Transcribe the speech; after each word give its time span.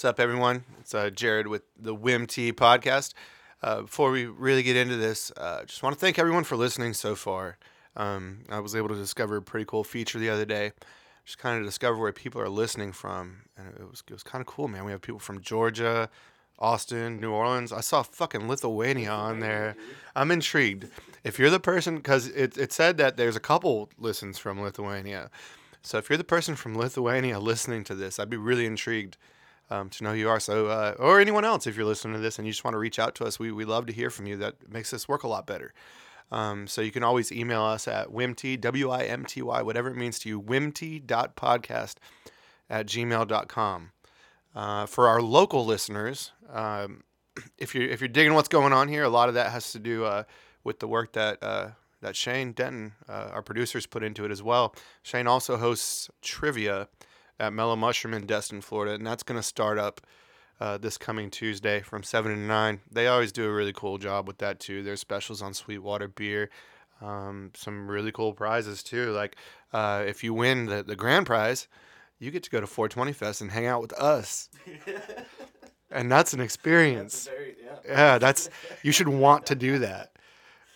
What's 0.00 0.06
up, 0.06 0.18
everyone? 0.18 0.64
It's 0.80 0.94
uh, 0.94 1.10
Jared 1.10 1.46
with 1.46 1.60
the 1.78 1.94
WIMT 1.94 2.54
podcast. 2.54 3.12
Uh, 3.62 3.82
before 3.82 4.10
we 4.10 4.24
really 4.24 4.62
get 4.62 4.74
into 4.74 4.96
this, 4.96 5.30
uh, 5.36 5.62
just 5.66 5.82
want 5.82 5.94
to 5.94 6.00
thank 6.00 6.18
everyone 6.18 6.44
for 6.44 6.56
listening 6.56 6.94
so 6.94 7.14
far. 7.14 7.58
Um, 7.96 8.44
I 8.48 8.60
was 8.60 8.74
able 8.74 8.88
to 8.88 8.94
discover 8.94 9.36
a 9.36 9.42
pretty 9.42 9.66
cool 9.66 9.84
feature 9.84 10.18
the 10.18 10.30
other 10.30 10.46
day. 10.46 10.72
Just 11.26 11.36
kind 11.36 11.60
of 11.60 11.66
discover 11.66 11.98
where 11.98 12.14
people 12.14 12.40
are 12.40 12.48
listening 12.48 12.92
from, 12.92 13.42
and 13.58 13.74
it 13.78 13.90
was 13.90 14.02
it 14.08 14.14
was 14.14 14.22
kind 14.22 14.40
of 14.40 14.46
cool, 14.46 14.68
man. 14.68 14.86
We 14.86 14.92
have 14.92 15.02
people 15.02 15.20
from 15.20 15.42
Georgia, 15.42 16.08
Austin, 16.58 17.20
New 17.20 17.32
Orleans. 17.32 17.70
I 17.70 17.82
saw 17.82 18.02
fucking 18.02 18.48
Lithuania 18.48 19.10
on 19.10 19.40
there. 19.40 19.76
I'm 20.16 20.30
intrigued. 20.30 20.86
If 21.24 21.38
you're 21.38 21.50
the 21.50 21.60
person, 21.60 21.96
because 21.96 22.26
it, 22.28 22.56
it 22.56 22.72
said 22.72 22.96
that 22.96 23.18
there's 23.18 23.36
a 23.36 23.40
couple 23.40 23.90
listens 23.98 24.38
from 24.38 24.62
Lithuania. 24.62 25.28
So 25.82 25.98
if 25.98 26.08
you're 26.08 26.16
the 26.16 26.24
person 26.24 26.56
from 26.56 26.74
Lithuania 26.74 27.38
listening 27.38 27.84
to 27.84 27.94
this, 27.94 28.18
I'd 28.18 28.30
be 28.30 28.38
really 28.38 28.64
intrigued 28.64 29.18
um, 29.70 29.88
to 29.90 30.04
know 30.04 30.10
who 30.10 30.18
you 30.18 30.28
are. 30.28 30.40
So, 30.40 30.66
uh, 30.66 30.94
or 30.98 31.20
anyone 31.20 31.44
else, 31.44 31.66
if 31.66 31.76
you're 31.76 31.86
listening 31.86 32.14
to 32.14 32.20
this 32.20 32.38
and 32.38 32.46
you 32.46 32.52
just 32.52 32.64
want 32.64 32.74
to 32.74 32.78
reach 32.78 32.98
out 32.98 33.14
to 33.16 33.24
us, 33.24 33.38
we 33.38 33.52
we 33.52 33.64
love 33.64 33.86
to 33.86 33.92
hear 33.92 34.10
from 34.10 34.26
you. 34.26 34.36
That 34.36 34.70
makes 34.70 34.90
this 34.90 35.08
work 35.08 35.22
a 35.22 35.28
lot 35.28 35.46
better. 35.46 35.72
Um, 36.32 36.66
so 36.66 36.80
you 36.80 36.92
can 36.92 37.02
always 37.02 37.32
email 37.32 37.62
us 37.62 37.88
at 37.88 38.08
wimty, 38.08 38.60
W-I-M-T-Y, 38.60 39.62
whatever 39.62 39.90
it 39.90 39.96
means 39.96 40.18
to 40.20 40.28
you, 40.28 40.40
wimty.podcast 40.40 41.96
at 42.68 42.86
gmail.com. 42.86 43.90
Uh, 44.54 44.86
for 44.86 45.08
our 45.08 45.20
local 45.20 45.66
listeners, 45.66 46.30
um, 46.52 47.02
if 47.58 47.74
you're 47.74 47.88
if 47.88 48.00
you're 48.00 48.08
digging 48.08 48.34
what's 48.34 48.48
going 48.48 48.72
on 48.72 48.88
here, 48.88 49.04
a 49.04 49.08
lot 49.08 49.28
of 49.28 49.34
that 49.34 49.50
has 49.52 49.72
to 49.72 49.78
do 49.78 50.04
uh, 50.04 50.24
with 50.64 50.80
the 50.80 50.88
work 50.88 51.12
that 51.12 51.42
uh, 51.42 51.70
that 52.00 52.16
Shane 52.16 52.52
Denton, 52.52 52.92
uh, 53.08 53.30
our 53.32 53.42
producers, 53.42 53.86
put 53.86 54.02
into 54.02 54.24
it 54.24 54.30
as 54.30 54.42
well. 54.42 54.74
Shane 55.02 55.26
also 55.26 55.56
hosts 55.56 56.10
trivia 56.22 56.88
at 57.40 57.52
Mellow 57.52 57.74
Mushroom 57.74 58.14
in 58.14 58.26
Destin, 58.26 58.60
Florida, 58.60 58.94
and 58.94 59.06
that's 59.06 59.22
going 59.22 59.38
to 59.38 59.42
start 59.42 59.78
up 59.78 60.00
uh, 60.60 60.76
this 60.76 60.98
coming 60.98 61.30
Tuesday 61.30 61.80
from 61.80 62.02
seven 62.02 62.32
to 62.32 62.38
nine. 62.38 62.80
They 62.90 63.06
always 63.06 63.32
do 63.32 63.46
a 63.46 63.52
really 63.52 63.72
cool 63.72 63.98
job 63.98 64.28
with 64.28 64.38
that 64.38 64.60
too. 64.60 64.82
There's 64.82 65.00
specials 65.00 65.40
on 65.40 65.54
Sweetwater 65.54 66.08
beer, 66.08 66.50
um, 67.00 67.50
some 67.56 67.90
really 67.90 68.12
cool 68.12 68.34
prizes 68.34 68.82
too. 68.82 69.10
Like 69.12 69.36
uh, 69.72 70.04
if 70.06 70.22
you 70.22 70.34
win 70.34 70.66
the 70.66 70.82
the 70.82 70.96
grand 70.96 71.26
prize, 71.26 71.66
you 72.18 72.30
get 72.30 72.42
to 72.42 72.50
go 72.50 72.60
to 72.60 72.66
420 72.66 73.12
Fest 73.12 73.40
and 73.40 73.50
hang 73.50 73.66
out 73.66 73.80
with 73.80 73.94
us. 73.94 74.50
and 75.90 76.12
that's 76.12 76.34
an 76.34 76.40
experience. 76.40 77.24
That's 77.24 77.36
very, 77.36 77.56
yeah. 77.64 77.76
Yeah, 77.86 78.18
that's 78.18 78.50
you 78.82 78.92
should 78.92 79.08
want 79.08 79.46
to 79.46 79.54
do 79.54 79.78
that. 79.78 80.12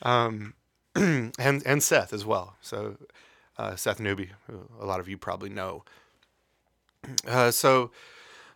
Um, 0.01 0.55
and 0.95 1.33
and 1.39 1.83
Seth 1.83 2.15
as 2.15 2.25
well. 2.25 2.57
So 2.63 2.97
uh, 3.59 3.77
Seth 3.77 4.01
Newby, 4.01 4.31
who 4.47 4.67
a 4.81 4.87
lot 4.87 5.01
of 5.01 5.09
you 5.09 5.19
probably 5.19 5.51
know. 5.51 5.85
Uh, 7.27 7.51
so 7.51 7.91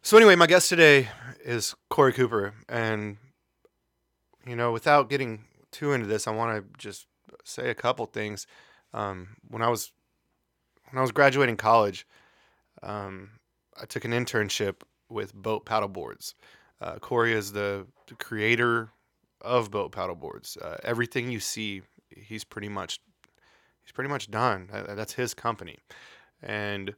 so 0.02 0.16
anyway, 0.16 0.36
my 0.36 0.46
guest 0.46 0.68
today 0.68 1.08
is 1.44 1.74
Corey 1.88 2.12
Cooper, 2.12 2.54
and 2.68 3.16
you 4.46 4.56
know, 4.56 4.72
without 4.72 5.08
getting 5.10 5.44
too 5.72 5.92
into 5.92 6.06
this, 6.06 6.26
I 6.26 6.32
want 6.32 6.56
to 6.56 6.78
just 6.78 7.06
say 7.44 7.70
a 7.70 7.74
couple 7.74 8.06
things. 8.06 8.46
Um, 8.92 9.36
when 9.48 9.62
I 9.62 9.68
was 9.68 9.92
when 10.90 10.98
I 10.98 11.02
was 11.02 11.12
graduating 11.12 11.56
college, 11.56 12.06
um, 12.82 13.30
I 13.80 13.86
took 13.86 14.04
an 14.04 14.12
internship 14.12 14.82
with 15.08 15.34
BOTE 15.34 15.64
Paddleboards. 15.66 16.34
Uh, 16.80 16.96
Corey 16.96 17.32
is 17.32 17.52
the, 17.52 17.86
the 18.06 18.14
creator 18.14 18.90
of 19.40 19.70
BOTE 19.70 19.92
Paddleboards. 19.92 20.62
Uh, 20.62 20.76
everything 20.84 21.30
you 21.30 21.40
see, 21.40 21.82
he's 22.10 22.44
pretty 22.44 22.68
much 22.68 23.00
he's 23.84 23.92
pretty 23.92 24.10
much 24.10 24.30
done. 24.30 24.68
That's 24.72 25.14
his 25.14 25.34
company, 25.34 25.78
and 26.42 26.94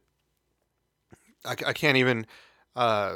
I, 1.45 1.51
I 1.51 1.73
can't 1.73 1.97
even 1.97 2.25
uh, 2.75 3.15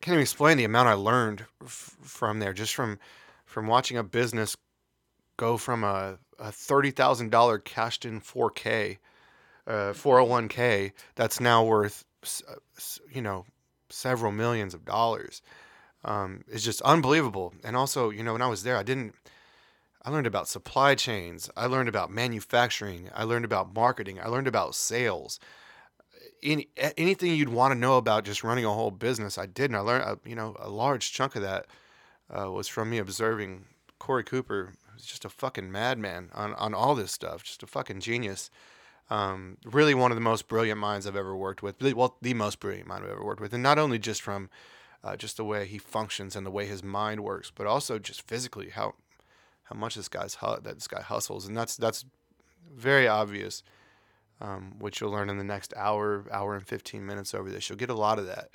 can't 0.00 0.14
even 0.14 0.22
explain 0.22 0.56
the 0.56 0.64
amount 0.64 0.88
I 0.88 0.94
learned 0.94 1.44
f- 1.62 1.96
from 2.02 2.38
there. 2.38 2.52
Just 2.52 2.74
from 2.74 2.98
from 3.46 3.66
watching 3.66 3.96
a 3.96 4.02
business 4.02 4.56
go 5.36 5.56
from 5.56 5.84
a, 5.84 6.18
a 6.38 6.52
thirty 6.52 6.90
thousand 6.90 7.30
dollar 7.30 7.58
cashed 7.58 8.04
in 8.04 8.20
four 8.20 8.50
K, 8.50 8.98
uh, 9.66 9.92
four 9.92 10.18
hundred 10.18 10.30
one 10.30 10.48
K 10.48 10.92
that's 11.14 11.40
now 11.40 11.64
worth 11.64 12.04
uh, 12.48 12.54
you 13.12 13.22
know 13.22 13.44
several 13.90 14.32
millions 14.32 14.74
of 14.74 14.84
dollars. 14.84 15.42
Um, 16.04 16.42
it's 16.48 16.64
just 16.64 16.82
unbelievable. 16.82 17.54
And 17.62 17.76
also, 17.76 18.10
you 18.10 18.24
know, 18.24 18.32
when 18.32 18.42
I 18.42 18.48
was 18.48 18.62
there, 18.64 18.76
I 18.76 18.82
didn't. 18.82 19.14
I 20.04 20.10
learned 20.10 20.26
about 20.26 20.48
supply 20.48 20.96
chains. 20.96 21.48
I 21.56 21.66
learned 21.66 21.88
about 21.88 22.10
manufacturing. 22.10 23.08
I 23.14 23.22
learned 23.22 23.44
about 23.44 23.72
marketing. 23.72 24.18
I 24.18 24.26
learned 24.26 24.48
about 24.48 24.74
sales 24.74 25.38
any 26.42 26.68
anything 26.96 27.34
you'd 27.34 27.48
want 27.48 27.72
to 27.72 27.78
know 27.78 27.96
about 27.96 28.24
just 28.24 28.44
running 28.44 28.64
a 28.64 28.72
whole 28.72 28.90
business, 28.90 29.38
I 29.38 29.46
did, 29.46 29.70
and 29.70 29.76
I 29.76 29.80
learned. 29.80 30.04
Uh, 30.04 30.16
you 30.24 30.34
know, 30.34 30.56
a 30.58 30.68
large 30.68 31.12
chunk 31.12 31.36
of 31.36 31.42
that 31.42 31.66
uh, 32.30 32.50
was 32.50 32.68
from 32.68 32.90
me 32.90 32.98
observing 32.98 33.66
Corey 33.98 34.24
Cooper, 34.24 34.74
who's 34.92 35.04
just 35.04 35.24
a 35.24 35.28
fucking 35.28 35.70
madman 35.70 36.30
on 36.34 36.54
on 36.54 36.74
all 36.74 36.94
this 36.94 37.12
stuff, 37.12 37.42
just 37.42 37.62
a 37.62 37.66
fucking 37.66 38.00
genius. 38.00 38.50
Um, 39.10 39.58
really, 39.64 39.94
one 39.94 40.10
of 40.10 40.16
the 40.16 40.22
most 40.22 40.48
brilliant 40.48 40.80
minds 40.80 41.06
I've 41.06 41.16
ever 41.16 41.36
worked 41.36 41.62
with. 41.62 41.82
Well, 41.82 42.16
the 42.22 42.34
most 42.34 42.60
brilliant 42.60 42.88
mind 42.88 43.04
I've 43.04 43.10
ever 43.10 43.24
worked 43.24 43.40
with, 43.40 43.52
and 43.52 43.62
not 43.62 43.78
only 43.78 43.98
just 43.98 44.22
from 44.22 44.48
uh, 45.04 45.16
just 45.16 45.36
the 45.36 45.44
way 45.44 45.66
he 45.66 45.78
functions 45.78 46.34
and 46.34 46.46
the 46.46 46.50
way 46.50 46.66
his 46.66 46.82
mind 46.82 47.20
works, 47.20 47.52
but 47.54 47.66
also 47.66 47.98
just 47.98 48.22
physically 48.22 48.70
how 48.70 48.94
how 49.64 49.76
much 49.76 49.94
this 49.94 50.08
guy's 50.08 50.36
hu- 50.36 50.60
that 50.62 50.74
this 50.74 50.88
guy 50.88 51.02
hustles, 51.02 51.46
and 51.46 51.56
that's 51.56 51.76
that's 51.76 52.04
very 52.74 53.06
obvious 53.06 53.62
um, 54.42 54.74
which 54.78 55.00
you'll 55.00 55.12
learn 55.12 55.30
in 55.30 55.38
the 55.38 55.44
next 55.44 55.72
hour, 55.76 56.26
hour 56.30 56.54
and 56.54 56.66
15 56.66 57.06
minutes 57.06 57.32
over 57.32 57.48
this. 57.48 57.68
You'll 57.68 57.78
get 57.78 57.90
a 57.90 57.94
lot 57.94 58.18
of 58.18 58.26
that. 58.26 58.50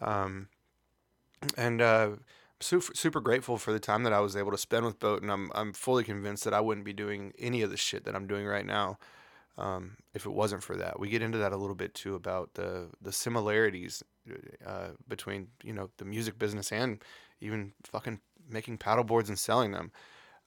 Um, 0.00 0.48
and 1.58 1.82
uh, 1.82 2.10
super, 2.60 2.94
super 2.94 3.20
grateful 3.20 3.58
for 3.58 3.72
the 3.72 3.80
time 3.80 4.04
that 4.04 4.12
I 4.12 4.20
was 4.20 4.36
able 4.36 4.52
to 4.52 4.58
spend 4.58 4.86
with 4.86 5.00
BOTE, 5.00 5.22
and 5.22 5.30
I'm, 5.30 5.50
I'm 5.54 5.72
fully 5.72 6.04
convinced 6.04 6.44
that 6.44 6.54
I 6.54 6.60
wouldn't 6.60 6.86
be 6.86 6.92
doing 6.92 7.32
any 7.38 7.62
of 7.62 7.70
the 7.70 7.76
shit 7.76 8.04
that 8.04 8.14
I'm 8.14 8.26
doing 8.26 8.46
right 8.46 8.64
now 8.64 8.98
um, 9.58 9.96
if 10.14 10.24
it 10.24 10.32
wasn't 10.32 10.62
for 10.62 10.76
that. 10.76 11.00
We 11.00 11.08
get 11.08 11.22
into 11.22 11.38
that 11.38 11.52
a 11.52 11.56
little 11.56 11.74
bit 11.74 11.94
too 11.94 12.14
about 12.14 12.54
the, 12.54 12.90
the 13.02 13.12
similarities 13.12 14.02
uh, 14.64 14.90
between, 15.08 15.48
you 15.62 15.72
know, 15.72 15.90
the 15.98 16.04
music 16.04 16.38
business 16.38 16.72
and 16.72 17.02
even 17.40 17.72
fucking 17.84 18.20
making 18.48 18.78
paddle 18.78 19.04
boards 19.04 19.28
and 19.28 19.38
selling 19.38 19.72
them. 19.72 19.90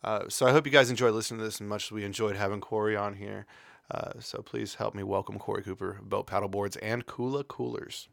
Uh, 0.04 0.24
so 0.30 0.46
I 0.46 0.52
hope 0.52 0.66
you 0.66 0.72
guys 0.72 0.90
enjoyed 0.90 1.14
listening 1.14 1.40
to 1.40 1.46
this 1.46 1.56
as 1.56 1.62
much 1.62 1.86
as 1.86 1.92
we 1.92 2.06
enjoyed 2.06 2.36
having 2.36 2.62
Corey 2.62 2.96
on 2.96 3.16
here. 3.16 3.46
Uh, 3.90 4.12
so 4.20 4.42
please 4.42 4.76
help 4.76 4.94
me 4.94 5.04
welcome 5.04 5.40
Corey 5.40 5.64
Cooper, 5.64 6.00
BOTE 6.02 6.28
Paddleboards 6.28 6.78
and 6.82 7.06
Kula 7.06 7.48
Coolers. 7.48 8.10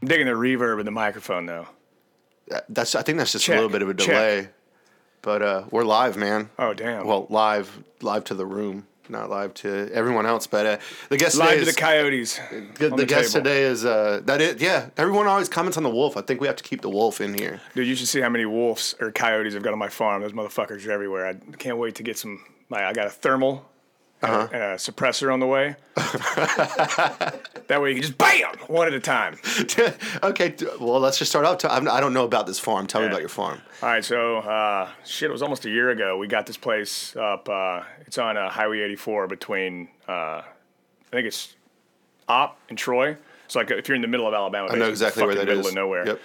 I'm 0.00 0.06
digging 0.06 0.26
the 0.26 0.32
reverb 0.32 0.78
in 0.80 0.86
the 0.86 0.90
microphone 0.90 1.44
though. 1.44 1.66
That's 2.68 2.94
I 2.94 3.02
think 3.02 3.18
that's 3.18 3.32
just 3.32 3.44
Check, 3.44 3.54
a 3.54 3.60
little 3.60 3.70
bit 3.70 3.82
of 3.82 3.88
a 3.88 3.94
check. 3.94 4.06
delay, 4.06 4.48
but 5.22 5.42
uh, 5.42 5.64
we're 5.70 5.84
live, 5.84 6.16
man. 6.16 6.50
Oh 6.58 6.74
damn. 6.74 7.06
Well, 7.06 7.26
live, 7.30 7.82
live 8.00 8.24
to 8.24 8.34
the 8.34 8.46
room, 8.46 8.86
not 9.08 9.28
live 9.30 9.54
to 9.54 9.90
everyone 9.92 10.26
else. 10.26 10.46
But 10.46 10.66
uh, 10.66 10.78
the 11.08 11.16
guest 11.16 11.36
live 11.36 11.58
to 11.58 11.64
the 11.64 11.72
coyotes. 11.72 12.38
the, 12.78 12.88
the 12.88 12.96
the 12.96 13.06
guest 13.06 13.32
table. 13.32 13.44
today 13.44 13.62
is 13.62 13.84
uh, 13.84 14.20
that 14.24 14.40
it. 14.40 14.60
Yeah, 14.60 14.90
everyone 14.96 15.26
always 15.26 15.48
comments 15.48 15.76
on 15.76 15.82
the 15.82 15.90
wolf. 15.90 16.16
I 16.16 16.22
think 16.22 16.40
we 16.40 16.46
have 16.46 16.56
to 16.56 16.64
keep 16.64 16.80
the 16.80 16.90
wolf 16.90 17.20
in 17.20 17.34
here. 17.34 17.60
Dude, 17.74 17.86
you 17.86 17.94
should 17.94 18.08
see 18.08 18.20
how 18.20 18.28
many 18.28 18.46
wolves 18.46 18.94
or 19.00 19.10
coyotes 19.12 19.54
I've 19.54 19.62
got 19.62 19.72
on 19.72 19.78
my 19.78 19.88
farm. 19.88 20.22
Those 20.22 20.32
motherfuckers 20.32 20.86
are 20.86 20.92
everywhere. 20.92 21.26
I 21.26 21.34
can't 21.56 21.78
wait 21.78 21.96
to 21.96 22.02
get 22.02 22.16
some. 22.18 22.44
Like, 22.70 22.82
I 22.82 22.92
got 22.92 23.06
a 23.06 23.10
thermal 23.10 23.66
Uh-huh. 24.20 24.48
a, 24.50 24.54
and 24.54 24.62
a 24.62 24.74
suppressor 24.76 25.32
on 25.32 25.38
the 25.38 25.46
way. 25.46 25.76
that 25.94 27.80
way 27.80 27.90
you 27.90 27.94
can 27.94 28.02
just 28.02 28.18
bam 28.18 28.56
one 28.66 28.88
at 28.88 28.92
a 28.92 29.00
time. 29.00 29.38
okay, 30.22 30.54
well, 30.80 30.98
let's 30.98 31.18
just 31.18 31.30
start 31.30 31.44
out. 31.44 31.64
i 31.64 32.00
don't 32.00 32.12
know 32.12 32.24
about 32.24 32.46
this 32.46 32.58
farm. 32.58 32.86
Tell 32.86 33.00
me 33.00 33.06
about 33.06 33.20
your 33.20 33.28
farm. 33.28 33.60
All 33.82 33.88
right, 33.88 34.04
so 34.04 34.38
uh, 34.38 34.88
shit, 35.04 35.28
it 35.28 35.32
was 35.32 35.42
almost 35.42 35.66
a 35.66 35.70
year 35.70 35.90
ago. 35.90 36.18
We 36.18 36.26
got 36.26 36.46
this 36.46 36.56
place 36.56 37.14
up. 37.14 37.48
Uh, 37.48 37.82
it's 38.06 38.18
on 38.18 38.36
uh, 38.36 38.50
Highway 38.50 38.80
84 38.80 39.28
between, 39.28 39.88
uh, 40.08 40.12
I 40.42 40.44
think 41.10 41.26
it's 41.26 41.54
Opp 42.28 42.58
and 42.68 42.76
Troy. 42.76 43.16
It's 43.44 43.54
like 43.54 43.70
if 43.70 43.88
you're 43.88 43.96
in 43.96 44.02
the 44.02 44.08
middle 44.08 44.26
of 44.26 44.34
Alabama. 44.34 44.68
I 44.70 44.76
know 44.76 44.88
exactly 44.88 45.24
where 45.24 45.34
that 45.36 45.48
is. 45.48 45.56
middle 45.56 45.68
of 45.68 45.74
nowhere. 45.74 46.06
Yep. 46.06 46.20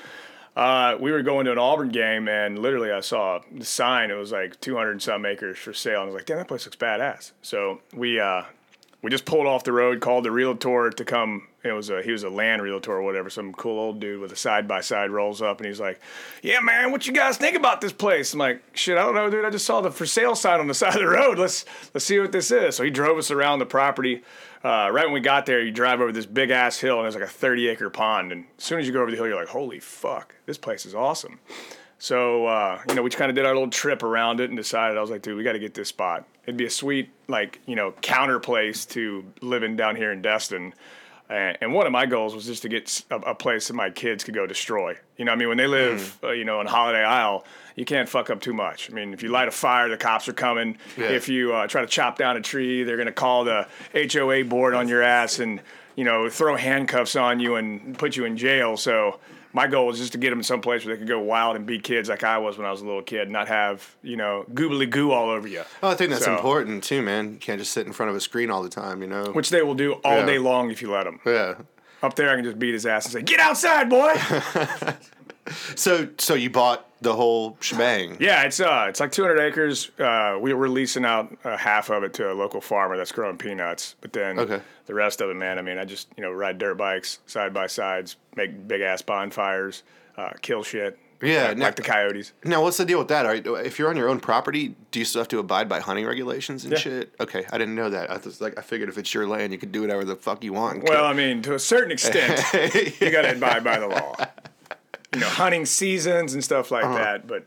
Uh, 0.55 0.95
we 1.00 1.11
were 1.11 1.23
going 1.23 1.45
to 1.45 1.51
an 1.51 1.57
Auburn 1.57 1.89
game, 1.89 2.27
and 2.27 2.59
literally 2.59 2.91
I 2.91 3.00
saw 3.00 3.39
the 3.51 3.65
sign. 3.65 4.11
It 4.11 4.15
was 4.15 4.31
like 4.31 4.59
200 4.61 4.91
and 4.91 5.01
some 5.01 5.25
acres 5.25 5.57
for 5.57 5.73
sale. 5.73 6.01
And 6.01 6.03
I 6.03 6.05
was 6.05 6.15
like, 6.15 6.25
damn, 6.25 6.38
that 6.38 6.47
place 6.47 6.65
looks 6.65 6.77
badass. 6.77 7.31
So 7.41 7.81
we 7.94 8.19
uh, 8.19 8.44
we 9.01 9.09
just 9.09 9.25
pulled 9.25 9.47
off 9.47 9.63
the 9.63 9.71
road, 9.71 10.00
called 10.00 10.25
the 10.25 10.31
realtor 10.31 10.91
to 10.91 11.05
come. 11.05 11.47
It 11.63 11.71
was 11.71 11.89
a 11.89 12.01
he 12.01 12.12
was 12.12 12.24
a 12.24 12.30
land 12.30 12.62
realtor 12.62 12.92
or 12.92 13.01
whatever, 13.01 13.30
some 13.30 13.54
cool 13.54 13.80
old 13.80 14.01
dude 14.01 14.19
with 14.19 14.33
a 14.33 14.36
side 14.36 14.68
by 14.68 14.81
side 14.81 15.12
rolls 15.12 15.42
up 15.42 15.60
and 15.60 15.68
he's 15.68 15.80
like, 15.80 16.01
"Yeah, 16.42 16.60
man, 16.60 16.92
what 16.92 17.07
you 17.07 17.13
guys 17.13 17.38
think 17.38 17.56
about 17.56 17.80
this 17.80 17.94
place?" 17.94 18.33
I'm 18.33 18.39
like, 18.39 18.62
"Shit, 18.74 18.98
I 18.98 19.01
don't 19.04 19.15
know, 19.15 19.30
dude. 19.30 19.45
I 19.45 19.50
just 19.50 19.65
saw 19.65 19.80
the 19.80 19.89
for 19.89 20.06
sale 20.06 20.36
sign 20.36 20.60
on 20.60 20.68
the 20.68 20.74
side 20.74 20.95
of 20.95 21.01
the 21.01 21.07
road. 21.07 21.39
Let's 21.39 21.63
let's 21.94 22.06
see 22.06 22.19
what 22.19 22.33
this 22.33 22.51
is." 22.51 22.75
So 22.75 22.83
he 22.83 22.89
drove 22.89 23.18
us 23.18 23.31
around 23.31 23.60
the 23.60 23.65
property. 23.65 24.24
Uh, 24.62 24.89
right 24.92 25.06
when 25.06 25.13
we 25.13 25.19
got 25.21 25.45
there, 25.45 25.62
you 25.62 25.71
drive 25.71 26.01
over 26.01 26.12
this 26.12 26.25
big 26.25 26.50
ass 26.50 26.80
hill 26.80 26.98
and 26.98 27.04
there's 27.04 27.15
like 27.15 27.24
a 27.24 27.27
30 27.27 27.68
acre 27.68 27.89
pond. 27.89 28.31
And 28.31 28.45
as 28.57 28.63
soon 28.63 28.80
as 28.80 28.88
you 28.88 28.94
go 28.94 29.01
over 29.01 29.12
the 29.12 29.18
hill, 29.18 29.27
you're 29.27 29.39
like, 29.39 29.48
"Holy 29.48 29.80
fuck, 29.80 30.36
this 30.45 30.57
place 30.57 30.86
is 30.86 30.94
awesome." 30.94 31.39
So 31.98 32.48
uh, 32.48 32.81
you 32.89 32.95
know, 32.95 33.04
we 33.04 33.10
kind 33.10 33.30
of 33.30 33.36
did 33.36 33.45
our 33.45 33.54
little 33.54 33.69
trip 33.69 34.04
around 34.04 34.42
it 34.42 34.50
and 34.50 34.57
decided 34.57 34.98
I 34.98 35.01
was 35.01 35.10
like, 35.10 35.21
dude, 35.21 35.38
we 35.38 35.44
got 35.45 35.54
to 35.54 35.60
get 35.60 35.74
this 35.74 35.88
spot. 35.88 36.27
It'd 36.44 36.57
be 36.57 36.65
a 36.65 36.69
sweet 36.69 37.10
like 37.30 37.62
you 37.65 37.77
know 37.77 37.94
counter 38.01 38.42
place 38.42 38.86
to 38.88 39.24
living 39.39 39.77
down 39.77 39.95
here 39.95 40.12
in 40.12 40.21
Destin. 40.21 40.74
And, 41.33 41.57
and 41.62 41.74
one 41.74 41.88
of 41.88 41.91
my 41.91 42.06
goals 42.06 42.35
was 42.35 42.45
just 42.45 42.62
to 42.62 42.69
get 42.69 43.03
a, 43.09 43.15
a, 43.15 43.35
place 43.35 43.68
that 43.68 43.74
my 43.74 43.89
kids 43.89 44.24
could 44.24 44.35
go 44.35 44.45
destroy. 44.45 44.95
You 45.18 45.25
know, 45.25 45.31
I 45.31 45.35
mean, 45.35 45.47
when 45.47 45.57
they 45.57 45.65
live, 45.65 46.19
mm. 46.21 46.27
uh, 46.27 46.31
you 46.31 46.45
know, 46.45 46.62
in 46.62 46.68
Holiday 46.68 47.03
Isle, 47.03 47.44
you 47.75 47.85
can't 47.85 48.07
fuck 48.07 48.30
up 48.30 48.39
too 48.39 48.53
much. 48.53 48.91
I 48.91 48.94
mean, 48.94 49.13
if 49.13 49.24
you 49.24 49.30
light 49.30 49.47
a 49.47 49.51
fire, 49.51 49.89
the 49.89 49.97
cops 49.97 50.27
are 50.27 50.33
coming. 50.33 50.77
Yeah. 50.95 51.09
If 51.09 51.27
you 51.27 51.53
uh, 51.53 51.65
try 51.65 51.81
to 51.81 51.88
chop 51.88 52.19
down 52.19 52.38
a 52.38 52.41
tree, 52.41 52.83
they're 52.83 52.97
gonna 52.97 53.12
call 53.12 53.45
the 53.45 53.68
HOA 53.95 54.44
board 54.44 54.75
on 54.75 54.88
your 54.88 55.01
ass 55.01 55.39
and 55.39 55.59
you 55.95 56.03
know 56.03 56.30
throw 56.30 56.56
handcuffs 56.56 57.15
on 57.15 57.39
you 57.39 57.56
and 57.56 57.97
put 57.97 58.15
you 58.15 58.25
in 58.25 58.38
jail. 58.38 58.77
So 58.77 59.19
my 59.53 59.67
goal 59.67 59.85
was 59.85 60.00
just 60.00 60.11
to 60.13 60.17
get 60.17 60.31
them 60.31 60.44
someplace 60.44 60.83
where 60.83 60.95
they 60.95 61.00
could 61.00 61.07
go 61.07 61.19
wild 61.19 61.55
and 61.55 61.65
be 61.65 61.79
kids 61.79 62.09
like 62.09 62.23
I 62.23 62.39
was 62.39 62.57
when 62.57 62.65
I 62.65 62.71
was 62.71 62.81
a 62.81 62.85
little 62.85 63.03
kid, 63.03 63.29
not 63.29 63.47
have 63.47 63.95
you 64.01 64.17
know 64.17 64.45
goobly 64.53 64.89
goo 64.89 65.11
all 65.11 65.29
over 65.29 65.47
you. 65.47 65.63
Oh, 65.81 65.89
I 65.89 65.95
think 65.95 66.09
that's 66.09 66.25
so, 66.25 66.35
important 66.35 66.83
too, 66.83 67.01
man. 67.01 67.33
You 67.33 67.39
can't 67.39 67.59
just 67.59 67.71
sit 67.71 67.85
in 67.85 67.94
front 67.94 68.09
of 68.09 68.15
a 68.15 68.19
screen 68.19 68.50
all 68.50 68.63
the 68.63 68.69
time, 68.69 69.01
you 69.01 69.07
know. 69.07 69.31
Which 69.31 69.50
they 69.50 69.61
will 69.61 69.75
do 69.75 69.94
all 70.03 70.17
yeah. 70.17 70.25
day 70.25 70.39
long 70.39 70.71
if 70.71 70.81
you 70.81 70.91
let 70.91 71.03
them. 71.05 71.19
Yeah. 71.25 71.55
Up 72.01 72.15
there, 72.15 72.29
I 72.29 72.35
can 72.35 72.44
just 72.44 72.59
beat 72.59 72.73
his 72.73 72.85
ass 72.85 73.05
and 73.05 73.13
say, 73.13 73.21
"Get 73.21 73.39
outside, 73.39 73.89
boy." 73.89 74.13
so, 75.75 76.09
so 76.17 76.33
you 76.33 76.50
bought 76.50 76.85
the 77.03 77.13
whole 77.13 77.57
shebang? 77.59 78.17
Yeah, 78.19 78.44
it's 78.44 78.59
uh, 78.59 78.85
it's 78.89 79.00
like 79.00 79.11
200 79.11 79.39
acres. 79.39 79.91
Uh, 80.00 80.38
we 80.39 80.53
were 80.53 80.69
leasing 80.69 81.05
out 81.05 81.38
uh, 81.44 81.57
half 81.57 81.89
of 81.89 82.03
it 82.03 82.13
to 82.15 82.31
a 82.31 82.33
local 82.33 82.61
farmer 82.61 82.97
that's 82.97 83.11
growing 83.11 83.38
peanuts, 83.38 83.95
but 84.01 84.13
then 84.13 84.39
okay. 84.39 84.61
the 84.85 84.94
rest 84.94 85.21
of 85.21 85.29
it, 85.29 85.35
man. 85.35 85.59
I 85.59 85.61
mean, 85.61 85.77
I 85.77 85.85
just 85.85 86.07
you 86.17 86.23
know 86.23 86.31
ride 86.31 86.57
dirt 86.57 86.75
bikes 86.75 87.19
side 87.25 87.53
by 87.53 87.67
sides, 87.67 88.15
make 88.35 88.67
big 88.67 88.81
ass 88.81 89.01
bonfires, 89.01 89.83
uh, 90.17 90.31
kill 90.41 90.63
shit. 90.63 90.97
Yeah, 91.21 91.50
like, 91.50 91.57
now, 91.57 91.65
like, 91.65 91.75
the 91.77 91.83
coyotes. 91.83 92.33
Now, 92.44 92.61
what's 92.61 92.75
the 92.75 92.85
deal 92.85 93.00
with 93.00 93.07
that? 93.07 93.25
Are, 93.25 93.35
if 93.35 93.79
you're 93.79 93.89
on 93.89 93.95
your 93.95 94.09
own 94.09 94.19
property, 94.19 94.75
do 94.91 95.00
you 95.00 95.05
still 95.05 95.21
have 95.21 95.29
to 95.29 95.39
abide 95.39 95.69
by 95.69 95.79
hunting 95.79 96.05
regulations 96.05 96.65
and 96.65 96.73
yeah. 96.73 96.79
shit? 96.79 97.13
Okay, 97.19 97.45
I 97.50 97.57
didn't 97.57 97.75
know 97.75 97.89
that. 97.89 98.11
I 98.11 98.17
was 98.17 98.41
like, 98.41 98.57
I 98.57 98.61
figured 98.61 98.89
if 98.89 98.97
it's 98.97 99.13
your 99.13 99.25
land, 99.25 99.53
you 99.53 99.57
could 99.57 99.71
do 99.71 99.81
whatever 99.81 100.03
the 100.03 100.17
fuck 100.17 100.44
you 100.44 100.51
want. 100.51 100.83
Well, 100.83 101.05
I 101.05 101.13
mean, 101.13 101.41
to 101.44 101.55
a 101.55 101.59
certain 101.59 101.91
extent, 101.91 102.44
you 103.00 103.09
got 103.09 103.21
to 103.21 103.35
abide 103.35 103.63
by 103.63 103.79
the 103.79 103.88
law. 103.88 104.15
You 105.13 105.19
know, 105.19 105.27
hunting 105.27 105.65
seasons 105.65 106.33
and 106.33 106.44
stuff 106.44 106.71
like 106.71 106.86
uh-huh. 106.86 106.98
that, 106.98 107.27
but. 107.27 107.45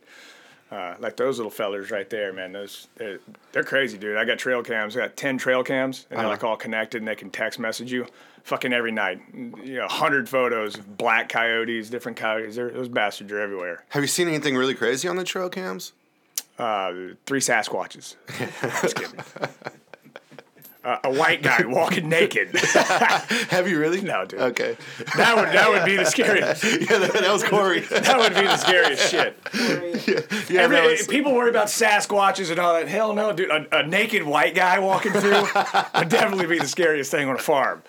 Uh, 0.68 0.96
like 0.98 1.16
those 1.16 1.38
little 1.38 1.48
fellers 1.48 1.92
right 1.92 2.10
there, 2.10 2.32
man. 2.32 2.50
Those 2.50 2.88
they're, 2.96 3.20
they're, 3.52 3.62
crazy, 3.62 3.98
dude. 3.98 4.16
I 4.16 4.24
got 4.24 4.36
trail 4.36 4.64
cams. 4.64 4.96
I 4.96 5.00
got 5.02 5.16
ten 5.16 5.38
trail 5.38 5.62
cams, 5.62 6.06
and 6.10 6.18
uh-huh. 6.18 6.22
they're 6.22 6.36
like 6.36 6.42
all 6.42 6.56
connected, 6.56 6.98
and 6.98 7.06
they 7.06 7.14
can 7.14 7.30
text 7.30 7.60
message 7.60 7.92
you 7.92 8.04
fucking 8.46 8.72
every 8.72 8.90
night. 8.90 9.20
You 9.32 9.76
know, 9.76 9.86
hundred 9.88 10.28
photos 10.28 10.76
of 10.76 10.96
black 10.96 11.28
coyotes, 11.28 11.88
different 11.88 12.16
coyotes. 12.16 12.56
They're, 12.56 12.70
those 12.70 12.88
bastards 12.88 13.30
are 13.32 13.40
everywhere. 13.40 13.84
Have 13.90 14.02
you 14.02 14.08
seen 14.08 14.26
anything 14.26 14.56
really 14.56 14.74
crazy 14.74 15.06
on 15.06 15.14
the 15.14 15.24
trail 15.24 15.48
cams? 15.48 15.92
Uh, 16.58 16.92
three 17.26 17.40
Sasquatches. 17.40 18.16
Just 18.82 18.96
kidding. 18.96 19.20
Uh, 20.86 21.00
a 21.02 21.10
white 21.10 21.42
guy 21.42 21.62
walking 21.66 22.08
naked. 22.08 22.56
Have 23.50 23.66
you 23.68 23.76
really? 23.76 24.00
No, 24.02 24.24
dude. 24.24 24.38
Okay. 24.38 24.76
That 25.16 25.34
would 25.34 25.48
that 25.48 25.68
would 25.68 25.84
be 25.84 25.96
the 25.96 26.04
scariest. 26.04 26.62
yeah, 26.64 26.98
that, 26.98 27.12
that 27.12 27.32
was 27.32 27.42
Corey. 27.42 27.80
that 27.80 28.16
would 28.16 28.34
be 28.34 28.42
the 28.42 28.56
scariest 28.56 29.10
shit. 29.10 29.36
yeah, 30.06 30.20
yeah 30.48 30.60
Every, 30.60 30.80
was... 30.80 31.08
People 31.08 31.34
worry 31.34 31.50
about 31.50 31.66
Sasquatches 31.66 32.52
and 32.52 32.60
all 32.60 32.74
that. 32.74 32.86
Hell 32.86 33.14
no, 33.14 33.32
dude. 33.32 33.50
A, 33.50 33.80
a 33.80 33.84
naked 33.84 34.22
white 34.22 34.54
guy 34.54 34.78
walking 34.78 35.10
through 35.10 35.42
would 35.98 36.08
definitely 36.08 36.46
be 36.46 36.60
the 36.60 36.68
scariest 36.68 37.10
thing 37.10 37.28
on 37.28 37.34
a 37.34 37.40
farm. 37.40 37.82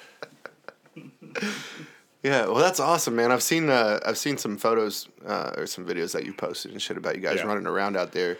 Yeah, 2.23 2.45
well, 2.45 2.55
that's 2.55 2.79
awesome, 2.79 3.15
man. 3.15 3.31
I've 3.31 3.43
seen 3.43 3.69
uh, 3.69 3.99
I've 4.07 4.17
seen 4.17 4.39
some 4.39 4.57
photos 4.57 5.07
uh, 5.23 5.51
or 5.55 5.67
some 5.67 5.85
videos 5.85 6.13
that 6.13 6.25
you 6.25 6.33
posted 6.33 6.71
and 6.71 6.81
shit 6.81 6.97
about 6.97 7.15
you 7.15 7.21
guys 7.21 7.37
yeah. 7.37 7.45
running 7.45 7.67
around 7.67 7.95
out 7.95 8.11
there. 8.11 8.39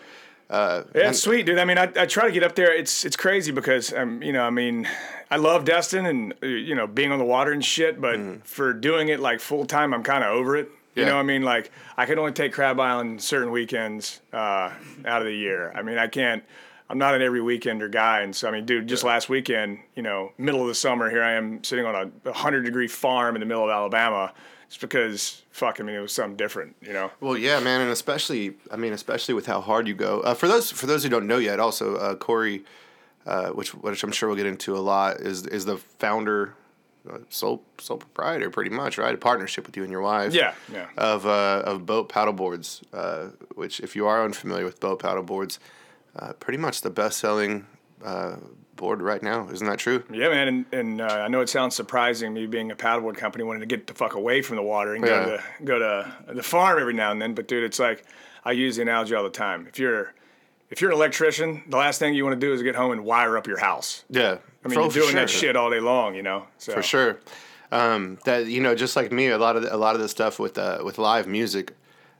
Uh, 0.50 0.84
yeah, 0.96 1.10
it's 1.10 1.22
sweet, 1.22 1.46
dude. 1.46 1.60
I 1.60 1.66
mean, 1.66 1.78
I, 1.78 1.92
I 1.96 2.06
try 2.06 2.26
to 2.26 2.32
get 2.32 2.44
up 2.44 2.56
there. 2.56 2.74
It's 2.74 3.04
it's 3.04 3.18
crazy 3.18 3.52
because 3.52 3.94
um, 3.94 4.24
you 4.24 4.32
know, 4.32 4.44
I 4.44 4.50
mean, 4.50 4.88
I 5.30 5.36
love 5.38 5.66
Destin 5.66 6.06
and 6.06 6.34
uh, 6.42 6.46
you 6.48 6.74
know 6.74 6.88
being 6.88 7.12
on 7.12 7.20
the 7.20 7.26
water 7.26 7.52
and 7.52 7.64
shit. 7.64 8.00
But 8.00 8.18
mm. 8.18 8.44
for 8.46 8.74
doing 8.74 9.10
it 9.10 9.20
like 9.20 9.42
full 9.42 9.66
time, 9.66 9.94
I'm 9.94 10.04
kind 10.04 10.24
of 10.24 10.32
over 10.32 10.56
it. 10.56 10.70
You 10.96 11.04
yeah. 11.04 11.10
know, 11.10 11.18
I 11.18 11.24
mean, 11.24 11.44
like 11.44 11.72
I 11.98 12.06
can 12.06 12.18
only 12.18 12.32
take 12.32 12.54
Crab 12.54 12.80
Island 12.80 13.22
certain 13.22 13.52
weekends 13.52 14.22
uh, 14.32 14.72
out 15.06 15.22
of 15.22 15.26
the 15.26 15.36
year. 15.36 15.72
I 15.76 15.82
mean, 15.82 15.98
I 15.98 16.08
can't. 16.08 16.44
I'm 16.90 16.98
not 16.98 17.14
an 17.14 17.22
every 17.22 17.42
weekender 17.42 17.92
guy, 17.92 18.22
and 18.22 18.34
so 18.34 18.48
I 18.48 18.52
mean, 18.52 18.66
dude, 18.66 18.88
just 18.88 19.04
yeah. 19.04 19.10
last 19.10 19.28
weekend, 19.28 19.80
you 19.96 20.02
know, 20.02 20.32
middle 20.38 20.62
of 20.62 20.68
the 20.68 20.76
summer, 20.76 21.10
here 21.10 21.22
I 21.22 21.34
am 21.34 21.62
sitting 21.62 21.86
on 21.86 21.94
a 21.94 22.06
100 22.30 22.64
degree 22.64 22.88
farm 22.88 23.36
in 23.36 23.42
the 23.42 23.46
middle 23.46 23.66
of 23.66 23.70
Alabama. 23.70 24.34
It's 24.68 24.78
because 24.78 25.44
fuck, 25.52 25.80
I 25.80 25.84
mean, 25.84 25.96
it 25.96 26.00
was 26.00 26.12
something 26.12 26.36
different, 26.36 26.76
you 26.82 26.94
know. 26.94 27.12
Well, 27.22 27.38
yeah, 27.38 27.60
man, 27.60 27.82
and 27.82 27.90
especially, 27.90 28.56
I 28.70 28.76
mean, 28.76 28.94
especially 28.94 29.34
with 29.34 29.46
how 29.46 29.62
hard 29.62 29.88
you 29.88 29.94
go. 29.94 30.20
Uh, 30.22 30.34
for 30.34 30.48
those 30.48 30.72
for 30.72 30.88
those 30.88 31.04
who 31.04 31.10
don't 31.10 31.26
know 31.26 31.38
yet, 31.38 31.60
also 31.60 31.96
uh, 31.96 32.16
Corey, 32.16 32.66
uh, 33.26 33.50
which 33.50 33.74
which 33.74 34.04
I'm 34.04 34.12
sure 34.12 34.28
we'll 34.28 34.36
get 34.36 34.46
into 34.46 34.76
a 34.76 34.80
lot, 34.80 35.22
is 35.22 35.48
is 35.48 35.64
the 35.66 35.78
founder 35.78 36.54
uh, 37.10 37.20
sole 37.30 37.64
sole 37.80 37.98
proprietor, 37.98 38.50
pretty 38.50 38.70
much, 38.70 38.98
right? 38.98 39.16
A 39.16 39.18
partnership 39.18 39.66
with 39.66 39.78
you 39.78 39.84
and 39.84 39.92
your 39.92 40.02
wife. 40.02 40.34
Yeah, 40.34 40.54
yeah. 40.72 40.88
Of 40.98 41.26
uh, 41.26 41.64
of 41.66 41.86
BOTE 41.86 42.10
paddleboards, 42.10 42.84
uh, 42.94 43.30
which 43.56 43.80
if 43.80 43.96
you 43.96 44.06
are 44.06 44.24
unfamiliar 44.26 44.66
with 44.66 44.82
BOTE 44.82 45.00
paddleboards, 45.00 45.60
uh, 46.18 46.34
pretty 46.34 46.58
much 46.58 46.82
the 46.82 46.90
best 46.90 47.20
selling 47.20 47.66
uh, 48.04 48.38
board 48.76 49.02
right 49.02 49.22
now. 49.22 49.50
Isn't 49.50 49.68
that 49.68 49.80
true? 49.80 50.04
Yeah, 50.12 50.30
man. 50.30 50.48
And, 50.48 50.66
and 50.72 51.02
uh, 51.02 51.06
I 51.06 51.28
know 51.28 51.42
it 51.42 51.50
sounds 51.50 51.76
surprising, 51.76 52.34
me 52.34 52.46
being 52.46 52.72
a 52.72 52.76
paddleboard 52.76 53.18
company, 53.18 53.44
wanting 53.44 53.62
to 53.62 53.66
get 53.66 53.88
the 53.88 53.94
fuck 53.94 54.16
away 54.16 54.42
from 54.42 54.56
the 54.56 54.64
water 54.64 54.96
and 54.96 55.04
yeah. 55.04 55.10
go 55.10 55.26
to 55.26 55.44
go 55.66 55.80
to 55.80 56.34
the 56.34 56.44
farm 56.44 56.80
every 56.80 56.94
now 56.94 57.12
and 57.12 57.22
then. 57.22 57.34
But 57.34 57.48
dude, 57.48 57.64
it's 57.64 57.80
like 57.80 58.06
I 58.46 58.54
use 58.54 58.78
the 58.78 58.84
analogy 58.84 59.16
all 59.16 59.24
the 59.24 59.30
time. 59.30 59.68
If 59.68 59.80
you're 59.80 60.14
if 60.70 60.82
you're 60.82 60.92
an 60.92 60.98
electrician, 60.98 61.64
the 61.68 61.78
last 61.78 62.00
thing 62.00 62.14
you 62.14 62.24
want 62.24 62.40
to 62.40 62.48
do 62.48 62.54
is 62.54 62.62
get 62.64 62.76
home 62.76 62.92
and 62.92 63.04
wire 63.04 63.38
up 63.38 63.48
your 63.48 63.60
house. 63.60 64.06
Yeah, 64.10 64.38
I 64.64 64.68
mean, 64.68 64.80
you're 64.80 64.90
doing 64.90 65.10
sure. 65.10 65.14
that 65.20 65.30
shit 65.30 65.56
all 65.56 65.70
day 65.70 65.80
long, 65.80 66.16
you 66.16 66.24
know. 66.24 66.48
So. 66.58 66.74
For 66.74 66.82
sure. 66.82 67.20
Um, 67.70 68.18
that 68.24 68.48
you 68.48 68.62
know, 68.62 68.76
just 68.76 68.96
like 68.96 69.12
me, 69.12 69.28
a 69.28 69.38
lot 69.38 69.58
of 69.58 69.64
the, 69.64 69.76
a 69.76 69.78
lot 69.78 69.96
of 69.96 70.02
the 70.02 70.08
stuff 70.08 70.40
with 70.40 70.58
uh, 70.58 70.80
with 70.86 70.98
live 70.98 71.28
music 71.28 71.74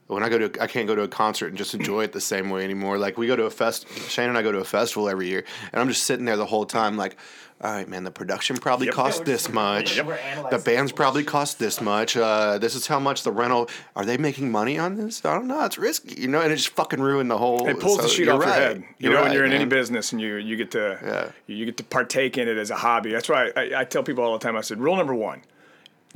when 0.08 0.22
I 0.22 0.28
go 0.28 0.48
to, 0.48 0.62
I 0.62 0.66
can't 0.66 0.86
go 0.86 0.94
to 0.94 1.02
a 1.02 1.08
concert 1.08 1.48
and 1.48 1.56
just 1.58 1.74
enjoy 1.74 2.04
it 2.04 2.12
the 2.12 2.20
same 2.20 2.50
way 2.50 2.64
anymore. 2.64 2.98
Like 2.98 3.18
we 3.18 3.26
go 3.26 3.36
to 3.36 3.44
a 3.44 3.50
fest, 3.50 3.86
Shane 4.08 4.28
and 4.28 4.38
I 4.38 4.42
go 4.42 4.50
to 4.50 4.58
a 4.58 4.64
festival 4.64 5.08
every 5.08 5.28
year, 5.28 5.44
and 5.72 5.80
I'm 5.80 5.88
just 5.88 6.04
sitting 6.04 6.24
there 6.24 6.36
the 6.36 6.46
whole 6.46 6.64
time, 6.64 6.96
like, 6.96 7.16
all 7.60 7.72
right, 7.72 7.88
man, 7.88 8.04
the 8.04 8.10
production 8.10 8.56
probably 8.56 8.86
yep. 8.86 8.94
cost 8.94 9.24
this 9.24 9.48
much. 9.48 9.96
Yep. 9.96 10.50
The 10.50 10.58
bands 10.58 10.92
probably 10.92 11.24
cost 11.24 11.58
this 11.58 11.80
much. 11.80 12.16
Uh, 12.16 12.56
this 12.58 12.76
is 12.76 12.86
how 12.86 13.00
much 13.00 13.24
the 13.24 13.32
rental. 13.32 13.68
Are 13.96 14.04
they 14.04 14.16
making 14.16 14.52
money 14.52 14.78
on 14.78 14.94
this? 14.94 15.24
I 15.24 15.34
don't 15.34 15.48
know. 15.48 15.64
It's 15.64 15.76
risky, 15.76 16.20
you 16.20 16.28
know, 16.28 16.40
and 16.40 16.52
it 16.52 16.56
just 16.56 16.68
fucking 16.70 17.00
ruined 17.00 17.30
the 17.30 17.36
whole. 17.36 17.58
Thing. 17.58 17.70
It 17.70 17.80
pulls 17.80 17.96
so 17.96 18.02
the 18.02 18.08
sheet 18.08 18.28
off 18.28 18.40
right. 18.40 18.46
your 18.46 18.54
head. 18.54 18.76
You 18.76 18.86
you're 18.98 19.12
know, 19.12 19.18
right, 19.18 19.24
when 19.24 19.32
you're 19.32 19.44
in 19.44 19.52
any 19.52 19.64
business 19.64 20.12
and 20.12 20.20
you 20.20 20.36
you 20.36 20.56
get 20.56 20.70
to 20.70 20.98
yeah. 21.04 21.54
you 21.54 21.66
get 21.66 21.76
to 21.78 21.84
partake 21.84 22.38
in 22.38 22.48
it 22.48 22.56
as 22.56 22.70
a 22.70 22.76
hobby. 22.76 23.10
That's 23.10 23.28
why 23.28 23.50
I, 23.56 23.80
I 23.80 23.84
tell 23.84 24.04
people 24.04 24.22
all 24.22 24.32
the 24.32 24.38
time. 24.38 24.56
I 24.56 24.60
said, 24.60 24.78
rule 24.78 24.96
number 24.96 25.14
one 25.14 25.42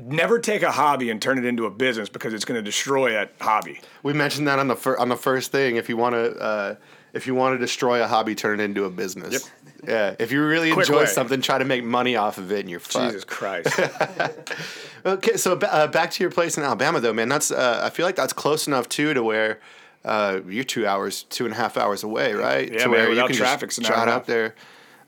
never 0.06 0.38
take 0.38 0.62
a 0.62 0.70
hobby 0.70 1.10
and 1.10 1.20
turn 1.20 1.38
it 1.38 1.44
into 1.44 1.66
a 1.66 1.70
business 1.70 2.08
because 2.08 2.34
it's 2.34 2.44
going 2.44 2.58
to 2.58 2.62
destroy 2.62 3.12
that 3.12 3.32
hobby. 3.40 3.80
We 4.02 4.12
mentioned 4.12 4.48
that 4.48 4.58
on 4.58 4.68
the 4.68 4.76
fir- 4.76 4.98
on 4.98 5.08
the 5.08 5.16
first 5.16 5.52
thing. 5.52 5.76
If 5.76 5.88
you 5.88 5.96
want 5.96 6.14
to, 6.14 6.36
uh, 6.38 6.74
if 7.12 7.26
you 7.26 7.34
want 7.34 7.54
to 7.54 7.58
destroy 7.58 8.02
a 8.02 8.06
hobby, 8.06 8.34
turn 8.34 8.60
it 8.60 8.64
into 8.64 8.84
a 8.84 8.90
business. 8.90 9.32
Yep. 9.32 9.42
Yeah. 9.86 10.16
If 10.18 10.30
you 10.30 10.44
really 10.44 10.72
Quick 10.72 10.88
enjoy 10.88 11.00
way. 11.00 11.06
something, 11.06 11.40
try 11.40 11.58
to 11.58 11.64
make 11.64 11.84
money 11.84 12.16
off 12.16 12.38
of 12.38 12.52
it, 12.52 12.60
and 12.60 12.70
you're 12.70 12.80
fucked. 12.80 13.06
Jesus 13.06 13.24
Christ. 13.24 13.78
okay, 15.04 15.36
so 15.36 15.58
uh, 15.58 15.86
back 15.88 16.10
to 16.12 16.22
your 16.22 16.30
place 16.30 16.56
in 16.56 16.64
Alabama, 16.64 17.00
though, 17.00 17.12
man. 17.12 17.28
That's 17.28 17.50
uh, 17.50 17.80
I 17.82 17.90
feel 17.90 18.06
like 18.06 18.16
that's 18.16 18.32
close 18.32 18.66
enough 18.66 18.88
too 18.88 19.14
to 19.14 19.22
where. 19.22 19.60
Uh, 20.04 20.40
you're 20.48 20.64
two 20.64 20.84
hours, 20.84 21.22
two 21.30 21.44
and 21.44 21.54
a 21.54 21.56
half 21.56 21.76
hours 21.76 22.02
away, 22.02 22.32
right? 22.32 22.72
Yeah, 22.72 22.78
to 22.78 22.88
man, 22.88 22.90
where 22.90 23.08
without 23.10 23.28
you 23.28 23.36
can 23.36 23.44
traffic, 23.44 23.70
just 23.70 23.84
trot 23.84 24.08
up 24.08 24.26
there. 24.26 24.56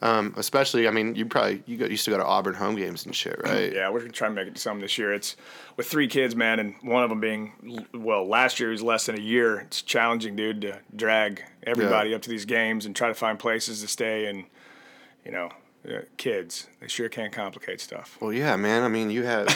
Um, 0.04 0.34
especially, 0.36 0.86
I 0.86 0.90
mean, 0.90 1.14
you 1.14 1.24
probably 1.24 1.62
you 1.64 1.78
got 1.78 1.90
used 1.90 2.04
to 2.04 2.10
go 2.10 2.18
to 2.18 2.24
Auburn 2.24 2.52
home 2.52 2.76
games 2.76 3.06
and 3.06 3.16
shit, 3.16 3.40
right? 3.42 3.72
yeah, 3.72 3.88
we're 3.88 4.06
trying 4.08 4.32
to 4.32 4.34
make 4.34 4.48
it 4.48 4.54
to 4.54 4.60
some 4.60 4.78
this 4.80 4.98
year. 4.98 5.14
It's 5.14 5.34
with 5.78 5.86
three 5.86 6.08
kids, 6.08 6.36
man, 6.36 6.60
and 6.60 6.74
one 6.82 7.02
of 7.02 7.08
them 7.08 7.20
being 7.20 7.86
well, 7.94 8.28
last 8.28 8.60
year 8.60 8.68
was 8.68 8.82
less 8.82 9.06
than 9.06 9.18
a 9.18 9.22
year. 9.22 9.60
It's 9.60 9.80
challenging, 9.80 10.36
dude, 10.36 10.60
to 10.60 10.78
drag 10.94 11.42
everybody 11.62 12.10
yeah. 12.10 12.16
up 12.16 12.22
to 12.22 12.28
these 12.28 12.44
games 12.44 12.84
and 12.84 12.94
try 12.94 13.08
to 13.08 13.14
find 13.14 13.38
places 13.38 13.80
to 13.80 13.88
stay 13.88 14.26
and 14.26 14.44
you 15.24 15.32
know 15.32 15.48
uh, 15.88 16.00
kids. 16.16 16.68
They 16.80 16.88
sure 16.88 17.08
can 17.08 17.30
complicate 17.30 17.80
stuff. 17.80 18.16
Well, 18.20 18.32
yeah, 18.32 18.56
man. 18.56 18.82
I 18.82 18.88
mean, 18.88 19.10
you 19.10 19.22
have 19.24 19.48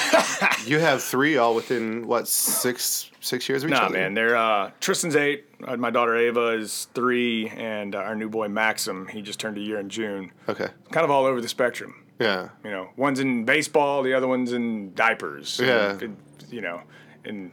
you 0.67 0.79
have 0.79 1.03
three 1.03 1.37
all 1.37 1.55
within 1.55 2.07
what 2.07 2.29
six 2.29 3.11
six 3.21 3.49
years 3.49 3.65
of 3.65 3.71
each 3.71 3.77
Nah, 3.77 3.87
other. 3.87 3.95
man. 3.95 4.15
They're 4.15 4.37
uh, 4.37 4.71
Tristan's 4.81 5.17
eight. 5.17 5.47
Uh, 5.67 5.77
my 5.77 5.91
daughter 5.91 6.15
Ava 6.17 6.49
is 6.51 6.89
three, 6.95 7.49
and 7.51 7.95
uh, 7.95 7.99
our 7.99 8.15
new 8.15 8.29
boy 8.29 8.49
Maxim. 8.49 9.07
He 9.09 9.23
just 9.23 9.41
turned 9.41 9.57
a 9.59 9.61
year 9.61 9.79
in 9.81 9.89
June. 9.89 10.33
Okay. 10.49 10.69
Kind 10.91 11.05
of 11.05 11.11
all 11.11 11.25
over 11.25 11.41
the 11.41 11.49
spectrum. 11.49 12.05
Yeah. 12.21 12.49
You 12.65 12.71
know, 12.71 12.91
one's 12.97 13.21
in 13.21 13.45
baseball, 13.45 14.03
the 14.03 14.13
other 14.15 14.27
one's 14.27 14.53
in 14.53 14.93
diapers. 14.95 15.61
Yeah. 15.63 15.99
and, 16.03 16.17
you 16.51 16.61
know, 16.61 16.83
in 17.25 17.53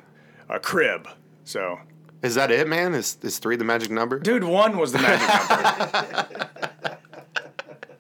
a 0.49 0.59
crib. 0.59 1.07
So, 1.43 1.79
Is 2.23 2.33
that 2.35 2.49
it, 2.49 2.67
man? 2.67 2.95
Is 2.95 3.17
is 3.21 3.37
three 3.37 3.55
the 3.57 3.63
magic 3.63 3.91
number? 3.91 4.17
dude, 4.19 4.43
one 4.43 4.77
was 4.77 4.91
the 4.91 4.97
magic 4.99 5.27
number. 5.29 6.49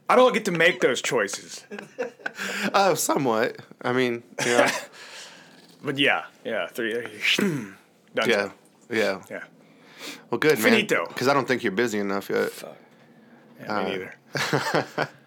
I 0.07 0.15
don't 0.15 0.33
get 0.33 0.45
to 0.45 0.51
make 0.51 0.81
those 0.81 1.01
choices. 1.01 1.65
Oh, 2.73 2.95
somewhat. 2.95 3.61
I 3.81 3.93
mean, 3.93 4.21
you 4.45 4.51
know, 4.51 4.67
But 5.83 5.97
yeah, 5.97 6.25
yeah, 6.43 6.67
three. 6.67 6.93
Done. 7.37 7.73
yeah, 8.27 8.49
yeah. 8.89 9.21
Yeah. 9.29 9.43
Well, 10.29 10.39
good, 10.39 10.59
man. 10.59 10.71
Finito. 10.71 11.05
Because 11.07 11.29
I 11.29 11.33
don't 11.33 11.47
think 11.47 11.63
you're 11.63 11.71
busy 11.71 11.99
enough 11.99 12.29
yet. 12.29 12.51
yeah 13.61 13.83
me 13.83 13.89
neither. 13.89 15.09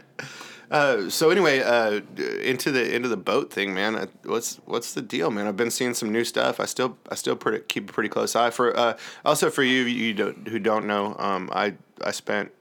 Uh, 0.71 1.09
so 1.09 1.31
anyway, 1.31 1.61
uh, 1.61 2.01
into 2.43 2.71
the 2.71 2.95
into 2.95 3.09
the 3.09 3.17
BOTE 3.17 3.51
thing, 3.51 3.73
man. 3.73 3.97
Uh, 3.97 4.07
What's 4.25 4.57
what's 4.67 4.93
the 4.93 5.01
deal, 5.01 5.31
man? 5.31 5.47
I've 5.47 5.57
been 5.57 5.71
seeing 5.71 5.95
some 5.95 6.13
new 6.13 6.25
stuff. 6.25 6.61
I 6.61 6.67
still 6.67 6.99
I 7.11 7.15
still 7.15 7.37
pretty, 7.37 7.65
keep 7.69 7.89
a 7.89 7.93
pretty 7.95 8.11
close 8.11 8.37
eye 8.37 8.51
for. 8.51 8.77
Uh, 8.77 8.99
also 9.25 9.49
for 9.49 9.63
you, 9.63 9.85
you 9.85 10.13
don't, 10.13 10.47
who 10.47 10.59
don't 10.59 10.87
know, 10.87 11.17
um, 11.19 11.49
I 11.55 11.73
I 12.05 12.11
spent 12.11 12.53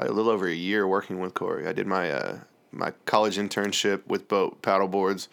probably 0.00 0.12
a 0.14 0.16
little 0.16 0.32
over 0.32 0.48
a 0.48 0.54
year 0.54 0.86
working 0.86 1.20
with 1.20 1.34
Corey. 1.34 1.66
I 1.66 1.72
did 1.72 1.86
my 1.86 2.10
uh, 2.10 2.38
my 2.72 2.92
college 3.04 3.36
internship 3.36 4.06
with 4.06 4.28
BOTE 4.28 4.62
paddle 4.62 4.88
boards 4.88 5.28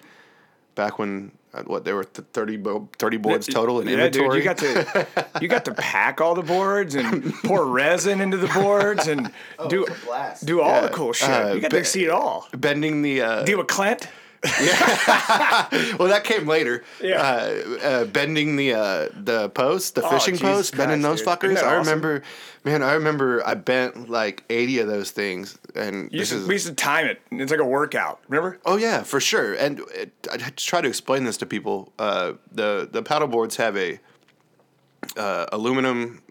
back 0.75 0.99
when 0.99 1.31
uh, 1.53 1.63
what 1.63 1.85
there 1.85 1.95
were 1.95 2.03
th- 2.03 2.27
30, 2.33 2.57
bo- 2.57 2.89
30 2.99 3.17
boards 3.17 3.47
total 3.47 3.79
in 3.79 3.87
yeah, 3.87 3.93
inventory. 4.05 4.29
dude, 4.29 4.37
you 4.37 4.43
got 4.43 4.57
to 4.57 5.07
you 5.41 5.47
got 5.47 5.65
to 5.65 5.73
pack 5.73 6.19
all 6.19 6.35
the 6.35 6.43
boards 6.43 6.95
and 6.95 7.33
pour 7.45 7.65
resin 7.65 8.19
into 8.21 8.37
the 8.37 8.47
boards 8.47 9.07
and 9.07 9.31
do 9.69 9.85
it's 9.85 10.03
a 10.03 10.05
blast. 10.05 10.45
do 10.45 10.61
all 10.61 10.81
the 10.81 10.89
cool 10.89 11.13
shit. 11.13 11.29
Uh, 11.29 11.53
you 11.53 11.61
got 11.61 11.71
ba- 11.71 11.79
to 11.79 11.85
see 11.85 12.03
it 12.03 12.09
all. 12.11 12.47
bending 12.55 13.01
the 13.01 13.21
uh, 13.21 13.43
Deal 13.43 13.57
with 13.59 13.67
Clint. 13.67 14.09
well, 15.97 16.07
that 16.09 16.21
came 16.23 16.47
later. 16.47 16.83
Yeah. 17.01 17.21
Uh, 17.21 17.77
uh, 17.83 18.05
bending 18.05 18.55
the 18.55 18.73
uh, 18.73 19.09
the 19.13 19.49
post, 19.49 19.95
the 19.95 20.03
Oh, 20.05 20.09
fishing 20.09 20.35
Jesus 20.35 20.47
post, 20.47 20.77
bending 20.77 21.01
Christ, 21.01 21.25
those 21.25 21.39
dude. 21.39 21.57
Fuckers. 21.57 21.63
I 21.63 21.75
awesome? 21.77 21.79
remember, 21.79 22.23
man. 22.63 22.83
I 22.83 22.93
remember 22.93 23.45
I 23.47 23.55
bent 23.55 24.09
like 24.09 24.43
eighty 24.49 24.79
of 24.79 24.87
those 24.87 25.11
things, 25.11 25.57
and 25.75 26.11
used 26.11 26.31
to, 26.31 26.37
is 26.37 26.47
we 26.47 26.55
used 26.55 26.67
to 26.67 26.73
time 26.73 27.07
it. 27.07 27.19
It's 27.31 27.51
like 27.51 27.59
a 27.59 27.65
workout. 27.65 28.19
Remember? 28.27 28.59
oh 28.65 28.77
yeah, 28.77 29.03
for 29.03 29.19
sure. 29.19 29.53
And 29.55 29.79
it, 29.95 30.11
I 30.31 30.37
try 30.55 30.81
to 30.81 30.87
explain 30.87 31.23
this 31.23 31.37
to 31.37 31.45
people. 31.45 31.91
Uh, 31.97 32.33
the 32.51 32.87
the 32.91 33.01
paddle 33.01 33.27
boards 33.27 33.55
have 33.57 33.75
a 33.75 33.99
uh, 35.17 35.47
aluminum 35.51 36.21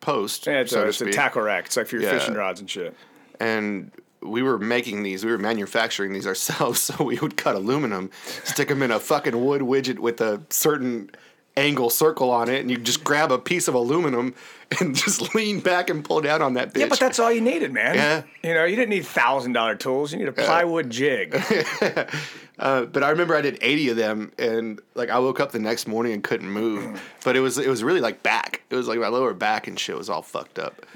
post, 0.00 0.46
Yeah, 0.46 0.60
it's, 0.60 0.70
so 0.70 0.84
a, 0.84 0.88
it's 0.88 1.00
a 1.00 1.10
tackle 1.10 1.42
rack. 1.42 1.66
It's 1.66 1.76
like 1.76 1.86
for 1.86 1.96
your 1.96 2.04
Yeah. 2.04 2.18
fishing 2.18 2.34
rods 2.34 2.60
and 2.60 2.68
shit. 2.70 2.94
and 3.40 3.90
we 4.24 4.42
were 4.42 4.58
making 4.58 5.02
these, 5.02 5.24
we 5.24 5.30
were 5.30 5.38
manufacturing 5.38 6.12
these 6.12 6.26
ourselves. 6.26 6.80
So 6.94 7.04
we 7.04 7.18
would 7.18 7.36
cut 7.36 7.54
aluminum, 7.54 8.10
stick 8.44 8.68
them 8.68 8.82
in 8.82 8.90
a 8.90 8.98
fucking 9.00 9.44
wood 9.44 9.62
widget 9.62 9.98
with 9.98 10.20
a 10.20 10.42
certain 10.50 11.10
angle 11.56 11.88
circle 11.88 12.30
on 12.30 12.48
it, 12.48 12.60
and 12.60 12.70
you 12.70 12.76
just 12.76 13.04
grab 13.04 13.30
a 13.30 13.38
piece 13.38 13.68
of 13.68 13.74
aluminum 13.74 14.34
and 14.80 14.96
just 14.96 15.34
lean 15.36 15.60
back 15.60 15.88
and 15.88 16.04
pull 16.04 16.20
down 16.20 16.42
on 16.42 16.54
that 16.54 16.74
bitch. 16.74 16.80
Yeah, 16.80 16.86
but 16.88 16.98
that's 16.98 17.18
all 17.20 17.30
you 17.30 17.40
needed, 17.40 17.72
man. 17.72 17.94
Yeah. 17.94 18.22
You 18.42 18.54
know, 18.54 18.64
you 18.64 18.74
didn't 18.74 18.90
need 18.90 19.06
thousand 19.06 19.52
dollar 19.52 19.76
tools. 19.76 20.12
You 20.12 20.18
need 20.18 20.28
a 20.28 20.32
plywood 20.32 20.90
jig. 20.90 21.40
Uh, 22.56 22.84
but 22.84 23.02
I 23.02 23.10
remember 23.10 23.34
I 23.34 23.40
did 23.40 23.58
eighty 23.62 23.88
of 23.88 23.96
them, 23.96 24.30
and 24.38 24.80
like 24.94 25.10
I 25.10 25.18
woke 25.18 25.40
up 25.40 25.50
the 25.50 25.58
next 25.58 25.88
morning 25.88 26.12
and 26.12 26.22
couldn't 26.22 26.48
move. 26.48 27.02
But 27.24 27.34
it 27.36 27.40
was 27.40 27.58
it 27.58 27.66
was 27.68 27.82
really 27.82 28.00
like 28.00 28.22
back. 28.22 28.62
It 28.70 28.76
was 28.76 28.86
like 28.86 29.00
my 29.00 29.08
lower 29.08 29.34
back 29.34 29.66
and 29.66 29.76
shit 29.76 29.98
was 29.98 30.08
all 30.08 30.22
fucked 30.22 30.60
up. 30.60 30.86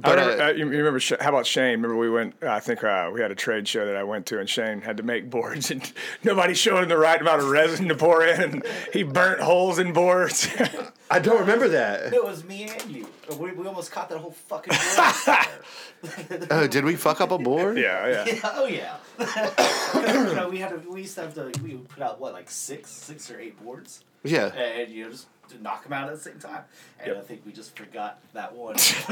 I 0.04 0.10
remember, 0.10 0.42
uh, 0.42 0.46
uh, 0.46 0.50
you 0.52 0.70
you 0.70 0.84
remember? 0.84 1.00
How 1.20 1.30
about 1.30 1.46
Shane? 1.46 1.72
Remember 1.82 1.96
we 1.96 2.08
went? 2.10 2.34
I 2.42 2.60
think 2.60 2.84
uh, 2.84 3.10
we 3.12 3.20
had 3.20 3.30
a 3.30 3.34
trade 3.34 3.66
show 3.66 3.84
that 3.86 3.96
I 3.96 4.04
went 4.04 4.26
to, 4.26 4.38
and 4.38 4.48
Shane 4.48 4.80
had 4.80 4.96
to 4.98 5.02
make 5.02 5.28
boards, 5.28 5.70
and 5.70 5.92
nobody 6.24 6.54
showed 6.54 6.82
him 6.84 6.88
the 6.88 6.96
right 6.98 7.20
amount 7.20 7.40
of 7.40 7.48
resin 7.48 7.88
to 7.88 7.94
pour 7.96 8.24
in, 8.24 8.40
and 8.40 8.62
he 8.92 9.02
burnt 9.02 9.40
holes 9.40 9.78
in 9.78 9.92
boards. 9.92 10.48
I 11.10 11.18
don't 11.18 11.40
remember 11.40 11.68
that. 11.68 12.12
No, 12.12 12.18
It 12.18 12.24
was 12.24 12.44
me 12.44 12.64
and 12.64 12.90
you. 12.90 13.08
We, 13.38 13.52
we 13.52 13.66
almost 13.66 13.90
caught 13.92 14.08
that 14.10 14.18
whole 14.18 14.32
fucking 14.32 14.72
board. 14.72 15.38
on 15.38 16.46
Oh, 16.50 16.66
did 16.66 16.84
we 16.84 16.96
fuck 16.96 17.20
up 17.20 17.30
a 17.30 17.38
board? 17.38 17.76
yeah, 17.78 18.24
yeah. 18.26 18.34
fire. 18.36 18.52
oh 18.56 18.66
yeah. 18.66 18.96
you 20.28 20.34
know, 20.34 20.48
we 20.50 20.58
had 20.58 20.70
to, 20.70 20.90
we 20.90 21.02
used 21.02 21.14
to 21.16 21.22
have 21.22 21.34
to 21.34 21.50
we 21.62 21.74
would 21.74 21.88
put 21.88 22.02
out 22.02 22.20
what 22.20 22.32
like 22.34 22.50
six 22.50 22.90
six 22.90 23.30
or 23.30 23.40
eight 23.40 23.62
boards, 23.64 24.04
Yeah. 24.22 24.46
and 24.54 24.90
you 24.92 25.04
know 25.04 25.10
just 25.12 25.26
to 25.50 25.62
knock 25.62 25.82
them 25.84 25.92
out 25.92 26.08
at 26.08 26.14
the 26.16 26.20
same 26.20 26.38
time. 26.38 26.62
And 26.98 27.08
Yep. 27.08 27.16
I 27.16 27.20
think 27.20 27.42
we 27.46 27.52
just 27.52 27.76
forgot 27.76 28.18
that 28.32 28.54
one. 28.54 28.76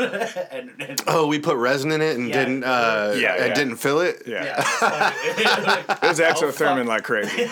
and, 0.51 0.71
and 0.81 1.01
Oh, 1.07 1.27
we 1.27 1.39
put 1.39 1.57
resin 1.57 1.93
in 1.93 2.01
it 2.03 2.17
and 2.17 2.29
Yeah. 2.29 2.35
didn't 2.45 2.65
uh 2.65 3.15
Yeah, 3.17 3.45
and 3.45 3.55
didn't 3.55 3.77
fill 3.77 4.01
it. 4.01 4.23
Yeah. 4.27 4.45
yeah, 4.45 5.85
that's. 5.87 6.03
It 6.03 6.09
was 6.09 6.19
exothermic 6.21 6.87
fuck. 6.87 6.87
like 6.89 7.05
crazy. 7.05 7.47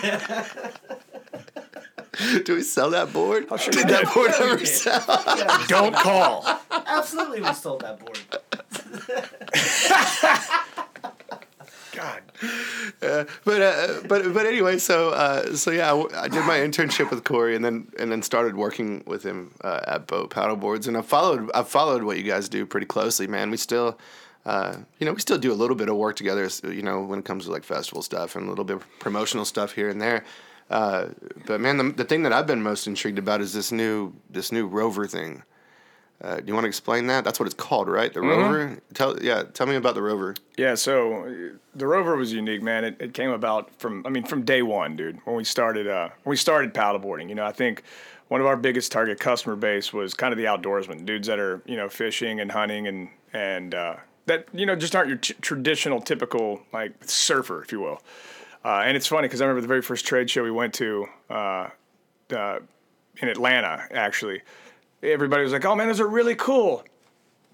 Do 2.43 2.55
we 2.55 2.61
sell 2.61 2.89
that 2.89 3.13
board? 3.13 3.47
Oh, 3.49 3.55
sure 3.57 3.71
Did 3.71 3.87
that 3.87 4.05
did. 4.05 4.13
board 4.13 4.31
ever 4.37 4.65
sell? 4.65 5.01
Yeah, 5.37 5.63
Don't 5.67 5.95
call. 5.95 6.45
Absolutely, 6.69 7.41
we 7.41 7.53
sold 7.53 7.81
that 7.81 7.99
board. 7.99 8.19
God. 12.41 13.27
But 13.43 13.61
uh, 13.61 14.01
but 14.07 14.33
but 14.33 14.45
anyway, 14.45 14.77
so 14.77 15.09
uh, 15.09 15.55
so 15.55 15.71
yeah, 15.71 15.91
I 16.15 16.27
did 16.27 16.45
my 16.45 16.59
internship 16.59 17.09
with 17.09 17.23
Corey, 17.23 17.55
and 17.55 17.65
then 17.65 17.87
and 17.99 18.11
then 18.11 18.21
started 18.21 18.55
working 18.55 19.03
with 19.07 19.23
him 19.23 19.53
uh, 19.63 19.81
at 19.87 20.07
BOTE 20.07 20.29
Paddleboards, 20.29 20.87
and 20.87 20.95
I 20.95 21.01
followed 21.01 21.49
I 21.53 21.63
followed 21.63 22.03
what 22.03 22.17
you 22.17 22.23
guys 22.23 22.49
do 22.49 22.65
pretty 22.65 22.87
closely, 22.87 23.27
man. 23.27 23.49
We 23.51 23.57
still. 23.57 23.97
Uh, 24.43 24.75
you 24.97 25.05
know, 25.05 25.13
we 25.13 25.19
still 25.19 25.37
do 25.37 25.51
a 25.51 25.53
little 25.53 25.75
bit 25.75 25.87
of 25.87 25.95
work 25.95 26.15
together. 26.15 26.49
You 26.63 26.81
know, 26.81 27.03
when 27.03 27.19
it 27.19 27.25
comes 27.25 27.45
to 27.45 27.51
like 27.51 27.63
festival 27.63 28.01
stuff 28.01 28.35
and 28.35 28.47
a 28.47 28.49
little 28.49 28.65
bit 28.65 28.77
of 28.77 28.99
promotional 28.99 29.45
stuff 29.45 29.73
here 29.73 29.87
and 29.87 30.01
there. 30.01 30.25
Uh, 30.71 31.09
but 31.45 31.59
man, 31.59 31.77
the, 31.77 31.83
the 31.91 32.05
thing 32.05 32.23
that 32.23 32.33
I've 32.33 32.47
been 32.47 32.63
most 32.63 32.87
intrigued 32.87 33.19
about 33.19 33.41
is 33.41 33.53
this 33.53 33.71
new 33.71 34.13
this 34.29 34.51
new 34.51 34.65
rover 34.65 35.05
thing. 35.05 35.43
Uh, 36.23 36.35
do 36.35 36.43
you 36.45 36.53
want 36.53 36.65
to 36.65 36.67
explain 36.67 37.07
that? 37.07 37.23
That's 37.23 37.39
what 37.39 37.47
it's 37.47 37.55
called, 37.55 37.87
right? 37.87 38.13
The 38.13 38.21
rover. 38.21 38.77
Tell 38.93 39.21
yeah, 39.21 39.43
tell 39.53 39.65
me 39.65 39.75
about 39.75 39.95
the 39.95 40.03
rover. 40.03 40.35
Yeah, 40.55 40.75
so 40.75 41.23
uh, 41.25 41.57
the 41.73 41.87
rover 41.87 42.15
was 42.15 42.31
unique, 42.31 42.61
man. 42.61 42.83
It, 42.83 42.97
it 42.99 43.13
came 43.13 43.31
about 43.31 43.71
from, 43.79 44.05
I 44.05 44.09
mean, 44.09 44.23
from 44.23 44.43
day 44.43 44.61
one, 44.61 44.95
dude. 44.95 45.19
When 45.25 45.35
we 45.35 45.43
started, 45.43 45.87
uh, 45.87 46.09
when 46.23 46.31
we 46.31 46.37
started 46.37 46.73
paddleboarding, 46.75 47.27
you 47.29 47.35
know, 47.35 47.45
I 47.45 47.51
think 47.51 47.81
one 48.27 48.39
of 48.39 48.45
our 48.45 48.55
biggest 48.55 48.91
target 48.91 49.19
customer 49.19 49.55
base 49.55 49.91
was 49.91 50.13
kind 50.13 50.31
of 50.31 50.37
the 50.37 50.45
outdoorsmen, 50.45 51.05
dudes 51.05 51.27
that 51.27 51.39
are, 51.39 51.61
you 51.65 51.75
know, 51.75 51.89
fishing 51.89 52.39
and 52.39 52.51
hunting 52.51 52.87
and 52.87 53.09
and 53.33 53.73
uh, 53.73 53.95
that 54.27 54.47
you 54.53 54.65
know 54.65 54.75
just 54.75 54.95
aren't 54.95 55.09
your 55.09 55.17
t- 55.17 55.33
traditional, 55.41 55.99
typical 56.01 56.61
like 56.71 56.93
surfer, 57.03 57.63
if 57.63 57.71
you 57.71 57.79
will. 57.79 58.01
Uh, 58.63 58.83
and 58.85 58.95
it's 58.95 59.07
funny 59.07 59.27
because 59.27 59.41
I 59.41 59.45
remember 59.45 59.61
the 59.61 59.67
very 59.67 59.81
first 59.81 60.05
trade 60.05 60.29
show 60.29 60.43
we 60.43 60.51
went 60.51 60.75
to 60.75 61.07
uh, 61.31 61.69
uh, 62.31 62.59
in 63.17 63.27
Atlanta, 63.27 63.87
actually. 63.91 64.43
Everybody 65.03 65.43
was 65.43 65.51
like, 65.51 65.65
"Oh 65.65 65.75
man, 65.75 65.87
those 65.87 65.99
are 65.99 66.07
really 66.07 66.35
cool. 66.35 66.83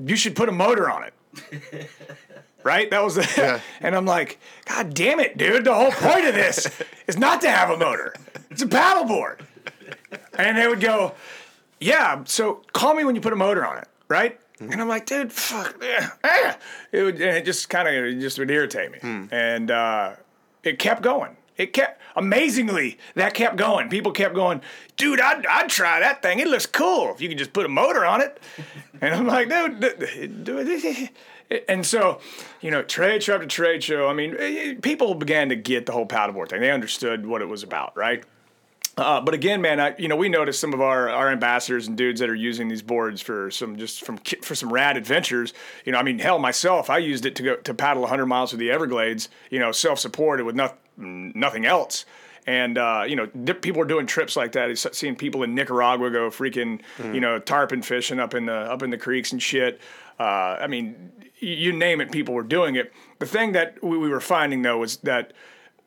You 0.03 0.15
should 0.15 0.35
put 0.35 0.49
a 0.49 0.51
motor 0.51 0.89
on 0.89 1.03
it." 1.03 1.89
right? 2.63 2.89
That 2.89 3.03
was 3.03 3.15
the, 3.15 3.27
Yeah. 3.37 3.59
and 3.81 3.95
I'm 3.95 4.05
like, 4.05 4.39
God 4.65 4.93
damn 4.93 5.19
it, 5.19 5.37
dude! 5.37 5.63
The 5.65 5.73
whole 5.73 5.91
point 5.91 6.25
of 6.25 6.33
this 6.35 6.67
is 7.07 7.17
not 7.17 7.41
to 7.41 7.49
have 7.49 7.69
a 7.69 7.77
motor. 7.77 8.13
It's 8.49 8.61
a 8.61 8.67
paddleboard. 8.67 9.41
And 10.37 10.57
they 10.57 10.67
would 10.67 10.81
go, 10.81 11.13
Yeah. 11.79 12.23
So 12.25 12.61
call 12.73 12.93
me 12.93 13.03
when 13.05 13.15
you 13.15 13.21
put 13.21 13.33
a 13.33 13.37
motor 13.37 13.65
on 13.65 13.77
it, 13.77 13.87
right? 14.09 14.39
And 14.59 14.81
I'm 14.81 14.87
like, 14.87 15.05
dude, 15.05 15.31
fuck, 15.31 15.77
yeah, 15.83 16.09
ah." 16.23 16.57
It 16.91 17.03
would, 17.03 17.21
it 17.21 17.45
just 17.45 17.69
kind 17.69 17.87
of, 17.87 18.19
just 18.19 18.39
would 18.39 18.49
irritate 18.49 18.91
me. 18.91 19.27
And 19.31 19.69
uh, 19.69 20.15
it 20.63 20.79
kept 20.79 21.03
going. 21.03 21.36
It 21.57 21.73
kept 21.73 22.01
amazingly 22.15 22.97
that 23.15 23.33
kept 23.33 23.55
going. 23.55 23.89
People 23.89 24.11
kept 24.11 24.35
going, 24.35 24.61
dude. 24.95 25.19
I'd, 25.19 25.45
I'd 25.45 25.69
try 25.69 25.99
that 25.99 26.21
thing. 26.21 26.39
It 26.39 26.47
looks 26.47 26.65
cool 26.65 27.13
if 27.13 27.21
you 27.21 27.29
could 27.29 27.37
just 27.37 27.53
put 27.53 27.65
a 27.65 27.69
motor 27.69 28.05
on 28.05 28.21
it. 28.21 28.39
And 28.99 29.13
I'm 29.13 29.27
like, 29.27 29.47
d- 29.47 30.27
do 30.27 30.57
it. 30.57 31.11
And 31.69 31.85
so, 31.85 32.19
you 32.59 32.71
know, 32.71 32.81
trade 32.81 33.23
show 33.23 33.35
after 33.35 33.45
trade 33.45 33.83
show. 33.83 34.07
I 34.07 34.13
mean, 34.13 34.35
eh, 34.37 34.73
people 34.81 35.13
began 35.15 35.49
to 35.49 35.55
get 35.55 35.85
the 35.85 35.93
whole 35.93 36.07
paddleboard 36.07 36.49
thing. 36.49 36.59
They 36.59 36.71
understood 36.71 37.25
what 37.25 37.41
it 37.41 37.47
was 37.47 37.63
about, 37.63 37.95
right? 37.95 38.23
Uh, 38.97 39.21
but 39.21 39.35
again, 39.35 39.61
man, 39.61 39.79
I, 39.79 39.95
you 39.97 40.07
know, 40.07 40.15
we 40.15 40.27
noticed 40.27 40.59
some 40.59 40.73
of 40.73 40.81
our, 40.81 41.07
our 41.09 41.29
ambassadors 41.31 41.87
and 41.87 41.95
dudes 41.95 42.19
that 42.19 42.29
are 42.29 42.35
using 42.35 42.67
these 42.67 42.81
boards 42.81 43.21
for 43.21 43.51
some 43.51 43.77
just 43.77 44.03
from 44.03 44.17
for 44.17 44.55
some 44.55 44.73
rad 44.73 44.97
adventures. 44.97 45.53
You 45.85 45.91
know, 45.91 45.99
I 45.99 46.03
mean, 46.03 46.17
hell, 46.17 46.39
myself, 46.39 46.89
I 46.89 46.97
used 46.97 47.25
it 47.25 47.35
to 47.35 47.43
go 47.43 47.55
to 47.55 47.73
paddle 47.75 48.01
100 48.01 48.25
miles 48.25 48.49
through 48.49 48.59
the 48.59 48.71
Everglades. 48.71 49.29
You 49.51 49.59
know, 49.59 49.71
self 49.71 49.99
supported 49.99 50.45
with 50.45 50.55
nothing 50.55 50.79
nothing 50.97 51.65
else. 51.65 52.05
And 52.45 52.77
uh, 52.77 53.03
you 53.07 53.15
know, 53.15 53.25
di- 53.25 53.53
people 53.53 53.81
are 53.81 53.85
doing 53.85 54.05
trips 54.07 54.35
like 54.35 54.53
that. 54.53 54.69
It's 54.69 54.85
seeing 54.97 55.15
people 55.15 55.43
in 55.43 55.53
Nicaragua 55.53 56.09
go 56.09 56.29
freaking, 56.29 56.81
Mm-hmm. 56.97 57.13
you 57.13 57.21
know, 57.21 57.39
tarpon 57.39 57.81
fishing 57.81 58.19
up 58.19 58.33
in 58.33 58.45
the 58.45 58.53
up 58.55 58.83
in 58.83 58.89
the 58.89 58.97
creeks 58.97 59.31
and 59.31 59.41
shit. 59.41 59.81
Uh, 60.19 60.57
I 60.59 60.67
mean, 60.67 61.11
you 61.39 61.71
name 61.73 62.01
it, 62.01 62.11
people 62.11 62.33
were 62.33 62.43
doing 62.43 62.75
it. 62.75 62.91
The 63.19 63.25
thing 63.25 63.51
that 63.51 63.83
we, 63.83 63.97
we 63.97 64.09
were 64.09 64.21
finding 64.21 64.61
though 64.61 64.77
was 64.79 64.97
that 64.97 65.33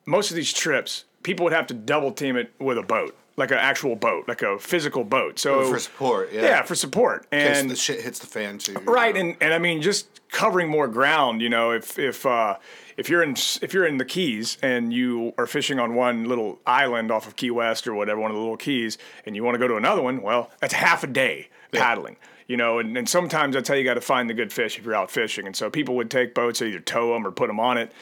most 0.06 0.30
of 0.30 0.36
these 0.36 0.52
trips, 0.52 1.04
people 1.22 1.44
would 1.44 1.52
have 1.52 1.66
to 1.68 1.74
double 1.74 2.12
team 2.12 2.36
it 2.36 2.52
with 2.58 2.76
a 2.78 2.82
boat, 2.82 3.16
like 3.40 3.50
an 3.50 3.58
actual 3.58 3.96
boat, 3.96 4.28
like 4.28 4.42
a 4.42 4.58
physical 4.58 5.02
boat. 5.02 5.38
So 5.38 5.72
For 5.72 5.78
support, 5.80 6.32
yeah. 6.32 6.42
yeah, 6.42 6.62
for 6.62 6.76
support. 6.76 7.26
And 7.32 7.68
the 7.68 7.74
shit 7.74 8.02
hits 8.02 8.20
the 8.20 8.26
fan 8.26 8.58
too. 8.58 8.74
right, 8.84 9.14
know? 9.14 9.20
and, 9.22 9.36
and 9.40 9.52
I 9.52 9.58
mean 9.58 9.82
just 9.82 10.20
covering 10.30 10.68
more 10.68 10.86
ground. 10.86 11.42
You 11.42 11.48
know, 11.48 11.72
if 11.72 11.98
if 11.98 12.24
uh, 12.24 12.56
if 12.96 13.08
you're 13.08 13.22
in 13.22 13.32
if 13.62 13.74
you're 13.74 13.86
in 13.86 13.96
the 13.96 14.04
Keys 14.04 14.58
and 14.62 14.92
you 14.92 15.32
are 15.38 15.46
fishing 15.46 15.80
on 15.80 15.94
one 15.94 16.26
little 16.26 16.60
island 16.66 17.10
off 17.10 17.26
of 17.26 17.34
Key 17.34 17.50
West 17.50 17.88
or 17.88 17.94
whatever, 17.94 18.20
one 18.20 18.30
of 18.30 18.36
the 18.36 18.40
little 18.40 18.56
keys, 18.56 18.98
and 19.26 19.34
you 19.34 19.42
want 19.42 19.54
to 19.54 19.58
go 19.58 19.66
to 19.66 19.76
another 19.76 20.02
one, 20.02 20.22
well, 20.22 20.50
that's 20.60 20.74
half 20.74 21.02
a 21.02 21.08
day 21.08 21.48
paddling. 21.72 22.16
You 22.46 22.56
know, 22.56 22.80
and, 22.80 22.96
and 22.98 23.08
sometimes 23.08 23.54
that's 23.54 23.68
how 23.68 23.76
you 23.76 23.84
got 23.84 23.94
to 23.94 24.00
find 24.00 24.28
the 24.28 24.34
good 24.34 24.52
fish 24.52 24.76
if 24.76 24.84
you're 24.84 24.94
out 24.94 25.10
fishing. 25.10 25.46
And 25.46 25.54
so 25.54 25.70
people 25.70 25.94
would 25.96 26.10
take 26.10 26.34
boats, 26.34 26.60
either 26.60 26.80
tow 26.80 27.14
them 27.14 27.24
or 27.26 27.30
put 27.30 27.46
them 27.46 27.60
on 27.60 27.78
it. 27.78 27.92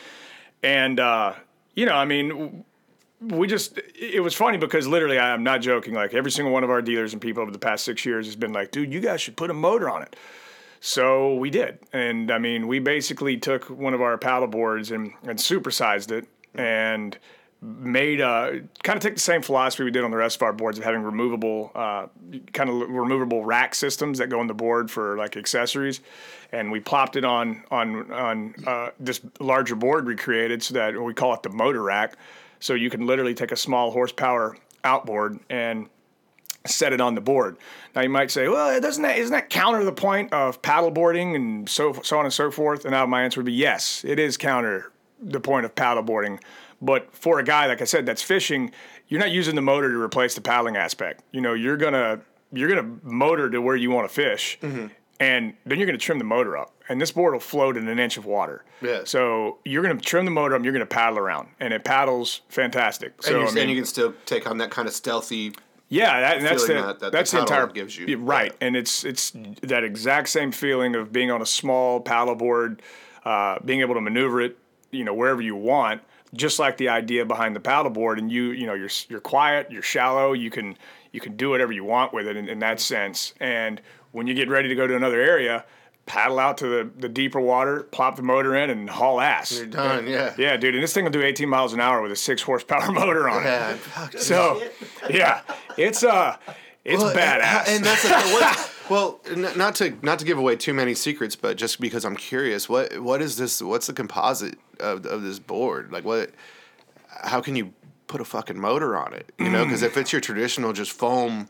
And 0.63 0.99
uh, 0.99 1.35
you 1.75 1.87
know, 1.87 1.95
I 1.95 2.07
mean, 2.07 2.65
we 3.21 3.47
just 3.47 3.79
it 3.95 4.23
was 4.23 4.35
funny 4.35 4.59
because 4.59 4.87
literally 4.87 5.19
I'm 5.19 5.43
not 5.43 5.61
joking. 5.61 5.95
Like 5.95 6.15
every 6.15 6.31
single 6.31 6.53
one 6.53 6.65
of 6.65 6.71
our 6.71 6.83
dealers 6.83 7.13
and 7.13 7.21
people 7.21 7.43
over 7.43 7.51
the 7.51 7.59
past 7.59 7.85
6 7.85 8.05
years 8.05 8.27
has 8.27 8.37
been 8.37 8.53
like 8.53 8.71
dude 8.71 8.93
you 8.93 9.01
guys 9.01 9.21
should 9.21 9.37
put 9.37 9.51
a 9.51 9.55
motor 9.55 9.91
on 9.91 10.03
it. 10.03 10.17
So 10.81 11.35
we 11.35 11.51
did. 11.51 11.81
And 11.93 12.31
I 12.31 12.39
mean 12.39 12.69
we 12.69 12.79
basically 12.79 13.37
took 13.37 13.69
one 13.71 13.95
of 13.95 14.01
our 14.01 14.19
paddle 14.19 14.49
boards 14.49 14.91
and 14.91 15.13
and 15.25 15.39
supersized 15.39 16.13
it 16.13 16.29
and 16.55 17.19
made 17.61 18.21
a 18.21 18.61
kind 18.85 18.97
of 18.97 19.03
take 19.03 19.15
the 19.15 19.21
same 19.21 19.43
philosophy 19.43 19.83
we 19.83 19.91
did 19.91 20.05
on 20.05 20.13
the 20.13 20.17
rest 20.17 20.37
of 20.37 20.43
our 20.43 20.53
boards 20.53 20.79
of 20.79 20.85
having 20.85 21.03
removable 21.03 21.73
uh 21.75 22.07
kind 22.53 22.71
of 22.71 22.89
removable 22.89 23.45
rack 23.45 23.75
systems 23.75 24.19
that 24.19 24.29
go 24.29 24.39
on 24.39 24.47
the 24.47 24.55
board 24.55 24.93
for 24.93 25.17
like 25.17 25.37
accessories. 25.37 26.01
And 26.53 26.71
we 26.71 26.79
plopped 26.79 27.17
it 27.17 27.25
on 27.25 27.65
on 27.73 28.13
on 28.13 28.55
uh, 28.65 28.91
this 29.01 29.21
larger 29.41 29.75
board 29.75 30.07
we 30.07 30.15
created 30.15 30.63
so 30.63 30.75
that 30.75 31.03
we 31.03 31.15
call 31.15 31.35
it 31.35 31.43
the 31.43 31.51
motor 31.51 31.83
rack 31.83 32.17
so 32.61 32.75
you 32.75 32.91
can 32.91 33.07
literally 33.07 33.35
take 33.35 33.53
a 33.53 33.57
small 33.57 33.91
horsepower 33.91 34.57
outboard 34.85 35.39
and 35.51 35.89
set 36.67 36.93
it 36.93 37.01
on 37.01 37.15
the 37.15 37.21
board. 37.21 37.57
Now 37.95 38.03
you 38.03 38.09
might 38.09 38.31
say, 38.31 38.49
well, 38.49 38.81
doesn't 38.81 39.03
that 39.03 39.19
isn't 39.19 39.33
that 39.33 39.51
counter 39.51 39.85
the 39.85 39.93
point 39.93 40.33
of 40.33 40.61
paddleboarding 40.63 41.35
and 41.35 41.69
so 41.69 41.93
so 42.03 42.19
on 42.19 42.25
and 42.25 42.35
so 42.35 42.51
forth? 42.51 42.85
And 42.85 42.93
now 42.93 43.07
my 43.07 43.23
answer 43.23 43.41
would 43.41 43.47
be 43.47 43.53
yes, 43.53 44.05
it 44.05 44.19
is 44.19 44.37
counter 44.37 44.93
the 45.21 45.41
point 45.41 45.67
of 45.67 45.75
paddleboarding. 45.75 46.41
But 46.81 47.15
for 47.15 47.39
a 47.39 47.45
guy 47.45 47.67
like 47.67 47.81
I 47.81 47.85
said 47.85 48.07
that's 48.07 48.23
fishing, 48.23 48.73
you're 49.09 49.21
not 49.21 49.31
using 49.31 49.55
the 49.55 49.63
motor 49.63 49.91
to 49.91 50.01
replace 50.01 50.35
the 50.35 50.41
paddling 50.41 50.77
aspect. 50.77 51.23
You 51.33 51.41
know, 51.41 51.55
you're 51.55 51.77
gonna 51.77 52.21
you're 52.53 52.69
gonna 52.69 52.99
motor 53.03 53.51
to 53.51 53.61
where 53.61 53.77
you 53.77 53.91
want 53.91 54.09
to 54.09 54.15
fish, 54.15 54.59
mm-hmm. 54.61 54.87
And 55.21 55.55
then 55.67 55.79
you're 55.79 55.87
gonna 55.87 55.99
trim 55.99 56.19
the 56.19 56.25
motor 56.25 56.57
up. 56.57 56.73
And 56.89 57.01
this 57.01 57.11
board 57.13 57.35
will 57.35 57.41
float 57.41 57.77
in 57.77 57.87
an 57.89 57.99
inch 57.99 58.17
of 58.17 58.25
water. 58.25 58.65
Yeah. 58.81 59.01
So 59.05 59.59
you're 59.65 59.83
gonna 59.83 60.01
trim 60.01 60.25
the 60.25 60.31
motor 60.31 60.55
up. 60.55 60.59
and 60.59 60.65
You're 60.65 60.73
gonna 60.73 60.87
paddle 60.87 61.19
around, 61.19 61.49
and 61.61 61.75
it 61.75 61.85
paddles 61.85 62.41
fantastic. 62.49 63.23
So 63.23 63.33
and, 63.33 63.41
you 63.43 63.47
I 63.49 63.51
mean, 63.51 63.63
and 63.63 63.71
you 63.71 63.77
can 63.77 63.85
still 63.85 64.15
take 64.27 64.49
on 64.49 64.59
that 64.59 64.71
kind 64.71 64.89
of 64.89 64.95
stealthy. 64.95 65.53
yeah, 65.91 66.21
that, 66.21 66.37
and 66.39 66.47
that's 66.47 66.67
the 66.67 66.75
that- 66.75 67.01
that 67.01 67.13
that's 67.13 67.31
the 67.31 67.39
paddle 67.39 67.55
entire 67.55 67.67
gives 67.73 67.99
you. 67.99 68.07
yeah, 68.07 68.17
right, 68.21 68.55
and 68.61 68.77
it's 68.77 69.05
it's 69.05 69.33
that 69.63 69.85
exact 69.85 70.29
same 70.29 70.53
feeling 70.53 70.95
of 70.95 71.13
being 71.13 71.31
on 71.31 71.43
a 71.43 71.47
small 71.47 72.01
paddleboard, 72.03 72.81
uh, 73.25 73.59
being 73.65 73.81
able 73.81 73.95
to 73.95 74.01
maneuver 74.01 74.41
it, 74.41 74.57
you 74.91 75.05
know, 75.05 75.15
wherever 75.15 75.43
you 75.43 75.57
want. 75.57 76.01
Just 76.35 76.59
like 76.59 76.77
the 76.77 76.91
idea 76.91 77.25
behind 77.25 77.57
the 77.57 77.61
paddleboard, 77.61 78.19
and 78.19 78.31
you 78.31 78.51
you 78.51 78.67
know 78.67 78.75
you're 78.75 78.91
you're 79.09 79.21
quiet, 79.21 79.71
you're 79.71 79.81
shallow, 79.83 80.35
you 80.35 80.51
can 80.51 80.77
you 81.11 81.21
can 81.21 81.37
do 81.39 81.49
whatever 81.49 81.73
you 81.73 81.85
want 81.85 82.13
with 82.13 82.27
it 82.27 82.37
in, 82.37 82.49
in 82.51 82.59
that 82.59 82.81
sense. 82.81 83.33
And 83.41 83.81
when 84.13 84.27
you 84.27 84.35
get 84.35 84.49
ready 84.49 84.69
to 84.69 84.75
go 84.75 84.87
to 84.87 84.95
another 84.97 85.21
area, 85.21 85.65
paddle 86.07 86.39
out 86.39 86.57
to 86.59 86.67
the, 86.67 86.91
the 86.99 87.09
deeper 87.09 87.41
water, 87.41 87.83
plop 87.83 88.17
the 88.17 88.23
motor 88.23 88.55
in, 88.57 88.71
and 88.71 88.89
haul 88.89 89.21
ass. 89.21 89.57
You're 89.57 89.67
done, 89.67 90.07
yeah. 90.07 90.35
Yeah, 90.39 90.57
dude, 90.57 90.75
and 90.75 90.83
this 90.83 90.95
thing 90.95 91.05
will 91.05 91.11
do 91.11 91.23
18 91.23 91.49
miles 91.49 91.73
an 91.75 91.81
hour 91.81 92.01
with 92.01 92.13
a 92.13 92.17
six 92.17 92.41
horsepower 92.43 92.91
motor 92.93 93.29
on 93.29 93.43
it. 93.43 93.47
Yeah, 93.47 93.75
fuck. 93.75 94.17
So, 94.19 94.63
yeah, 95.11 95.43
it's 95.77 96.03
uh, 96.03 96.37
it's 96.85 97.03
Well, 97.03 97.11
and- 97.11 97.19
badass. 97.19 97.69
And, 97.77 97.85
that's 97.85 98.05
like, 98.11 98.25
what, 98.33 98.75
well, 98.91 99.21
n- 99.31 99.57
not 99.59 99.75
to 99.77 99.95
not 100.03 100.19
to 100.21 100.25
give 100.25 100.39
away 100.39 100.57
too 100.57 100.73
many 100.73 100.95
secrets, 100.95 101.37
but 101.37 101.59
just 101.59 101.79
because 101.81 102.05
I'm 102.07 102.17
curious, 102.17 102.69
what 102.69 102.99
what 103.01 103.21
is 103.21 103.37
this? 103.37 103.61
What's 103.61 103.87
the 103.89 103.93
composite 103.93 104.59
of 104.81 105.05
of 105.05 105.23
this 105.23 105.39
board? 105.39 105.93
Like, 105.93 106.05
what? 106.05 106.31
How 107.25 107.41
can 107.43 107.55
you 107.57 107.75
put 108.07 108.23
a 108.23 108.25
fucking 108.25 108.59
motor 108.59 108.97
on 108.97 109.13
it? 109.13 109.31
You 109.39 109.51
know, 109.51 109.65
because 109.65 109.83
if 109.83 109.99
it's 109.99 110.11
your 110.13 110.21
traditional 110.23 110.73
just 110.73 110.93
foam 110.93 111.49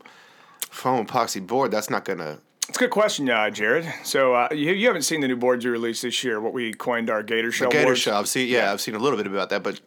foam 0.69 1.05
epoxy 1.07 1.45
board, 1.45 1.71
that's 1.71 1.89
not 1.89 2.03
gonna. 2.03 2.39
It's 2.69 2.77
a 2.77 2.79
good 2.79 2.89
question, 2.91 3.29
uh, 3.29 3.49
Jared. 3.49 3.91
So 4.03 4.33
uh, 4.35 4.47
you, 4.51 4.71
you 4.71 4.87
haven't 4.87 5.01
seen 5.01 5.19
the 5.21 5.27
new 5.27 5.35
boards 5.35 5.65
we 5.65 5.71
released 5.71 6.01
this 6.03 6.23
year, 6.23 6.39
what 6.39 6.53
we 6.53 6.73
coined 6.73 7.09
our 7.09 7.21
Gator 7.23 7.51
Shell 7.51 7.71
Gator 7.71 7.83
boards. 7.85 7.99
shell. 7.99 8.17
I've 8.17 8.29
seen. 8.29 8.47
Yeah, 8.47 8.71
I've 8.71 8.79
seen 8.81 8.95
a 8.95 8.99
little 8.99 9.17
bit 9.17 9.27
about 9.27 9.49
that, 9.49 9.63
but 9.63 9.81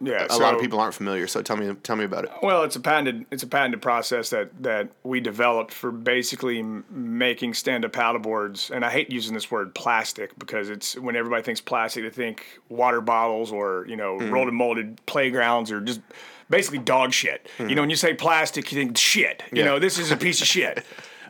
Yeah, 0.00 0.26
a 0.30 0.38
lot 0.38 0.54
of 0.54 0.60
people 0.60 0.80
aren't 0.80 0.94
familiar. 0.94 1.26
So 1.26 1.42
tell 1.42 1.56
me, 1.58 1.74
tell 1.82 1.96
me 1.96 2.04
about 2.04 2.24
it. 2.24 2.30
Well, 2.42 2.62
it's 2.64 2.76
a 2.76 2.80
patented 2.80 3.26
it's 3.30 3.42
a 3.42 3.46
patented 3.46 3.82
process 3.82 4.30
that 4.30 4.50
that 4.62 4.88
we 5.04 5.20
developed 5.20 5.72
for 5.74 5.90
basically 5.92 6.62
making 6.90 7.52
stand 7.54 7.84
up 7.84 7.92
paddleboards. 7.92 8.70
And 8.70 8.84
I 8.84 8.90
hate 8.90 9.10
using 9.12 9.34
this 9.34 9.50
word 9.50 9.74
plastic 9.74 10.36
because 10.38 10.70
it's 10.70 10.96
when 10.96 11.14
everybody 11.16 11.42
thinks 11.42 11.60
plastic, 11.60 12.02
they 12.04 12.10
think 12.10 12.44
water 12.70 13.02
bottles 13.02 13.52
or 13.52 13.84
you 13.86 13.96
know 13.96 14.16
rolled 14.18 14.48
and 14.48 14.56
molded 14.56 15.04
playgrounds 15.04 15.70
or 15.70 15.82
just 15.82 16.00
basically 16.48 16.78
dog 16.78 17.12
shit. 17.12 17.46
You 17.58 17.74
know, 17.74 17.82
when 17.82 17.90
you 17.90 17.96
say 17.96 18.14
plastic, 18.14 18.72
you 18.72 18.78
think 18.78 18.96
shit. 18.96 19.42
You 19.52 19.58
Yeah. 19.58 19.64
know, 19.66 19.78
this 19.78 19.98
is 19.98 20.10
a 20.10 20.16
piece 20.16 20.40
of 20.40 20.46
shit. 20.56 20.84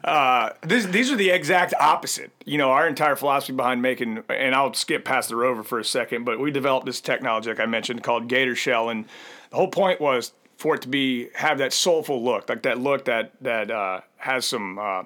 Uh, 0.05 0.51
this, 0.63 0.87
these 0.87 1.13
are 1.13 1.17
the 1.17 1.31
exact 1.31 1.75
opposite. 1.79 2.33
You 2.45 2.59
know, 2.59 2.71
our 2.71 2.89
entire 2.89 3.15
philosophy 3.17 3.53
behind 3.53 3.83
making, 3.83 4.25
and 4.29 4.55
I'll 4.55 4.75
skip 4.75 5.05
past 5.05 5.29
the 5.29 5.37
rover 5.37 5.63
for 5.63 5.79
a 5.79 5.85
second, 5.85 6.25
but 6.25 6.41
we 6.41 6.51
developed 6.51 6.87
this 6.87 7.01
technology, 7.01 7.51
like 7.51 7.61
I 7.61 7.67
mentioned, 7.67 8.03
called 8.03 8.29
Gator 8.29 8.57
Shell, 8.57 8.89
and 8.89 9.05
the 9.51 9.57
whole 9.57 9.69
point 9.69 10.01
was 10.01 10.33
for 10.57 10.75
it 10.75 10.83
to 10.83 10.89
be 10.89 11.29
have 11.35 11.59
that 11.59 11.73
soulful 11.73 12.23
look, 12.23 12.49
like 12.49 12.63
that 12.63 12.79
look 12.79 13.05
that 13.05 13.33
that 13.41 13.71
uh, 13.71 14.01
has 14.17 14.45
some 14.45 14.79
uh, 14.79 15.03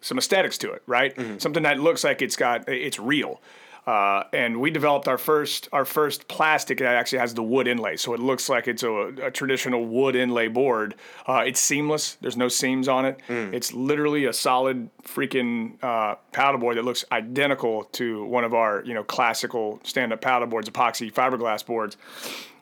some 0.00 0.18
aesthetics 0.18 0.58
to 0.58 0.72
it, 0.72 0.82
right? 0.86 1.14
Something 1.40 1.62
that 1.64 1.78
looks 1.78 2.02
like 2.04 2.22
it's 2.22 2.36
got 2.36 2.68
it's 2.68 2.98
real. 2.98 3.40
Uh, 3.86 4.24
and 4.32 4.60
we 4.60 4.70
developed 4.70 5.08
our 5.08 5.16
first 5.18 5.68
our 5.72 5.84
first 5.84 6.28
plastic 6.28 6.78
that 6.78 6.94
actually 6.94 7.18
has 7.18 7.32
the 7.34 7.42
wood 7.42 7.66
inlay, 7.66 7.96
so 7.96 8.12
it 8.12 8.20
looks 8.20 8.48
like 8.48 8.68
it's 8.68 8.82
a, 8.82 8.90
a 9.22 9.30
traditional 9.30 9.84
wood 9.86 10.14
inlay 10.14 10.48
board. 10.48 10.94
Uh, 11.26 11.42
it's 11.46 11.58
seamless. 11.58 12.16
There's 12.20 12.36
no 12.36 12.48
seams 12.48 12.88
on 12.88 13.04
it. 13.06 13.18
It's 13.28 13.72
literally 13.72 14.26
a 14.26 14.32
solid 14.32 14.90
freaking 15.02 15.82
uh, 15.82 16.16
paddleboard 16.32 16.74
that 16.74 16.84
looks 16.84 17.04
identical 17.10 17.84
to 17.92 18.24
one 18.26 18.44
of 18.44 18.52
our 18.54 18.82
you 18.84 18.92
know 18.94 19.02
classical 19.02 19.80
stand 19.82 20.12
up 20.12 20.20
paddleboards, 20.20 20.64
epoxy 20.70 21.10
fiberglass 21.12 21.64
boards, 21.64 21.96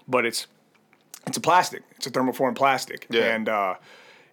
but 0.06 0.24
it's 0.24 0.46
it's 1.26 1.36
a 1.36 1.40
plastic. 1.40 1.82
It's 1.96 2.06
a 2.06 2.10
thermoform 2.10 2.54
plastic, 2.54 3.06
Yeah. 3.10 3.34
and 3.34 3.48
uh, 3.48 3.74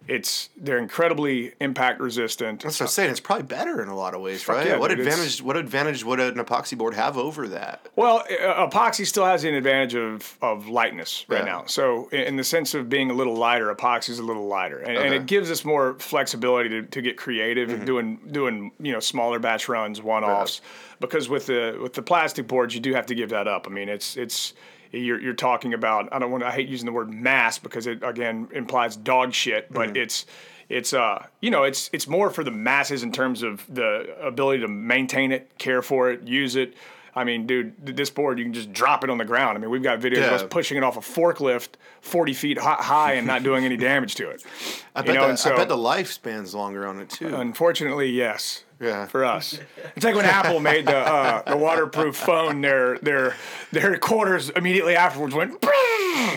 it's 0.08 0.50
they're 0.56 0.78
incredibly 0.78 1.52
impact 1.60 2.00
resistant. 2.00 2.62
That's 2.62 2.78
what 2.80 2.86
I'm 2.86 2.90
saying. 2.90 3.10
It's 3.10 3.20
probably 3.20 3.44
better 3.46 3.82
in 3.82 3.88
a 3.88 3.96
lot 3.96 4.14
of 4.14 4.20
ways, 4.20 4.46
right? 4.48 4.66
yeah, 4.66 4.76
what 4.78 4.88
dude, 4.88 5.00
advantage? 5.00 5.42
What 5.42 5.56
advantage 5.56 6.04
would 6.04 6.20
an 6.20 6.34
epoxy 6.34 6.76
board 6.78 6.94
have 6.94 7.16
over 7.18 7.48
that? 7.48 7.86
Well, 7.96 8.18
uh, 8.30 8.68
epoxy 8.68 9.06
still 9.06 9.24
has 9.24 9.44
an 9.44 9.54
advantage 9.54 9.94
of, 9.94 10.36
of 10.42 10.68
lightness 10.68 11.24
right 11.28 11.40
Yeah. 11.44 11.44
now. 11.52 11.64
So, 11.66 12.08
in, 12.10 12.36
the 12.36 12.44
sense 12.44 12.74
of 12.74 12.88
being 12.88 13.10
a 13.10 13.14
little 13.14 13.34
lighter, 13.34 13.74
epoxy 13.74 14.10
is 14.10 14.18
a 14.18 14.22
little 14.22 14.46
lighter, 14.46 14.78
and, 14.78 14.88
and 14.88 14.98
Okay. 14.98 15.06
Mm-hmm. 15.08 15.14
it 15.22 15.26
gives 15.26 15.50
us 15.50 15.64
more 15.64 15.94
flexibility 15.98 16.68
to, 16.68 16.82
to 16.82 17.02
get 17.02 17.16
creative 17.16 17.70
and 17.70 17.84
doing 17.86 18.18
doing 18.30 18.72
you 18.78 18.92
know 18.92 19.00
smaller 19.00 19.38
batch 19.38 19.68
runs, 19.68 20.00
one 20.02 20.24
offs. 20.24 20.60
Because 21.00 21.28
with 21.28 21.46
the 21.46 21.78
with 21.82 21.92
the 21.92 22.02
plastic 22.02 22.46
boards, 22.48 22.74
you 22.74 22.80
do 22.80 22.94
have 22.94 23.06
to 23.06 23.14
give 23.14 23.30
that 23.30 23.46
up. 23.46 23.66
I 23.66 23.70
mean, 23.70 23.88
it's 23.88 24.16
it's 24.16 24.54
you're 24.92 25.20
you're 25.20 25.34
talking 25.34 25.74
about. 25.74 26.08
I 26.12 26.18
don't 26.18 26.30
want. 26.30 26.42
I 26.42 26.50
hate 26.50 26.68
using 26.68 26.86
the 26.86 26.92
word 26.92 27.12
mass 27.12 27.58
because 27.58 27.86
it 27.86 28.02
again 28.02 28.48
implies 28.52 28.96
dog 28.96 29.32
shit, 29.32 29.72
but 29.72 29.88
Mm-hmm. 29.88 29.96
it's 29.96 30.26
it's 30.68 30.92
uh 30.92 31.24
you 31.40 31.50
know 31.50 31.62
it's 31.62 31.88
it's 31.92 32.08
more 32.08 32.28
for 32.30 32.42
the 32.42 32.50
masses 32.50 33.02
in 33.02 33.12
terms 33.12 33.42
of 33.42 33.64
the 33.72 34.16
ability 34.20 34.60
to 34.62 34.68
maintain 34.68 35.32
it, 35.32 35.50
care 35.58 35.82
for 35.82 36.10
it, 36.10 36.22
use 36.26 36.56
it. 36.56 36.74
I 37.14 37.24
mean, 37.24 37.46
dude, 37.46 37.72
this 37.96 38.10
board 38.10 38.38
you 38.38 38.44
can 38.44 38.52
just 38.52 38.74
drop 38.74 39.02
it 39.02 39.08
on 39.08 39.16
the 39.16 39.24
ground. 39.24 39.56
I 39.56 39.60
mean, 39.60 39.70
we've 39.70 39.82
got 39.82 40.00
videos 40.00 40.26
of 40.26 40.32
us 40.34 40.42
pushing 40.50 40.76
it 40.76 40.82
off 40.84 40.98
a 40.98 41.00
forklift 41.00 41.68
forty 42.02 42.34
feet 42.34 42.58
high 42.58 43.14
and 43.14 43.26
not 43.26 43.42
doing 43.42 43.64
any 43.64 43.78
damage 43.78 44.16
to 44.16 44.28
it. 44.28 44.44
I 44.94 45.00
bet, 45.00 45.14
know, 45.14 45.28
the, 45.28 45.36
so- 45.36 45.54
I 45.54 45.56
bet 45.56 45.68
the 45.68 45.78
lifespan's 45.78 46.54
longer 46.54 46.86
on 46.86 47.00
it 47.00 47.08
too. 47.08 47.34
Unfortunately, 47.34 48.10
yes. 48.10 48.64
Yeah. 48.78 49.06
For 49.06 49.24
us, 49.24 49.58
it's 49.96 50.04
like 50.04 50.14
when 50.14 50.26
Apple 50.26 50.60
made 50.60 50.86
the 50.86 50.96
uh, 50.98 51.42
the 51.50 51.56
waterproof 51.56 52.16
phone. 52.16 52.60
Their 52.60 52.98
their 52.98 53.34
their 53.72 53.96
quarters 53.98 54.50
immediately 54.50 54.94
afterwards 54.96 55.34
went. 55.34 55.64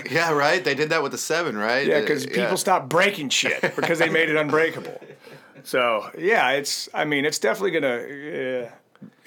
yeah, 0.09 0.31
right. 0.31 0.63
They 0.63 0.75
did 0.75 0.89
that 0.89 1.03
with 1.03 1.11
the 1.11 1.17
seven, 1.17 1.57
right? 1.57 1.85
Yeah, 1.85 1.97
Uh, 1.97 2.01
because 2.01 2.25
people 2.25 2.57
stopped 2.57 2.87
breaking 2.89 3.29
shit 3.29 3.61
because 3.75 3.99
they 3.99 4.09
made 4.09 4.29
it 4.29 4.35
unbreakable. 4.37 5.01
So 5.63 6.09
yeah, 6.17 6.51
it's. 6.51 6.87
I 6.93 7.05
mean, 7.05 7.25
it's 7.25 7.39
definitely 7.39 7.71
gonna. 7.71 8.07
Yeah. 8.07 8.71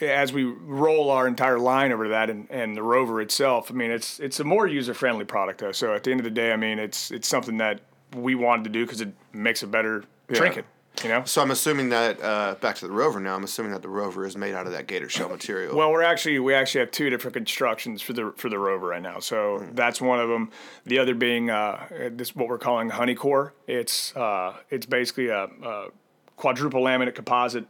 as 0.00 0.32
we 0.32 0.44
roll 0.44 1.10
our 1.10 1.28
entire 1.28 1.58
line 1.58 1.92
over 1.92 2.04
to 2.04 2.10
that 2.10 2.28
and, 2.30 2.46
and 2.50 2.76
the 2.76 2.82
Rover 2.82 3.20
itself, 3.20 3.70
I 3.70 3.74
mean, 3.74 3.90
it's 3.90 4.20
it's 4.20 4.40
a 4.40 4.44
more 4.44 4.66
user 4.66 4.94
friendly 4.94 5.24
product 5.26 5.60
though. 5.60 5.72
So 5.72 5.92
at 5.94 6.04
the 6.04 6.10
end 6.10 6.20
of 6.20 6.24
the 6.24 6.30
day, 6.30 6.52
I 6.52 6.56
mean, 6.56 6.78
it's 6.78 7.10
it's 7.10 7.28
something 7.28 7.58
that 7.58 7.80
we 8.16 8.34
wanted 8.34 8.64
to 8.64 8.70
do 8.70 8.84
because 8.86 9.00
it 9.02 9.12
makes 9.32 9.62
a 9.62 9.66
better 9.66 10.04
trinket. 10.32 10.64
You 11.02 11.08
know. 11.08 11.24
So 11.24 11.42
I'm 11.42 11.50
assuming 11.50 11.88
that 11.88 12.22
uh, 12.22 12.54
back 12.60 12.76
to 12.76 12.86
the 12.86 12.92
rover 12.92 13.18
now. 13.18 13.34
I'm 13.34 13.44
assuming 13.44 13.72
that 13.72 13.82
the 13.82 13.88
rover 13.88 14.24
is 14.24 14.36
made 14.36 14.54
out 14.54 14.66
of 14.66 14.72
that 14.72 14.86
gator 14.86 15.08
shell 15.08 15.28
material. 15.28 15.76
Well, 15.76 15.90
we're 15.90 16.02
actually 16.02 16.38
we 16.38 16.54
actually 16.54 16.80
have 16.80 16.90
two 16.90 17.10
different 17.10 17.34
constructions 17.34 18.02
for 18.02 18.12
the 18.12 18.32
for 18.36 18.48
the 18.48 18.58
rover 18.58 18.88
right 18.88 19.02
now. 19.02 19.18
So 19.18 19.66
that's 19.72 20.00
one 20.00 20.20
of 20.20 20.28
them. 20.28 20.50
The 20.84 20.98
other 20.98 21.14
being 21.14 21.50
uh, 21.50 22.10
this 22.12 22.36
what 22.36 22.48
we're 22.48 22.58
calling 22.58 22.90
honey 22.90 23.14
core. 23.14 23.54
It's 23.66 24.14
uh, 24.14 24.54
it's 24.70 24.86
basically 24.86 25.28
a, 25.28 25.44
a 25.44 25.88
quadruple 26.36 26.82
laminate 26.82 27.14
composite. 27.14 27.66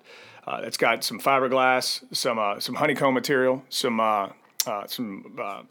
Uh, 0.46 0.60
it's 0.64 0.76
got 0.76 1.04
some 1.04 1.20
fiberglass, 1.20 2.02
some 2.14 2.38
uh, 2.38 2.58
some 2.58 2.74
honeycomb 2.74 3.14
material, 3.14 3.62
some 3.68 4.00
uh, 4.00 4.28
uh, 4.66 4.86
some 4.86 5.38
uh, 5.40 5.62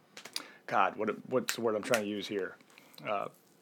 God, 0.67 0.95
what 0.95 1.09
what's 1.29 1.55
the 1.55 1.61
word 1.61 1.75
I'm 1.75 1.83
trying 1.83 2.03
to 2.03 2.09
use 2.09 2.27
here? 2.27 2.55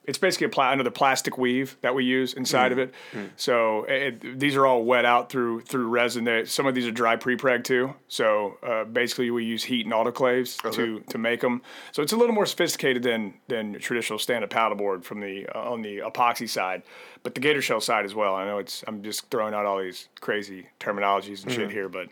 It's 0.09 0.17
basically 0.17 0.47
a 0.47 0.49
pla- 0.49 0.71
another 0.71 0.89
plastic 0.89 1.37
weave 1.37 1.77
that 1.81 1.93
we 1.93 2.03
use 2.03 2.33
inside 2.33 2.71
of 2.71 2.79
it. 2.79 2.93
So 3.37 3.83
it, 3.83 4.39
these 4.39 4.55
are 4.55 4.65
all 4.65 4.83
wet 4.83 5.05
out 5.05 5.29
through 5.29 5.61
through 5.61 5.87
resin. 5.87 6.23
They, 6.23 6.45
some 6.45 6.65
of 6.65 6.73
these 6.73 6.87
are 6.87 6.91
dry 6.91 7.15
pre-preg 7.15 7.63
too. 7.63 7.93
So 8.07 8.57
uh, 8.63 8.85
basically, 8.85 9.29
we 9.31 9.45
use 9.45 9.63
heat 9.63 9.85
and 9.85 9.93
autoclaves 9.93 10.57
to 10.73 10.99
to 11.11 11.17
make 11.17 11.41
them. 11.41 11.61
So 11.91 12.01
it's 12.01 12.11
a 12.13 12.17
little 12.17 12.33
more 12.33 12.45
sophisticated 12.47 13.03
than 13.03 13.35
than 13.47 13.79
traditional 13.79 14.17
standard 14.19 14.49
paddleboard 14.49 15.03
from 15.03 15.19
the 15.19 15.47
uh, 15.53 15.71
on 15.71 15.81
the 15.83 15.99
epoxy 15.99 16.49
side, 16.49 16.81
but 17.23 17.35
the 17.35 17.41
gator 17.41 17.61
shell 17.61 17.79
side 17.81 18.03
as 18.05 18.15
well. 18.15 18.33
I 18.35 18.45
know 18.45 18.57
it's 18.57 18.83
I'm 18.87 19.03
just 19.03 19.29
throwing 19.29 19.53
out 19.53 19.65
all 19.65 19.79
these 19.79 20.07
crazy 20.21 20.67
terminologies 20.79 21.43
and 21.43 21.51
shit 21.51 21.69
here, 21.71 21.87
but 21.87 22.07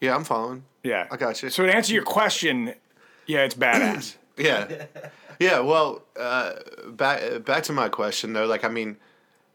yeah, 0.00 0.14
I'm 0.14 0.24
following. 0.24 0.64
yeah, 0.84 1.06
I 1.10 1.16
got 1.16 1.42
you. 1.42 1.48
So 1.50 1.64
to 1.64 1.74
answer 1.74 1.94
your 1.94 2.04
question, 2.04 2.74
yeah, 3.26 3.44
it's 3.44 3.54
badass. 3.54 4.16
Yeah, 4.38 4.86
yeah. 5.38 5.60
Well, 5.60 6.02
uh, 6.18 6.54
back 6.88 7.44
back 7.44 7.62
to 7.64 7.72
my 7.72 7.88
question 7.88 8.32
though. 8.32 8.46
Like, 8.46 8.64
I 8.64 8.68
mean, 8.68 8.96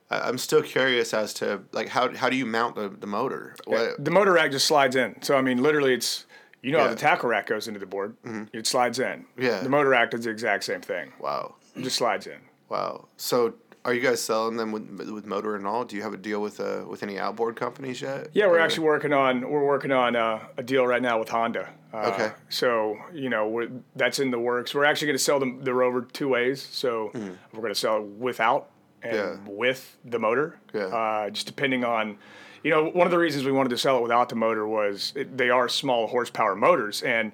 I- 0.09 0.27
I'm 0.27 0.37
still 0.37 0.61
curious 0.61 1.13
as 1.13 1.33
to 1.35 1.61
like 1.71 1.89
how 1.89 2.13
how 2.15 2.29
do 2.29 2.35
you 2.35 2.45
mount 2.45 2.75
the, 2.75 2.89
the 2.89 3.07
motor? 3.07 3.55
What, 3.65 4.03
The 4.03 4.11
motor 4.11 4.33
rack 4.33 4.51
just 4.51 4.65
slides 4.67 4.95
in. 4.95 5.21
So 5.21 5.35
I 5.37 5.41
mean, 5.41 5.61
literally, 5.61 5.93
it's 5.93 6.25
you 6.61 6.71
know 6.71 6.77
how 6.79 6.83
Yeah. 6.85 6.87
Mm-hmm. 6.91 6.95
the 6.95 7.01
tackle 7.01 7.29
rack 7.29 7.47
goes 7.47 7.67
into 7.67 7.79
the 7.79 7.85
board. 7.85 8.15
It 8.53 8.67
slides 8.67 8.99
in. 8.99 9.25
Yeah. 9.37 9.59
The 9.61 9.69
motor 9.69 9.89
rack 9.89 10.11
does 10.11 10.23
the 10.23 10.29
exact 10.31 10.63
same 10.63 10.81
thing. 10.81 11.11
wow, 11.19 11.55
It 11.75 11.83
just 11.83 11.97
slides 11.97 12.25
in. 12.27 12.39
wow. 12.69 13.07
So, 13.17 13.53
are 13.85 13.93
you 13.93 14.01
guys 14.01 14.21
selling 14.21 14.55
them 14.57 14.71
with 14.71 14.89
with 15.11 15.25
motor 15.25 15.55
and 15.55 15.67
all? 15.67 15.83
Do 15.83 15.95
you 15.95 16.03
have 16.03 16.13
a 16.13 16.17
deal 16.17 16.41
with 16.41 16.59
uh 16.59 16.83
with 16.87 17.03
any 17.03 17.17
outboard 17.19 17.55
companies 17.55 18.01
yet? 18.01 18.29
Yeah, 18.33 18.47
we're 18.47 18.57
Or- 18.57 18.59
actually 18.59 18.85
working 18.85 19.13
on 19.13 19.49
we're 19.49 19.65
working 19.65 19.91
on 19.91 20.15
uh, 20.15 20.39
a 20.57 20.63
deal 20.63 20.85
right 20.87 21.01
now 21.01 21.19
with 21.19 21.29
Honda. 21.29 21.69
Uh, 21.93 22.11
Okay. 22.13 22.31
So 22.49 22.97
you 23.13 23.29
know 23.29 23.47
we're, 23.47 23.69
that's 23.95 24.19
in 24.19 24.31
the 24.31 24.39
works. 24.39 24.73
We're 24.73 24.85
actually 24.85 25.07
going 25.07 25.17
to 25.17 25.23
sell 25.23 25.39
the, 25.39 25.57
the 25.61 25.73
Rover 25.73 26.01
two 26.01 26.29
ways. 26.29 26.61
So 26.61 27.11
we're 27.13 27.61
going 27.61 27.73
to 27.73 27.79
sell 27.79 27.97
it 27.97 28.03
without 28.03 28.69
and. 29.01 29.15
Yeah. 29.15 29.35
with 29.47 29.97
the 30.05 30.19
motor. 30.19 30.59
Yeah. 30.73 30.85
Uh, 30.85 31.29
just 31.29 31.45
depending 31.45 31.83
on, 31.83 32.17
you 32.63 32.71
know, 32.71 32.85
one 32.89 33.05
of 33.05 33.11
the 33.11 33.17
reasons 33.19 33.43
we 33.43 33.51
wanted 33.51 33.69
to 33.69 33.77
sell 33.77 33.97
it 33.97 34.01
without 34.01 34.29
the 34.29 34.35
motor 34.35 34.65
was 34.65 35.11
it, 35.15 35.37
they 35.37 35.49
are 35.49 35.67
small 35.67 36.07
horsepower 36.07 36.55
motors 36.55 37.01
and. 37.03 37.31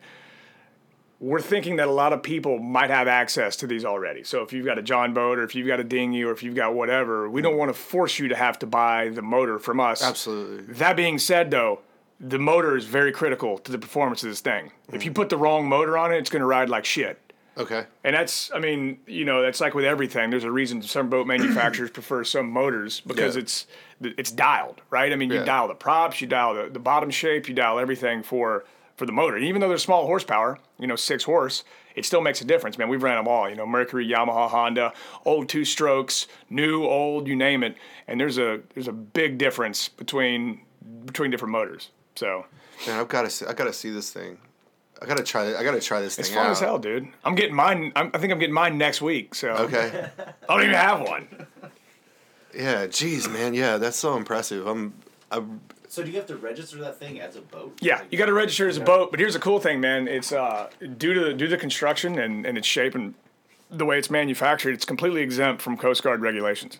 We're 1.19 1.41
thinking 1.41 1.75
that 1.77 1.87
a 1.89 1.91
lot 1.91 2.13
of 2.13 2.23
people 2.23 2.59
might 2.59 2.89
have 2.89 3.07
access 3.07 3.57
to 3.57 3.67
these 3.67 3.83
already. 3.83 4.23
So 4.23 4.41
if 4.41 4.53
you've 4.53 4.65
got 4.65 4.79
a 4.79 4.81
John 4.81 5.13
boat, 5.13 5.37
or 5.37 5.43
if 5.43 5.53
you've 5.53 5.67
got 5.67 5.79
a 5.79 5.83
dinghy, 5.83 6.23
or 6.23 6.31
if 6.31 6.43
you've 6.43 6.55
got 6.55 6.73
whatever, 6.73 7.29
we 7.29 7.41
don't 7.41 7.57
want 7.57 7.69
to 7.69 7.73
force 7.73 8.19
you 8.19 8.29
to 8.29 8.35
have 8.35 8.57
to 8.59 8.65
buy 8.65 9.09
the 9.09 9.21
motor 9.21 9.59
from 9.59 9.81
us. 9.81 10.01
Absolutely. 10.01 10.73
That 10.75 10.95
being 10.95 11.19
said, 11.19 11.51
though, 11.51 11.81
the 12.21 12.39
motor 12.39 12.77
is 12.77 12.85
very 12.85 13.11
critical 13.11 13.57
to 13.59 13.71
the 13.71 13.77
performance 13.77 14.23
of 14.23 14.29
this 14.29 14.39
thing. 14.39 14.71
If 14.93 15.03
you 15.03 15.11
mm-hmm. 15.11 15.15
put 15.15 15.29
the 15.29 15.37
wrong 15.37 15.67
motor 15.67 15.97
on 15.97 16.13
it, 16.13 16.17
it's 16.17 16.29
going 16.29 16.41
to 16.41 16.45
ride 16.45 16.69
like 16.69 16.85
shit. 16.85 17.19
Okay. 17.57 17.85
And 18.05 18.15
that's, 18.15 18.51
I 18.53 18.59
mean, 18.59 18.99
you 19.05 19.25
know, 19.25 19.41
that's 19.41 19.59
like 19.59 19.73
with 19.73 19.83
everything. 19.83 20.29
There's 20.29 20.45
a 20.45 20.51
reason 20.51 20.81
some 20.81 21.09
boat 21.09 21.27
manufacturers 21.27 21.91
prefer 21.91 22.23
some 22.23 22.49
motors 22.49 23.01
because 23.01 23.35
Yeah. 23.35 23.41
it's 23.41 23.67
it's 24.01 24.31
dialed, 24.31 24.81
right? 24.89 25.11
I 25.11 25.17
mean, 25.17 25.29
you 25.29 25.39
Yeah. 25.39 25.43
dial 25.45 25.67
the 25.67 25.75
props, 25.75 26.21
you 26.21 26.27
dial 26.27 26.53
the, 26.53 26.69
the 26.69 26.79
bottom 26.79 27.09
shape, 27.09 27.49
you 27.49 27.53
dial 27.53 27.77
everything 27.77 28.23
for 28.23 28.63
for 28.99 29.05
the 29.07 29.11
motor. 29.11 29.37
Even 29.37 29.61
though 29.61 29.69
they're 29.69 29.77
small 29.79 30.05
horsepower, 30.05 30.59
you 30.77 30.85
know, 30.85 30.95
six 30.95 31.23
horse, 31.23 31.63
it 31.95 32.05
still 32.05 32.21
makes 32.21 32.41
a 32.41 32.45
difference, 32.45 32.77
man. 32.77 32.89
We've 32.89 33.01
ran 33.01 33.15
them 33.17 33.27
all, 33.27 33.49
you 33.49 33.55
know, 33.55 33.65
Mercury, 33.65 34.05
Yamaha, 34.07 34.49
Honda, 34.49 34.93
old 35.25 35.49
two 35.49 35.65
strokes, 35.65 36.27
new, 36.49 36.83
old, 36.83 37.27
you 37.27 37.35
name 37.35 37.63
it. 37.63 37.75
And 38.07 38.19
there's 38.19 38.37
a 38.37 38.59
there's 38.75 38.87
a 38.87 38.93
big 38.93 39.39
difference 39.39 39.89
between 39.89 40.61
between 41.05 41.31
different 41.31 41.53
motors. 41.53 41.89
So 42.15 42.45
Man, 42.85 42.99
I've 42.99 43.07
got 43.09 43.23
to 43.23 43.29
see, 43.29 43.45
I 43.45 43.53
got 43.53 43.65
to 43.65 43.73
see 43.73 43.89
this 43.89 44.11
thing. 44.11 44.37
I 45.01 45.05
got 45.05 45.17
to 45.17 45.23
try 45.23 45.55
I 45.57 45.63
got 45.63 45.71
to 45.71 45.81
try 45.81 46.01
this 46.01 46.19
it's 46.19 46.27
thing 46.29 46.37
fun 46.37 46.47
out. 46.47 46.51
as 46.51 46.59
hell, 46.59 46.77
dude. 46.77 47.07
I'm 47.23 47.35
getting 47.35 47.55
mine. 47.55 47.91
I'm, 47.95 48.11
I 48.13 48.17
think 48.19 48.31
I'm 48.33 48.39
getting 48.39 48.53
mine 48.53 48.77
next 48.77 49.01
week. 49.01 49.33
So 49.33 49.49
Okay. 49.49 50.09
I 50.49 50.53
don't 50.53 50.61
even 50.63 50.75
have 50.75 51.01
one. 51.01 51.27
Yeah, 52.53 52.87
geez, 52.87 53.27
man. 53.29 53.53
Yeah, 53.53 53.77
that's 53.77 53.97
so 53.97 54.17
impressive. 54.17 54.65
I'm, 54.67 54.93
I'm 55.31 55.61
So 55.89 56.03
do 56.03 56.11
you 56.11 56.17
have 56.17 56.27
to 56.27 56.37
register 56.37 56.77
that 56.77 56.99
thing 56.99 57.19
as 57.19 57.35
a 57.35 57.41
boat? 57.41 57.77
Yeah, 57.81 57.95
Like- 57.95 58.11
you 58.11 58.17
got 58.19 58.27
to 58.27 58.33
register 58.33 58.67
as 58.69 58.77
a 58.77 58.81
boat. 58.81 59.09
But 59.09 59.19
here's 59.19 59.33
the 59.33 59.39
cool 59.39 59.59
thing, 59.59 59.81
man. 59.81 60.07
It's 60.07 60.31
uh, 60.31 60.69
due 60.97 61.13
to 61.15 61.33
due 61.33 61.45
to 61.47 61.51
the 61.51 61.57
construction 61.57 62.19
and, 62.19 62.45
and 62.45 62.57
its 62.59 62.67
shape 62.67 62.93
and 62.95 63.15
the 63.71 63.85
way 63.85 63.97
it's 63.97 64.09
manufactured, 64.11 64.73
it's 64.73 64.85
completely 64.85 65.21
exempt 65.21 65.61
from 65.63 65.77
Coast 65.77 66.03
Guard 66.03 66.21
regulations. 66.21 66.77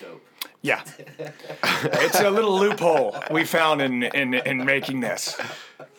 Dope. 0.00 0.24
Yeah, 0.62 0.82
it's 1.62 2.20
a 2.20 2.30
little 2.30 2.58
loophole 2.58 3.16
we 3.30 3.44
found 3.44 3.82
in 3.82 4.02
in, 4.02 4.32
in 4.32 4.64
making 4.64 5.00
this. 5.00 5.36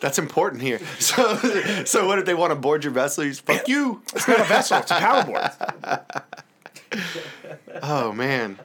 that's 0.00 0.18
important 0.18 0.62
here. 0.62 0.80
So, 0.98 1.36
so 1.84 2.06
what 2.08 2.18
if 2.18 2.24
they 2.26 2.34
want 2.34 2.50
to 2.50 2.56
board 2.56 2.82
your 2.82 2.92
vessel? 2.92 3.22
You 3.24 3.30
just, 3.30 3.46
fuck 3.46 3.68
you. 3.68 4.02
It's 4.12 4.26
not 4.26 4.40
a 4.40 4.44
vessel; 4.44 4.78
it's 4.78 4.90
a 4.90 4.94
paddleboard. 4.94 6.22
Oh 7.82 8.12
man, 8.12 8.58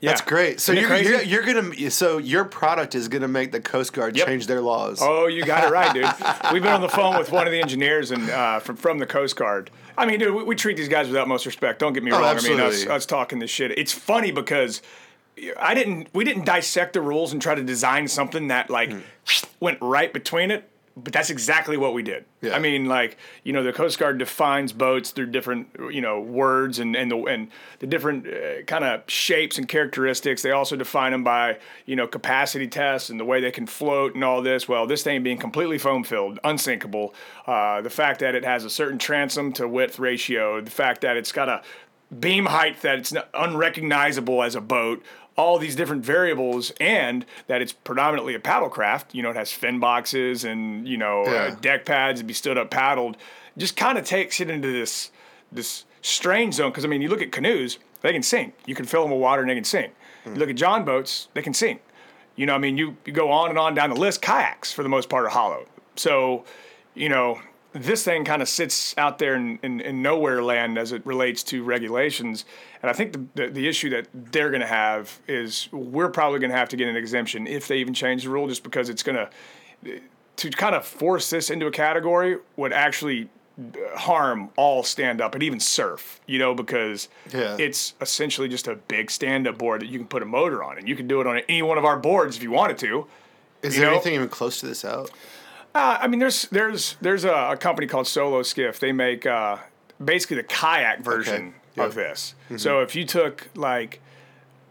Yeah. 0.00 0.10
that's 0.10 0.20
great. 0.20 0.60
So 0.60 0.72
you're, 0.72 0.94
you're 0.96 1.22
you're 1.22 1.42
gonna 1.42 1.90
so 1.90 2.18
your 2.18 2.44
product 2.44 2.94
is 2.94 3.08
gonna 3.08 3.28
make 3.28 3.52
the 3.52 3.60
Coast 3.60 3.92
Guard 3.92 4.16
Yep. 4.16 4.26
change 4.26 4.46
their 4.46 4.60
laws. 4.60 4.98
Oh, 5.02 5.26
you 5.26 5.44
got 5.44 5.64
it 5.64 5.70
right, 5.72 5.92
dude. 5.94 6.04
We've 6.52 6.62
been 6.62 6.72
on 6.72 6.80
the 6.82 6.88
phone 6.88 7.18
with 7.18 7.32
one 7.32 7.46
of 7.46 7.52
the 7.52 7.60
engineers 7.60 8.10
and 8.10 8.28
uh, 8.30 8.60
from 8.60 8.76
from 8.76 8.98
the 8.98 9.06
Coast 9.06 9.36
Guard. 9.36 9.70
I 9.98 10.04
mean, 10.06 10.18
dude, 10.18 10.34
we, 10.34 10.42
we 10.42 10.54
treat 10.56 10.76
these 10.76 10.88
guys 10.88 11.06
with 11.08 11.16
utmost 11.16 11.46
respect. 11.46 11.78
Don't 11.78 11.92
get 11.94 12.02
me 12.02 12.10
wrong. 12.10 12.22
I 12.22 12.40
mean, 12.42 12.60
us, 12.60 12.84
Oh, 12.86 12.92
us 12.94 13.06
talking 13.06 13.38
this 13.38 13.50
shit. 13.50 13.70
It's 13.78 13.92
funny 13.92 14.30
because 14.30 14.82
I 15.58 15.74
didn't. 15.74 16.08
We 16.12 16.24
didn't 16.24 16.44
dissect 16.44 16.92
the 16.92 17.00
rules 17.00 17.32
and 17.32 17.40
try 17.40 17.54
to 17.54 17.62
design 17.62 18.08
something 18.08 18.48
that 18.48 18.68
like 18.70 18.92
went 19.60 19.78
right 19.80 20.12
between 20.12 20.50
it. 20.50 20.68
But 20.98 21.12
that's 21.12 21.28
exactly 21.28 21.76
what 21.76 21.92
we 21.92 22.02
did. 22.02 22.24
Yeah. 22.40 22.56
I 22.56 22.58
mean, 22.58 22.86
like 22.86 23.18
you 23.44 23.52
know, 23.52 23.62
the 23.62 23.72
Coast 23.72 23.98
Guard 23.98 24.16
defines 24.18 24.72
boats 24.72 25.10
through 25.10 25.26
different 25.26 25.68
you 25.92 26.00
know 26.00 26.20
words 26.20 26.78
and 26.78 26.96
and 26.96 27.10
the 27.10 27.18
and 27.24 27.48
the 27.80 27.86
different 27.86 28.26
uh, 28.26 28.62
kind 28.66 28.82
of 28.82 29.02
shapes 29.06 29.58
and 29.58 29.68
characteristics. 29.68 30.40
They 30.40 30.52
also 30.52 30.74
define 30.74 31.12
them 31.12 31.22
by 31.22 31.58
you 31.84 31.96
know 31.96 32.06
capacity 32.06 32.66
tests 32.66 33.10
and 33.10 33.20
the 33.20 33.26
way 33.26 33.42
they 33.42 33.50
can 33.50 33.66
float 33.66 34.14
and 34.14 34.24
all 34.24 34.40
this. 34.40 34.68
Well, 34.68 34.86
this 34.86 35.02
thing 35.02 35.22
being 35.22 35.38
completely 35.38 35.76
foam 35.76 36.02
filled, 36.02 36.38
unsinkable, 36.42 37.14
uh, 37.46 37.82
the 37.82 37.90
fact 37.90 38.20
that 38.20 38.34
it 38.34 38.44
has 38.44 38.64
a 38.64 38.70
certain 38.70 38.98
transom 38.98 39.52
to 39.54 39.68
width 39.68 39.98
ratio, 39.98 40.62
the 40.62 40.70
fact 40.70 41.02
that 41.02 41.18
it's 41.18 41.32
got 41.32 41.50
a 41.50 41.62
beam 42.20 42.46
height 42.46 42.80
that 42.82 42.98
it's 42.98 43.12
unrecognizable 43.34 44.42
as 44.42 44.54
a 44.54 44.60
boat, 44.60 45.02
all 45.36 45.58
these 45.58 45.76
different 45.76 46.04
variables, 46.04 46.72
and 46.80 47.24
that 47.46 47.60
it's 47.62 47.72
predominantly 47.72 48.34
a 48.34 48.40
paddle 48.40 48.68
craft. 48.68 49.14
You 49.14 49.22
know, 49.22 49.30
it 49.30 49.36
has 49.36 49.52
fin 49.52 49.78
boxes 49.78 50.44
and 50.44 50.86
you 50.88 50.96
know 50.96 51.24
Yeah. 51.26 51.32
uh, 51.32 51.50
deck 51.56 51.84
pads 51.84 52.20
to 52.20 52.24
be 52.24 52.32
stood 52.34 52.56
up 52.58 52.70
paddled. 52.70 53.16
Just 53.58 53.76
kind 53.76 53.98
of 53.98 54.04
takes 54.04 54.40
it 54.40 54.50
into 54.50 54.72
this 54.72 55.10
this 55.52 55.84
strange 56.02 56.54
zone 56.54 56.70
because 56.70 56.84
I 56.84 56.88
mean, 56.88 57.02
you 57.02 57.08
look 57.08 57.22
at 57.22 57.32
canoes, 57.32 57.78
they 58.02 58.12
can 58.12 58.22
sink. 58.22 58.54
You 58.66 58.74
can 58.74 58.86
fill 58.86 59.02
them 59.02 59.10
with 59.12 59.20
water 59.20 59.42
and 59.42 59.50
they 59.50 59.54
can 59.54 59.64
sink. 59.64 59.92
You 60.24 60.32
look 60.34 60.50
at 60.50 60.56
John 60.56 60.84
boats, 60.84 61.28
they 61.34 61.42
can 61.42 61.54
sink. 61.54 61.80
You 62.34 62.46
know, 62.46 62.54
I 62.54 62.58
mean, 62.58 62.76
you, 62.76 62.96
you 63.04 63.12
go 63.12 63.30
on 63.30 63.48
and 63.48 63.58
on 63.58 63.74
down 63.74 63.90
the 63.90 63.96
list. 63.96 64.20
Kayaks, 64.20 64.72
for 64.72 64.82
the 64.82 64.88
most 64.88 65.08
part, 65.08 65.24
are 65.24 65.28
hollow. 65.28 65.66
So, 65.94 66.44
you 66.94 67.08
know, 67.08 67.40
this 67.76 68.04
thing 68.04 68.24
kind 68.24 68.42
of 68.42 68.48
sits 68.48 68.94
out 68.96 69.18
there 69.18 69.34
in, 69.34 69.58
in, 69.62 69.80
in 69.80 70.02
nowhere 70.02 70.42
land 70.42 70.78
as 70.78 70.92
it 70.92 71.04
relates 71.06 71.42
to 71.44 71.62
regulations. 71.62 72.44
And 72.82 72.90
I 72.90 72.92
think 72.92 73.12
the, 73.12 73.26
the, 73.34 73.48
the 73.50 73.68
issue 73.68 73.90
that 73.90 74.08
they're 74.14 74.50
going 74.50 74.60
to 74.62 74.66
have 74.66 75.18
is 75.28 75.68
we're 75.72 76.08
probably 76.08 76.38
going 76.38 76.50
to 76.50 76.56
have 76.56 76.68
to 76.70 76.76
get 76.76 76.88
an 76.88 76.96
exemption 76.96 77.46
if 77.46 77.68
they 77.68 77.78
even 77.78 77.94
change 77.94 78.24
the 78.24 78.30
rule, 78.30 78.48
just 78.48 78.62
because 78.62 78.88
it's 78.88 79.02
going 79.02 79.16
to 79.16 79.28
to 80.36 80.50
kind 80.50 80.74
of 80.74 80.84
force 80.86 81.30
this 81.30 81.48
into 81.50 81.66
a 81.66 81.70
category 81.70 82.36
would 82.56 82.72
actually 82.72 83.28
uh, 83.58 83.96
harm 83.98 84.50
all 84.56 84.82
stand 84.82 85.20
up 85.20 85.34
and 85.34 85.42
even 85.42 85.58
surf, 85.58 86.20
you 86.26 86.38
know, 86.38 86.54
because 86.54 87.08
Yeah. 87.32 87.56
it's 87.58 87.94
essentially 88.02 88.48
just 88.48 88.68
a 88.68 88.74
big 88.74 89.10
stand 89.10 89.46
up 89.48 89.56
board 89.56 89.80
that 89.80 89.86
you 89.88 89.98
can 89.98 90.06
put 90.08 90.22
a 90.22 90.26
motor 90.26 90.62
on. 90.62 90.76
And 90.76 90.86
you 90.88 90.94
can 90.96 91.06
do 91.08 91.20
it 91.22 91.26
on 91.26 91.38
any 91.48 91.62
one 91.62 91.78
of 91.78 91.84
our 91.86 91.96
boards 91.98 92.36
if 92.36 92.42
you 92.42 92.50
wanted 92.50 92.76
to. 92.78 93.06
is 93.62 93.76
there 93.76 93.86
know- 93.86 93.92
anything 93.94 94.14
even 94.14 94.28
close 94.28 94.60
to 94.60 94.66
this 94.66 94.84
out? 94.84 95.10
Uh, 95.76 95.98
I 96.00 96.06
mean, 96.06 96.20
there's 96.20 96.42
there's 96.48 96.96
there's 97.02 97.24
a, 97.24 97.50
a 97.52 97.56
company 97.58 97.86
called 97.86 98.06
Solo 98.06 98.42
Skiff. 98.42 98.80
They 98.80 98.92
make 98.92 99.26
uh, 99.26 99.58
basically 100.02 100.38
the 100.38 100.44
kayak 100.44 101.00
version 101.00 101.54
Okay. 101.78 101.86
of 101.86 101.94
this. 101.94 102.34
So 102.56 102.80
if 102.80 102.96
you 102.96 103.04
took 103.04 103.48
like 103.54 104.00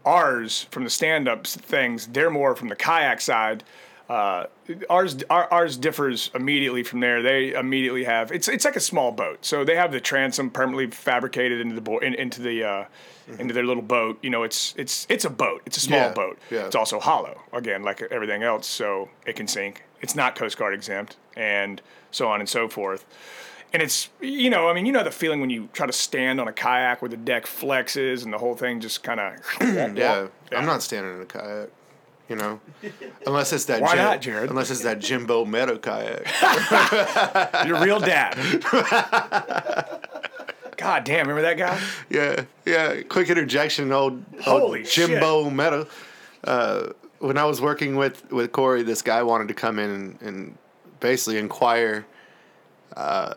ours 0.04 0.66
from 0.72 0.82
the 0.82 0.90
stand 0.90 1.28
up 1.28 1.46
things, 1.46 2.08
they're 2.08 2.30
more 2.30 2.56
from 2.56 2.68
the 2.68 2.74
kayak 2.76 3.20
side. 3.20 3.62
Uh, 4.08 4.46
ours 4.88 5.16
our, 5.30 5.52
ours 5.52 5.76
differs 5.76 6.30
immediately 6.34 6.84
from 6.84 7.00
there. 7.00 7.22
They 7.22 7.52
immediately 7.54 8.04
have 8.04 8.30
it's 8.30 8.46
it's 8.46 8.64
like 8.64 8.76
a 8.76 8.80
small 8.80 9.10
boat, 9.10 9.44
so 9.44 9.64
they 9.64 9.74
have 9.74 9.90
the 9.90 10.00
transom 10.00 10.48
permanently 10.50 10.88
fabricated 10.92 11.60
into 11.60 11.74
the 11.74 11.80
bo- 11.80 11.98
in, 11.98 12.14
into 12.14 12.40
the 12.40 12.62
uh, 12.62 12.84
into 13.40 13.52
their 13.52 13.64
little 13.64 13.82
boat. 13.82 14.18
You 14.22 14.30
know, 14.30 14.44
it's 14.44 14.74
it's 14.78 15.06
it's 15.10 15.24
a 15.24 15.30
boat. 15.30 15.62
It's 15.66 15.76
a 15.76 15.80
small 15.80 15.98
Yeah, 15.98 16.12
boat. 16.12 16.38
yeah. 16.52 16.66
It's 16.66 16.76
also 16.76 17.00
hollow 17.00 17.42
again, 17.52 17.82
like 17.82 18.00
everything 18.12 18.44
else, 18.44 18.68
so 18.68 19.08
it 19.26 19.34
can 19.34 19.48
sink. 19.48 19.82
It's 20.00 20.14
not 20.14 20.36
Coast 20.36 20.56
Guard 20.56 20.72
exempt, 20.72 21.16
and 21.36 21.82
so 22.12 22.28
on 22.28 22.38
and 22.38 22.48
so 22.48 22.68
forth. 22.68 23.04
And 23.72 23.82
it's 23.82 24.08
you 24.20 24.50
know, 24.50 24.68
I 24.68 24.72
mean, 24.72 24.86
you 24.86 24.92
know 24.92 25.02
the 25.02 25.10
feeling 25.10 25.40
when 25.40 25.50
you 25.50 25.68
try 25.72 25.86
to 25.88 25.92
stand 25.92 26.40
on 26.40 26.46
a 26.46 26.52
kayak 26.52 27.02
where 27.02 27.08
the 27.08 27.16
deck 27.16 27.46
flexes 27.46 28.22
and 28.22 28.32
the 28.32 28.38
whole 28.38 28.54
thing 28.54 28.78
just 28.80 29.02
kind 29.02 29.18
of 29.18 29.34
Yeah, 29.96 30.28
I'm 30.56 30.64
not 30.66 30.80
standing 30.82 31.16
in 31.16 31.22
a 31.22 31.26
kayak. 31.26 31.70
You 32.28 32.34
know, 32.34 32.60
unless 33.24 33.52
it's 33.52 33.66
that 33.66 33.80
Why 33.80 33.94
Jim- 33.94 34.04
not, 34.04 34.20
Jared? 34.20 34.50
Unless 34.50 34.70
it's 34.70 34.82
that 34.82 34.98
Jimbo 34.98 35.44
Meador 35.44 35.78
kayak. 35.78 36.26
You're 37.66 37.80
real 37.80 38.00
dad. 38.00 38.34
God 40.76 41.04
damn, 41.04 41.28
remember 41.28 41.42
that 41.42 41.56
guy? 41.56 41.80
yeah, 42.10 42.44
yeah. 42.64 43.02
Quick 43.02 43.30
interjection, 43.30 43.92
old, 43.92 44.24
Holy 44.42 44.80
old 44.80 44.88
Jimbo 44.88 45.50
Meador. 45.50 45.86
Uh, 46.42 46.88
when 47.20 47.38
I 47.38 47.44
was 47.44 47.60
working 47.60 47.96
with 47.96 48.30
with 48.32 48.50
Corey, 48.52 48.82
this 48.82 49.02
guy 49.02 49.22
wanted 49.22 49.48
to 49.48 49.54
come 49.54 49.78
in 49.78 49.90
and, 49.90 50.18
and 50.20 50.58
basically 51.00 51.38
inquire, 51.38 52.06
uh, 52.96 53.34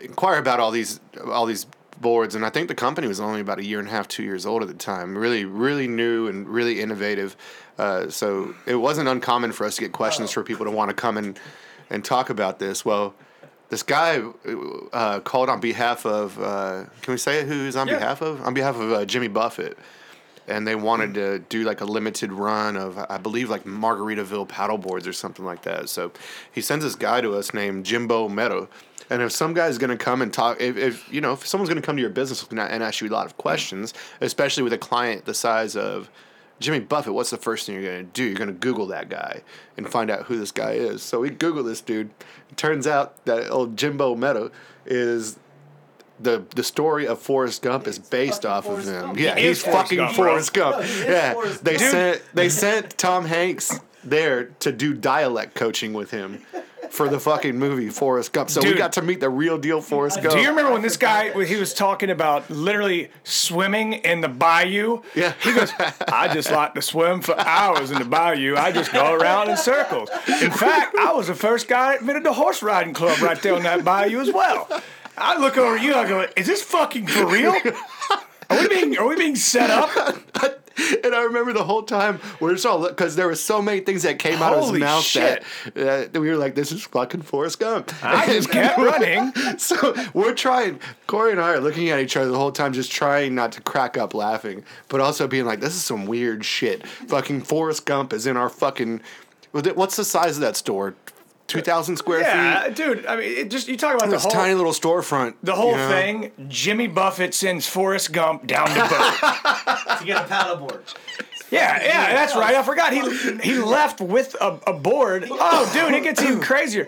inquire 0.00 0.38
about 0.38 0.60
all 0.60 0.70
these 0.70 1.00
all 1.26 1.46
these 1.46 1.66
boards, 2.00 2.34
and 2.34 2.44
I 2.44 2.50
think 2.50 2.68
the 2.68 2.74
company 2.74 3.06
was 3.08 3.20
only 3.20 3.40
about 3.40 3.58
a 3.58 3.64
year 3.64 3.78
and 3.78 3.88
a 3.88 3.90
half, 3.90 4.08
two 4.08 4.22
years 4.22 4.46
old 4.46 4.62
at 4.62 4.68
the 4.68 4.74
time. 4.74 5.16
Really, 5.16 5.44
really 5.44 5.88
new 5.88 6.26
and 6.28 6.48
really 6.48 6.80
innovative. 6.80 7.36
Uh, 7.78 8.08
so 8.08 8.54
it 8.66 8.74
wasn't 8.76 9.08
uncommon 9.08 9.52
for 9.52 9.64
us 9.66 9.76
to 9.76 9.82
get 9.82 9.92
questions 9.92 10.30
for 10.30 10.42
people 10.42 10.64
to 10.66 10.70
want 10.72 10.88
to 10.90 10.94
come 10.94 11.16
and 11.16 11.38
and 11.90 12.04
talk 12.04 12.30
about 12.30 12.58
this. 12.58 12.84
Well. 12.84 13.14
This 13.70 13.82
guy 13.82 14.22
uh, 14.94 15.20
called 15.20 15.50
on 15.50 15.60
behalf 15.60 16.06
of. 16.06 16.38
Uh, 16.40 16.84
can 17.02 17.12
we 17.12 17.18
say 17.18 17.44
who 17.44 17.64
he's 17.66 17.76
on 17.76 17.86
Yeah. 17.86 17.98
behalf 17.98 18.22
of? 18.22 18.40
On 18.46 18.54
behalf 18.54 18.76
of 18.76 18.90
uh, 18.90 19.04
Jimmy 19.04 19.28
Buffett, 19.28 19.76
and 20.46 20.66
they 20.66 20.74
wanted 20.74 21.12
to 21.12 21.40
do 21.50 21.64
like 21.64 21.82
a 21.82 21.84
limited 21.84 22.32
run 22.32 22.78
of, 22.78 22.96
I 23.10 23.18
believe, 23.18 23.50
like 23.50 23.64
Margaritaville 23.64 24.48
paddle 24.48 24.78
boards 24.78 25.06
or 25.06 25.12
something 25.12 25.44
like 25.44 25.64
that. 25.64 25.90
So 25.90 26.12
he 26.50 26.62
sends 26.62 26.82
this 26.82 26.94
guy 26.94 27.20
to 27.20 27.34
us 27.34 27.52
named 27.52 27.84
Jimbo 27.84 28.30
Meador. 28.30 28.68
And 29.10 29.22
if 29.22 29.32
some 29.32 29.54
guy's 29.54 29.78
going 29.78 29.90
to 29.90 29.96
come 29.96 30.20
and 30.22 30.32
talk, 30.32 30.60
if, 30.60 30.76
if 30.76 31.12
you 31.12 31.20
know, 31.20 31.32
if 31.32 31.46
someone's 31.46 31.68
going 31.68 31.80
to 31.80 31.86
come 31.86 31.96
to 31.96 32.00
your 32.02 32.10
business 32.10 32.46
and 32.50 32.58
and 32.60 32.82
ask 32.82 33.00
you 33.00 33.08
a 33.08 33.10
lot 33.10 33.26
of 33.26 33.36
questions, 33.36 33.94
especially 34.20 34.62
with 34.62 34.72
a 34.72 34.78
client 34.78 35.24
the 35.24 35.34
size 35.34 35.76
of 35.76 36.10
Jimmy 36.60 36.80
Buffett, 36.80 37.14
what's 37.14 37.30
the 37.30 37.36
first 37.36 37.66
thing 37.66 37.76
you're 37.76 37.84
going 37.84 38.04
to 38.06 38.12
do? 38.12 38.24
You're 38.24 38.34
going 38.34 38.48
to 38.48 38.54
Google 38.54 38.86
that 38.88 39.08
guy 39.08 39.42
and 39.76 39.88
find 39.88 40.10
out 40.10 40.24
who 40.24 40.38
this 40.38 40.50
guy 40.52 40.72
is. 40.72 41.02
So 41.02 41.20
we 41.20 41.30
Google 41.30 41.62
this 41.62 41.80
dude. 41.80 42.10
It 42.50 42.56
turns 42.56 42.86
out 42.86 43.24
that 43.26 43.48
old 43.50 43.76
Jimbo 43.76 44.14
Meador 44.16 44.50
is 44.84 45.38
the 46.20 46.44
the 46.56 46.64
story 46.64 47.06
of 47.06 47.20
Forrest 47.20 47.62
Gump 47.62 47.86
is 47.86 47.98
based 47.98 48.44
off 48.44 48.64
Forrest 48.64 48.88
of 48.88 48.94
him. 48.94 49.02
Gump. 49.02 49.18
Yeah, 49.20 49.36
He 49.36 49.42
he's 49.46 49.58
is 49.58 49.62
Forrest 49.62 49.82
fucking 49.82 49.98
Gump. 49.98 50.16
Forrest 50.16 50.52
Gump. 50.54 50.76
No, 50.78 50.82
he 50.82 51.02
yeah, 51.04 51.32
Forrest 51.34 51.64
they 51.64 51.76
Gump. 51.76 51.90
sent 51.92 52.22
they 52.34 52.48
sent 52.48 52.98
Tom 52.98 53.24
Hanks 53.24 53.80
there 54.04 54.46
to 54.60 54.72
do 54.72 54.94
dialect 54.94 55.54
coaching 55.54 55.92
with 55.92 56.10
him 56.10 56.42
for 56.90 57.08
the 57.08 57.20
fucking 57.20 57.58
movie 57.58 57.90
Forrest 57.90 58.32
Gump. 58.32 58.50
So 58.50 58.62
we 58.62 58.74
got 58.74 58.92
to 58.94 59.02
meet 59.02 59.20
the 59.20 59.30
real 59.30 59.58
deal 59.58 59.80
Forrest 59.80 60.22
Gump. 60.22 60.34
Do 60.34 60.40
you 60.40 60.48
remember 60.48 60.72
when 60.72 60.82
this 60.82 60.96
guy 60.96 61.44
he 61.44 61.56
was 61.56 61.74
talking 61.74 62.10
about 62.10 62.48
literally 62.50 63.10
swimming 63.24 63.94
in 63.94 64.20
the 64.20 64.28
bayou? 64.28 65.02
Yeah. 65.14 65.34
He 65.42 65.52
goes, 65.54 65.72
I 66.08 66.32
just 66.32 66.50
like 66.50 66.74
to 66.74 66.82
swim 66.82 67.20
for 67.20 67.38
hours 67.38 67.90
in 67.90 67.98
the 67.98 68.04
bayou. 68.04 68.56
I 68.56 68.72
just 68.72 68.92
go 68.92 69.12
around 69.12 69.50
in 69.50 69.56
circles. 69.56 70.08
In 70.42 70.50
fact, 70.50 70.96
I 70.98 71.12
was 71.12 71.26
the 71.26 71.34
first 71.34 71.68
guy 71.68 71.92
that 71.92 72.00
invented 72.00 72.24
the 72.24 72.32
horse 72.32 72.62
riding 72.62 72.94
club 72.94 73.20
right 73.20 73.40
there 73.42 73.54
on 73.54 73.62
that 73.62 73.84
bayou 73.84 74.20
as 74.20 74.32
well. 74.32 74.68
I 75.16 75.38
look 75.38 75.58
over 75.58 75.76
at 75.76 75.82
you, 75.82 75.94
I 75.94 76.08
go, 76.08 76.26
is 76.36 76.46
this 76.46 76.62
fucking 76.62 77.08
for 77.08 77.26
real? 77.26 77.54
Are 78.50 78.60
we 78.60 78.68
being 78.68 78.96
are 78.96 79.06
we 79.06 79.16
being 79.16 79.36
set 79.36 79.70
up? 79.70 80.16
and 81.04 81.14
I 81.14 81.22
remember 81.22 81.52
the 81.52 81.64
whole 81.64 81.82
time 81.82 82.20
we're 82.40 82.52
just 82.52 82.66
all 82.66 82.86
because 82.86 83.16
there 83.16 83.26
were 83.26 83.34
so 83.34 83.60
many 83.60 83.80
things 83.80 84.02
that 84.02 84.18
came 84.18 84.40
out 84.42 84.54
of 84.54 84.70
his 84.70 84.80
mouth 84.80 85.02
shit. 85.02 85.42
that 85.74 86.16
uh, 86.16 86.20
we 86.20 86.28
were 86.30 86.36
like, 86.36 86.54
"This 86.54 86.72
is 86.72 86.84
fucking 86.84 87.22
Forrest 87.22 87.58
Gump." 87.58 87.92
I 88.02 88.26
just 88.26 88.50
kept 88.50 88.78
running. 88.78 89.32
So 89.58 89.94
we're 90.14 90.34
trying. 90.34 90.80
Corey 91.06 91.32
and 91.32 91.40
I 91.40 91.54
are 91.54 91.60
looking 91.60 91.88
at 91.90 92.00
each 92.00 92.16
other 92.16 92.30
the 92.30 92.38
whole 92.38 92.52
time, 92.52 92.72
just 92.72 92.92
trying 92.92 93.34
not 93.34 93.52
to 93.52 93.60
crack 93.60 93.96
up 93.96 94.14
laughing, 94.14 94.64
but 94.88 95.00
also 95.00 95.26
being 95.26 95.44
like, 95.46 95.60
"This 95.60 95.74
is 95.74 95.82
some 95.82 96.06
weird 96.06 96.44
shit." 96.44 96.86
Fucking 96.86 97.42
Forrest 97.42 97.84
Gump 97.84 98.12
is 98.12 98.26
in 98.26 98.36
our 98.36 98.48
fucking. 98.48 99.00
What's 99.52 99.96
the 99.96 100.04
size 100.04 100.36
of 100.36 100.42
that 100.42 100.56
store? 100.56 100.94
Two 101.48 101.62
thousand 101.62 101.96
square 101.96 102.20
Yeah, 102.20 102.64
feet. 102.64 102.76
dude. 102.76 103.06
I 103.06 103.16
mean, 103.16 103.24
it 103.38 103.50
just 103.50 103.68
you 103.68 103.76
talk 103.76 103.94
about 103.94 104.06
the 104.10 104.12
This 104.16 104.22
whole 104.22 104.30
tiny 104.32 104.54
little 104.54 104.72
storefront. 104.72 105.34
the 105.42 105.54
whole 105.54 105.70
you 105.72 105.76
know? 105.78 105.88
thing. 105.88 106.30
Jimmy 106.48 106.86
Buffett 106.86 107.32
sends 107.34 107.66
Forrest 107.66 108.12
Gump 108.12 108.46
down 108.46 108.68
the 108.68 108.80
boat. 108.80 109.98
to 109.98 110.04
get 110.04 110.18
a 110.24 110.28
paddleboard. 110.28 110.94
Yeah, 111.50 111.82
yeah, 111.82 112.12
that's 112.12 112.36
right. 112.36 112.54
I 112.54 112.62
forgot 112.62 112.92
he 112.92 113.00
he 113.38 113.58
left 113.58 114.02
with 114.02 114.36
a, 114.38 114.60
a 114.66 114.74
board. 114.74 115.26
Oh, 115.30 115.70
dude, 115.72 115.94
it 115.94 116.02
gets 116.02 116.20
even 116.20 116.40
crazier. 116.40 116.86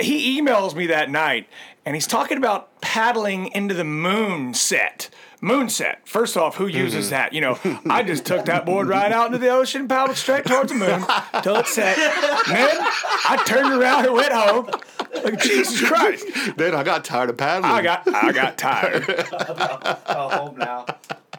He 0.00 0.40
emails 0.40 0.74
me 0.74 0.86
that 0.88 1.08
night, 1.10 1.48
and 1.86 1.94
he's 1.94 2.08
talking 2.08 2.36
about 2.36 2.80
paddling 2.80 3.46
into 3.54 3.72
the 3.74 3.84
moon 3.84 4.52
set. 4.54 5.08
Moon 5.42 5.70
set. 5.70 6.06
First 6.06 6.36
off, 6.36 6.56
who 6.56 6.66
uses 6.66 7.06
mm-hmm. 7.06 7.14
that? 7.14 7.32
You 7.32 7.40
know, 7.40 7.58
I 7.88 8.02
just 8.02 8.26
took 8.26 8.44
that 8.44 8.66
board 8.66 8.88
right 8.88 9.10
out 9.10 9.26
into 9.26 9.38
the 9.38 9.48
ocean, 9.48 9.88
paddled 9.88 10.18
straight 10.18 10.44
towards 10.44 10.70
the 10.70 10.78
moon 10.78 11.04
till 11.42 11.56
it 11.56 11.66
set. 11.66 11.96
Then 11.96 12.76
I 13.28 13.42
turned 13.46 13.80
around 13.80 14.04
and 14.04 14.14
went 14.14 14.32
home. 14.32 14.70
Like 15.24 15.40
Jesus 15.40 15.82
Christ, 15.82 16.26
Then 16.56 16.74
I 16.74 16.82
got 16.82 17.04
tired 17.04 17.30
of 17.30 17.36
paddling. 17.36 17.72
I 17.72 17.82
got 17.82 18.06
I 18.14 18.32
got 18.32 18.58
tired. 18.58 19.06
Go 19.06 20.28
home 20.28 20.58
now. 20.58 20.86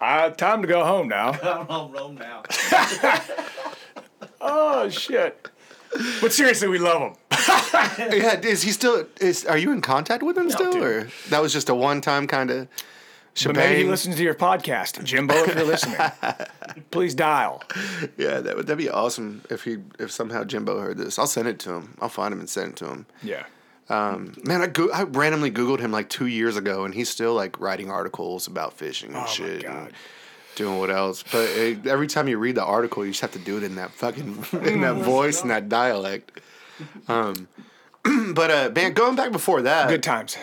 I 0.01 0.29
time 0.31 0.63
to 0.63 0.67
go 0.67 0.83
home 0.83 1.07
now. 1.07 1.29
I'm 1.43 1.65
home, 1.67 1.93
home 1.93 2.15
now. 2.15 2.43
Oh 4.43 4.89
shit. 4.89 5.49
But 6.19 6.33
seriously, 6.33 6.67
we 6.67 6.79
love 6.79 7.01
him. 7.01 7.13
Yeah, 7.99 8.39
is 8.39 8.63
he 8.63 8.71
still? 8.71 9.05
Is 9.19 9.45
are 9.45 9.57
you 9.57 9.71
in 9.71 9.81
contact 9.81 10.23
with 10.23 10.35
him 10.35 10.49
still, 10.49 10.71
dude. 10.71 10.83
or 10.83 11.09
that 11.29 11.43
was 11.43 11.53
just 11.53 11.69
a 11.69 11.75
one-time 11.75 12.25
kind 12.25 12.49
of 12.49 12.67
But 13.45 13.55
maybe 13.55 13.83
he 13.83 13.89
listens 13.89 14.17
to 14.17 14.23
your 14.23 14.33
podcast, 14.35 15.01
Jimbo. 15.03 15.33
If 15.35 15.55
you're 15.55 15.63
listening, 15.63 15.97
please 16.91 17.15
dial. 17.15 17.63
Yeah, 18.17 18.41
that 18.41 18.55
would 18.57 18.67
that'd 18.67 18.77
be 18.77 18.89
awesome 18.89 19.41
if 19.49 19.63
he 19.63 19.77
if 19.99 20.11
somehow 20.11 20.43
Jimbo 20.43 20.79
heard 20.79 20.97
this. 20.97 21.17
I'll 21.17 21.27
send 21.27 21.47
it 21.47 21.57
to 21.59 21.73
him. 21.73 21.97
I'll 22.01 22.09
find 22.09 22.33
him 22.33 22.39
and 22.39 22.49
send 22.49 22.71
it 22.71 22.75
to 22.77 22.87
him. 22.87 23.05
Yeah. 23.23 23.43
Man, 23.89 24.61
I 24.61 24.67
go- 24.67 24.91
I 24.91 25.03
randomly 25.03 25.51
googled 25.51 25.79
him 25.79 25.91
like 25.91 26.09
two 26.09 26.27
years 26.27 26.55
ago, 26.57 26.85
and 26.85 26.93
he's 26.93 27.09
still 27.09 27.33
like 27.33 27.59
writing 27.59 27.89
articles 27.89 28.47
about 28.47 28.73
fishing 28.73 29.09
and 29.09 29.17
Oh 29.17 29.21
my 29.21 29.25
shit. 29.27 29.63
God. 29.63 29.75
And, 29.87 29.93
doing 30.55 30.77
what 30.79 30.89
else? 30.91 31.23
But 31.31 31.49
it, 31.51 31.87
every 31.87 32.07
time 32.07 32.27
you 32.27 32.37
read 32.37 32.55
the 32.55 32.63
article, 32.63 33.05
you 33.05 33.11
just 33.11 33.21
have 33.21 33.31
to 33.31 33.39
do 33.39 33.57
it 33.57 33.63
in 33.63 33.75
that 33.75 33.91
fucking 33.91 34.45
in 34.63 34.81
that 34.81 34.95
voice 35.03 35.41
and 35.41 35.51
that 35.51 35.69
dialect. 35.69 36.39
Um, 37.07 37.47
but 38.33 38.51
uh, 38.51 38.71
man, 38.75 38.93
going 38.93 39.15
back 39.15 39.31
before 39.31 39.61
that, 39.63 39.87
Good 39.89 40.03
times. 40.03 40.37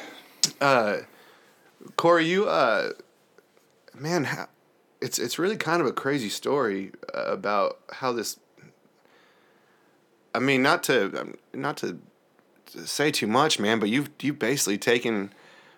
Corey, 1.97 2.27
you 2.27 2.49
uh, 2.49 2.93
man, 3.95 4.29
it's 5.01 5.19
it's 5.19 5.39
really 5.39 5.57
kind 5.57 5.81
of 5.81 5.87
a 5.87 5.93
crazy 5.93 6.29
story 6.29 6.93
uh, 7.15 7.25
about 7.27 7.79
how 7.93 8.13
this. 8.13 8.39
I 10.35 10.41
mean, 10.41 10.63
not 10.63 10.83
to 10.85 11.21
um, 11.21 11.35
not 11.55 11.79
to, 11.79 11.99
say 12.85 13.11
too 13.11 13.27
much, 13.27 13.59
man, 13.59 13.79
but 13.81 13.89
you've 13.89 14.11
you've 14.21 14.39
basically 14.39 14.79
taken 14.79 15.33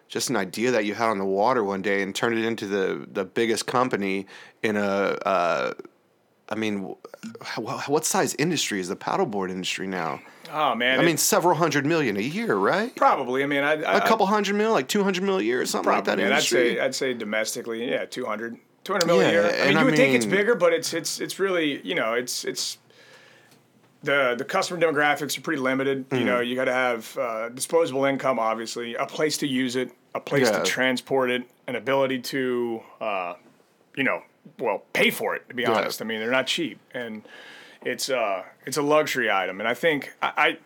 just 0.09 0.29
an 0.29 0.37
idea 0.37 0.71
that 0.73 0.85
you 0.85 0.95
had 0.95 1.09
on 1.09 1.19
the 1.19 1.25
water 1.25 1.63
one 1.63 1.83
day 1.83 2.03
and 2.03 2.15
turned 2.15 2.37
it 2.37 2.45
into 2.45 2.67
the 2.67 3.07
the 3.11 3.25
biggest 3.25 3.67
company 3.67 4.27
in 4.63 4.77
a. 4.77 4.83
Uh, 5.25 5.75
I 6.53 6.57
mean, 6.57 6.97
what 7.57 8.05
size 8.05 8.35
industry 8.35 8.81
is 8.81 8.89
the 8.89 8.97
paddleboard 8.97 9.51
industry 9.51 9.87
now? 9.87 10.21
Oh 10.53 10.75
man. 10.75 11.01
I 11.01 11.05
mean, 11.05 11.17
several 11.17 11.55
hundred 11.55 11.87
million 11.87 12.17
a 12.17 12.21
year, 12.21 12.55
right? 12.57 12.95
probably. 12.97 13.43
I 13.43 13.47
mean, 13.47 13.63
I, 13.63 13.83
I 13.83 13.99
A 13.99 14.07
couple 14.07 14.27
hundred 14.27 14.57
mil, 14.57 14.73
like 14.73 14.89
two 14.89 15.03
hundred 15.05 15.23
million 15.23 15.43
a 15.43 15.47
year, 15.47 15.61
or 15.63 15.67
something 15.67 15.93
like 15.93 16.05
that. 16.05 16.19
Probably. 16.19 16.25
man, 16.25 16.33
I'd 16.33 16.43
say 16.43 16.81
I'd 16.81 16.95
say 16.95 17.15
domestically, 17.15 17.89
yeah, 17.89 18.05
200, 18.05 18.59
200 18.85 19.07
million 19.07 19.31
a 19.31 19.33
year. 19.33 19.45
I 19.47 19.69
mean, 19.69 19.77
I 19.77 19.81
you 19.81 19.87
would 19.87 19.97
think 19.97 20.15
it's 20.15 20.27
bigger, 20.27 20.55
but 20.55 20.73
it's 20.73 20.93
it's 20.95 21.21
it's 21.21 21.39
really 21.39 21.81
you 21.87 21.95
know 21.95 22.15
it's 22.15 22.45
it's 22.45 22.79
the 24.03 24.35
the 24.37 24.45
customer 24.45 24.81
demographics 24.81 25.37
are 25.39 25.43
pretty 25.43 25.61
limited. 25.61 26.09
Mm-hmm. 26.09 26.17
You 26.17 26.25
know, 26.25 26.41
you 26.41 26.57
got 26.57 26.65
to 26.67 26.73
have 26.73 27.19
uh, 27.19 27.49
disposable 27.51 28.05
income, 28.05 28.39
obviously, 28.39 28.95
a 28.95 29.07
place 29.07 29.37
to 29.39 29.47
use 29.47 29.77
it, 29.77 29.93
a 30.15 30.21
place 30.21 30.49
Yeah. 30.51 30.59
to 30.59 30.65
transport 30.65 31.31
it, 31.31 31.43
an 31.67 31.77
ability 31.77 32.21
to, 32.21 32.83
uh, 33.01 33.35
you 33.95 34.05
know, 34.05 34.23
well, 34.59 34.83
pay 34.95 35.11
for 35.11 35.35
it. 35.37 35.49
To 35.51 35.55
be 35.55 35.67
honest, 35.67 36.01
I 36.01 36.07
mean, 36.07 36.21
they're 36.21 36.31
not 36.31 36.47
cheap, 36.47 36.81
and 36.95 37.23
it's 37.85 38.09
uh 38.11 38.43
it's 38.67 38.77
a 38.77 38.83
luxury 38.83 39.31
item, 39.31 39.61
and 39.61 39.69
I 39.69 39.75
think 39.75 40.15
I. 40.23 40.33
I 40.37 40.59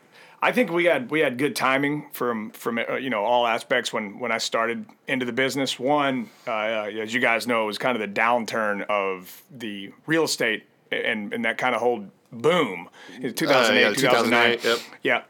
I 0.42 0.53
think 0.53 0.70
we 0.70 0.85
had 0.85 1.11
we 1.11 1.20
had 1.20 1.38
good 1.38 1.57
timing 1.57 2.11
from 2.12 2.50
from 2.50 2.77
uh, 2.79 2.96
you 2.96 3.09
know 3.09 3.24
all 3.24 3.46
aspects 3.46 3.94
when 3.94 4.18
when 4.18 4.31
I 4.31 4.37
started 4.37 4.85
into 5.09 5.24
the 5.24 5.33
business. 5.33 5.79
One, 5.81 6.29
uh, 6.46 6.53
as 6.53 7.14
you 7.14 7.20
guys 7.20 7.46
know, 7.46 7.62
it 7.62 7.66
was 7.66 7.79
kind 7.79 7.96
of 7.96 8.03
the 8.03 8.20
downturn 8.20 8.85
of 8.90 9.42
the 9.50 9.94
real 10.07 10.24
estate 10.24 10.64
and 10.92 11.33
and 11.33 11.46
that 11.46 11.57
kind 11.57 11.74
of 11.74 11.81
whole 11.81 12.05
boom, 12.31 12.90
in 13.22 13.33
2008, 13.33 13.85
Uh, 13.87 13.88
yeah, 13.88 13.94
2009. 13.94 14.59
2008, 14.59 14.64
yep. 14.64 14.79
Yeah. 15.03 15.22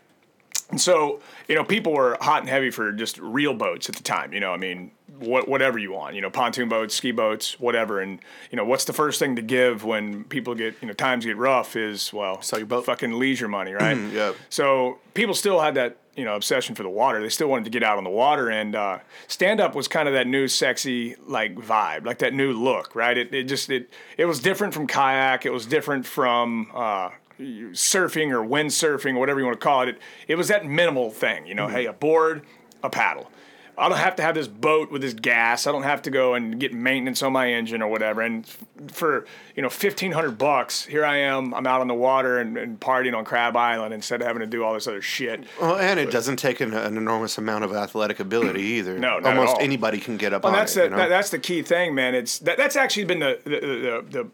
And 0.70 0.81
so, 0.81 1.20
you 1.47 1.55
know, 1.55 1.62
people 1.62 1.92
were 1.92 2.16
hot 2.20 2.40
and 2.40 2.49
heavy 2.49 2.70
for 2.70 2.90
just 2.90 3.18
real 3.18 3.55
boats 3.55 3.88
at 3.88 3.94
the 3.94 4.03
time. 4.03 4.33
You 4.33 4.40
know, 4.40 4.53
I 4.53 4.57
mean, 4.57 4.90
what, 5.18 5.48
whatever 5.48 5.79
you 5.79 5.92
want, 5.92 6.14
you 6.14 6.20
know, 6.20 6.31
pontoon 6.31 6.68
boats, 6.68 6.94
ski 6.94 7.12
boats, 7.12 7.59
whatever. 7.61 8.00
And, 8.00 8.20
you 8.50 8.57
know, 8.57 8.64
what's 8.64 8.85
the 8.85 8.92
first 8.92 9.18
thing 9.18 9.37
to 9.37 9.42
give 9.42 9.85
when 9.85 10.24
people 10.24 10.55
get, 10.55 10.74
you 10.81 10.88
know, 10.88 10.94
times 10.94 11.24
get 11.24 11.37
rough 11.37 11.77
is, 11.77 12.12
well, 12.12 12.42
Sell 12.42 12.59
your 12.59 12.66
boat. 12.66 12.87
fucking 12.87 13.12
leisure 13.18 13.48
money, 13.48 13.72
right? 13.72 13.96
yep. 14.12 14.37
So 14.48 14.98
people 15.14 15.35
still 15.35 15.61
had 15.61 15.74
that, 15.77 15.96
you 16.16 16.24
know, 16.24 16.35
obsession 16.35 16.74
for 16.74 16.83
the 16.83 16.88
water. 16.88 17.20
They 17.20 17.29
still 17.29 17.48
wanted 17.48 17.64
to 17.64 17.70
get 17.70 17.83
out 17.83 17.98
on 17.98 18.05
the 18.05 18.11
water. 18.11 18.50
And 18.50 18.74
uh, 18.74 18.98
stand 19.27 19.61
up 19.61 19.74
was 19.74 19.88
kind 19.88 20.09
of 20.09 20.14
that 20.14 20.27
new 20.27 20.48
sexy, 20.48 21.16
like, 21.27 21.55
vibe, 21.57 22.07
like 22.07 22.18
that 22.18 22.35
new 22.35 22.53
look, 22.53 22.94
right? 22.94 23.16
It, 23.16 23.35
it 23.35 23.44
just, 23.44 23.70
it, 23.70 23.90
it 24.16 24.24
was 24.27 24.40
different 24.40 24.74
from 24.74 24.87
kayak. 24.87 25.44
It 25.46 25.53
was 25.53 25.66
different 25.66 26.07
from, 26.07 26.70
uh, 26.74 27.11
surfing 27.38 28.31
or 28.31 28.46
windsurfing, 28.46 29.18
whatever 29.18 29.40
you 29.40 29.46
want 29.46 29.59
to 29.59 29.64
call 29.64 29.83
it. 29.83 29.88
It, 29.88 29.98
it 30.29 30.35
was 30.37 30.48
that 30.48 30.64
minimal 30.64 31.11
thing, 31.11 31.46
you 31.46 31.55
know, 31.55 31.66
hey, 31.66 31.87
a 31.87 31.92
board, 31.92 32.42
a 32.83 32.90
paddle. 32.90 33.29
I 33.77 33.89
don't 33.89 33.99
have 33.99 34.17
to 34.17 34.23
have 34.23 34.35
this 34.35 34.47
boat 34.49 34.91
with 34.91 35.03
this 35.03 35.15
gas. 35.15 35.67
I 35.67 35.73
don't 35.73 35.83
have 35.83 36.03
to 36.03 36.11
go 36.11 36.35
and 36.35 36.61
get 36.61 36.73
maintenance 36.73 37.23
on 37.23 37.33
my 37.33 37.53
engine 37.53 37.83
or 37.83 37.89
whatever. 37.89 38.21
And 38.21 38.47
for 38.89 39.27
you 39.57 39.63
know 39.63 39.69
fifteen 39.69 40.13
hundred 40.13 40.39
bucks, 40.39 40.85
here 40.85 41.05
I 41.05 41.17
am. 41.19 41.53
I'm 41.55 41.67
out 41.67 41.81
on 41.81 41.89
the 41.89 41.95
water 41.95 42.39
and, 42.39 42.57
and 42.57 42.79
partying 42.79 43.17
on 43.17 43.25
Crab 43.25 43.57
Island 43.57 43.93
instead 43.93 44.21
of 44.21 44.27
having 44.27 44.41
to 44.41 44.47
do 44.47 44.63
all 44.63 44.75
this 44.75 44.87
other 44.87 45.03
shit. 45.03 45.45
Well, 45.61 45.77
and 45.77 45.99
it 45.99 46.11
doesn't 46.11 46.37
take 46.37 46.61
an, 46.61 46.73
an 46.73 46.97
enormous 46.97 47.37
amount 47.39 47.65
of 47.65 47.73
athletic 47.73 48.21
ability 48.21 48.63
either. 48.63 48.99
No, 48.99 49.21
almost 49.25 49.57
anybody 49.61 49.99
can 49.99 50.17
get 50.17 50.33
up 50.33 50.45
Well, 50.45 50.53
on 50.53 50.59
that's 50.59 50.77
it. 50.77 50.79
the, 50.79 50.85
you 50.85 50.91
know? 50.91 50.97
that, 50.99 51.09
that's 51.09 51.31
the 51.31 51.39
key 51.39 51.63
thing, 51.63 51.95
man. 51.95 52.15
It's 52.15 52.39
that, 52.41 52.57
that's 52.57 52.77
actually 52.77 53.05
been 53.05 53.19
the 53.19 53.41
the, 53.45 53.51
the 53.51 54.05
the 54.11 54.31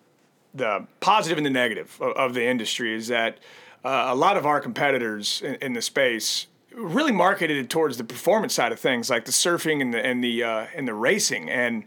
the 0.52 0.86
positive 1.00 1.38
and 1.38 1.46
the 1.46 1.50
negative 1.50 1.96
of, 2.00 2.12
of 2.16 2.34
the 2.34 2.44
industry 2.44 2.94
is 2.94 3.08
that 3.08 3.38
uh, 3.84 4.06
a 4.08 4.14
lot 4.14 4.36
of 4.36 4.44
our 4.44 4.60
competitors 4.60 5.40
in, 5.42 5.54
in 5.56 5.72
the 5.72 5.82
space 5.82 6.46
really 6.74 7.12
marketed 7.12 7.56
it 7.56 7.70
towards 7.70 7.96
the 7.96 8.04
performance 8.04 8.54
side 8.54 8.72
of 8.72 8.80
things, 8.80 9.10
like 9.10 9.24
the 9.24 9.32
surfing 9.32 9.80
and 9.80 9.92
the 9.92 10.04
and 10.04 10.22
the 10.22 10.44
uh, 10.44 10.66
and 10.74 10.86
the 10.86 10.94
racing. 10.94 11.50
And 11.50 11.84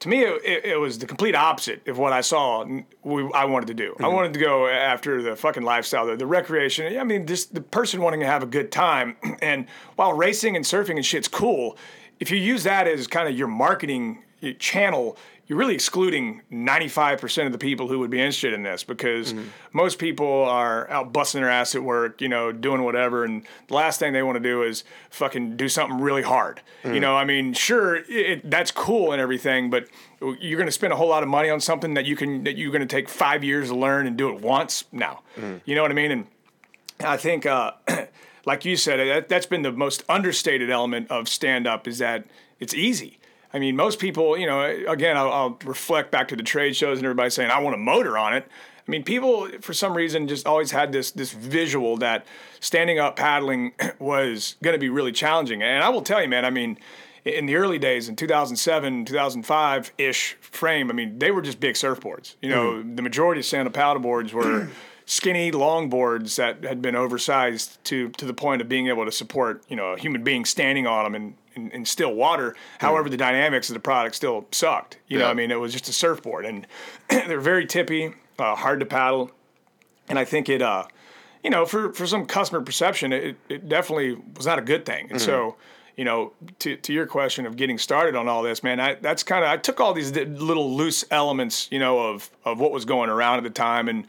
to 0.00 0.08
me, 0.08 0.22
it, 0.22 0.42
it, 0.44 0.64
it 0.64 0.76
was 0.76 0.98
the 0.98 1.06
complete 1.06 1.34
opposite 1.34 1.86
of 1.88 1.98
what 1.98 2.12
I 2.12 2.20
saw. 2.20 2.64
We, 3.02 3.30
I 3.32 3.46
wanted 3.46 3.66
to 3.68 3.74
do. 3.74 3.96
I 4.00 4.08
wanted 4.08 4.34
to 4.34 4.40
go 4.40 4.66
after 4.66 5.22
the 5.22 5.36
fucking 5.36 5.62
lifestyle, 5.62 6.06
the, 6.06 6.16
the 6.16 6.26
recreation. 6.26 6.98
I 6.98 7.04
mean, 7.04 7.26
just 7.26 7.54
the 7.54 7.62
person 7.62 8.02
wanting 8.02 8.20
to 8.20 8.26
have 8.26 8.42
a 8.42 8.46
good 8.46 8.70
time. 8.70 9.16
And 9.42 9.66
while 9.96 10.14
racing 10.14 10.56
and 10.56 10.64
surfing 10.64 10.96
and 10.96 11.04
shit's 11.04 11.28
cool, 11.28 11.76
if 12.20 12.30
you 12.30 12.38
use 12.38 12.64
that 12.64 12.88
as 12.88 13.06
kind 13.06 13.28
of 13.28 13.36
your 13.36 13.48
marketing 13.48 14.24
channel, 14.58 15.16
you're 15.46 15.58
really 15.58 15.74
excluding 15.74 16.42
95% 16.50 17.46
of 17.46 17.52
the 17.52 17.58
people 17.58 17.86
who 17.86 18.00
would 18.00 18.10
be 18.10 18.18
interested 18.18 18.52
in 18.52 18.64
this 18.64 18.82
because 18.82 19.32
mm-hmm. 19.32 19.46
most 19.72 19.98
people 19.98 20.26
are 20.26 20.90
out 20.90 21.12
busting 21.12 21.40
their 21.40 21.50
ass 21.50 21.74
at 21.76 21.84
work, 21.84 22.20
you 22.20 22.28
know, 22.28 22.50
doing 22.50 22.82
whatever. 22.82 23.24
And 23.24 23.46
the 23.68 23.74
last 23.74 24.00
thing 24.00 24.12
they 24.12 24.24
want 24.24 24.36
to 24.36 24.42
do 24.42 24.64
is 24.64 24.82
fucking 25.10 25.56
do 25.56 25.68
something 25.68 26.00
really 26.00 26.22
hard. 26.22 26.62
You 26.82 26.90
mm. 26.90 27.00
know, 27.00 27.16
I 27.16 27.24
mean, 27.24 27.52
sure, 27.52 27.96
it, 28.08 28.50
that's 28.50 28.72
cool 28.72 29.12
and 29.12 29.20
everything, 29.20 29.70
but 29.70 29.86
you're 30.20 30.58
going 30.58 30.66
to 30.66 30.72
spend 30.72 30.92
a 30.92 30.96
whole 30.96 31.08
lot 31.08 31.22
of 31.22 31.28
money 31.28 31.48
on 31.48 31.60
something 31.60 31.94
that 31.94 32.06
you 32.06 32.16
can, 32.16 32.42
that 32.42 32.56
you're 32.56 32.72
going 32.72 32.80
to 32.80 32.86
take 32.86 33.08
five 33.08 33.44
years 33.44 33.68
to 33.68 33.76
learn 33.76 34.08
and 34.08 34.16
do 34.16 34.34
it 34.34 34.40
once. 34.40 34.84
No. 34.90 35.20
Mm. 35.36 35.60
You 35.64 35.76
know 35.76 35.82
what 35.82 35.92
I 35.92 35.94
mean? 35.94 36.10
And 36.10 36.26
I 37.04 37.16
think, 37.16 37.46
uh, 37.46 37.72
like 38.46 38.64
you 38.64 38.74
said, 38.74 38.98
that, 38.98 39.28
that's 39.28 39.46
been 39.46 39.62
the 39.62 39.72
most 39.72 40.02
understated 40.08 40.70
element 40.70 41.08
of 41.08 41.28
stand 41.28 41.68
up 41.68 41.86
is 41.86 41.98
that 41.98 42.24
it's 42.58 42.74
easy. 42.74 43.18
I 43.52 43.58
mean, 43.58 43.76
most 43.76 43.98
people, 43.98 44.36
you 44.36 44.46
know, 44.46 44.62
again, 44.88 45.16
I'll, 45.16 45.32
I'll 45.32 45.58
reflect 45.64 46.10
back 46.10 46.28
to 46.28 46.36
the 46.36 46.42
trade 46.42 46.76
shows 46.76 46.98
and 46.98 47.06
everybody 47.06 47.30
saying, 47.30 47.50
I 47.50 47.60
want 47.60 47.74
a 47.74 47.78
motor 47.78 48.18
on 48.18 48.34
it. 48.34 48.46
I 48.86 48.90
mean, 48.90 49.02
people 49.02 49.48
for 49.60 49.72
some 49.72 49.96
reason 49.96 50.28
just 50.28 50.46
always 50.46 50.70
had 50.70 50.92
this 50.92 51.10
this 51.10 51.32
visual 51.32 51.96
that 51.98 52.24
standing 52.60 52.98
up 52.98 53.16
paddling 53.16 53.72
was 53.98 54.56
going 54.62 54.74
to 54.74 54.78
be 54.78 54.88
really 54.88 55.12
challenging. 55.12 55.62
And 55.62 55.82
I 55.82 55.88
will 55.88 56.02
tell 56.02 56.22
you, 56.22 56.28
man, 56.28 56.44
I 56.44 56.50
mean, 56.50 56.78
in 57.24 57.46
the 57.46 57.56
early 57.56 57.78
days 57.78 58.08
in 58.08 58.14
2007 58.14 59.04
2005 59.04 59.92
ish 59.98 60.34
frame 60.40 60.88
i 60.90 60.94
mean 60.94 61.18
they 61.18 61.32
were 61.32 61.42
just 61.42 61.58
big 61.58 61.74
surfboards 61.74 62.36
you 62.40 62.48
know 62.48 62.74
mm. 62.74 62.94
the 62.94 63.02
majority 63.02 63.40
of 63.40 63.44
stand 63.44 63.66
up 63.66 63.74
paddle 63.74 64.00
boards 64.00 64.32
were 64.32 64.44
mm. 64.44 64.70
skinny 65.06 65.50
long 65.50 65.90
boards 65.90 66.36
that 66.36 66.62
had 66.62 66.80
been 66.80 66.94
oversized 66.94 67.82
to 67.84 68.10
to 68.10 68.24
the 68.24 68.32
point 68.32 68.62
of 68.62 68.68
being 68.68 68.86
able 68.86 69.04
to 69.04 69.10
support 69.10 69.64
you 69.68 69.74
know 69.74 69.86
a 69.86 69.98
human 69.98 70.22
being 70.22 70.44
standing 70.44 70.86
on 70.86 71.02
them 71.02 71.14
in, 71.16 71.34
in, 71.56 71.70
in 71.72 71.84
still 71.84 72.14
water 72.14 72.54
however 72.78 73.08
the 73.08 73.16
dynamics 73.16 73.68
of 73.68 73.74
the 73.74 73.80
product 73.80 74.14
still 74.14 74.46
sucked 74.52 74.98
you 75.08 75.18
know 75.18 75.24
Yeah. 75.24 75.30
i 75.30 75.34
mean 75.34 75.50
it 75.50 75.58
was 75.60 75.72
just 75.72 75.88
a 75.88 75.92
surfboard 75.92 76.44
and 76.44 76.66
they're 77.08 77.40
very 77.40 77.66
tippy 77.66 78.14
uh, 78.38 78.54
hard 78.54 78.80
to 78.80 78.86
paddle 78.86 79.30
and 80.08 80.18
i 80.18 80.24
think 80.24 80.48
it 80.48 80.62
uh 80.62 80.84
you 81.44 81.50
know, 81.50 81.64
for, 81.64 81.92
for 81.92 82.08
some 82.08 82.26
customer 82.26 82.60
perception, 82.60 83.12
it, 83.12 83.36
it 83.48 83.68
definitely 83.68 84.16
was 84.36 84.46
not 84.46 84.58
a 84.58 84.62
good 84.62 84.84
thing. 84.84 85.06
And 85.12 85.20
so, 85.20 85.54
you 85.96 86.04
know, 86.04 86.32
to, 86.58 86.76
to 86.76 86.92
your 86.92 87.06
question 87.06 87.46
of 87.46 87.56
getting 87.56 87.78
started 87.78 88.16
on 88.16 88.26
all 88.26 88.42
this, 88.42 88.64
man, 88.64 88.80
I, 88.80 88.94
that's 88.94 89.22
kind 89.22 89.44
of, 89.44 89.50
I 89.50 89.56
took 89.56 89.78
all 89.80 89.94
these 89.94 90.10
little 90.12 90.74
loose 90.76 91.04
elements, 91.08 91.68
you 91.70 91.78
know, 91.78 92.00
of, 92.00 92.30
of 92.44 92.58
what 92.58 92.72
was 92.72 92.84
going 92.84 93.10
around 93.10 93.38
at 93.38 93.44
the 93.44 93.50
time. 93.50 93.88
And, 93.88 94.08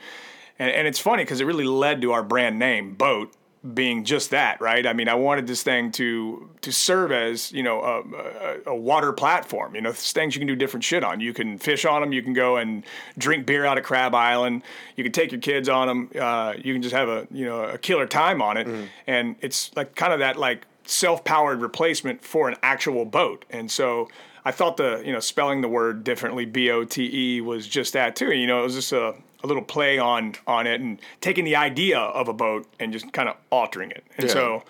and, 0.57 0.71
and 0.71 0.87
it's 0.87 0.97
funny 0.97 1.25
because 1.25 1.39
it 1.39 1.45
really 1.45 1.65
led 1.65 2.01
to 2.01 2.11
our 2.11 2.23
brand 2.23 2.57
name, 2.57 2.95
BOTE, 2.95 3.31
being 3.73 4.03
just 4.03 4.31
that, 4.31 4.61
right? 4.61 4.85
I 4.85 4.93
mean, 4.93 5.09
I 5.09 5.15
wanted 5.15 5.47
this 5.47 5.63
thing 5.63 5.91
to 5.93 6.49
to 6.61 6.71
serve 6.71 7.11
as 7.11 7.51
you 7.51 7.63
know 7.63 7.81
a, 7.81 8.01
a, 8.01 8.57
a 8.67 8.75
water 8.75 9.13
platform. 9.13 9.75
You 9.75 9.81
know, 9.81 9.91
things 9.91 10.35
you 10.35 10.39
can 10.39 10.47
do 10.47 10.55
different 10.55 10.83
shit 10.83 11.03
on. 11.03 11.19
You 11.19 11.33
can 11.33 11.57
fish 11.57 11.85
on 11.85 12.01
them. 12.01 12.13
You 12.13 12.21
can 12.21 12.33
go 12.33 12.57
and 12.57 12.83
drink 13.17 13.45
beer 13.45 13.65
out 13.65 13.77
of 13.77 13.83
Crab 13.83 14.13
Island. 14.15 14.63
You 14.95 15.03
can 15.03 15.13
take 15.13 15.31
your 15.31 15.41
kids 15.41 15.69
on 15.69 15.87
them. 15.87 16.09
Uh, 16.19 16.53
you 16.57 16.73
can 16.73 16.81
just 16.81 16.95
have 16.95 17.09
a 17.09 17.27
you 17.31 17.45
know 17.45 17.63
a 17.63 17.77
killer 17.77 18.07
time 18.07 18.41
on 18.41 18.57
it, 18.57 18.67
and 19.07 19.35
it's 19.41 19.75
like 19.75 19.95
kind 19.95 20.13
of 20.13 20.19
that 20.19 20.37
like 20.37 20.65
self-powered 20.85 21.61
replacement 21.61 22.23
for 22.23 22.47
an 22.47 22.55
actual 22.63 23.03
boat. 23.05 23.43
And 23.49 23.69
so 23.69 24.07
I 24.45 24.51
thought 24.51 24.77
the 24.77 25.01
you 25.05 25.11
know 25.11 25.19
spelling 25.19 25.61
the 25.61 25.67
word 25.67 26.03
differently, 26.03 26.45
B 26.45 26.69
O 26.71 26.85
T 26.85 27.37
E, 27.37 27.41
was 27.41 27.67
just 27.67 27.93
that 27.93 28.15
too. 28.15 28.31
You 28.31 28.47
know, 28.47 28.61
it 28.61 28.63
was 28.63 28.75
just 28.75 28.93
a 28.93 29.15
a 29.43 29.47
little 29.47 29.63
play 29.63 29.97
on 29.99 30.33
on 30.47 30.67
it 30.67 30.81
and 30.81 30.99
taking 31.21 31.45
the 31.45 31.55
idea 31.55 31.99
of 31.99 32.27
a 32.27 32.33
boat 32.33 32.67
and 32.79 32.91
just 32.93 33.11
kind 33.13 33.29
of 33.29 33.35
altering 33.51 33.91
it. 33.91 34.03
And 34.17 34.27
Yeah. 34.27 34.33
so 34.33 34.63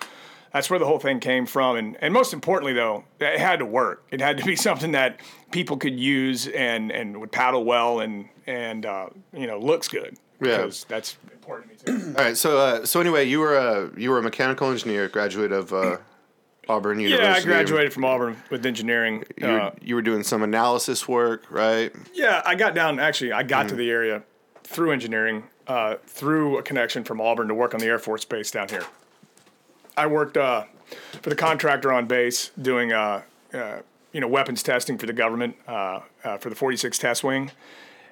that's 0.52 0.70
where 0.70 0.78
the 0.78 0.86
whole 0.86 0.98
thing 0.98 1.20
came 1.20 1.46
from. 1.46 1.76
And 1.76 1.96
and 2.00 2.12
most 2.12 2.32
importantly 2.32 2.72
though, 2.72 3.04
it 3.20 3.38
had 3.38 3.58
to 3.60 3.66
work. 3.66 4.04
It 4.10 4.20
had 4.20 4.38
to 4.38 4.44
be 4.44 4.56
something 4.68 4.92
that 4.92 5.20
people 5.50 5.76
could 5.76 5.98
use 5.98 6.46
and 6.48 6.90
and 6.90 7.18
would 7.20 7.32
paddle 7.32 7.64
well 7.64 8.00
and 8.00 8.28
and 8.46 8.84
uh, 8.86 9.08
you 9.32 9.46
know 9.46 9.58
looks 9.58 9.88
good. 9.88 10.16
Yeah. 10.40 10.58
Because 10.58 10.84
that's 10.84 11.16
important 11.32 11.78
to 11.86 11.92
me 11.92 11.98
too. 12.00 12.06
All 12.16 12.24
right. 12.24 12.36
So, 12.36 12.58
uh, 12.58 12.86
so 12.86 13.00
anyway, 13.00 13.24
you 13.24 13.40
were 13.40 13.56
a 13.56 13.90
you 13.98 14.10
were 14.10 14.18
a 14.18 14.22
mechanical 14.22 14.70
engineer, 14.70 15.08
graduate 15.08 15.50
of 15.50 15.72
uh, 15.72 15.96
Auburn 16.68 17.00
University. 17.00 17.26
yeah, 17.28 17.34
I 17.36 17.42
graduated 17.42 17.92
from 17.92 18.04
Auburn 18.04 18.36
with 18.50 18.64
engineering. 18.66 19.24
You 19.38 19.46
were, 19.48 19.60
Uh, 19.60 19.70
you 19.80 19.94
were 19.94 20.02
doing 20.02 20.22
some 20.22 20.42
analysis 20.42 21.08
work, 21.08 21.44
right? 21.50 21.90
Yeah, 22.14 22.42
I 22.44 22.54
got 22.54 22.74
down. 22.74 23.00
Actually, 23.00 23.32
I 23.32 23.42
Mm. 23.42 23.48
got 23.48 23.68
to 23.70 23.74
the 23.74 23.90
area 23.90 24.22
through 24.68 24.92
engineering, 24.92 25.44
uh, 25.66 25.96
through 26.06 26.58
a 26.58 26.62
connection 26.62 27.02
from 27.02 27.20
Auburn 27.20 27.48
to 27.48 27.54
work 27.54 27.72
on 27.72 27.80
the 27.80 27.86
Air 27.86 27.98
Force 27.98 28.24
Base 28.24 28.50
down 28.50 28.68
here. 28.68 28.84
I 29.96 30.06
worked 30.06 30.36
uh, 30.36 30.64
for 31.22 31.30
the 31.30 31.36
contractor 31.36 31.90
on 31.90 32.06
base 32.06 32.50
doing, 32.60 32.92
uh, 32.92 33.22
uh, 33.54 33.78
you 34.12 34.20
know, 34.20 34.28
weapons 34.28 34.62
testing 34.62 34.98
for 34.98 35.06
the 35.06 35.12
government 35.14 35.56
uh, 35.66 36.00
uh, 36.22 36.36
for 36.36 36.50
the 36.50 36.54
46 36.54 36.98
Test 36.98 37.24
Wing, 37.24 37.50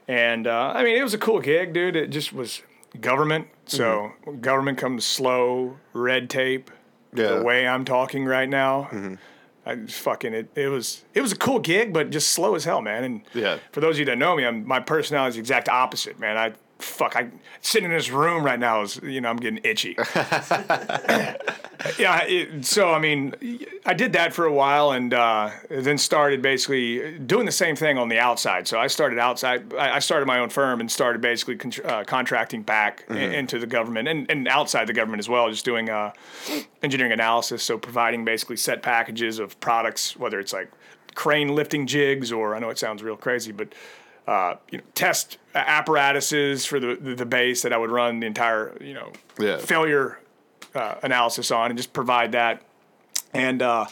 and 0.09 0.47
uh, 0.47 0.73
I 0.75 0.83
mean, 0.83 0.97
it 0.97 1.03
was 1.03 1.12
a 1.14 1.19
cool 1.19 1.40
gig, 1.40 1.75
dude. 1.75 1.95
It 1.95 2.09
just 2.09 2.33
was 2.33 2.62
government. 3.01 3.49
So 3.66 4.12
government 4.40 4.79
comes 4.79 5.05
slow, 5.05 5.77
red 5.92 6.31
tape. 6.31 6.71
Yeah. 7.14 7.35
The 7.35 7.42
way 7.42 7.66
I'm 7.66 7.85
talking 7.85 8.25
right 8.25 8.49
now. 8.49 9.19
I 9.66 9.74
just 9.74 9.98
fucking 10.00 10.33
it. 10.33 10.48
It 10.55 10.68
was 10.68 11.02
it 11.12 11.20
was 11.20 11.33
a 11.33 11.37
cool 11.37 11.59
gig, 11.59 11.92
but 11.92 12.11
just 12.11 12.31
slow 12.31 12.55
as 12.55 12.64
hell, 12.64 12.81
man. 12.81 13.02
And 13.05 13.20
Yeah. 13.35 13.59
for 13.72 13.81
those 13.81 13.96
of 13.96 14.00
you 14.00 14.05
that 14.07 14.16
know 14.16 14.37
me, 14.37 14.46
I'm, 14.46 14.66
my 14.66 14.79
personality 14.81 15.31
is 15.31 15.35
the 15.35 15.40
exact 15.40 15.68
opposite, 15.68 16.18
man. 16.20 16.37
I 16.38 16.52
fuck. 16.78 17.16
I 17.16 17.28
sitting 17.60 17.90
in 17.90 17.96
this 17.96 18.10
room 18.10 18.44
right 18.44 18.58
now 18.60 18.82
is 18.82 19.00
you 19.02 19.20
know 19.20 19.30
I'm 19.30 19.36
getting 19.36 19.60
itchy. 19.64 19.96
yeah. 21.98 22.22
It, 22.24 22.64
so 22.64 22.90
I 22.92 22.98
mean, 22.98 23.34
I 23.84 23.94
did 23.94 24.12
that 24.14 24.32
for 24.32 24.44
a 24.46 24.52
while, 24.52 24.92
and 24.92 25.12
uh, 25.14 25.50
then 25.70 25.98
started 25.98 26.42
basically 26.42 27.18
doing 27.18 27.46
the 27.46 27.52
same 27.52 27.76
thing 27.76 27.98
on 27.98 28.08
the 28.08 28.18
outside. 28.18 28.66
So 28.68 28.78
I 28.78 28.86
started 28.86 29.18
outside. 29.18 29.72
I 29.74 29.98
started 29.98 30.26
my 30.26 30.38
own 30.38 30.48
firm 30.48 30.80
and 30.80 30.90
started 30.90 31.20
basically 31.20 31.56
con- 31.56 31.72
uh, 31.84 32.04
contracting 32.04 32.62
back 32.62 33.04
i- 33.10 33.14
into 33.16 33.58
the 33.58 33.66
government 33.66 34.08
and, 34.08 34.30
and 34.30 34.48
outside 34.48 34.86
the 34.86 34.92
government 34.92 35.20
as 35.20 35.28
well, 35.28 35.48
just 35.50 35.64
doing 35.64 35.88
uh, 35.90 36.12
engineering 36.82 37.12
analysis. 37.12 37.62
So 37.62 37.78
providing 37.78 38.24
basically 38.24 38.56
set 38.56 38.82
packages 38.82 39.38
of 39.38 39.58
products, 39.60 40.16
whether 40.16 40.38
it's 40.40 40.52
like 40.52 40.70
crane 41.14 41.54
lifting 41.54 41.86
jigs 41.86 42.30
or 42.32 42.54
I 42.54 42.58
know 42.58 42.68
it 42.70 42.78
sounds 42.78 43.02
real 43.02 43.16
crazy, 43.16 43.50
but 43.52 43.68
uh, 44.26 44.56
you 44.70 44.78
know, 44.78 44.84
test 44.94 45.38
apparatuses 45.54 46.66
for 46.66 46.80
the, 46.80 46.96
the 47.00 47.14
the 47.14 47.26
base 47.26 47.62
that 47.62 47.72
I 47.72 47.76
would 47.78 47.90
run 47.90 48.20
the 48.20 48.26
entire 48.26 48.76
you 48.80 48.94
know 48.94 49.12
Yeah. 49.38 49.58
failure 49.58 50.18
uh, 50.74 50.96
analysis 51.02 51.50
on 51.50 51.70
and 51.70 51.76
just 51.78 51.92
provide 51.92 52.32
that. 52.32 52.62
And 53.32 53.62
uh, 53.62 53.86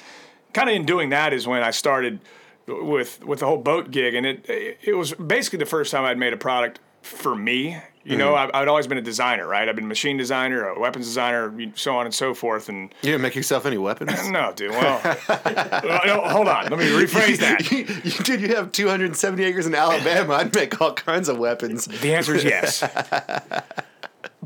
kind 0.52 0.68
of 0.68 0.74
in 0.76 0.84
doing 0.86 1.10
that 1.10 1.32
is 1.32 1.46
when 1.46 1.62
I 1.62 1.70
started 1.70 2.20
with 2.66 3.22
with 3.24 3.40
the 3.40 3.46
whole 3.46 3.58
BOTE 3.58 3.90
gig, 3.90 4.14
and 4.14 4.26
it 4.26 4.44
it 4.82 4.96
was 4.96 5.12
basically 5.14 5.58
the 5.58 5.66
first 5.66 5.90
time 5.92 6.04
I'd 6.04 6.18
made 6.18 6.32
a 6.32 6.36
product 6.38 6.80
for 7.04 7.34
me. 7.34 7.78
You 8.06 8.18
know, 8.18 8.34
mm-hmm. 8.34 8.54
I've, 8.54 8.62
I've 8.62 8.68
always 8.68 8.86
been 8.86 8.98
a 8.98 9.02
designer, 9.02 9.46
right? 9.46 9.66
I've 9.66 9.76
been 9.76 9.86
a 9.86 9.88
machine 9.88 10.18
designer, 10.18 10.68
a 10.68 10.78
weapons 10.78 11.06
designer, 11.06 11.54
so 11.74 11.96
on 11.96 12.04
and 12.04 12.14
so 12.14 12.34
forth. 12.34 12.68
And 12.68 12.90
You 13.00 13.12
didn't 13.12 13.22
make 13.22 13.34
yourself 13.34 13.64
any 13.64 13.78
weapons? 13.78 14.28
no, 14.28 14.52
dude. 14.54 14.72
Well, 14.72 15.00
well, 15.28 16.00
no, 16.04 16.20
hold 16.20 16.48
on. 16.48 16.64
Let 16.64 16.78
me 16.78 16.84
rephrase 16.90 17.38
that. 17.38 17.70
you, 17.72 17.78
you, 18.04 18.24
dude, 18.24 18.42
you 18.42 18.56
have 18.56 18.72
270 18.72 19.42
acres 19.42 19.66
in 19.66 19.74
Alabama. 19.74 20.34
I'd 20.34 20.54
make 20.54 20.78
all 20.82 20.92
kinds 20.92 21.30
of 21.30 21.38
weapons. 21.38 21.86
The 21.86 22.14
answer 22.14 22.34
is 22.34 22.44
yes. 22.44 22.82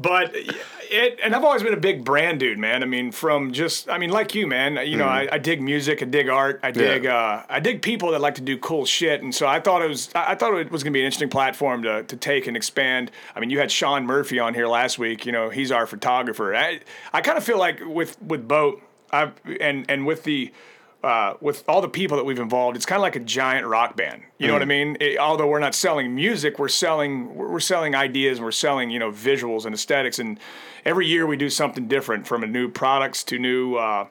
But 0.01 0.31
it, 0.35 1.19
and 1.23 1.35
I've 1.35 1.45
always 1.45 1.63
been 1.63 1.75
a 1.75 1.79
big 1.81 2.05
brand 2.05 2.39
dude, 2.41 2.59
man. 2.59 2.83
I 2.83 2.87
mean, 2.87 3.11
from 3.11 3.53
just, 3.53 3.91
I 3.91 3.99
mean, 3.99 4.11
like 4.11 4.35
you, 4.35 4.47
man. 4.47 4.77
You 4.87 4.97
know, 4.97 5.07
I, 5.07 5.29
I 5.33 5.39
dig 5.39 5.61
music, 5.61 6.03
I 6.03 6.07
dig 6.07 6.29
art, 6.29 6.61
I 6.63 6.71
dig, 6.71 7.05
Yeah. 7.05 7.17
uh, 7.17 7.43
I 7.49 7.59
dig 7.61 7.83
people 7.83 8.13
that 8.13 8.21
like 8.21 8.37
to 8.37 8.43
do 8.43 8.57
cool 8.59 8.87
shit. 8.87 9.23
And 9.23 9.35
so 9.35 9.47
I 9.47 9.59
thought 9.61 9.83
it 9.83 9.89
was, 9.89 10.09
I 10.15 10.35
thought 10.37 10.55
it 10.55 10.71
was 10.71 10.83
gonna 10.85 10.93
be 10.93 11.01
an 11.01 11.07
interesting 11.07 11.29
platform 11.31 11.83
to 11.83 12.05
to 12.05 12.17
take 12.17 12.47
and 12.47 12.57
expand. 12.57 13.11
I 13.35 13.41
mean, 13.41 13.51
you 13.51 13.59
had 13.59 13.71
Sean 13.73 14.07
Murphy 14.07 14.39
on 14.39 14.55
here 14.55 14.69
last 14.69 14.99
week. 14.99 15.27
You 15.27 15.33
know, 15.33 15.51
he's 15.51 15.73
our 15.73 15.87
photographer. 15.87 16.55
I, 16.55 16.81
I 17.13 17.21
kind 17.23 17.37
of 17.37 17.45
feel 17.45 17.59
like 17.59 17.81
with 17.85 18.21
with 18.23 18.47
BOTE, 18.47 18.81
I 19.13 19.33
and 19.61 19.85
and 19.89 20.07
with 20.07 20.23
the 20.25 20.53
uh, 21.03 21.35
with 21.41 21.65
all 21.69 21.81
the 21.81 21.89
people 21.89 22.17
that 22.17 22.25
we've 22.25 22.39
involved, 22.41 22.77
it's 22.77 22.87
kind 22.87 22.99
of 22.99 23.03
like 23.03 23.17
a 23.17 23.21
giant 23.21 23.67
rock 23.67 23.97
band. 23.97 24.23
You 24.39 24.49
know 24.49 24.53
what 24.55 24.63
I 24.63 24.67
mean? 24.67 24.97
It- 25.01 25.19
although 25.19 25.47
we're 25.47 25.61
not 25.61 25.75
selling 25.75 26.15
music, 26.15 26.59
we're 26.59 26.69
selling 26.69 27.35
we're 27.37 27.61
selling 27.61 27.95
ideas 27.95 28.39
and 28.39 28.45
we're 28.45 28.51
selling 28.53 28.91
you 28.91 28.99
know 28.99 29.11
visuals 29.13 29.65
and 29.65 29.75
aesthetics. 29.75 30.19
And 30.19 30.39
every 30.85 31.07
year 31.07 31.27
we 31.27 31.37
do 31.37 31.51
something 31.51 31.87
different, 31.89 32.27
from 32.27 32.43
a 32.43 32.47
new 32.47 32.69
products 32.69 33.23
to 33.25 33.39
new. 33.39 33.77
Uh, 33.77 34.07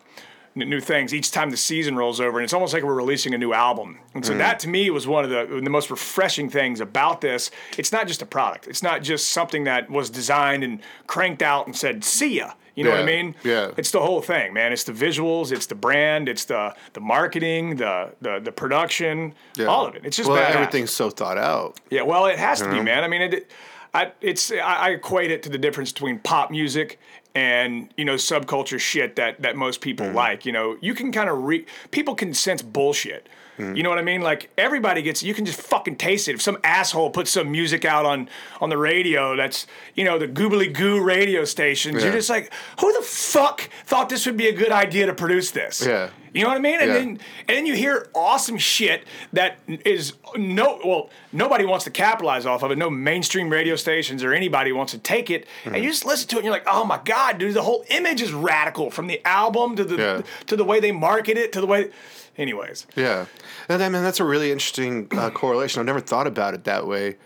New 0.56 0.80
things 0.82 1.14
each 1.14 1.30
time 1.30 1.52
the 1.52 1.56
season 1.58 1.96
rolls 1.96 2.20
over, 2.20 2.40
and 2.40 2.44
it's 2.44 2.52
almost 2.52 2.74
like 2.74 2.82
we're 2.82 2.96
releasing 2.96 3.36
a 3.36 3.38
new 3.38 3.54
album. 3.54 4.00
And 4.16 4.26
so 4.26 4.36
that 4.40 4.58
to 4.62 4.68
me 4.68 4.90
was 4.90 5.06
one 5.06 5.24
of 5.24 5.30
the 5.30 5.62
the 5.64 5.70
most 5.70 5.92
refreshing 5.92 6.50
things 6.50 6.80
about 6.82 7.22
this. 7.22 7.52
It's 7.78 7.92
not 7.92 8.08
just 8.08 8.24
a 8.24 8.26
product. 8.26 8.68
It's 8.68 8.82
not 8.82 9.04
just 9.04 9.30
something 9.30 9.66
that 9.66 9.88
was 9.88 10.10
designed 10.10 10.64
and 10.64 10.80
cranked 11.06 11.44
out 11.44 11.68
and 11.68 11.76
said 11.76 12.04
"see 12.04 12.38
ya." 12.38 12.54
You 12.78 12.84
know 12.84 12.92
what 12.92 13.00
I 13.00 13.06
mean? 13.06 13.36
yeah. 13.44 13.72
It's 13.76 13.92
the 13.92 14.00
whole 14.00 14.22
thing, 14.22 14.54
man. 14.54 14.72
It's 14.72 14.84
the 14.86 14.94
visuals, 14.94 15.52
it's 15.52 15.66
the 15.66 15.76
brand, 15.76 16.30
it's 16.30 16.46
the 16.46 16.74
the 16.94 17.02
marketing, 17.02 17.76
the 17.78 18.14
the 18.22 18.40
the 18.40 18.52
production, 18.52 19.34
all 19.68 19.86
of 19.88 19.96
it. 19.96 20.06
It's 20.06 20.16
just 20.16 20.30
well, 20.30 20.40
badass. 20.42 20.56
everything's 20.56 20.92
so 20.92 21.10
thought 21.10 21.38
out. 21.40 21.80
Yeah, 21.90 22.04
well, 22.04 22.28
it 22.28 22.38
has 22.38 22.62
to 22.62 22.70
be, 22.70 22.80
man. 22.82 23.04
I 23.04 23.08
mean, 23.08 23.22
it, 23.24 23.52
I, 23.94 24.12
it's 24.22 24.52
I, 24.52 24.58
I 24.60 24.90
equate 24.92 25.32
it 25.32 25.42
to 25.44 25.50
the 25.50 25.58
difference 25.58 25.92
between 25.92 26.20
pop 26.20 26.52
music 26.52 27.00
and 27.34 27.90
you 27.98 28.06
know 28.06 28.14
subculture 28.16 28.80
shit 28.80 29.16
that 29.16 29.42
that 29.42 29.56
most 29.56 29.82
people 29.82 30.06
Mm-hmm. 30.06 30.16
like. 30.16 30.46
You 30.46 30.52
know, 30.52 30.78
you 30.80 30.94
can 30.94 31.12
kind 31.12 31.30
of 31.30 31.44
re 31.44 31.66
people 31.90 32.14
can 32.14 32.34
sense 32.34 32.62
bullshit. 32.62 33.28
Mm-hmm. 33.58 33.76
You 33.76 33.84
know 33.84 33.90
what 33.90 34.00
I 34.00 34.04
mean? 34.04 34.22
Like 34.22 34.50
everybody 34.58 35.02
gets, 35.02 35.24
you 35.24 35.34
can 35.34 35.46
just 35.46 35.60
fucking 35.62 35.96
taste 35.98 36.28
it. 36.28 36.36
If 36.36 36.42
some 36.42 36.58
asshole 36.64 37.10
puts 37.10 37.32
some 37.32 37.52
music 37.52 37.86
out 37.86 38.06
on 38.06 38.30
on 38.62 38.70
the 38.70 38.78
radio, 38.78 39.36
that's 39.36 39.66
you 39.96 40.04
know 40.04 40.18
the 40.20 40.28
goobly 40.28 40.72
goo 40.72 41.04
radio 41.04 41.44
stations. 41.46 42.04
You're 42.04 42.12
just 42.14 42.30
like, 42.30 42.52
who 42.80 42.94
the 42.94 43.02
fuck 43.02 43.70
thought 43.86 44.10
this 44.10 44.26
would 44.26 44.38
be 44.38 44.48
a 44.48 44.54
good 44.54 44.72
idea 44.72 45.08
to 45.08 45.14
produce 45.14 45.52
this? 45.52 45.86
Yeah. 45.86 46.10
You 46.34 46.44
know 46.44 46.50
what 46.50 46.58
I 46.58 46.62
mean? 46.62 46.80
And 46.80 46.88
Yeah. 46.90 46.94
then 46.94 47.08
and 47.48 47.58
then 47.58 47.66
you 47.66 47.74
hear 47.74 48.10
awesome 48.14 48.58
shit 48.60 49.06
that 49.34 49.58
is 49.68 50.14
no 50.36 50.80
well 50.86 51.10
nobody 51.32 51.66
wants 51.66 51.86
to 51.86 51.90
capitalize 51.92 52.46
off 52.46 52.62
of 52.62 52.70
it. 52.72 52.78
No 52.78 52.92
mainstream 52.92 53.50
radio 53.50 53.76
stations 53.76 54.24
or 54.24 54.34
anybody 54.34 54.72
wants 54.72 54.92
to 54.92 55.00
take 55.00 55.32
it. 55.32 55.48
Mm-hmm. 55.64 55.76
And 55.76 55.84
you 55.84 55.90
just 55.90 56.06
listen 56.06 56.28
to 56.30 56.36
it 56.36 56.40
and 56.40 56.46
you're 56.46 56.54
like, 56.54 56.68
oh 56.68 56.86
my 56.86 57.00
god, 57.04 57.40
dude, 57.40 57.56
the 57.56 57.64
whole 57.64 57.84
image 57.90 58.22
is 58.22 58.34
radical 58.34 58.92
from 58.92 59.08
the 59.08 59.20
album 59.26 59.76
to 59.78 59.84
the 59.84 59.96
Yeah. 59.98 60.22
to 60.46 60.56
the 60.56 60.64
way 60.64 60.80
they 60.80 60.92
market 60.92 61.38
it 61.38 61.52
to 61.54 61.62
the 61.62 61.66
way. 61.68 61.90
Anyways, 62.38 62.86
Yeah, 62.96 63.26
and 63.68 63.82
I 63.82 63.90
mean 63.90 64.04
that's 64.04 64.20
a 64.20 64.24
really 64.24 64.52
interesting 64.52 65.08
uh, 65.12 65.30
correlation. 65.32 65.80
I've 65.80 65.86
never 65.86 66.00
thought 66.00 66.28
about 66.28 66.54
it 66.54 66.66
that 66.66 66.86
way. 66.86 67.18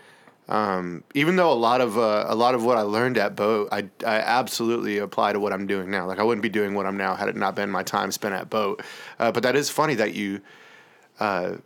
Um, 0.48 1.04
even 1.14 1.36
though 1.36 1.52
a 1.52 1.54
lot 1.54 1.80
of 1.80 1.96
uh, 1.96 2.24
a 2.28 2.34
lot 2.34 2.54
of 2.54 2.64
what 2.64 2.76
I 2.76 2.82
learned 2.82 3.16
at 3.16 3.36
BOTE, 3.36 3.68
I, 3.70 3.88
I 4.06 4.16
absolutely 4.16 4.98
apply 4.98 5.32
to 5.32 5.40
what 5.40 5.52
I'm 5.52 5.66
doing 5.66 5.90
now. 5.90 6.06
Like 6.06 6.18
I 6.18 6.22
wouldn't 6.24 6.42
be 6.42 6.48
doing 6.48 6.74
what 6.74 6.86
I'm 6.86 6.96
now 6.96 7.14
had 7.14 7.28
it 7.28 7.36
not 7.36 7.54
been 7.54 7.70
my 7.70 7.82
time 7.82 8.10
spent 8.10 8.34
at 8.34 8.50
BOTE. 8.50 8.82
Uh, 9.18 9.32
but 9.32 9.42
that 9.44 9.54
is 9.54 9.70
funny 9.70 9.94
that 9.94 10.14
you 10.14 10.40
uh, 11.20 11.56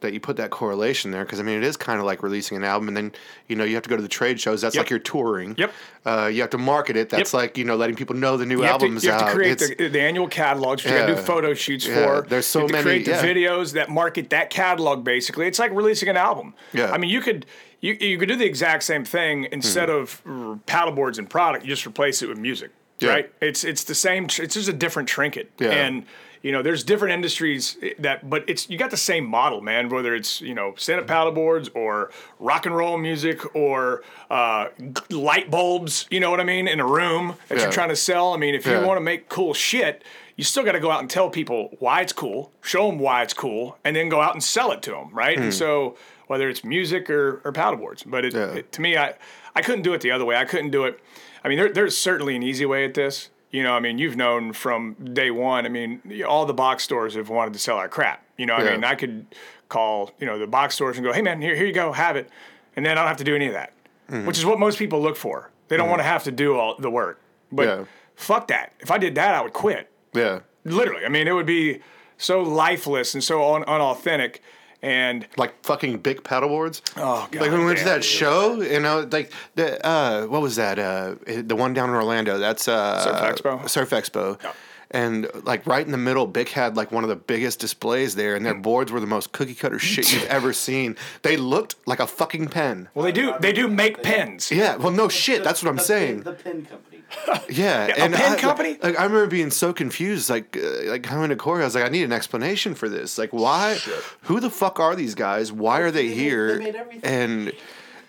that 0.00 0.12
you 0.12 0.20
put 0.20 0.36
that 0.36 0.50
correlation 0.50 1.10
there 1.10 1.24
because 1.24 1.40
I 1.40 1.42
mean 1.42 1.56
it 1.56 1.64
is 1.64 1.76
kind 1.76 1.98
of 1.98 2.04
like 2.04 2.22
releasing 2.22 2.56
an 2.58 2.64
album 2.64 2.88
and 2.88 2.96
then 2.96 3.12
you 3.48 3.56
know 3.56 3.64
you 3.64 3.74
have 3.74 3.82
to 3.84 3.88
go 3.88 3.96
to 3.96 4.02
the 4.02 4.08
trade 4.08 4.38
shows. 4.40 4.60
That's 4.60 4.74
Yep. 4.74 4.82
like 4.84 4.90
you're 4.90 4.98
touring. 4.98 5.54
Yep. 5.56 5.72
Uh, 6.04 6.30
you 6.32 6.40
have 6.42 6.50
to 6.50 6.58
market 6.58 6.96
it. 6.96 7.08
That's 7.08 7.32
Yep. 7.32 7.40
like 7.42 7.58
you 7.58 7.64
know 7.64 7.76
letting 7.76 7.96
people 7.96 8.14
know 8.14 8.36
the 8.36 8.44
new 8.46 8.58
you 8.58 8.62
have, 8.62 8.78
to, 8.78 8.84
album's 8.84 9.04
you 9.04 9.10
have 9.10 9.26
to 9.26 9.32
create 9.34 9.58
the, 9.58 9.88
the 9.88 10.00
annual 10.00 10.28
catalogs. 10.28 10.84
You 10.84 10.90
got 10.90 11.06
to 11.06 11.14
do 11.14 11.20
photo 11.20 11.54
shoots 11.54 11.86
Yeah, 11.86 12.20
for. 12.20 12.26
there's 12.28 12.46
so 12.46 12.60
you 12.60 12.62
have 12.62 12.68
to 12.68 12.74
many- 12.88 13.02
create 13.02 13.04
the 13.06 13.26
yeah. 13.26 13.50
videos 13.54 13.72
that 13.72 13.88
market 13.88 14.30
that 14.30 14.50
catalog. 14.50 15.02
Basically, 15.02 15.46
it's 15.46 15.58
like 15.58 15.72
releasing 15.72 16.08
an 16.08 16.16
album. 16.18 16.54
Yeah. 16.72 16.90
I 16.92 16.98
mean, 16.98 17.08
you 17.10 17.20
could 17.22 17.46
you 17.80 17.94
you 17.98 18.18
could 18.18 18.28
do 18.28 18.36
the 18.36 18.44
exact 18.46 18.82
same 18.82 19.04
thing 19.04 19.48
instead 19.50 19.88
of 19.90 20.22
paddleboards 20.66 21.18
and 21.18 21.28
product. 21.28 21.64
You 21.64 21.70
just 21.70 21.86
replace 21.86 22.22
it 22.22 22.28
with 22.28 22.38
music. 22.38 22.70
Yeah. 23.00 23.10
Right. 23.10 23.32
It's 23.40 23.64
it's 23.64 23.84
the 23.84 23.94
same. 23.94 24.26
tr- 24.26 24.42
It's 24.42 24.54
just 24.54 24.68
a 24.68 24.72
different 24.72 25.08
trinket. 25.08 25.50
Yeah. 25.58 25.70
And 25.70 26.04
you 26.42 26.52
know, 26.52 26.62
there's 26.62 26.84
different 26.84 27.14
industries 27.14 27.76
that, 27.98 28.28
but 28.28 28.44
it's 28.48 28.68
you 28.70 28.78
got 28.78 28.90
the 28.90 28.96
same 28.96 29.24
model, 29.26 29.60
man. 29.60 29.88
Whether 29.88 30.14
it's 30.14 30.40
you 30.40 30.54
know 30.54 30.74
stand 30.76 31.00
up 31.00 31.06
paddleboards 31.06 31.70
or 31.74 32.10
rock 32.38 32.66
and 32.66 32.76
roll 32.76 32.98
music 32.98 33.54
or 33.54 34.02
uh, 34.30 34.66
light 35.10 35.50
bulbs, 35.50 36.06
you 36.10 36.20
know 36.20 36.30
what 36.30 36.40
I 36.40 36.44
mean, 36.44 36.68
in 36.68 36.80
a 36.80 36.86
room 36.86 37.34
that 37.48 37.56
Yeah. 37.58 37.64
you're 37.64 37.72
trying 37.72 37.88
to 37.90 37.96
sell. 37.96 38.32
I 38.32 38.36
mean, 38.36 38.54
if 38.54 38.66
Yeah. 38.66 38.80
you 38.80 38.86
want 38.86 38.96
to 38.98 39.02
make 39.02 39.28
cool 39.28 39.54
shit, 39.54 40.02
you 40.36 40.44
still 40.44 40.62
got 40.64 40.72
to 40.72 40.80
go 40.80 40.90
out 40.90 41.00
and 41.00 41.08
tell 41.10 41.30
people 41.30 41.70
why 41.78 42.00
it's 42.02 42.12
cool, 42.12 42.52
show 42.62 42.88
them 42.88 42.98
why 42.98 43.22
it's 43.22 43.32
cool, 43.34 43.78
and 43.84 43.96
then 43.96 44.08
go 44.08 44.20
out 44.20 44.34
and 44.34 44.42
sell 44.44 44.70
it 44.72 44.82
to 44.82 44.90
them, 44.90 45.08
right? 45.12 45.38
And 45.38 45.52
so 45.54 45.96
whether 46.26 46.48
it's 46.48 46.62
music 46.64 47.08
or, 47.08 47.40
or 47.44 47.52
paddleboards, 47.52 48.02
but 48.06 48.24
it, 48.24 48.32
Hmm. 48.32 48.38
Yeah. 48.38 48.54
it- 48.56 48.72
to 48.72 48.80
me, 48.80 48.96
I 48.96 49.14
I 49.54 49.62
couldn't 49.62 49.82
do 49.82 49.94
it 49.94 50.02
the 50.02 50.10
other 50.10 50.26
way. 50.26 50.36
I 50.36 50.44
couldn't 50.44 50.68
do 50.70 50.84
it. 50.84 51.00
I 51.42 51.48
mean, 51.48 51.56
there, 51.56 51.70
there's 51.72 51.96
certainly 51.96 52.36
an 52.36 52.42
easy 52.42 52.66
way 52.66 52.84
at 52.84 52.92
this. 52.92 53.30
You 53.50 53.62
know, 53.62 53.74
I 53.74 53.80
mean, 53.80 53.98
you've 53.98 54.16
known 54.16 54.52
from 54.52 54.94
day 55.14 55.30
one. 55.30 55.64
I 55.66 55.68
mean, 55.68 56.02
all 56.28 56.46
the 56.46 56.52
box 56.54 56.82
stores 56.84 57.14
have 57.14 57.28
wanted 57.28 57.52
to 57.54 57.58
sell 57.58 57.76
our 57.76 57.88
crap. 57.88 58.24
You 58.36 58.44
know, 58.46 58.54
I 58.54 58.70
mean, 58.72 58.84
I 58.84 58.94
could 58.94 59.26
call 59.68 60.10
you 60.18 60.26
know 60.26 60.38
the 60.38 60.46
box 60.46 60.74
stores 60.74 60.96
and 60.96 61.04
go, 61.06 61.12
"Hey, 61.12 61.22
man, 61.22 61.40
here, 61.40 61.54
here 61.56 61.66
you 61.66 61.72
go, 61.72 61.92
have 61.92 62.16
it," 62.16 62.28
and 62.74 62.84
then 62.84 62.92
I 62.98 63.00
don't 63.02 63.08
have 63.08 63.16
to 63.18 63.24
do 63.24 63.34
any 63.34 63.46
of 63.46 63.52
that, 63.54 63.72
Mm-hmm. 64.10 64.26
which 64.26 64.38
is 64.38 64.44
what 64.44 64.58
most 64.58 64.78
people 64.78 65.00
look 65.00 65.16
for. 65.16 65.50
They 65.68 65.76
don't 65.76 65.88
want 65.88 66.00
to 66.00 66.04
have 66.04 66.24
to 66.24 66.32
do 66.32 66.56
all 66.56 66.76
the 66.78 66.90
work. 66.90 67.20
But 67.50 67.66
Yeah. 67.66 67.84
fuck 68.14 68.48
that. 68.48 68.72
If 68.80 68.90
I 68.90 68.98
did 68.98 69.14
that, 69.16 69.34
I 69.34 69.40
would 69.42 69.52
quit. 69.52 69.90
yeah. 70.12 70.40
Literally, 70.64 71.04
I 71.04 71.08
mean, 71.08 71.28
it 71.28 71.32
would 71.32 71.46
be 71.46 71.80
so 72.18 72.42
lifeless 72.42 73.14
and 73.14 73.22
so 73.22 73.54
un- 73.54 73.62
unauthentic. 73.64 74.42
And 74.86 75.26
like 75.36 75.64
fucking 75.64 75.98
Bic 75.98 76.22
paddleboards. 76.22 76.80
Oh, 76.96 77.26
god! 77.32 77.40
Like 77.40 77.50
when 77.50 77.58
we 77.58 77.66
went 77.66 77.78
to 77.78 77.84
that 77.86 78.02
dude. 78.02 78.04
show, 78.04 78.60
you 78.62 78.78
know, 78.78 79.08
like 79.10 79.32
the 79.56 79.84
uh, 79.84 80.26
what 80.26 80.40
was 80.42 80.54
that? 80.56 80.78
Uh, 80.78 81.16
the 81.26 81.56
one 81.56 81.74
down 81.74 81.88
in 81.88 81.96
Orlando. 81.96 82.38
That's 82.38 82.68
uh, 82.68 83.00
Surf 83.02 83.16
Expo? 83.16 83.68
Surf 83.68 83.90
Expo. 83.90 84.40
Yeah. 84.44 84.52
And 84.92 85.28
like 85.42 85.66
right 85.66 85.84
in 85.84 85.90
the 85.90 85.98
middle, 85.98 86.28
Bic 86.28 86.50
had 86.50 86.76
like 86.76 86.92
one 86.92 87.02
of 87.02 87.10
the 87.10 87.16
biggest 87.16 87.58
displays 87.58 88.14
there, 88.14 88.36
and 88.36 88.46
their 88.46 88.54
boards 88.54 88.92
were 88.92 89.00
the 89.00 89.08
most 89.08 89.32
cookie 89.32 89.56
cutter 89.56 89.78
shit 89.92 90.12
you've 90.12 90.22
ever 90.26 90.52
seen. 90.52 90.94
They 91.22 91.36
looked 91.36 91.74
like 91.86 91.98
a 91.98 92.06
fucking 92.06 92.46
pen. 92.48 92.88
well, 92.94 93.04
they 93.04 93.10
do 93.10 93.34
they 93.40 93.52
do 93.52 93.66
make 93.66 94.04
pens. 94.04 94.52
Yeah, 94.52 94.76
well, 94.76 94.92
no 94.92 95.08
shit. 95.08 95.42
That's 95.42 95.64
what 95.64 95.70
I'm 95.70 95.80
saying. 95.80 96.20
The 96.22 96.32
pin 96.34 96.64
company. 96.64 96.95
Yeah, 97.48 97.86
a 97.86 97.94
pen 98.10 98.14
I, 98.14 98.36
company? 98.36 98.76
Like 98.82 98.98
I 98.98 99.04
remember 99.04 99.26
being 99.28 99.50
so 99.50 99.72
confused. 99.72 100.28
Like 100.28 100.56
uh, 100.56 100.90
like 100.90 101.02
coming 101.02 101.28
to 101.30 101.36
Corey, 101.36 101.62
I 101.62 101.64
was 101.64 101.74
like, 101.74 101.84
I 101.84 101.88
need 101.88 102.02
an 102.02 102.12
explanation 102.12 102.74
for 102.74 102.88
this. 102.88 103.18
Like, 103.18 103.32
why? 103.32 103.78
Who 104.22 104.40
the 104.40 104.50
fuck 104.50 104.80
are 104.80 104.96
these 104.96 105.14
guys? 105.14 105.52
Why 105.52 105.80
are 105.80 105.90
they 105.90 106.08
They 106.08 106.14
made- 106.14 106.18
here? 106.18 106.58
they 106.58 106.64
made 106.64 106.74
everything. 106.76 107.04
And 107.04 107.52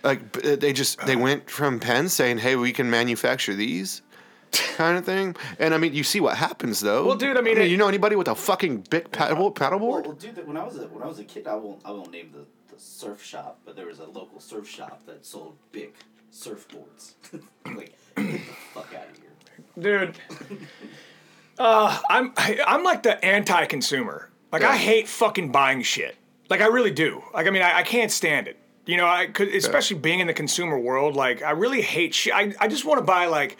like 0.03 0.31
they 0.33 0.73
just 0.73 1.05
they 1.05 1.15
went 1.15 1.49
from 1.49 1.79
pens 1.79 2.13
saying, 2.13 2.39
"Hey, 2.39 2.55
we 2.55 2.71
can 2.73 2.89
manufacture 2.89 3.53
these." 3.53 4.01
Kind 4.77 4.97
of 4.97 5.03
thing, 5.05 5.35
and 5.59 5.73
I 5.73 5.77
mean, 5.77 5.93
you 5.93 6.03
see 6.05 6.21
what 6.21 6.37
happens 6.37 6.79
though. 6.79 7.05
Well, 7.05 7.17
dude, 7.17 7.35
I 7.37 7.41
mean, 7.41 7.57
it- 7.57 7.69
you 7.69 7.75
know 7.77 7.87
anybody 7.89 8.15
with 8.15 8.29
a 8.29 8.35
fucking 8.35 8.85
Bic 8.89 9.11
paddle 9.11 9.51
paddleboard? 9.51 10.05
Well, 10.05 10.13
dude, 10.13 10.47
when 10.47 10.55
I 10.55 10.63
was 10.63 10.77
a, 10.77 10.87
when 10.87 11.03
I 11.03 11.07
was 11.07 11.19
a 11.19 11.25
kid, 11.25 11.47
I 11.47 11.55
won't 11.55 11.81
I 11.83 11.91
won't 11.91 12.11
name 12.11 12.31
the, 12.33 12.45
the 12.73 12.79
surf 12.81 13.21
shop, 13.21 13.59
but 13.65 13.75
there 13.75 13.87
was 13.87 13.99
a 13.99 14.05
local 14.05 14.39
surf 14.39 14.67
shop 14.67 15.01
that 15.05 15.25
sold 15.25 15.57
Bic 15.73 15.95
surfboards. 16.31 17.13
like, 17.65 17.75
get 17.75 17.97
the 17.97 18.06
fuck 18.73 18.93
out 18.95 19.05
of 19.09 19.17
here. 19.77 20.07
dude. 20.07 20.15
Uh, 21.59 21.99
I'm 22.09 22.33
I, 22.37 22.59
I'm 22.67 22.83
like 22.83 23.03
the 23.03 23.23
anti-consumer. 23.23 24.29
Like 24.51 24.63
I 24.63 24.77
hate 24.77 25.07
fucking 25.07 25.51
buying 25.51 25.81
shit. 25.81 26.15
Like 26.49 26.61
I 26.61 26.67
really 26.67 26.91
do. 26.91 27.23
Like 27.33 27.47
I 27.47 27.49
mean, 27.49 27.61
I, 27.61 27.79
I 27.79 27.83
can't 27.83 28.11
stand 28.11 28.47
it. 28.47 28.57
You 28.85 28.95
know, 28.97 29.07
I 29.07 29.25
could 29.25 29.49
especially 29.49 29.97
being 29.97 30.19
in 30.19 30.27
the 30.27 30.33
consumer 30.33 30.79
world. 30.79 31.15
Like 31.15 31.41
I 31.41 31.51
really 31.51 31.81
hate 31.81 32.13
shit. 32.13 32.33
I 32.33 32.53
I 32.59 32.67
just 32.67 32.85
want 32.85 32.99
to 32.99 33.03
buy 33.05 33.25
like 33.25 33.57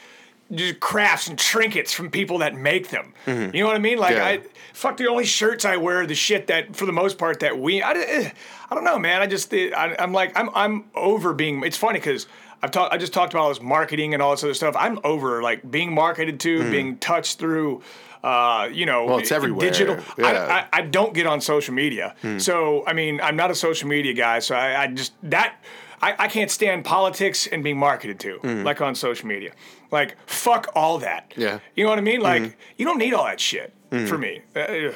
just 0.53 0.79
crafts 0.79 1.27
and 1.27 1.37
trinkets 1.37 1.91
from 1.91 2.09
people 2.09 2.37
that 2.37 2.55
make 2.55 2.89
them. 2.89 3.13
You 3.25 3.61
know 3.61 3.67
what 3.67 3.75
I 3.75 3.79
mean? 3.79 3.97
Like 3.97 4.15
Yeah. 4.15 4.25
I 4.25 4.41
fuck 4.73 4.95
the 4.97 5.07
only 5.07 5.25
shirts 5.25 5.65
I 5.65 5.75
wear 5.77 6.05
the 6.05 6.15
shit 6.15 6.47
that 6.47 6.75
for 6.75 6.85
the 6.85 6.93
most 6.93 7.17
part 7.17 7.41
that 7.41 7.59
we 7.59 7.81
I, 7.81 7.91
eh, 7.93 8.31
I 8.69 8.75
don't 8.75 8.85
know, 8.85 8.97
man. 8.99 9.21
I 9.21 9.27
just 9.27 9.53
eh, 9.53 9.71
I, 9.75 9.95
I'm 10.01 10.13
like 10.13 10.37
I'm 10.39 10.49
I'm 10.55 10.85
over 10.95 11.33
being. 11.33 11.63
It's 11.63 11.77
funny 11.77 11.99
because. 11.99 12.27
I've 12.61 12.71
talked. 12.71 12.93
I 12.93 12.97
just 12.97 13.13
talked 13.13 13.33
about 13.33 13.43
all 13.43 13.49
this 13.49 13.61
marketing 13.61 14.13
and 14.13 14.21
all 14.23 14.31
this 14.31 14.43
other 14.43 14.53
stuff. 14.53 14.75
I'm 14.77 14.99
over 15.03 15.41
like 15.43 15.69
being 15.69 15.93
marketed 15.93 16.39
to, 16.41 16.69
being 16.71 16.97
touched 16.97 17.37
through, 17.39 17.81
uh, 18.23 18.67
you 18.71 18.85
know, 18.85 19.03
Hmm. 19.03 19.09
Well, 19.09 19.19
it's 19.19 19.31
everywhere. 19.31 19.69
digital. 19.69 19.95
Yeah. 20.17 20.45
Hmm. 20.45 20.51
I, 20.51 20.55
I, 20.59 20.67
I 20.73 20.81
don't 20.81 21.13
get 21.13 21.27
on 21.27 21.39
social 21.41 21.73
media, 21.73 22.15
so 22.39 22.83
I 22.87 22.93
mean, 22.93 23.21
I'm 23.21 23.35
not 23.35 23.51
a 23.51 23.55
social 23.55 23.87
media 23.87 24.13
guy. 24.13 24.39
So 24.39 24.55
I, 24.55 24.83
I 24.83 24.87
just 24.87 25.13
that 25.23 25.55
I, 26.01 26.15
I 26.17 26.27
can't 26.27 26.51
stand 26.51 26.83
politics 26.85 27.47
and 27.47 27.63
being 27.63 27.77
marketed 27.77 28.19
to, 28.21 28.39
like 28.63 28.81
on 28.81 28.95
social 28.95 29.27
media. 29.27 29.51
Like, 29.89 30.17
fuck 30.27 30.67
all 30.75 30.97
that. 30.99 31.33
Yeah. 31.37 31.59
You 31.75 31.83
know 31.85 31.89
what 31.89 31.97
I 31.97 32.01
mean? 32.01 32.19
Like, 32.21 32.57
you 32.77 32.85
don't 32.85 32.97
need 32.97 33.13
all 33.13 33.23
that 33.25 33.39
shit 33.39 33.73
for 34.07 34.17
me. 34.17 34.41
Uh, 34.55 34.91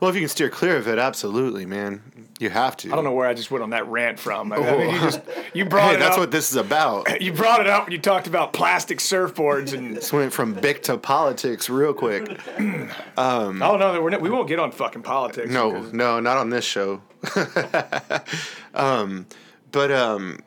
Well, 0.00 0.08
if 0.10 0.14
you 0.16 0.22
can 0.22 0.28
steer 0.28 0.48
clear 0.50 0.76
of 0.76 0.88
it, 0.88 0.98
absolutely, 0.98 1.66
man. 1.66 2.02
You 2.40 2.50
have 2.50 2.76
to. 2.78 2.92
I 2.92 2.96
don't 2.96 3.04
know 3.04 3.12
where 3.12 3.28
I 3.28 3.34
just 3.34 3.50
went 3.50 3.62
on 3.62 3.70
that 3.70 3.86
rant 3.86 4.18
from. 4.18 4.52
I 4.52 4.58
mean, 4.58 4.94
you 4.94 5.00
just 5.00 5.20
you 5.54 5.64
brought 5.68 5.90
Hey, 5.90 5.96
it 5.96 6.00
that's 6.00 6.14
up. 6.14 6.20
what 6.20 6.30
this 6.32 6.50
is 6.50 6.56
about. 6.56 7.20
you 7.22 7.32
brought 7.32 7.60
it 7.60 7.68
up 7.68 7.84
when 7.84 7.92
you 7.92 7.98
talked 8.00 8.26
about 8.26 8.52
plastic 8.52 8.98
surfboards 8.98 9.72
and 9.72 9.96
This 9.96 10.12
went 10.12 10.32
from 10.32 10.54
Bic 10.54 10.82
to 10.84 10.96
politics 10.98 11.70
real 11.70 11.94
quick. 11.94 12.40
oh 13.16 13.52
no, 13.52 14.00
we're 14.02 14.10
not, 14.10 14.20
we 14.20 14.30
won't 14.30 14.48
get 14.48 14.58
on 14.58 14.72
fucking 14.72 15.02
politics. 15.02 15.50
No, 15.50 15.72
because- 15.72 15.92
no, 15.92 16.18
not 16.20 16.36
on 16.36 16.50
this 16.50 16.64
show. 16.64 17.00
um, 18.74 19.26
but 19.70 19.90
um, 19.92 20.38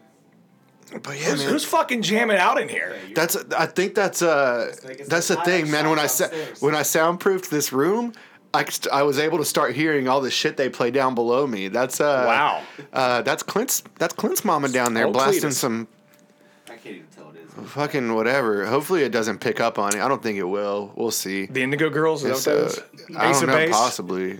but 1.03 1.17
yeah, 1.19 1.31
Who's, 1.31 1.39
man. 1.43 1.49
who's 1.49 1.65
fucking 1.65 2.01
jamming 2.01 2.37
out 2.37 2.59
in 2.61 2.69
here? 2.69 2.95
That's 3.15 3.35
I 3.57 3.65
think 3.65 3.95
that's 3.95 4.21
uh 4.21 4.73
like 4.83 5.05
that's 5.07 5.27
the 5.29 5.35
the 5.35 5.41
thing, 5.43 5.71
man. 5.71 5.89
When 5.89 5.99
I 5.99 6.07
sound 6.07 6.31
sa- 6.33 6.65
when 6.65 6.75
I 6.75 6.81
soundproofed 6.83 7.49
this 7.49 7.71
room, 7.73 8.13
I 8.55 8.63
st- 8.65 8.91
I 8.93 9.03
was 9.03 9.19
able 9.19 9.37
to 9.39 9.45
start 9.45 9.75
hearing 9.75 10.07
all 10.07 10.21
the 10.21 10.31
shit 10.31 10.57
they 10.57 10.69
play 10.69 10.89
down 10.91 11.13
below 11.15 11.45
me. 11.45 11.67
That's 11.67 11.99
uh 12.01 12.23
Wow. 12.27 12.61
Uh, 12.93 13.21
that's 13.21 13.43
Clint's 13.43 13.83
that's 13.99 14.13
Clint's 14.13 14.43
mama 14.45 14.69
down 14.69 14.93
there 14.93 15.07
Oh, 15.07 15.11
blasting 15.11 15.49
Cletus. 15.49 15.53
some 15.53 15.87
I 16.67 16.75
can't 16.75 16.95
even 16.95 17.07
tell 17.15 17.29
it 17.31 17.37
is. 17.63 17.69
fucking 17.71 18.13
whatever. 18.15 18.65
Hopefully 18.65 19.03
it 19.03 19.11
doesn't 19.11 19.39
pick 19.39 19.59
up 19.59 19.77
on 19.79 19.95
it. 19.95 20.01
I 20.01 20.07
don't 20.07 20.21
think 20.23 20.37
it 20.37 20.43
will. 20.43 20.91
We'll 20.95 21.11
see. 21.11 21.45
The 21.47 21.61
Indigo 21.63 21.89
Girls? 21.89 22.23
Is 22.23 22.31
It's, 22.31 22.45
that 22.45 22.57
uh, 22.57 22.63
what 22.63 22.75
that 22.75 23.09
is? 23.09 23.17
I 23.17 23.31
don't 23.31 23.47
know, 23.47 23.55
Base? 23.55 23.71
possibly. 23.71 24.39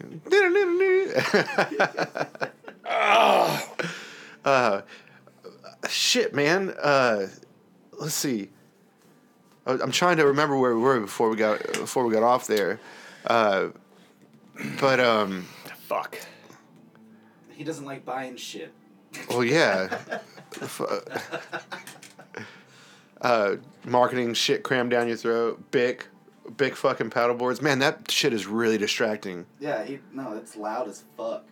uh, 4.46 4.82
shit, 5.90 6.34
man. 6.34 6.74
Uh, 6.82 7.28
let's 8.00 8.14
see. 8.14 8.50
I- 9.66 9.74
I'm 9.80 9.92
trying 9.92 10.18
to 10.18 10.26
remember 10.28 10.58
where 10.58 10.76
we 10.76 10.82
were 10.82 11.00
before 11.00 11.30
we 11.30 11.38
got 11.38 11.62
before 11.74 12.06
we 12.06 12.14
got 12.14 12.24
off 12.24 12.48
there. 12.48 12.80
Uh, 13.26 13.68
but 14.80 15.00
um, 15.00 15.48
Fuck. 15.88 16.20
He 17.52 17.64
doesn't 17.64 17.86
like 17.86 18.06
buying 18.06 18.36
shit. 18.36 18.74
well, 19.30 19.44
yeah. 19.44 19.98
Uh, 23.22 23.56
marketing 23.86 24.34
shit 24.34 24.62
crammed 24.62 24.92
down 24.92 25.08
your 25.08 25.18
throat. 25.18 25.72
Bic, 25.72 26.06
Bic 26.58 26.76
fucking 26.76 27.10
paddleboards. 27.10 27.62
Man, 27.62 27.80
that 27.80 28.12
shit 28.12 28.34
is 28.34 28.46
really 28.46 28.78
distracting. 28.78 29.46
Yeah, 29.60 29.84
he 29.84 30.00
no, 30.14 30.34
it's 30.34 30.56
loud 30.56 30.90
as 30.90 31.04
fuck. 31.18 31.44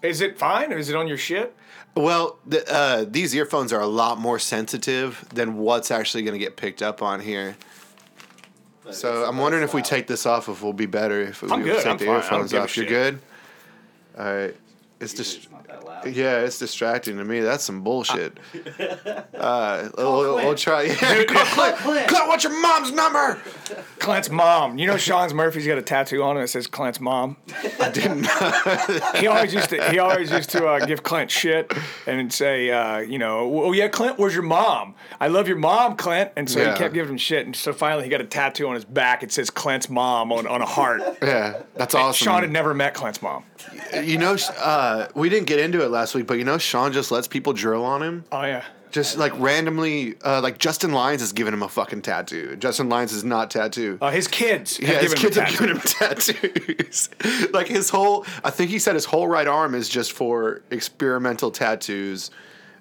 Is 0.00 0.20
it 0.20 0.38
fine? 0.38 0.72
Is 0.72 0.88
it 0.88 0.96
on 0.96 1.08
your 1.08 1.18
shit? 1.18 1.54
Well, 1.96 2.38
the, 2.46 2.64
uh, 2.72 3.04
these 3.06 3.34
earphones 3.34 3.72
are 3.72 3.80
a 3.80 3.86
lot 3.86 4.18
more 4.18 4.38
sensitive 4.38 5.28
than 5.34 5.58
what's 5.58 5.90
actually 5.90 6.22
going 6.22 6.32
to 6.34 6.38
get 6.38 6.56
picked 6.56 6.82
up 6.82 7.02
on 7.02 7.20
here. 7.20 7.56
So 8.92 9.24
I'm 9.24 9.38
wondering 9.38 9.64
if 9.64 9.74
we 9.74 9.82
take 9.82 10.06
this 10.06 10.26
off, 10.26 10.48
if 10.48 10.62
we'll 10.62 10.72
be 10.72 10.86
better 10.86 11.20
if 11.20 11.42
we 11.42 11.48
take 11.48 11.58
I'm 11.58 11.66
the 11.66 11.74
fine. 12.06 12.08
Earphones 12.08 12.54
off. 12.54 12.76
You're 12.76 12.86
shit. 12.86 12.88
good. 12.88 13.20
All 14.18 14.24
right. 14.24 14.56
It's 15.00 15.14
just 15.14 15.36
it's 15.38 15.50
not 15.50 15.66
that 15.68 15.84
loud. 15.84 16.06
yeah, 16.08 16.40
it's 16.40 16.58
distracting 16.58 17.18
to 17.18 17.24
me. 17.24 17.40
That's 17.40 17.62
some 17.64 17.82
bullshit. 17.82 18.38
Uh, 19.38 19.88
we'll, 19.96 20.34
we'll 20.34 20.54
try. 20.56 20.82
Yeah, 21.00 21.24
call 21.24 21.44
Clint. 21.44 21.76
Clint. 21.76 22.08
Clint, 22.08 22.26
what's 22.28 22.42
your 22.42 22.60
mom's 22.60 22.90
number? 22.90 23.40
Clint's 24.00 24.30
mom. 24.30 24.78
You 24.78 24.88
know 24.88 24.96
Sean's 24.96 25.32
Murphy's 25.32 25.64
got 25.66 25.78
a 25.78 25.82
tattoo 25.82 26.24
on 26.24 26.36
it 26.36 26.40
that 26.40 26.48
says 26.48 26.66
Clint's 26.66 27.00
mom. 27.00 27.36
I 27.80 27.88
didn't. 27.90 28.26
He 29.20 29.28
always 29.28 29.54
used 29.54 29.70
to 29.70 29.90
he 29.90 30.00
always 30.00 30.32
used 30.32 30.50
to 30.50 30.66
uh, 30.66 30.84
give 30.84 31.04
Clint 31.04 31.30
shit 31.30 31.72
and 32.06 32.32
say, 32.32 32.70
uh, 32.70 32.98
you 32.98 33.18
know, 33.18 33.62
oh 33.64 33.72
yeah, 33.72 33.86
Clint, 33.88 34.18
where's 34.18 34.34
your 34.34 34.42
mom? 34.42 34.96
I 35.20 35.28
love 35.28 35.46
your 35.46 35.56
mom, 35.58 35.96
Clint. 35.96 36.32
And 36.36 36.50
so 36.50 36.58
Yeah. 36.60 36.72
he 36.72 36.78
kept 36.78 36.94
giving 36.94 37.12
him 37.12 37.18
shit. 37.18 37.46
And 37.46 37.54
so 37.54 37.72
finally 37.72 38.02
he 38.04 38.10
got 38.10 38.20
a 38.20 38.24
tattoo 38.24 38.66
on 38.68 38.74
his 38.74 38.84
back. 38.84 39.22
It 39.22 39.30
says 39.30 39.50
Clint's 39.50 39.88
mom 39.88 40.32
on, 40.32 40.48
on 40.48 40.62
a 40.62 40.66
heart. 40.66 41.00
yeah, 41.22 41.62
that's 41.74 41.94
awesome. 41.94 42.24
Sean 42.24 42.40
had 42.42 42.50
never 42.50 42.74
met 42.74 42.94
Clint's 42.94 43.22
mom. 43.22 43.44
You 44.02 44.18
know, 44.18 44.36
uh, 44.58 45.08
we 45.14 45.28
didn't 45.28 45.46
get 45.46 45.60
into 45.60 45.82
it 45.84 45.90
last 45.90 46.14
week, 46.14 46.26
but 46.26 46.34
you 46.34 46.44
know, 46.44 46.58
Sean 46.58 46.92
just 46.92 47.10
lets 47.10 47.28
people 47.28 47.52
drill 47.52 47.84
on 47.84 48.02
him. 48.02 48.24
Oh 48.32 48.42
yeah. 48.42 48.64
Just 48.90 49.18
like 49.18 49.38
randomly, 49.38 50.14
uh, 50.24 50.40
like 50.40 50.56
Justin 50.56 50.92
Lyons 50.92 51.20
is 51.20 51.32
giving 51.32 51.52
him 51.52 51.62
a 51.62 51.68
fucking 51.68 52.00
tattoo. 52.02 52.56
Justin 52.56 52.88
Lyons 52.88 53.12
is 53.12 53.22
not 53.22 53.50
tattoo. 53.50 53.98
Uh, 54.00 54.10
his 54.10 54.26
kids. 54.26 54.78
have 54.78 54.88
yeah, 54.88 54.98
his 55.00 55.12
given 55.12 55.30
kids 55.30 55.38
are 55.38 55.46
giving 55.46 55.68
him 55.68 55.80
tattoos. 55.80 57.10
like 57.52 57.66
his 57.66 57.90
whole, 57.90 58.24
I 58.42 58.50
think 58.50 58.70
he 58.70 58.78
said 58.78 58.94
his 58.94 59.04
whole 59.04 59.28
right 59.28 59.46
arm 59.46 59.74
is 59.74 59.90
just 59.90 60.12
for 60.12 60.62
experimental 60.70 61.50
tattoos. 61.50 62.30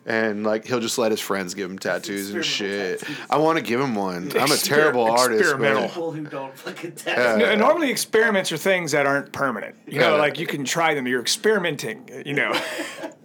And 0.07 0.45
like 0.45 0.65
he'll 0.65 0.79
just 0.79 0.97
let 0.97 1.11
his 1.11 1.19
friends 1.19 1.53
give 1.53 1.69
him 1.69 1.77
tattoos 1.77 2.33
and 2.33 2.43
shit. 2.45 2.99
tattoos. 3.01 3.17
I 3.29 3.39
want 3.39 3.57
to 3.57 3.61
give 3.63 3.81
him 3.81 3.93
one. 3.93 4.31
I'm 4.31 4.37
a 4.37 4.55
Exper- 4.55 4.63
terrible 4.63 5.03
artist. 5.03 5.41
experimental. 5.41 5.81
but- 5.81 5.89
People 5.89 6.11
who 6.13 6.23
don't 6.23 6.57
fucking 6.57 6.93
Yeah. 7.05 7.13
tattoo. 7.15 7.39
No, 7.39 7.55
normally 7.55 7.91
experiments 7.91 8.49
are 8.53 8.57
things 8.57 8.93
that 8.93 9.05
aren't 9.05 9.33
permanent. 9.33 9.75
You 9.85 9.99
know, 9.99 10.15
Yeah. 10.15 10.21
like 10.21 10.39
you 10.39 10.47
can 10.47 10.63
try 10.63 10.93
them. 10.93 11.07
You're 11.07 11.19
experimenting. 11.19 12.09
You 12.25 12.35
know. 12.35 12.57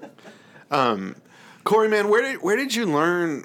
um, 0.73 1.15
Corey, 1.65 1.89
man, 1.89 2.09
where 2.09 2.23
did 2.23 2.43
where 2.43 2.57
did 2.57 2.75
you 2.75 2.87
learn? 2.87 3.45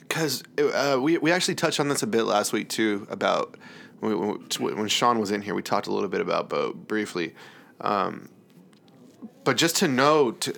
Because 0.00 0.44
uh, 0.58 0.98
we 1.00 1.18
we 1.18 1.32
actually 1.32 1.56
touched 1.56 1.80
on 1.80 1.88
this 1.88 2.02
a 2.02 2.06
bit 2.06 2.24
last 2.24 2.52
week 2.52 2.68
too 2.68 3.06
about 3.10 3.56
when, 4.00 4.16
when 4.60 4.76
when 4.78 4.88
Sean 4.88 5.18
was 5.18 5.32
in 5.32 5.42
here. 5.42 5.54
We 5.54 5.62
talked 5.62 5.88
a 5.88 5.92
little 5.92 6.08
bit 6.08 6.20
about 6.20 6.48
BOTE 6.48 6.86
briefly, 6.86 7.34
um, 7.80 8.28
but 9.42 9.56
just 9.56 9.76
to 9.78 9.88
know 9.88 10.30
to 10.30 10.54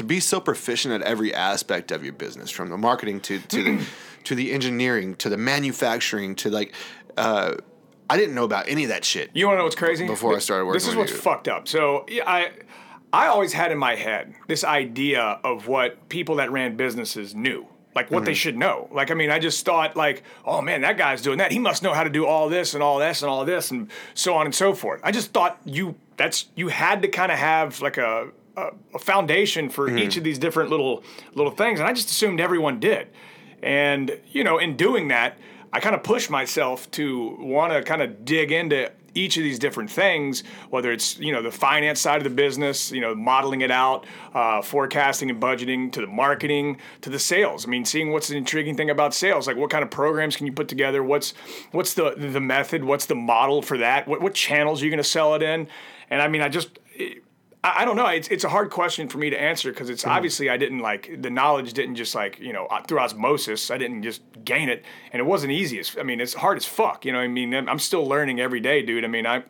to 0.00 0.04
be 0.04 0.18
so 0.18 0.40
proficient 0.40 0.94
at 0.94 1.02
every 1.02 1.34
aspect 1.34 1.92
of 1.92 2.02
your 2.02 2.14
business, 2.14 2.50
from 2.50 2.70
the 2.70 2.78
marketing 2.78 3.20
to 3.20 3.38
to 3.38 3.62
the 3.62 3.86
to 4.24 4.34
the 4.34 4.50
engineering 4.50 5.14
to 5.16 5.28
the 5.28 5.36
manufacturing 5.36 6.34
to 6.36 6.50
like. 6.50 6.74
Uh, 7.16 7.56
I 8.08 8.16
didn't 8.16 8.34
know 8.34 8.44
about 8.44 8.68
any 8.68 8.84
of 8.84 8.88
that 8.88 9.04
shit. 9.04 9.30
You 9.34 9.46
want 9.46 9.54
to 9.54 9.58
know 9.58 9.64
what's 9.64 9.76
crazy? 9.76 10.06
Before 10.06 10.34
I 10.34 10.40
started 10.40 10.64
working 10.64 10.78
this 10.80 10.88
is 10.88 10.96
what's 10.96 11.12
you. 11.12 11.18
fucked 11.18 11.46
up. 11.46 11.68
So 11.68 12.06
yeah, 12.08 12.24
I, 12.26 12.50
I 13.12 13.26
always 13.28 13.52
had 13.52 13.70
in 13.70 13.78
my 13.78 13.94
head 13.94 14.34
this 14.48 14.64
idea 14.64 15.38
of 15.44 15.68
what 15.68 16.08
people 16.08 16.36
that 16.36 16.50
ran 16.50 16.76
businesses 16.76 17.36
knew, 17.36 17.66
like 17.94 18.10
what 18.10 18.24
they 18.24 18.34
should 18.34 18.56
know. 18.56 18.88
Like 18.90 19.10
I 19.10 19.14
mean, 19.14 19.30
I 19.30 19.38
just 19.38 19.64
thought 19.64 19.96
like, 19.96 20.24
oh 20.46 20.62
man, 20.62 20.80
that 20.80 20.96
guy's 20.96 21.22
doing 21.22 21.38
that. 21.38 21.52
He 21.52 21.58
must 21.60 21.82
know 21.84 21.92
how 21.92 22.02
to 22.02 22.10
do 22.10 22.26
all 22.26 22.48
this 22.48 22.74
and 22.74 22.82
all 22.82 22.98
this 22.98 23.22
and 23.22 23.30
all 23.30 23.44
this 23.44 23.70
and 23.70 23.90
so 24.14 24.34
on 24.34 24.46
and 24.46 24.54
so 24.54 24.72
forth. 24.72 25.00
I 25.04 25.12
just 25.12 25.32
thought 25.32 25.60
you 25.64 25.94
that's 26.16 26.46
you 26.56 26.68
had 26.68 27.02
to 27.02 27.08
kind 27.08 27.30
of 27.30 27.38
have 27.38 27.80
like 27.80 27.98
a. 27.98 28.30
A, 28.56 28.70
a 28.94 28.98
foundation 28.98 29.70
for 29.70 29.88
each 29.96 30.16
of 30.16 30.24
these 30.24 30.38
different 30.38 30.70
little 30.70 31.04
little 31.34 31.52
things, 31.52 31.78
and 31.80 31.88
I 31.88 31.92
just 31.92 32.10
assumed 32.10 32.40
everyone 32.40 32.80
did. 32.80 33.08
And, 33.62 34.18
you 34.32 34.42
know, 34.42 34.58
in 34.58 34.76
doing 34.76 35.08
that, 35.08 35.38
I 35.72 35.80
kind 35.80 35.94
of 35.94 36.02
push 36.02 36.30
myself 36.30 36.90
to 36.92 37.36
want 37.38 37.72
to 37.72 37.82
kind 37.82 38.02
of 38.02 38.24
dig 38.24 38.50
into 38.50 38.90
each 39.14 39.36
of 39.36 39.42
these 39.42 39.58
different 39.58 39.90
things, 39.90 40.42
whether 40.70 40.90
it's, 40.92 41.18
you 41.18 41.32
know, 41.32 41.42
the 41.42 41.50
finance 41.50 42.00
side 42.00 42.18
of 42.18 42.24
the 42.24 42.30
business, 42.30 42.90
you 42.90 43.00
know, 43.00 43.14
modeling 43.14 43.60
it 43.60 43.70
out, 43.70 44.06
uh, 44.34 44.62
forecasting 44.62 45.30
and 45.30 45.40
budgeting, 45.40 45.92
to 45.92 46.00
the 46.00 46.06
marketing, 46.06 46.78
to 47.02 47.10
the 47.10 47.18
sales. 47.18 47.66
I 47.66 47.68
mean, 47.68 47.84
seeing 47.84 48.12
what's 48.12 48.28
the 48.28 48.36
intriguing 48.36 48.76
thing 48.76 48.90
about 48.90 49.12
sales, 49.14 49.46
like 49.46 49.56
what 49.56 49.70
kind 49.70 49.82
of 49.82 49.90
programs 49.90 50.36
can 50.36 50.46
you 50.46 50.52
put 50.52 50.68
together? 50.68 51.02
What's 51.02 51.34
what's 51.72 51.94
the 51.94 52.14
the 52.16 52.40
method? 52.40 52.84
What's 52.84 53.06
the 53.06 53.16
model 53.16 53.62
for 53.62 53.78
that? 53.78 54.08
What, 54.08 54.20
what 54.22 54.34
channels 54.34 54.80
are 54.80 54.84
you 54.84 54.90
going 54.90 55.02
to 55.02 55.04
sell 55.04 55.34
it 55.34 55.42
in? 55.42 55.68
And 56.08 56.22
I 56.22 56.28
mean, 56.28 56.42
I 56.42 56.48
just. 56.48 56.78
I 57.62 57.82
I 57.82 57.84
don't 57.84 57.96
know. 57.96 58.06
It's, 58.06 58.28
it's 58.28 58.44
a 58.44 58.48
hard 58.48 58.70
question 58.70 59.08
for 59.08 59.18
me 59.18 59.30
to 59.30 59.40
answer 59.40 59.70
because 59.70 59.90
it's 59.90 60.06
obviously 60.06 60.48
I 60.50 60.56
didn't 60.56 60.78
like 60.80 61.22
the 61.22 61.30
knowledge 61.30 61.72
didn't 61.72 61.96
just 61.96 62.14
like 62.14 62.38
you 62.40 62.52
know 62.52 62.66
uh, 62.66 62.82
through 62.82 63.00
osmosis. 63.00 63.70
I 63.70 63.78
didn't 63.78 64.02
just 64.02 64.22
gain 64.44 64.68
it, 64.68 64.84
and 65.12 65.20
it 65.20 65.24
wasn't 65.24 65.52
easy. 65.52 65.78
As, 65.78 65.96
I 65.98 66.02
mean, 66.02 66.20
it's 66.20 66.34
hard 66.34 66.56
as 66.56 66.64
fuck. 66.64 67.04
You 67.04 67.12
know, 67.12 67.18
I 67.20 67.28
mean, 67.28 67.54
I'm 67.54 67.68
I'm 67.68 67.78
still 67.78 68.06
learning 68.06 68.40
every 68.40 68.60
day, 68.60 68.82
dude. 68.82 69.04
I 69.04 69.08
mean, 69.08 69.26
I 69.26 69.44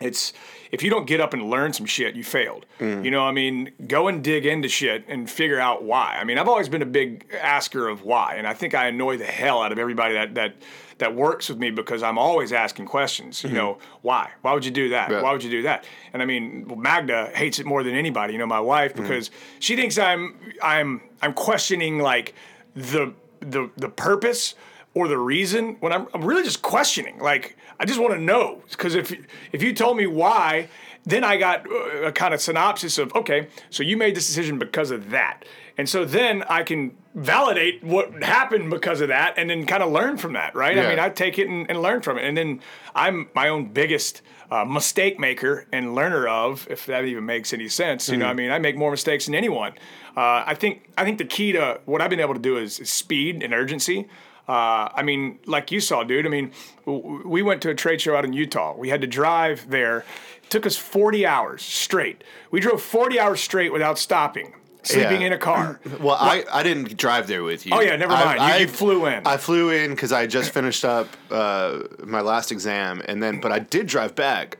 it's 0.00 0.32
if 0.70 0.82
you 0.82 0.90
don't 0.90 1.06
get 1.06 1.20
up 1.20 1.32
and 1.32 1.48
learn 1.50 1.72
some 1.72 1.86
shit, 1.86 2.14
you 2.14 2.22
failed. 2.22 2.66
You 3.04 3.10
know, 3.10 3.24
I 3.24 3.32
mean, 3.32 3.70
go 3.86 4.08
and 4.08 4.22
dig 4.22 4.46
into 4.46 4.68
shit 4.68 5.04
and 5.08 5.28
figure 5.28 5.58
out 5.58 5.82
why. 5.82 6.18
I 6.20 6.24
mean, 6.24 6.38
I've 6.38 6.48
always 6.48 6.68
been 6.68 6.82
a 6.82 6.86
big 6.86 7.26
asker 7.40 7.88
of 7.88 8.04
why, 8.04 8.34
and 8.36 8.46
I 8.46 8.54
think 8.54 8.74
I 8.74 8.88
annoy 8.88 9.16
the 9.16 9.24
hell 9.24 9.62
out 9.62 9.72
of 9.72 9.78
everybody 9.78 10.14
that 10.14 10.34
that 10.34 10.54
that 10.98 11.14
works 11.14 11.48
with 11.48 11.58
me 11.58 11.70
because 11.70 12.02
I'm 12.02 12.18
always 12.18 12.52
asking 12.52 12.86
questions. 12.86 13.42
You 13.42 13.48
mm-hmm. 13.48 13.56
know, 13.56 13.78
why? 14.02 14.30
Why 14.42 14.52
would 14.52 14.64
you 14.64 14.70
do 14.70 14.90
that? 14.90 15.10
Yeah. 15.10 15.22
Why 15.22 15.32
would 15.32 15.42
you 15.42 15.50
do 15.50 15.62
that? 15.62 15.84
And 16.12 16.22
I 16.22 16.26
mean, 16.26 16.70
Magda 16.76 17.30
hates 17.34 17.58
it 17.58 17.66
more 17.66 17.82
than 17.82 17.94
anybody. 17.94 18.32
You 18.32 18.38
know, 18.38 18.46
my 18.46 18.60
wife 18.60 18.92
mm-hmm. 18.92 19.02
because 19.02 19.30
she 19.60 19.76
thinks 19.76 19.98
I'm 19.98 20.36
I'm 20.62 21.00
I'm 21.22 21.32
questioning 21.32 21.98
like 21.98 22.34
the 22.74 23.14
the 23.40 23.70
the 23.76 23.88
purpose 23.88 24.54
or 24.94 25.06
the 25.06 25.18
reason 25.18 25.76
when 25.80 25.92
I'm, 25.92 26.08
I'm 26.12 26.24
really 26.24 26.42
just 26.42 26.62
questioning. 26.62 27.18
Like 27.18 27.56
I 27.78 27.84
just 27.84 28.00
want 28.00 28.14
to 28.14 28.20
know 28.20 28.62
because 28.70 28.94
if 28.94 29.14
if 29.52 29.62
you 29.62 29.72
told 29.72 29.96
me 29.96 30.06
why, 30.06 30.68
then 31.04 31.24
I 31.24 31.36
got 31.36 31.66
a 32.02 32.12
kind 32.12 32.34
of 32.34 32.40
synopsis 32.40 32.98
of 32.98 33.14
okay, 33.14 33.48
so 33.70 33.82
you 33.82 33.96
made 33.96 34.16
this 34.16 34.26
decision 34.26 34.58
because 34.58 34.90
of 34.90 35.10
that, 35.10 35.44
and 35.76 35.88
so 35.88 36.04
then 36.04 36.42
I 36.48 36.64
can 36.64 36.96
validate 37.18 37.82
what 37.82 38.22
happened 38.22 38.70
because 38.70 39.00
of 39.00 39.08
that 39.08 39.34
and 39.36 39.50
then 39.50 39.66
kind 39.66 39.82
of 39.82 39.90
learn 39.90 40.16
from 40.16 40.34
that, 40.34 40.54
right? 40.54 40.76
Yeah. 40.76 40.86
I 40.86 40.88
mean, 40.90 40.98
I 40.98 41.08
take 41.10 41.38
it 41.38 41.48
and, 41.48 41.68
and 41.68 41.82
learn 41.82 42.00
from 42.02 42.18
it. 42.18 42.24
And 42.24 42.36
then 42.36 42.60
I'm 42.94 43.28
my 43.34 43.48
own 43.48 43.72
biggest 43.72 44.22
uh, 44.50 44.64
mistake 44.64 45.18
maker 45.18 45.66
and 45.72 45.94
learner 45.94 46.26
of, 46.28 46.66
if 46.70 46.86
that 46.86 47.04
even 47.04 47.26
makes 47.26 47.52
any 47.52 47.68
sense. 47.68 48.08
You 48.08 48.16
know, 48.16 48.26
I 48.26 48.32
mean, 48.34 48.50
I 48.50 48.58
make 48.58 48.76
more 48.76 48.90
mistakes 48.90 49.26
than 49.26 49.34
anyone. 49.34 49.72
Uh, 50.16 50.44
I 50.46 50.54
think 50.54 50.88
I 50.96 51.04
think 51.04 51.18
the 51.18 51.24
key 51.24 51.52
to 51.52 51.80
what 51.84 52.00
I've 52.00 52.10
been 52.10 52.20
able 52.20 52.34
to 52.34 52.40
do 52.40 52.56
is, 52.56 52.80
is 52.80 52.90
speed 52.90 53.42
and 53.42 53.52
urgency. 53.52 54.08
Uh, 54.48 54.88
I 54.94 55.02
mean, 55.02 55.38
like 55.44 55.70
you 55.70 55.78
saw, 55.80 56.04
dude. 56.04 56.24
I 56.24 56.30
mean, 56.30 56.52
w- 56.86 57.22
we 57.26 57.42
went 57.42 57.60
to 57.62 57.70
a 57.70 57.74
trade 57.74 58.00
show 58.00 58.16
out 58.16 58.24
in 58.24 58.32
Utah. 58.32 58.74
We 58.74 58.88
had 58.88 59.02
to 59.02 59.06
drive 59.06 59.68
there. 59.68 60.06
It 60.42 60.48
took 60.48 60.64
us 60.64 60.76
40 60.76 61.26
hours 61.26 61.60
straight. 61.62 62.24
We 62.50 62.60
drove 62.60 62.80
40 62.80 63.20
hours 63.20 63.40
straight 63.42 63.70
without 63.72 63.98
stopping, 63.98 64.54
sleeping 64.82 65.20
Yeah. 65.20 65.26
in 65.28 65.32
a 65.32 65.38
car. 65.38 65.80
Well, 66.00 66.16
I, 66.18 66.44
I 66.52 66.62
didn't 66.62 66.96
drive 66.96 67.26
there 67.26 67.42
with 67.42 67.66
you. 67.66 67.72
Oh, 67.74 67.80
yeah, 67.80 67.96
never 67.96 68.12
mind. 68.12 68.40
You- 68.54 68.60
you 68.66 68.68
flew 68.68 69.06
in. 69.06 69.26
I 69.26 69.36
flew 69.36 69.70
in 69.70 69.90
because 69.90 70.12
I 70.12 70.26
just 70.26 70.50
finished 70.52 70.84
up 70.84 71.08
uh, 71.30 71.80
my 72.04 72.20
last 72.20 72.52
exam, 72.52 73.02
and 73.06 73.22
then 73.22 73.40
but 73.40 73.52
I 73.52 73.58
did 73.58 73.86
drive 73.86 74.14
back. 74.14 74.58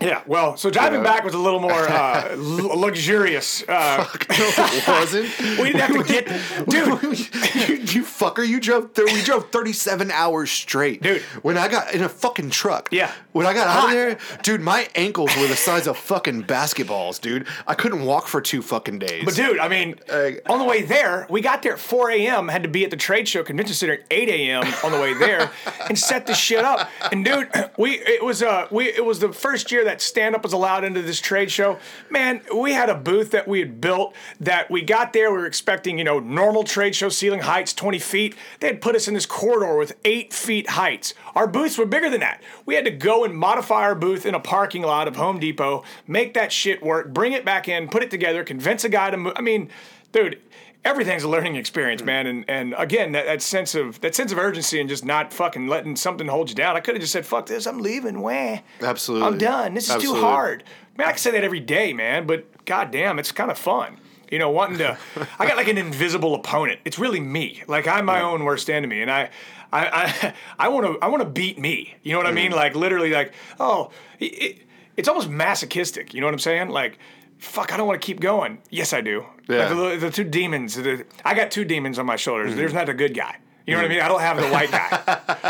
Yeah, 0.00 0.22
well, 0.26 0.56
so 0.56 0.70
driving 0.70 1.00
Yeah. 1.00 1.04
back 1.14 1.24
was 1.24 1.34
a 1.34 1.38
little 1.38 1.60
more 1.60 1.72
uh, 1.88 2.28
l- 2.32 2.78
luxurious. 2.78 3.62
Uh, 3.68 4.06
it 4.30 4.88
wasn't. 4.88 5.28
we 5.58 5.72
didn't 5.72 5.80
have 5.80 5.96
to 5.96 6.04
get, 6.04 6.26
dude. 6.68 7.02
you, 7.06 8.00
you 8.00 8.02
fucker! 8.04 8.46
You 8.46 8.60
drove. 8.60 8.94
Th- 8.94 9.12
we 9.12 9.22
drove 9.22 9.50
thirty-seven 9.50 10.10
hours 10.10 10.50
straight, 10.50 11.02
Dude. 11.02 11.22
When 11.42 11.58
I 11.58 11.68
got 11.68 11.92
in 11.94 12.02
a 12.02 12.08
fucking 12.08 12.50
truck, 12.50 12.88
Yeah. 12.92 13.12
When 13.32 13.46
I 13.46 13.54
got 13.54 13.66
out 13.68 13.84
of 13.86 13.90
there, 13.92 14.18
dude, 14.42 14.60
my 14.60 14.88
ankles 14.94 15.36
were 15.36 15.46
the 15.46 15.54
size 15.56 15.86
of 15.86 15.96
fucking 15.96 16.44
basketballs, 16.44 17.20
dude. 17.20 17.46
I 17.66 17.74
couldn't 17.74 18.02
walk 18.04 18.26
for 18.26 18.40
two 18.40 18.60
fucking 18.62 18.98
days. 18.98 19.24
But 19.24 19.34
dude, 19.34 19.58
I 19.58 19.68
mean, 19.68 19.96
Like- 20.08 20.42
on 20.48 20.58
the 20.58 20.64
way 20.64 20.82
there, 20.82 21.26
we 21.30 21.40
got 21.40 21.62
there 21.62 21.74
at 21.74 21.78
4 21.78 22.10
a.m. 22.10 22.48
Had 22.48 22.62
to 22.64 22.68
be 22.68 22.84
at 22.84 22.90
the 22.90 22.96
trade 22.96 23.28
show 23.28 23.42
convention 23.42 23.74
center 23.74 23.92
at 23.94 24.00
8 24.10 24.28
a.m. 24.28 24.64
on 24.84 24.92
the 24.92 24.98
way 24.98 25.14
there, 25.14 25.50
and 25.88 25.98
set 25.98 26.26
this 26.26 26.38
shit 26.38 26.64
up. 26.64 26.88
And 27.12 27.24
dude, 27.24 27.48
we 27.76 27.92
it 28.00 28.24
was 28.24 28.42
uh 28.42 28.66
we 28.70 28.86
it 28.88 29.04
was 29.04 29.20
the 29.20 29.32
first 29.32 29.70
year 29.70 29.84
that 29.84 29.89
stand 29.98 30.34
up 30.34 30.42
was 30.42 30.52
allowed 30.52 30.84
into 30.84 31.02
this 31.02 31.20
trade 31.20 31.50
show. 31.50 31.78
Man, 32.10 32.42
we 32.54 32.72
had 32.72 32.88
a 32.88 32.94
booth 32.94 33.30
that 33.30 33.48
we 33.48 33.60
had 33.60 33.80
built 33.80 34.14
that 34.40 34.70
we 34.70 34.82
got 34.82 35.12
there. 35.12 35.30
We 35.30 35.38
were 35.38 35.46
expecting 35.46 35.98
you 35.98 36.04
know 36.04 36.18
normal 36.20 36.64
trade 36.64 36.94
show 36.94 37.08
ceiling 37.08 37.40
heights 37.40 37.72
20 37.72 37.98
feet. 37.98 38.36
They 38.60 38.66
had 38.66 38.80
put 38.80 38.94
us 38.94 39.08
in 39.08 39.14
this 39.14 39.26
corridor 39.26 39.76
with 39.76 39.96
eight 40.04 40.32
feet 40.32 40.70
heights. 40.70 41.14
Our 41.34 41.46
booths 41.46 41.78
were 41.78 41.86
bigger 41.86 42.10
than 42.10 42.20
that. 42.20 42.42
We 42.66 42.74
had 42.74 42.84
to 42.84 42.90
go 42.90 43.24
and 43.24 43.34
modify 43.34 43.82
our 43.82 43.94
booth 43.94 44.26
in 44.26 44.34
a 44.34 44.40
parking 44.40 44.82
lot 44.82 45.08
of 45.08 45.16
Home 45.16 45.38
Depot, 45.38 45.84
make 46.06 46.34
that 46.34 46.52
shit 46.52 46.82
work, 46.82 47.12
bring 47.12 47.32
it 47.32 47.44
back 47.44 47.68
in, 47.68 47.88
put 47.88 48.02
it 48.02 48.10
together, 48.10 48.44
convince 48.44 48.84
a 48.84 48.88
guy 48.88 49.10
to 49.10 49.16
move. 49.16 49.32
I 49.36 49.40
mean, 49.40 49.70
dude, 50.12 50.40
everything's 50.84 51.22
a 51.22 51.28
learning 51.28 51.56
experience, 51.56 52.02
man. 52.02 52.26
And 52.26 52.44
and 52.48 52.74
again, 52.78 53.12
that, 53.12 53.26
that 53.26 53.42
sense 53.42 53.74
of 53.74 54.00
that 54.00 54.14
sense 54.14 54.32
of 54.32 54.38
urgency 54.38 54.80
and 54.80 54.88
just 54.88 55.04
not 55.04 55.32
fucking 55.32 55.66
letting 55.68 55.96
something 55.96 56.26
hold 56.28 56.48
you 56.48 56.54
down. 56.54 56.76
I 56.76 56.80
could 56.80 56.94
have 56.94 57.00
just 57.02 57.12
said, 57.12 57.26
"Fuck 57.26 57.46
this, 57.46 57.66
I'm 57.66 57.78
leaving." 57.78 58.20
Wah. 58.20 58.58
Absolutely. 58.80 59.26
I'm 59.28 59.38
done. 59.38 59.74
This 59.74 59.84
is 59.84 59.90
Absolutely. 59.96 60.20
too 60.20 60.26
hard. 60.26 60.64
Man, 60.96 61.06
I 61.08 61.10
can 61.12 61.18
say 61.18 61.30
that 61.32 61.44
every 61.44 61.60
day, 61.60 61.92
man. 61.92 62.26
But 62.26 62.64
goddamn, 62.64 63.18
it's 63.18 63.32
kind 63.32 63.50
of 63.50 63.58
fun. 63.58 63.98
You 64.30 64.38
know, 64.38 64.50
wanting 64.50 64.78
to. 64.78 64.96
I 65.38 65.46
got 65.46 65.56
like 65.56 65.68
an 65.68 65.76
invisible 65.78 66.34
opponent. 66.36 66.80
It's 66.84 66.98
really 66.98 67.20
me. 67.20 67.62
Like 67.66 67.88
I'm 67.88 68.04
my 68.04 68.20
own 68.22 68.44
worst 68.44 68.70
enemy, 68.70 69.02
and 69.02 69.10
I. 69.10 69.30
I, 69.72 69.86
I, 69.86 70.34
I 70.58 70.68
want 70.68 70.84
to 70.84 70.98
I 71.00 71.06
want 71.06 71.22
to 71.22 71.28
beat 71.28 71.56
me. 71.56 71.94
You 72.02 72.10
know 72.10 72.18
what 72.18 72.26
I 72.26 72.32
Mm. 72.32 72.34
mean? 72.34 72.50
Like 72.50 72.74
literally, 72.74 73.10
like 73.10 73.32
oh, 73.60 73.92
it, 74.18 74.24
it, 74.24 74.58
it's 74.96 75.06
almost 75.08 75.28
masochistic. 75.28 76.12
You 76.12 76.20
know 76.20 76.26
what 76.26 76.32
I'm 76.34 76.40
saying? 76.40 76.70
Like, 76.70 76.98
fuck, 77.40 77.72
I 77.72 77.76
don't 77.76 77.86
want 77.86 78.00
to 78.00 78.06
keep 78.06 78.20
going. 78.20 78.58
Yes, 78.70 78.92
I 78.92 79.00
do. 79.00 79.24
Yeah. 79.48 79.68
Mm-hmm. 79.68 79.78
Like 79.78 80.00
the, 80.00 80.06
the 80.06 80.12
two 80.12 80.24
demons. 80.24 80.76
The, 80.76 81.04
I 81.24 81.34
got 81.34 81.50
two 81.50 81.64
demons 81.64 81.98
on 81.98 82.06
my 82.06 82.16
shoulders. 82.16 82.54
There's 82.54 82.74
not 82.74 82.88
a 82.88 82.94
good 82.94 83.14
guy. 83.14 83.38
You 83.66 83.74
know 83.74 83.82
what 83.82 83.90
I 83.90 83.94
mean? 83.94 84.02
I 84.02 84.08
don't 84.08 84.20
have 84.20 84.36
the 84.36 84.48
white 84.48 84.70
guy. 84.70 84.88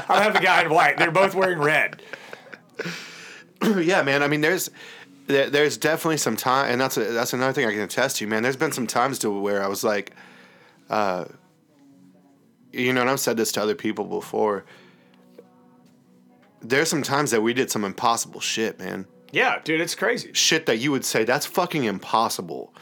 I 0.08 0.14
don't 0.14 0.22
have 0.22 0.34
the 0.34 0.40
guy 0.40 0.62
in 0.62 0.70
white. 0.70 0.98
They're 0.98 1.10
both 1.10 1.34
wearing 1.34 1.58
red. 1.58 2.02
yeah, 3.78 4.02
man. 4.02 4.22
I 4.22 4.28
mean, 4.28 4.40
there's 4.40 4.70
there, 5.26 5.48
there's 5.48 5.76
definitely 5.76 6.18
some 6.18 6.36
time, 6.36 6.70
and 6.70 6.80
that's 6.80 6.96
a, 6.96 7.04
that's 7.04 7.32
another 7.32 7.52
thing 7.52 7.66
I 7.66 7.70
can 7.70 7.80
attest 7.80 8.16
to, 8.16 8.26
man. 8.26 8.42
There's 8.42 8.56
been 8.56 8.72
some 8.72 8.86
times 8.86 9.18
to 9.20 9.30
where 9.30 9.62
I 9.62 9.68
was 9.68 9.84
like, 9.84 10.12
uh, 10.88 11.26
you 12.72 12.92
know, 12.92 13.00
and 13.00 13.10
I've 13.10 13.20
said 13.20 13.36
this 13.36 13.52
to 13.52 13.62
other 13.62 13.74
people 13.74 14.04
before. 14.04 14.64
There's 16.60 16.90
some 16.90 17.02
times 17.02 17.30
that 17.30 17.42
we 17.42 17.54
did 17.54 17.70
some 17.70 17.84
impossible 17.84 18.40
shit, 18.40 18.78
man. 18.78 19.06
Yeah, 19.32 19.60
dude, 19.62 19.80
it's 19.80 19.94
crazy. 19.94 20.30
Shit 20.32 20.66
that 20.66 20.78
you 20.78 20.90
would 20.90 21.04
say 21.04 21.24
that's 21.24 21.46
fucking 21.46 21.84
impossible. 21.84 22.74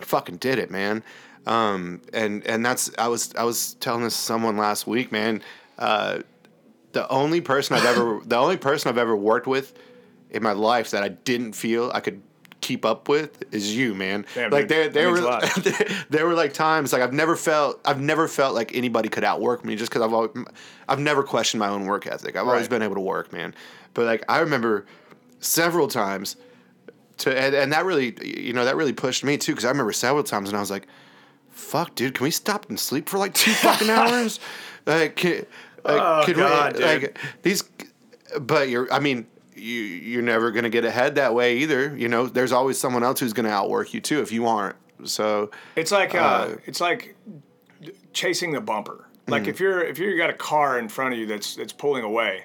Fucking 0.00 0.36
did 0.36 0.58
it, 0.58 0.70
man. 0.70 1.02
Um, 1.46 2.00
and 2.12 2.46
and 2.46 2.64
that's 2.64 2.90
I 2.98 3.08
was 3.08 3.34
I 3.34 3.44
was 3.44 3.74
telling 3.74 4.04
this 4.04 4.16
to 4.16 4.22
someone 4.22 4.56
last 4.56 4.86
week, 4.86 5.12
man. 5.12 5.42
Uh, 5.78 6.20
the 6.92 7.08
only 7.08 7.40
person 7.40 7.76
I've 7.76 7.84
ever 7.84 8.20
the 8.24 8.36
only 8.36 8.56
person 8.56 8.88
I've 8.88 8.98
ever 8.98 9.16
worked 9.16 9.46
with 9.46 9.74
in 10.30 10.42
my 10.42 10.52
life 10.52 10.90
that 10.90 11.02
I 11.02 11.08
didn't 11.08 11.52
feel 11.52 11.90
I 11.94 12.00
could 12.00 12.22
keep 12.60 12.86
up 12.86 13.08
with 13.10 13.44
is 13.52 13.76
you, 13.76 13.94
man. 13.94 14.24
Damn, 14.34 14.50
like 14.50 14.68
there 14.68 14.88
there 14.88 15.10
were 15.10 15.20
there 16.08 16.26
were 16.26 16.34
like 16.34 16.54
times 16.54 16.92
like 16.92 17.02
I've 17.02 17.12
never 17.12 17.36
felt 17.36 17.80
I've 17.84 18.00
never 18.00 18.26
felt 18.26 18.54
like 18.54 18.74
anybody 18.74 19.10
could 19.10 19.24
outwork 19.24 19.64
me 19.64 19.76
just 19.76 19.90
because 19.90 20.02
I've 20.02 20.14
always, 20.14 20.30
I've 20.88 20.98
never 20.98 21.22
questioned 21.22 21.58
my 21.58 21.68
own 21.68 21.84
work 21.84 22.06
ethic. 22.06 22.36
I've 22.36 22.48
always 22.48 22.68
been 22.68 22.82
able 22.82 22.94
to 22.94 23.02
work, 23.02 23.32
man. 23.32 23.54
But 23.92 24.06
like 24.06 24.24
I 24.28 24.38
remember 24.40 24.86
several 25.40 25.88
times 25.88 26.36
to 27.18 27.36
and, 27.38 27.54
and 27.54 27.72
that 27.72 27.84
really 27.84 28.16
you 28.24 28.52
know 28.52 28.64
that 28.64 28.76
really 28.76 28.92
pushed 28.92 29.24
me 29.24 29.36
too 29.38 29.52
because 29.52 29.64
I 29.64 29.68
remember 29.68 29.92
several 29.92 30.24
times 30.24 30.48
and 30.48 30.56
I 30.56 30.60
was 30.60 30.70
like, 30.70 30.86
"Fuck, 31.50 31.94
dude, 31.94 32.14
can 32.14 32.24
we 32.24 32.30
stop 32.30 32.68
and 32.68 32.78
sleep 32.78 33.08
for 33.08 33.18
like 33.18 33.34
two 33.34 33.52
fucking 33.64 33.90
hours?" 33.90 34.40
Like, 34.86 35.16
can, 35.16 35.46
like, 35.84 36.00
Oh, 36.00 36.22
can 36.26 36.34
God, 36.36 36.72
we, 36.74 36.78
dude. 36.80 37.02
like 37.02 37.18
these? 37.42 37.64
But 38.40 38.68
you're, 38.68 38.92
I 38.92 38.98
mean, 38.98 39.26
you 39.54 39.80
you're 39.80 40.22
never 40.22 40.50
gonna 40.50 40.70
get 40.70 40.84
ahead 40.84 41.14
that 41.14 41.34
way 41.34 41.58
either. 41.58 41.96
You 41.96 42.08
know, 42.08 42.26
there's 42.26 42.52
always 42.52 42.78
someone 42.78 43.04
else 43.04 43.20
who's 43.20 43.32
gonna 43.32 43.48
outwork 43.50 43.94
you 43.94 44.00
too 44.00 44.20
if 44.20 44.32
you 44.32 44.46
aren't. 44.46 44.76
So 45.04 45.50
It's 45.76 45.92
like 45.92 46.14
uh, 46.14 46.18
Uh, 46.18 46.56
it's 46.66 46.80
like 46.80 47.16
chasing 48.12 48.52
the 48.52 48.60
bumper. 48.60 49.06
Like 49.26 49.46
if 49.46 49.58
you're 49.60 49.82
if 49.82 49.98
you 49.98 50.16
got 50.18 50.28
a 50.30 50.34
car 50.34 50.78
in 50.78 50.88
front 50.88 51.14
of 51.14 51.18
you 51.20 51.26
that's 51.26 51.54
that's 51.56 51.72
pulling 51.72 52.04
away, 52.04 52.44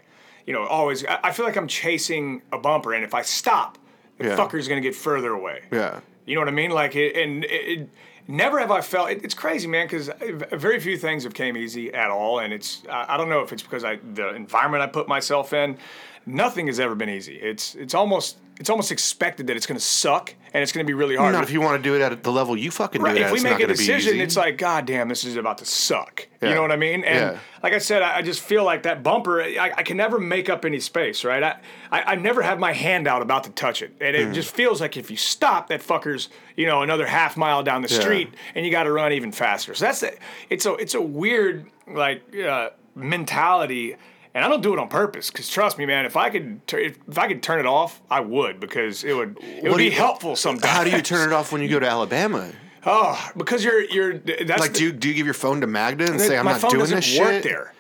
you 0.49 0.55
know, 0.55 0.65
always 0.65 1.05
I, 1.05 1.19
I 1.25 1.31
feel 1.31 1.45
like 1.45 1.55
I'm 1.55 1.67
chasing 1.67 2.41
a 2.51 2.57
bumper, 2.57 2.93
and 2.93 3.03
if 3.03 3.13
I 3.13 3.21
stop, 3.21 3.77
the 4.17 4.29
Yeah. 4.29 4.35
fucker's 4.35 4.67
gonna 4.67 4.81
get 4.81 4.95
further 4.95 5.31
away. 5.31 5.61
yeah, 5.71 5.99
You 6.25 6.33
know 6.33 6.41
what 6.41 6.47
I 6.47 6.51
mean? 6.51 6.71
Like, 6.71 6.95
it, 6.95 7.15
and 7.15 7.43
it, 7.43 7.49
it, 7.81 7.89
never 8.27 8.57
have 8.59 8.71
I 8.71 8.81
felt. 8.81 9.11
It, 9.11 9.23
it's 9.23 9.35
crazy, 9.35 9.67
man, 9.67 9.85
because 9.85 10.09
very 10.51 10.79
few 10.79 10.97
things 10.97 11.23
have 11.23 11.35
came 11.35 11.55
easy 11.55 11.93
at 11.93 12.09
all, 12.09 12.39
and 12.39 12.51
it's 12.51 12.81
I, 12.89 13.13
I 13.13 13.17
don't 13.17 13.29
know 13.29 13.41
if 13.41 13.53
it's 13.53 13.61
because 13.61 13.83
I 13.83 13.99
the 14.15 14.33
environment 14.33 14.81
I 14.81 14.87
put 14.87 15.07
myself 15.07 15.53
in. 15.53 15.77
Nothing 16.25 16.67
has 16.67 16.79
ever 16.79 16.95
been 16.95 17.09
easy. 17.09 17.35
It's 17.35 17.75
it's 17.75 17.93
almost 17.93 18.37
it's 18.59 18.69
almost 18.69 18.91
expected 18.91 19.47
that 19.47 19.55
it's 19.55 19.65
going 19.65 19.77
to 19.79 19.83
suck 19.85 20.35
and 20.53 20.61
it's 20.61 20.73
going 20.73 20.85
to 20.85 20.87
be 20.87 20.93
really 20.93 21.15
hard. 21.15 21.31
not 21.31 21.43
if 21.43 21.49
you 21.51 21.61
want 21.61 21.81
to 21.81 21.89
do 21.89 21.95
it 21.95 22.01
at 22.01 22.23
the 22.23 22.31
level 22.31 22.57
you 22.57 22.69
fucking 22.71 23.01
Right. 23.01 23.11
do 23.15 23.21
it. 23.21 23.21
If 23.21 23.27
at, 23.27 23.33
we 23.33 23.41
make 23.41 23.59
a 23.61 23.67
decision, 23.67 24.19
it's 24.19 24.35
like, 24.35 24.57
God 24.57 24.85
damn, 24.85 25.07
this 25.07 25.23
is 25.23 25.37
about 25.37 25.59
to 25.59 25.65
suck. 25.65 26.27
Yeah. 26.41 26.49
You 26.49 26.55
know 26.55 26.61
what 26.63 26.71
I 26.73 26.75
mean? 26.75 27.05
And 27.05 27.35
Yeah. 27.35 27.39
like 27.63 27.71
I 27.71 27.77
said, 27.77 28.01
I, 28.01 28.17
I 28.17 28.21
just 28.21 28.41
feel 28.41 28.65
like 28.65 28.83
that 28.83 29.01
bumper, 29.01 29.41
I, 29.41 29.71
I 29.77 29.83
can 29.83 29.95
never 29.95 30.19
make 30.19 30.49
up 30.49 30.65
any 30.65 30.81
space, 30.81 31.23
right? 31.23 31.41
I, 31.41 31.55
I, 31.89 32.01
I 32.01 32.15
never 32.15 32.41
have 32.41 32.59
my 32.59 32.73
hand 32.73 33.07
out 33.07 33.21
about 33.21 33.45
to 33.45 33.51
touch 33.51 33.81
it. 33.81 33.95
And 34.01 34.13
it 34.13 34.27
Hmm. 34.27 34.33
just 34.33 34.53
feels 34.53 34.81
like 34.81 34.97
if 34.97 35.09
you 35.09 35.15
stop, 35.15 35.69
that 35.69 35.79
fucker's, 35.81 36.27
you 36.57 36.65
know, 36.65 36.81
another 36.81 37.05
half 37.07 37.37
mile 37.37 37.63
down 37.63 37.81
the 37.81 37.87
street 37.87 38.33
and 38.55 38.65
you 38.65 38.71
got 38.73 38.83
to 38.83 38.91
run 38.91 39.13
even 39.13 39.31
faster. 39.31 39.73
So 39.73 39.85
that's 39.85 40.03
it. 40.03 40.19
It's 40.49 40.65
a, 40.65 40.73
it's 40.73 40.95
a 40.95 41.01
weird, 41.01 41.65
like, 41.87 42.23
uh, 42.35 42.71
mentality. 42.93 43.95
And 44.35 44.45
I 44.45 44.47
don't 44.47 44.61
do 44.61 44.73
it 44.73 44.79
on 44.79 44.87
purpose 44.89 45.31
because 45.31 45.49
trust 45.49 45.77
me, 45.79 45.85
man. 45.87 46.05
If 46.05 46.15
I 46.15 46.29
could, 46.29 46.65
tur- 46.67 46.79
if, 46.79 46.97
if 47.07 47.17
I 47.17 47.27
could 47.27 47.41
turn 47.41 47.59
it 47.59 47.65
off, 47.65 47.99
I 48.11 48.19
would 48.19 48.59
because 48.59 49.03
it 49.03 49.13
would, 49.13 49.37
it 49.41 49.63
would 49.63 49.71
What 49.71 49.77
do 49.77 49.83
be 49.83 49.85
you- 49.85 49.91
helpful 49.91 50.35
sometimes. 50.35 50.71
How 50.71 50.83
do 50.83 50.91
you 50.91 51.01
turn 51.01 51.27
it 51.29 51.33
off 51.33 51.51
when 51.51 51.61
you 51.63 51.67
go 51.67 51.79
to 51.79 51.87
Alabama? 51.87 52.51
Oh, 52.85 53.29
because 53.35 53.63
you're, 53.63 53.81
you're. 53.83 54.17
That's 54.19 54.59
Like, 54.61 54.73
the- 54.73 54.77
do 54.79 54.83
you, 54.85 54.91
do 54.91 55.07
you 55.09 55.13
give 55.15 55.25
your 55.25 55.33
phone 55.33 55.61
to 55.61 55.67
Magda 55.67 56.09
and 56.11 56.21
say 56.21 56.37
I'm 56.37 56.45
not 56.45 56.61
doing 56.61 56.79
this 56.89 57.17
work 57.19 57.31
shit? 57.33 57.43
there. 57.43 57.73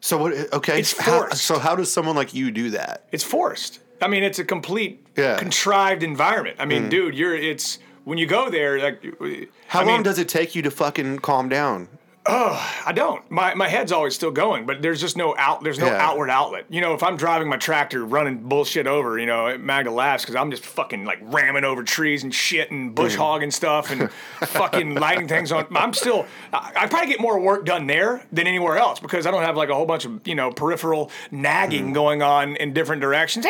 So 0.00 0.16
what? 0.18 0.52
Okay, 0.54 0.80
It's 0.80 0.98
how, 0.98 1.18
forced. 1.20 1.42
so 1.42 1.58
how 1.58 1.76
does 1.76 1.92
someone 1.92 2.16
like 2.16 2.32
you 2.32 2.50
do 2.50 2.70
that? 2.70 3.04
It's 3.12 3.24
forced. 3.24 3.80
I 4.00 4.06
mean, 4.08 4.22
it's 4.22 4.38
a 4.38 4.44
complete 4.44 5.04
Yeah. 5.16 5.34
Mm. 5.36 5.38
contrived 5.40 6.02
environment. 6.02 6.56
I 6.60 6.64
mean, 6.66 6.88
dude, 6.88 7.14
you're 7.16 7.34
it's 7.34 7.78
when 8.04 8.16
you 8.16 8.26
go 8.26 8.48
there. 8.48 8.78
Like, 8.80 9.02
How 9.66 9.80
I 9.80 9.84
long 9.84 9.94
mean, 9.96 10.02
does 10.04 10.18
it 10.18 10.28
take 10.28 10.54
you 10.54 10.62
to 10.62 10.70
fucking 10.70 11.18
calm 11.18 11.48
down? 11.48 11.88
Oh, 12.30 12.82
I 12.84 12.92
don't. 12.92 13.28
My 13.30 13.54
my 13.54 13.68
head's 13.68 13.90
always 13.90 14.14
still 14.14 14.30
going, 14.30 14.66
but 14.66 14.82
there's 14.82 15.00
just 15.00 15.16
no 15.16 15.34
out. 15.38 15.64
There's 15.64 15.78
no 15.78 15.86
Yeah. 15.86 15.96
outward 16.06 16.28
outlet. 16.28 16.66
You 16.68 16.82
know, 16.82 16.92
if 16.92 17.02
I'm 17.02 17.16
driving 17.16 17.48
my 17.48 17.56
tractor, 17.56 18.04
running 18.04 18.36
bullshit 18.36 18.86
over, 18.86 19.18
you 19.18 19.24
know, 19.24 19.56
Magda 19.56 19.90
laughs 19.90 20.24
because 20.24 20.36
I'm 20.36 20.50
just 20.50 20.62
fucking 20.66 21.06
like 21.06 21.20
ramming 21.22 21.64
over 21.64 21.82
trees 21.82 22.24
and 22.24 22.34
shit 22.34 22.70
and 22.70 22.94
bush 22.94 23.14
Mm. 23.14 23.18
hogging 23.18 23.50
stuff 23.50 23.90
and 23.90 24.10
fucking 24.42 24.94
lighting 24.96 25.26
things 25.26 25.50
on. 25.52 25.66
I'm 25.74 25.94
still. 25.94 26.26
I, 26.52 26.72
I 26.76 26.86
probably 26.86 27.08
get 27.08 27.18
more 27.20 27.40
work 27.40 27.64
done 27.64 27.86
there 27.86 28.22
than 28.30 28.46
anywhere 28.46 28.76
else 28.76 29.00
because 29.00 29.26
I 29.26 29.30
don't 29.30 29.42
have 29.42 29.56
like 29.56 29.70
a 29.70 29.74
whole 29.74 29.86
bunch 29.86 30.04
of 30.04 30.20
you 30.26 30.34
know 30.34 30.50
peripheral 30.50 31.10
nagging 31.30 31.78
Mm. 31.92 31.94
going 31.94 32.22
on 32.22 32.56
in 32.56 32.74
different 32.74 33.00
directions. 33.00 33.46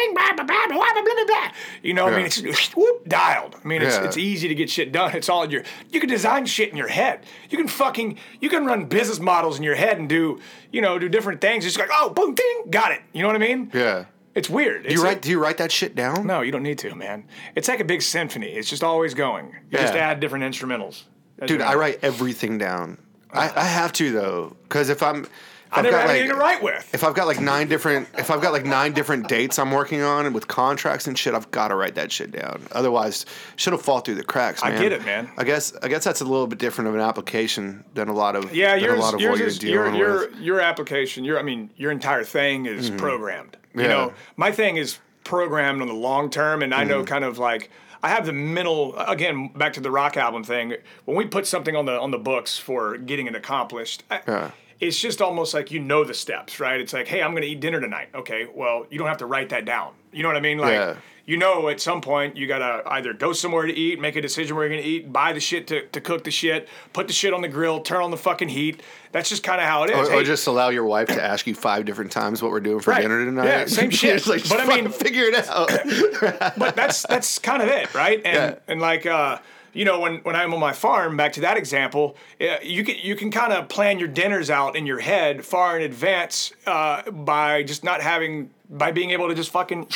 You 1.83 1.95
know, 1.95 2.05
what 2.05 2.13
I 2.13 2.17
mean, 2.17 2.27
it's 2.27 2.77
whoop, 2.77 3.09
dialed. 3.09 3.57
I 3.63 3.67
mean, 3.67 3.83
it's 3.83 3.97
Yeah. 3.97 4.05
it's 4.05 4.17
easy 4.17 4.47
to 4.49 4.55
get 4.55 4.71
shit 4.71 4.93
done. 4.93 5.17
It's 5.17 5.29
all 5.29 5.43
in 5.43 5.51
your. 5.51 5.63
You 5.91 5.99
can 5.99 6.09
design 6.09 6.47
shit 6.47 6.71
in 6.71 6.77
your 6.77 6.89
head. 6.89 7.21
You 7.51 7.59
can 7.59 7.67
fucking. 7.69 8.19
You 8.41 8.49
can 8.49 8.68
run 8.69 8.87
business 8.87 9.19
models 9.19 9.59
in 9.59 9.63
your 9.63 9.75
head 9.75 9.99
and 9.99 10.09
do 10.09 10.41
you 10.71 10.81
know 10.81 10.99
do 10.99 11.09
different 11.09 11.41
things. 11.41 11.67
It's 11.67 11.79
like 11.79 11.91
oh 11.93 12.11
boom 12.11 12.35
ding 12.35 12.65
got 12.71 12.93
it. 12.93 13.01
You 13.13 13.23
know 13.23 13.29
what 13.29 13.37
I 13.37 13.41
mean? 13.41 13.71
Yeah. 13.75 14.07
It's 14.35 14.49
weird. 14.49 14.87
Do 14.87 14.95
you 14.95 15.03
write? 15.03 15.21
Do 15.21 15.31
you 15.31 15.41
write 15.41 15.59
that 15.59 15.73
shit 15.73 15.97
down? 15.97 16.25
No, 16.25 16.43
you 16.43 16.53
don't 16.53 16.63
need 16.63 16.79
to, 16.79 16.95
man. 16.95 17.25
It's 17.57 17.67
like 17.67 17.81
a 17.81 17.85
big 17.85 18.03
symphony. 18.03 18.47
It's 18.47 18.71
just 18.71 18.85
always 18.85 19.13
going. 19.13 19.47
You 19.71 19.79
just 19.79 19.95
add 19.95 20.21
different 20.21 20.45
instrumentals. 20.45 21.03
Dude, 21.45 21.61
I 21.61 21.75
write 21.75 21.99
everything 22.03 22.57
down. 22.57 22.99
I, 23.33 23.49
ah. 23.49 23.53
I 23.57 23.65
have 23.65 23.93
to 23.95 24.13
though, 24.13 24.57
because 24.63 24.91
if 24.91 25.03
I'm, 25.03 25.27
I've 25.73 25.85
never 25.85 25.97
got 25.97 26.01
had 26.03 26.07
like, 26.09 26.17
anything 26.21 26.31
to 26.37 26.41
write 26.41 26.63
with. 26.63 26.95
if 26.95 27.05
I've 27.05 27.15
got 27.15 27.27
like 27.27 27.41
nine 27.41 27.69
different, 27.69 28.09
if 28.17 28.31
I've 28.31 28.41
got 28.41 28.53
like 28.53 28.65
nine 28.65 28.93
different 28.93 29.29
dates 29.29 29.59
I'm 29.59 29.71
working 29.71 30.01
on 30.03 30.25
and 30.27 30.35
with 30.35 30.49
contracts 30.49 31.07
and 31.07 31.19
shit, 31.19 31.35
I've 31.35 31.51
got 31.51 31.69
to 31.69 31.75
write 31.75 31.95
that 31.97 32.11
shit 32.11 32.31
down. 32.31 32.63
Otherwise, 32.73 33.27
shit'll 33.57 33.79
fall 33.79 34.01
through 34.01 34.15
the 34.17 34.25
cracks. 34.25 34.63
I 34.63 34.71
get 34.79 34.93
it, 34.93 35.05
man. 35.05 35.29
I 35.37 35.45
guess 35.45 35.75
I 35.83 35.89
guess 35.89 36.05
that's 36.05 36.21
a 36.21 36.25
little 36.25 36.47
bit 36.47 36.59
different 36.59 36.89
of 36.89 36.95
an 36.95 37.01
application 37.01 37.85
than 37.95 38.09
a 38.09 38.15
lot 38.15 38.35
of 38.37 38.55
Yeah, 38.55 38.75
yours, 38.77 38.99
a 38.99 39.03
lot 39.03 39.15
of 39.15 39.21
yours 39.21 39.31
what 39.33 39.39
you're 39.41 39.49
is 39.49 39.63
your 39.63 39.85
dealing 39.85 39.99
your 40.01 40.13
with. 40.21 40.31
Mm-hmm. 40.33 40.43
your 40.45 40.61
application. 40.61 41.25
Your 41.25 41.39
I 41.39 41.43
mean, 41.43 41.71
your 41.77 41.91
entire 41.91 42.25
thing 42.25 42.67
is 42.67 42.91
programmed. 42.91 43.57
You 43.75 43.83
Yeah. 43.83 43.89
know, 43.89 44.13
my 44.37 44.51
thing 44.53 44.77
is 44.77 44.99
programmed 45.25 45.83
on 45.83 45.89
the 45.89 45.95
long 45.95 46.31
term, 46.31 46.63
and 46.63 46.73
I 46.75 46.85
know 46.85 46.99
Mm-hmm. 47.01 47.05
kind 47.09 47.25
of 47.25 47.39
like 47.39 47.71
I 48.03 48.09
have 48.09 48.25
the 48.27 48.33
mental. 48.33 48.97
Again, 48.97 49.49
back 49.57 49.73
to 49.75 49.81
the 49.81 49.91
rock 49.91 50.17
album 50.17 50.45
thing. 50.45 50.75
When 51.05 51.17
we 51.17 51.27
put 51.27 51.47
something 51.47 51.75
on 51.77 51.85
the 51.85 51.99
on 52.01 52.11
the 52.13 52.19
books 52.19 52.57
for 52.57 52.97
getting 52.97 53.27
it 53.27 53.35
accomplished. 53.35 54.05
I, 54.11 54.21
Yeah. 54.27 54.51
It's 54.81 54.99
just 54.99 55.21
almost 55.21 55.55
like 55.55 55.71
you 55.73 55.81
know 55.81 56.05
the 56.05 56.15
steps, 56.15 56.61
right? 56.61 56.81
It's 56.81 56.93
like, 56.93 57.09
hey, 57.09 57.21
I'm 57.23 57.33
going 57.33 57.43
to 57.43 57.49
eat 57.49 57.59
dinner 57.61 57.81
tonight. 57.81 58.09
Okay, 58.15 58.47
well, 58.55 58.87
you 58.91 58.99
don't 58.99 59.09
have 59.09 59.19
to 59.19 59.27
write 59.27 59.49
that 59.49 59.65
down. 59.65 59.93
You 60.13 60.23
know 60.23 60.29
what 60.29 60.37
I 60.37 60.41
mean? 60.41 60.59
Like, 60.59 60.73
Yeah. 60.73 60.95
you 61.27 61.37
know 61.37 61.69
at 61.69 61.81
some 61.81 62.01
point 62.01 62.37
you 62.37 62.47
gotta 62.47 62.83
either 62.87 63.13
go 63.13 63.33
somewhere 63.35 63.67
to 63.67 63.73
eat, 63.75 64.01
make 64.01 64.17
a 64.17 64.23
decision 64.23 64.57
where 64.57 64.67
you're 64.67 64.77
gonna 64.79 64.89
eat, 64.89 65.13
buy 65.13 65.33
the 65.35 65.41
shit 65.41 65.67
to, 65.67 65.87
to 65.89 66.01
cook 66.01 66.25
the 66.25 66.31
shit, 66.31 66.67
put 66.95 67.07
the 67.09 67.13
shit 67.13 67.35
on 67.35 67.43
the 67.43 67.49
grill, 67.49 67.81
turn 67.81 68.01
on 68.03 68.11
the 68.11 68.17
fucking 68.17 68.49
heat. 68.49 68.83
That's 69.13 69.29
just 69.29 69.43
kind 69.43 69.61
of 69.61 69.67
how 69.67 69.83
it 69.83 69.91
is. 69.91 70.09
Or, 70.09 70.13
Hey, 70.13 70.19
or 70.21 70.23
just 70.25 70.47
allow 70.47 70.71
your 70.71 70.85
wife 70.85 71.09
to 71.09 71.23
ask 71.23 71.47
you 71.47 71.55
five 71.55 71.85
different 71.85 72.11
times 72.13 72.41
what 72.41 72.51
we're 72.53 72.61
doing 72.61 72.81
for 72.81 72.93
Right. 72.93 73.03
dinner 73.03 73.23
tonight. 73.25 73.47
Yeah, 73.47 73.67
same 73.67 73.91
shit. 74.03 74.27
Like, 74.27 74.49
But 74.49 74.61
I 74.61 74.67
mean- 74.67 74.89
figure 74.91 75.25
it 75.25 75.35
out. 75.49 75.69
but 76.57 76.75
that's 76.77 77.03
that's 77.07 77.39
kind 77.39 77.63
of 77.63 77.69
it, 77.69 77.93
right? 77.95 78.23
And 78.25 78.35
Yeah. 78.55 78.55
and 78.69 78.81
like 78.81 79.05
uh, 79.05 79.39
you 79.79 79.85
know, 79.85 80.01
when 80.01 80.17
when 80.25 80.35
I'm 80.35 80.53
on 80.53 80.59
my 80.59 80.73
farm, 80.73 81.17
back 81.17 81.35
to 81.35 81.41
that 81.43 81.57
example, 81.57 82.17
uh, 82.41 82.57
you 82.65 82.83
can 82.83 82.97
you 83.01 83.15
can 83.15 83.31
kind 83.31 83.53
of 83.53 83.69
plan 83.69 84.01
your 84.01 84.09
dinners 84.09 84.51
out 84.51 84.75
in 84.75 84.87
your 84.87 84.99
head 84.99 85.45
far 85.45 85.79
in 85.79 85.85
advance 85.85 86.53
uh, 86.67 87.09
by 87.13 87.63
just 87.63 87.85
not 87.85 88.03
having 88.03 88.51
by 88.69 88.91
being 88.91 89.11
able 89.11 89.29
to 89.29 89.37
just 89.37 89.51
fucking 89.51 89.87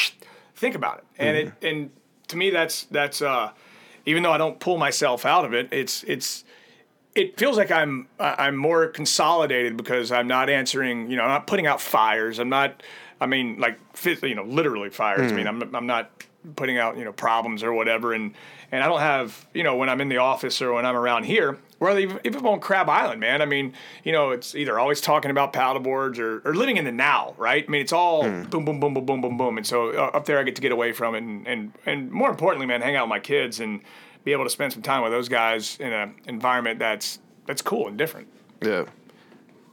think 0.54 0.76
about 0.76 0.98
it. 0.98 1.04
And 1.18 1.36
it 1.36 1.52
and 1.62 1.90
to 2.28 2.36
me, 2.36 2.50
that's 2.50 2.84
that's 2.92 3.22
uh, 3.22 3.50
even 4.06 4.22
though 4.22 4.30
I 4.30 4.38
don't 4.38 4.60
pull 4.60 4.78
myself 4.78 5.26
out 5.26 5.44
of 5.44 5.52
it, 5.52 5.68
it's 5.72 6.04
it's 6.04 6.44
it 7.16 7.36
feels 7.36 7.56
like 7.56 7.72
I'm 7.72 8.06
I'm 8.20 8.54
more 8.54 8.86
consolidated 8.86 9.76
because 9.76 10.12
I'm 10.12 10.28
not 10.28 10.48
answering, 10.48 11.10
you 11.10 11.16
know, 11.16 11.24
I'm 11.24 11.30
not 11.30 11.48
putting 11.48 11.66
out 11.66 11.80
fires. 11.80 12.38
I'm 12.38 12.48
not, 12.48 12.84
I 13.20 13.26
mean, 13.26 13.58
like, 13.58 13.80
you 14.22 14.36
know, 14.36 14.44
literally 14.44 14.90
fires. 14.90 15.32
I 15.32 15.34
mean, 15.34 15.48
I'm 15.48 15.74
I'm 15.74 15.86
not 15.86 16.08
putting 16.56 16.78
out, 16.78 16.96
you 16.96 17.04
know, 17.04 17.12
problems 17.12 17.62
or 17.62 17.72
whatever. 17.72 18.12
And 18.12 18.34
and 18.70 18.82
I 18.82 18.88
don't 18.88 19.00
have, 19.00 19.46
you 19.52 19.62
know, 19.62 19.76
when 19.76 19.88
I'm 19.88 20.00
in 20.00 20.08
the 20.08 20.18
office 20.18 20.62
or 20.62 20.72
when 20.72 20.86
I'm 20.86 20.96
around 20.96 21.24
here, 21.24 21.58
or 21.80 21.98
even 21.98 22.20
even 22.24 22.44
on 22.46 22.60
Crab 22.60 22.88
Island, 22.88 23.20
man. 23.20 23.42
I 23.42 23.46
mean, 23.46 23.74
you 24.04 24.12
know, 24.12 24.30
it's 24.30 24.54
either 24.54 24.78
always 24.78 25.00
talking 25.00 25.30
about 25.30 25.52
paddle 25.52 25.80
boards 25.82 26.18
or, 26.18 26.40
or 26.44 26.54
living 26.54 26.76
in 26.76 26.84
the 26.84 26.92
now, 26.92 27.34
right? 27.36 27.64
I 27.66 27.70
mean, 27.70 27.80
it's 27.80 27.92
all 27.92 28.22
boom, 28.22 28.64
boom, 28.64 28.80
boom, 28.80 28.94
boom, 28.94 29.04
boom, 29.04 29.20
boom, 29.20 29.36
boom. 29.36 29.56
And 29.56 29.66
so 29.66 29.90
uh, 29.90 30.10
up 30.14 30.24
there, 30.24 30.38
I 30.38 30.42
get 30.42 30.56
to 30.56 30.62
get 30.62 30.72
away 30.72 30.92
from 30.92 31.14
it, 31.14 31.22
and 31.22 31.46
and 31.46 31.72
and 31.86 32.10
more 32.10 32.30
importantly, 32.30 32.66
man, 32.66 32.80
hang 32.80 32.96
out 32.96 33.06
with 33.06 33.10
my 33.10 33.20
kids 33.20 33.60
and 33.60 33.80
be 34.24 34.32
able 34.32 34.44
to 34.44 34.50
spend 34.50 34.72
some 34.72 34.82
time 34.82 35.02
with 35.02 35.12
those 35.12 35.28
guys 35.28 35.76
in 35.80 35.92
an 35.92 36.14
environment 36.26 36.78
that's 36.78 37.18
that's 37.46 37.62
cool 37.62 37.88
and 37.88 37.98
different. 37.98 38.28
Yeah, 38.62 38.84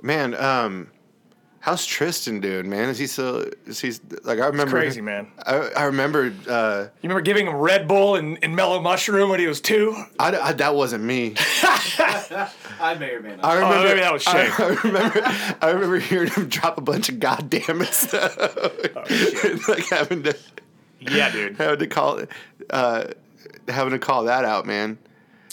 man. 0.02 0.34
Um, 0.36 0.90
how's 1.60 1.86
Tristan 1.86 2.40
doing, 2.40 2.70
man? 2.70 2.90
Is 2.90 2.98
he 2.98 3.08
still? 3.08 3.46
Is 3.66 3.80
he 3.80 3.92
like 4.24 4.40
I 4.40 4.48
remember? 4.48 4.72
crazy, 4.80 5.02
man. 5.02 5.32
I, 5.46 5.70
I 5.76 5.84
remember. 5.86 6.34
Uh, 6.48 6.88
You 7.02 7.10
remember 7.10 7.22
giving 7.22 7.48
him 7.48 7.56
Red 7.56 7.88
Bull 7.88 8.16
and, 8.16 8.38
and 8.44 8.56
Mellow 8.56 8.80
Mushroom 8.82 9.30
when 9.30 9.40
he 9.40 9.48
was 9.48 9.62
two? 9.62 9.96
I, 10.20 10.36
I- 10.38 10.54
that 10.54 10.76
wasn't 10.76 11.04
me. 11.04 11.36
I 12.82 12.96
may 13.00 13.12
or 13.12 13.22
may 13.22 13.36
not. 13.36 13.46
I 13.46 13.56
remember. 13.56 13.76
Oh, 13.76 13.84
maybe 13.84 14.00
that 14.00 14.14
was 14.14 14.28
I, 14.28 14.48
I 14.48 14.68
remember. 14.84 15.22
I 15.62 15.70
remember 15.72 16.00
hearing 16.00 16.30
him 16.30 16.48
drop 16.48 16.78
a 16.78 16.82
bunch 16.82 17.10
of 17.10 17.20
goddamn 17.20 17.84
stuff, 17.92 18.36
Oh, 18.40 19.60
like 19.68 19.86
having 19.90 20.24
to 20.24 20.38
Yeah, 21.00 21.32
dude. 21.32 21.58
having 21.58 21.80
to 21.80 21.88
call 21.88 22.22
uh, 22.70 23.06
having 23.68 23.92
to 23.92 24.00
call 24.00 24.26
that 24.26 24.46
out, 24.46 24.66
man. 24.66 24.98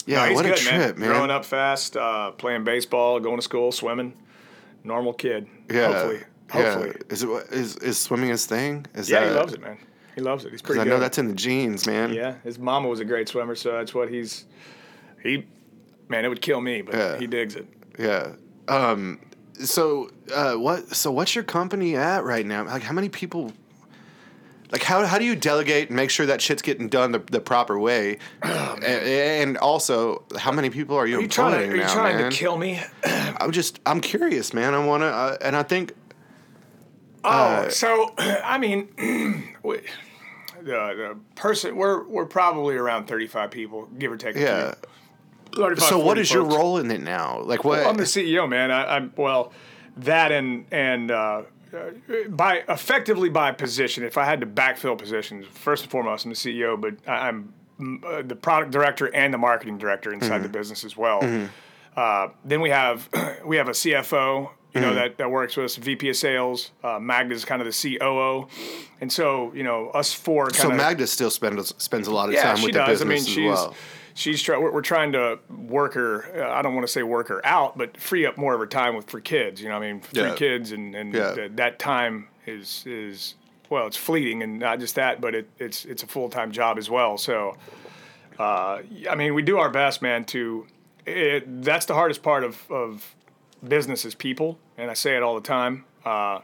Yeah, 0.05 0.23
No, 0.23 0.25
he's 0.29 0.35
what 0.35 0.45
good, 0.45 0.53
a 0.53 0.57
trip, 0.57 0.97
man. 0.97 1.09
Growing 1.09 1.31
up 1.31 1.43
fast, 1.43 1.97
uh, 1.97 2.31
playing 2.31 2.63
baseball, 2.63 3.19
going 3.19 3.35
to 3.37 3.41
school, 3.41 3.71
swimming. 3.73 4.13
Normal 4.87 5.13
kid. 5.13 5.47
Yeah, 5.69 5.87
Hopefully. 5.87 6.17
yeah. 6.55 6.73
Hopefully. 6.73 6.95
Is 7.09 7.23
it 7.23 7.29
is 7.51 7.75
is 7.77 7.97
swimming 7.97 8.29
his 8.29 8.45
thing? 8.45 8.85
Is 8.95 9.09
Yeah, 9.09 9.19
that, 9.21 9.29
he 9.29 9.35
loves 9.35 9.53
it, 9.53 9.61
man. 9.61 9.77
He 10.15 10.21
loves 10.21 10.45
it. 10.45 10.51
He's 10.51 10.61
pretty 10.61 10.77
good. 10.79 10.81
I 10.81 10.83
good. 10.85 10.89
know 10.95 10.99
that's 10.99 11.17
in 11.17 11.27
the 11.27 11.33
genes, 11.35 11.85
man. 11.85 12.11
yeah, 12.13 12.35
his 12.43 12.57
mama 12.57 12.87
was 12.87 12.99
a 12.99 13.05
great 13.05 13.27
swimmer, 13.27 13.53
so 13.55 13.73
that's 13.73 13.93
what 13.93 14.09
he's. 14.09 14.45
He, 15.21 15.45
man, 16.09 16.25
it 16.25 16.29
would 16.29 16.41
kill 16.41 16.61
me, 16.61 16.81
but 16.81 16.95
Yeah. 16.95 17.19
he 17.19 17.27
digs 17.27 17.55
it. 17.55 17.67
Yeah. 17.99 18.31
Um. 18.67 19.19
So, 19.59 20.09
uh, 20.33 20.53
what? 20.53 20.95
So, 20.95 21.11
what's 21.11 21.35
your 21.35 21.43
company 21.43 21.95
at 21.95 22.23
right 22.23 22.45
now? 22.45 22.63
Like, 22.65 22.83
how 22.83 22.93
many 22.93 23.09
people? 23.09 23.51
Like, 24.71 24.83
how 24.83 25.05
how 25.05 25.17
do 25.17 25.23
you 25.25 25.35
delegate 25.35 25.87
and 25.87 25.95
make 25.95 26.09
sure 26.09 26.25
that 26.25 26.41
shit's 26.41 26.61
getting 26.61 26.89
done 26.89 27.11
the, 27.13 27.19
the 27.19 27.39
proper 27.39 27.79
way? 27.79 28.17
and, 28.43 28.83
and 28.83 29.57
also, 29.57 30.23
how 30.37 30.51
many 30.51 30.69
people 30.69 30.97
are 30.97 31.07
you 31.07 31.19
Are 31.19 31.21
you 31.21 31.27
trying 31.27 31.53
employing 31.53 31.69
to, 31.69 31.73
are 31.73 31.77
you 31.77 31.83
now, 31.83 31.93
trying 31.93 32.17
man? 32.17 32.31
to 32.31 32.37
kill 32.37 32.57
me? 32.57 32.81
I'm 33.05 33.51
just, 33.51 33.79
I'm 33.85 34.01
curious, 34.01 34.53
man. 34.53 34.73
I 34.73 34.85
want 34.85 35.01
to, 35.03 35.07
uh, 35.07 35.37
and 35.41 35.55
I 35.55 35.63
think, 35.63 35.93
Oh, 37.23 37.29
Uh, 37.29 37.69
so 37.69 38.13
I 38.17 38.57
mean, 38.57 38.89
we, 39.63 39.77
the 40.61 40.63
the 40.63 41.17
person 41.35 41.75
we're 41.75 42.03
we're 42.07 42.25
probably 42.25 42.75
around 42.75 43.07
thirty 43.07 43.27
five 43.27 43.51
people, 43.51 43.87
give 43.97 44.11
or 44.11 44.17
take. 44.17 44.35
a 44.35 44.39
yeah. 44.39 44.73
few. 44.73 44.81
35, 45.55 45.83
So, 45.87 45.97
what 45.97 46.17
is 46.17 46.29
40 46.29 46.29
is 46.29 46.31
your 46.33 46.43
role 46.43 46.77
in 46.77 46.91
it 46.91 47.01
now? 47.01 47.39
Like, 47.41 47.63
what? 47.63 47.85
I'm 47.85 47.95
the 47.95 48.03
CEO, 48.03 48.47
man. 48.49 48.69
I, 48.69 48.97
I'm 48.97 49.13
well, 49.15 49.53
that 49.97 50.31
and 50.33 50.65
and 50.71 51.09
uh, 51.09 51.43
by 52.29 52.63
effectively 52.69 53.29
by 53.29 53.51
position. 53.51 54.03
If 54.03 54.17
I 54.17 54.25
had 54.25 54.39
to 54.41 54.47
backfill 54.47 54.97
positions, 54.97 55.45
first 55.51 55.83
and 55.83 55.91
foremost, 55.91 56.25
I'm 56.25 56.31
the 56.31 56.35
CEO, 56.35 56.79
but 56.79 56.95
I, 57.07 57.27
I'm 57.27 57.53
mm, 57.79 58.03
uh, 58.03 58.21
the 58.21 58.35
product 58.35 58.71
director 58.71 59.13
and 59.13 59.33
the 59.33 59.37
marketing 59.37 59.77
director 59.77 60.13
inside 60.13 60.35
Mm-hmm. 60.35 60.43
the 60.43 60.49
business 60.49 60.83
as 60.83 60.95
well. 60.97 61.21
Uh, 61.95 62.27
then 62.45 62.61
we 62.61 62.69
have 62.69 63.09
we 63.45 63.57
have 63.57 63.67
a 63.67 63.71
CFO. 63.71 64.49
You 64.73 64.81
Mm-hmm. 64.81 64.81
know 64.89 64.95
that, 64.95 65.17
that 65.17 65.31
works 65.31 65.55
with 65.57 65.65
us, 65.65 65.75
VP 65.77 66.09
of 66.09 66.15
Sales. 66.17 66.71
Uh, 66.83 66.99
Magda's 66.99 67.45
kind 67.45 67.61
of 67.61 67.67
the 67.73 67.97
COO, 67.97 68.47
and 69.01 69.11
so 69.11 69.51
you 69.55 69.63
know 69.63 69.89
us 69.91 70.13
four. 70.13 70.53
so, 70.53 70.63
Kind 70.63 70.73
of, 70.73 70.77
Magda 70.77 71.07
still 71.07 71.31
spends 71.31 71.73
spends 71.81 72.05
a 72.07 72.13
lot 72.13 72.27
of 72.29 72.35
yeah, 72.35 72.43
time 72.53 72.61
with 72.61 72.73
the 72.73 72.79
does. 72.79 73.01
I 73.01 73.05
business 73.05 73.27
mean, 73.27 73.35
she's 73.35 73.51
as 73.51 73.57
well. 73.65 73.75
She's 74.17 74.41
try, 74.41 74.57
we're, 74.57 74.71
we're 74.73 74.81
trying 74.81 75.11
to 75.13 75.39
work 75.49 75.93
her. 75.93 76.43
Uh, 76.43 76.51
I 76.51 76.61
don't 76.61 76.73
want 76.75 76.85
to 76.85 76.91
say 76.91 77.03
work 77.03 77.27
her 77.29 77.45
out, 77.45 77.77
but 77.77 77.95
free 77.97 78.25
up 78.25 78.37
more 78.37 78.53
of 78.53 78.59
her 78.59 78.67
time 78.67 78.95
with 78.95 79.09
for 79.09 79.19
kids. 79.21 79.61
You 79.61 79.69
know, 79.69 79.75
what 79.79 79.85
I 79.85 79.91
mean, 79.93 80.01
three 80.01 80.23
Yeah. 80.23 80.35
kids, 80.35 80.71
and 80.71 80.93
and 80.95 81.13
Yeah. 81.13 81.33
th- 81.33 81.51
that 81.55 81.79
time 81.79 82.27
is 82.45 82.83
is 82.85 83.35
well, 83.69 83.85
it's 83.87 83.97
fleeting, 83.97 84.43
and 84.43 84.59
not 84.59 84.79
just 84.79 84.95
that, 84.95 85.19
but 85.21 85.35
it, 85.35 85.49
it's 85.59 85.85
it's 85.85 86.03
a 86.03 86.07
full 86.07 86.29
time 86.29 86.51
job 86.51 86.77
as 86.77 86.89
well. 86.89 87.17
So, 87.17 87.57
uh, 88.39 88.79
I 89.09 89.15
mean, 89.15 89.33
we 89.33 89.41
do 89.41 89.57
our 89.59 89.69
best, 89.69 90.01
man. 90.01 90.25
To 90.25 90.67
it, 91.05 91.63
that's 91.63 91.85
the 91.85 91.93
hardest 91.93 92.23
part 92.23 92.43
of 92.43 92.69
of 92.71 93.15
business 93.67 94.05
is 94.05 94.15
people, 94.15 94.57
and 94.77 94.89
I 94.91 94.93
say 94.93 95.15
it 95.17 95.23
all 95.23 95.35
the 95.35 95.41
time. 95.47 95.85
Uh, 96.05 96.39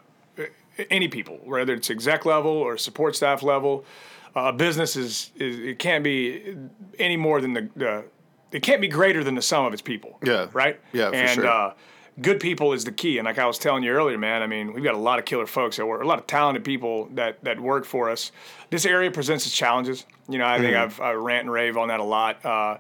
any 0.90 1.08
people, 1.08 1.40
whether 1.44 1.74
it's 1.74 1.90
exec 1.92 2.26
level 2.26 2.52
or 2.52 2.78
support 2.78 3.16
staff 3.16 3.44
level, 3.44 3.86
uh, 4.36 4.52
business 4.52 4.96
is, 4.96 5.32
is 5.36 5.60
it 5.60 5.80
can't 5.80 6.04
be 6.04 6.56
any 7.00 7.18
more 7.18 7.42
than 7.42 7.54
the, 7.54 7.70
the 7.76 8.06
it 8.52 8.62
can't 8.62 8.82
be 8.82 8.88
greater 8.88 9.24
than 9.24 9.36
the 9.36 9.42
sum 9.42 9.66
of 9.66 9.74
its 9.74 9.82
people. 9.82 10.20
Yeah. 10.24 10.48
Right. 10.54 10.80
Yeah, 10.92 11.10
for 11.10 11.16
and, 11.16 11.30
sure. 11.32 11.48
Uh, 11.48 11.74
good 12.22 12.40
people 12.40 12.74
is 12.74 12.84
the 12.84 12.92
key, 12.92 13.18
and 13.18 13.26
like 13.26 13.40
I 13.40 13.46
was 13.46 13.58
telling 13.58 13.84
you 13.84 13.92
earlier, 13.92 14.18
man. 14.18 14.42
I 14.42 14.48
mean, 14.48 14.74
we've 14.74 14.84
got 14.84 14.96
a 14.96 15.00
lot 15.00 15.20
of 15.20 15.26
killer 15.26 15.48
folks 15.48 15.78
that 15.78 15.86
work, 15.86 16.04
a 16.04 16.08
lot 16.08 16.20
of 16.20 16.28
talented 16.28 16.64
people 16.64 17.10
that 17.14 17.44
that 17.44 17.60
work 17.60 17.86
for 17.86 18.10
us. 18.10 18.32
This 18.70 18.86
area 18.86 19.12
presents 19.12 19.46
its 19.46 19.56
challenges. 19.56 20.06
You 20.30 20.38
know, 20.38 20.46
I 20.46 20.60
think 20.60 20.74
Mm-hmm. 20.74 20.84
I've 20.84 21.02
I 21.02 21.14
rant 21.14 21.46
and 21.46 21.52
rave 21.52 21.78
on 21.78 21.88
that 21.90 22.00
a 22.00 22.04
lot. 22.04 22.44
Uh, 22.46 22.78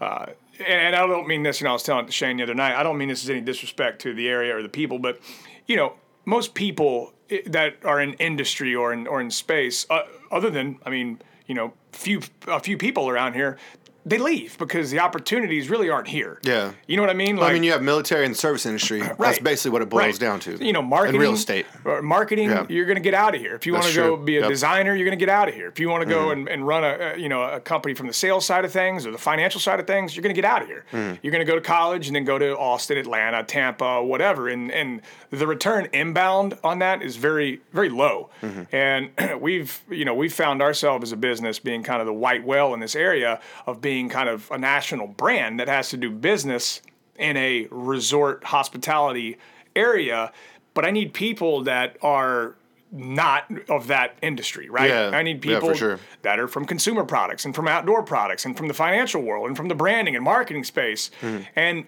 uh, 0.00 0.26
and 0.66 0.94
I 0.94 1.06
don't 1.06 1.26
mean 1.26 1.42
this. 1.42 1.60
You 1.60 1.64
know, 1.64 1.70
I 1.70 1.72
was 1.74 1.82
telling 1.82 2.08
Shane 2.08 2.36
the 2.38 2.42
other 2.42 2.54
night. 2.54 2.74
I 2.74 2.82
don't 2.82 2.98
mean 2.98 3.08
this 3.08 3.22
is 3.22 3.30
any 3.30 3.40
disrespect 3.40 4.02
to 4.02 4.14
the 4.14 4.28
area 4.28 4.56
or 4.56 4.62
the 4.62 4.68
people, 4.68 4.98
but 4.98 5.20
you 5.66 5.76
know, 5.76 5.94
most 6.24 6.54
people 6.54 7.12
that 7.46 7.76
are 7.84 8.00
in 8.00 8.14
industry 8.14 8.74
or 8.74 8.92
in 8.92 9.06
or 9.06 9.20
in 9.20 9.30
space, 9.30 9.86
uh, 9.90 10.02
other 10.30 10.50
than 10.50 10.78
I 10.84 10.90
mean, 10.90 11.20
you 11.46 11.54
know, 11.54 11.72
few 11.92 12.20
a 12.46 12.60
few 12.60 12.76
people 12.76 13.08
around 13.08 13.34
here, 13.34 13.58
they 14.06 14.18
leave 14.18 14.56
because 14.58 14.90
the 14.90 14.98
opportunities 15.00 15.68
really 15.68 15.90
aren't 15.90 16.08
here. 16.08 16.38
Yeah. 16.42 16.72
You 16.86 16.96
know 16.96 17.02
what 17.02 17.10
I 17.10 17.14
mean? 17.14 17.36
Like, 17.36 17.50
I 17.50 17.52
mean, 17.52 17.62
you 17.62 17.72
have 17.72 17.82
military 17.82 18.24
and 18.24 18.36
service 18.36 18.66
industry. 18.66 19.02
Right. 19.20 19.32
That's 19.32 19.38
basically 19.40 19.72
what 19.72 19.82
it 19.82 19.90
boils 19.90 20.02
right. 20.02 20.18
down 20.18 20.40
to. 20.40 20.64
You 20.64 20.72
know, 20.72 20.80
marketing, 20.80 21.16
and 21.16 21.20
real 21.20 21.34
estate, 21.34 21.66
marketing. 21.84 22.48
Yeah. 22.48 22.64
You're 22.68 22.86
going 22.86 22.96
to 22.96 23.02
get 23.02 23.12
out 23.12 23.34
of 23.34 23.40
here. 23.40 23.54
If 23.54 23.66
you 23.66 23.74
want 23.74 23.84
to 23.86 23.94
go 23.94 24.16
be 24.16 24.36
a 24.36 24.40
yep. 24.40 24.48
designer, 24.48 24.94
you're 24.94 25.04
going 25.04 25.18
to 25.18 25.22
get 25.22 25.28
out 25.28 25.48
of 25.48 25.54
here. 25.54 25.66
If 25.68 25.78
you 25.78 25.90
want 25.90 26.02
to 26.02 26.08
go 26.08 26.28
mm-hmm. 26.28 26.40
and, 26.40 26.48
and 26.48 26.66
run 26.66 26.84
a, 26.84 27.16
you 27.18 27.28
know 27.28 27.42
a 27.42 27.60
company 27.60 27.92
from 27.92 28.06
the 28.06 28.12
sales 28.12 28.46
side 28.46 28.64
of 28.64 28.72
things 28.72 29.04
or 29.04 29.10
the 29.10 29.18
financial 29.18 29.60
side 29.60 29.78
of 29.78 29.86
things, 29.86 30.16
you're 30.16 30.22
going 30.22 30.34
to 30.34 30.40
get 30.40 30.48
out 30.48 30.62
of 30.62 30.68
here. 30.68 30.84
Mm-hmm. 30.92 31.16
You're 31.22 31.32
going 31.32 31.44
to 31.44 31.52
go 31.52 31.56
to 31.56 31.60
college 31.60 32.06
and 32.06 32.16
then 32.16 32.24
go 32.24 32.38
to 32.38 32.56
Austin, 32.56 32.96
Atlanta, 32.96 33.42
Tampa, 33.42 34.02
whatever. 34.02 34.48
And 34.48 34.70
and 34.70 35.02
the 35.30 35.46
return 35.46 35.88
inbound 35.92 36.56
on 36.64 36.78
that 36.78 37.02
is 37.02 37.16
very 37.16 37.60
very 37.72 37.90
low. 37.90 38.30
Mm-hmm. 38.40 38.74
And 38.74 39.40
we've 39.42 39.82
you 39.90 40.06
know 40.06 40.14
we 40.14 40.30
found 40.30 40.62
ourselves 40.62 41.08
as 41.08 41.12
a 41.12 41.16
business 41.16 41.58
being 41.58 41.82
kind 41.82 42.00
of 42.00 42.06
the 42.06 42.14
white 42.14 42.44
whale 42.44 42.72
in 42.72 42.80
this 42.80 42.96
area 42.96 43.40
of 43.66 43.82
being 43.82 43.89
kind 44.08 44.28
of 44.28 44.50
a 44.50 44.58
national 44.58 45.06
brand 45.06 45.58
that 45.60 45.68
has 45.68 45.90
to 45.90 45.96
do 45.96 46.10
business 46.10 46.82
in 47.16 47.36
a 47.36 47.66
resort 47.70 48.44
hospitality 48.44 49.36
area, 49.76 50.32
but 50.74 50.84
I 50.84 50.90
need 50.90 51.12
people 51.12 51.64
that 51.64 51.96
are 52.02 52.54
not 52.92 53.44
of 53.68 53.86
that 53.86 54.16
industry, 54.20 54.68
right? 54.68 54.90
Yeah, 54.90 55.10
I 55.14 55.22
need 55.22 55.40
people 55.40 55.68
yeah, 55.68 55.74
sure. 55.74 56.00
that 56.22 56.40
are 56.40 56.48
from 56.48 56.64
consumer 56.64 57.04
products 57.04 57.44
and 57.44 57.54
from 57.54 57.68
outdoor 57.68 58.02
products 58.02 58.44
and 58.44 58.56
from 58.56 58.68
the 58.68 58.74
financial 58.74 59.22
world 59.22 59.46
and 59.46 59.56
from 59.56 59.68
the 59.68 59.74
branding 59.74 60.16
and 60.16 60.24
marketing 60.24 60.64
space. 60.64 61.10
Mm-hmm. 61.20 61.42
And 61.54 61.84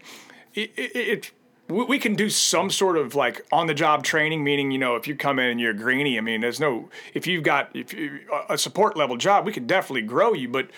it, 0.54 0.70
it, 0.76 0.96
it, 0.96 1.30
we 1.68 1.98
can 1.98 2.14
do 2.14 2.28
some 2.28 2.70
sort 2.70 2.96
of 2.96 3.14
like 3.14 3.44
on 3.50 3.66
the 3.66 3.74
job 3.74 4.04
training, 4.04 4.44
meaning, 4.44 4.70
you 4.70 4.78
know, 4.78 4.94
if 4.94 5.08
you 5.08 5.16
come 5.16 5.38
in 5.38 5.48
and 5.48 5.60
you're 5.60 5.70
a 5.70 5.76
greenie, 5.76 6.18
I 6.18 6.20
mean, 6.20 6.40
there's 6.40 6.60
no, 6.60 6.88
if 7.14 7.26
you've 7.26 7.42
got 7.42 7.74
if 7.74 7.92
you, 7.92 8.20
a 8.48 8.58
support 8.58 8.96
level 8.96 9.16
job, 9.16 9.44
we 9.46 9.52
could 9.52 9.66
definitely 9.66 10.02
grow 10.02 10.34
you, 10.34 10.48
but 10.48 10.68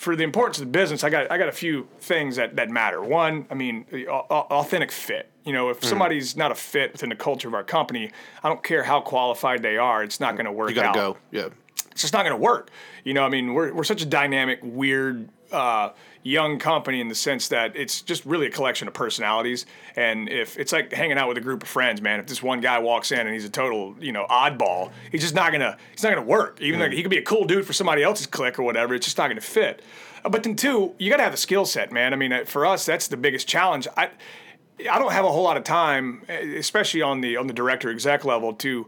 for 0.00 0.16
the 0.16 0.24
importance 0.24 0.58
of 0.58 0.64
the 0.64 0.70
business, 0.70 1.04
I 1.04 1.10
got 1.10 1.30
I 1.30 1.36
got 1.36 1.50
a 1.50 1.52
few 1.52 1.86
things 2.00 2.36
that, 2.36 2.56
that 2.56 2.70
matter. 2.70 3.02
One, 3.02 3.46
I 3.50 3.54
mean, 3.54 3.84
authentic 4.08 4.90
fit. 4.90 5.30
You 5.44 5.52
know, 5.52 5.68
if 5.68 5.80
mm. 5.80 5.84
somebody's 5.84 6.38
not 6.38 6.50
a 6.50 6.54
fit 6.54 6.92
within 6.92 7.10
the 7.10 7.16
culture 7.16 7.48
of 7.48 7.54
our 7.54 7.62
company, 7.62 8.10
I 8.42 8.48
don't 8.48 8.62
care 8.62 8.82
how 8.82 9.02
qualified 9.02 9.62
they 9.62 9.76
are, 9.76 10.02
it's 10.02 10.18
not 10.18 10.36
going 10.36 10.46
to 10.46 10.52
work. 10.52 10.70
You 10.70 10.74
got 10.74 10.94
to 10.94 10.98
go. 10.98 11.16
Yeah, 11.30 11.48
it's 11.90 12.00
just 12.00 12.14
not 12.14 12.22
going 12.24 12.34
to 12.34 12.42
work. 12.42 12.70
You 13.04 13.12
know, 13.12 13.24
I 13.24 13.28
mean, 13.28 13.52
we're 13.52 13.74
we're 13.74 13.84
such 13.84 14.00
a 14.00 14.06
dynamic, 14.06 14.60
weird. 14.62 15.28
Uh, 15.52 15.90
young 16.22 16.58
company 16.58 17.00
in 17.00 17.08
the 17.08 17.14
sense 17.14 17.48
that 17.48 17.74
it's 17.74 18.02
just 18.02 18.24
really 18.26 18.46
a 18.46 18.50
collection 18.50 18.86
of 18.86 18.94
personalities. 18.94 19.66
And 19.96 20.28
if 20.28 20.58
it's 20.58 20.72
like 20.72 20.92
hanging 20.92 21.18
out 21.18 21.28
with 21.28 21.38
a 21.38 21.40
group 21.40 21.62
of 21.62 21.68
friends, 21.68 22.02
man, 22.02 22.20
if 22.20 22.26
this 22.26 22.42
one 22.42 22.60
guy 22.60 22.78
walks 22.78 23.10
in 23.10 23.20
and 23.20 23.30
he's 23.30 23.44
a 23.44 23.50
total, 23.50 23.94
you 23.98 24.12
know, 24.12 24.26
oddball, 24.28 24.92
he's 25.10 25.22
just 25.22 25.34
not 25.34 25.52
gonna, 25.52 25.76
he's 25.92 26.02
not 26.02 26.10
gonna 26.10 26.26
work. 26.26 26.60
Even 26.60 26.78
mm. 26.78 26.84
though 26.84 26.96
he 26.96 27.02
could 27.02 27.10
be 27.10 27.18
a 27.18 27.22
cool 27.22 27.44
dude 27.44 27.66
for 27.66 27.72
somebody 27.72 28.02
else's 28.02 28.26
clique 28.26 28.58
or 28.58 28.62
whatever, 28.62 28.94
it's 28.94 29.06
just 29.06 29.18
not 29.18 29.28
gonna 29.28 29.40
fit. 29.40 29.82
But 30.22 30.42
then 30.42 30.56
two, 30.56 30.94
you 30.98 31.10
got 31.10 31.16
to 31.16 31.22
have 31.22 31.32
the 31.32 31.38
skill 31.38 31.64
set, 31.64 31.92
man. 31.92 32.12
I 32.12 32.16
mean, 32.16 32.32
uh, 32.32 32.44
for 32.44 32.66
us, 32.66 32.84
that's 32.84 33.08
the 33.08 33.16
biggest 33.16 33.48
challenge. 33.48 33.88
I, 33.96 34.10
I 34.90 34.98
don't 34.98 35.12
have 35.12 35.24
a 35.24 35.32
whole 35.32 35.44
lot 35.44 35.56
of 35.56 35.64
time, 35.64 36.22
uh, 36.28 36.32
especially 36.32 37.02
on 37.02 37.20
the 37.20 37.36
on 37.36 37.46
the 37.46 37.52
director 37.52 37.90
exec 37.90 38.24
level, 38.24 38.52
to 38.54 38.86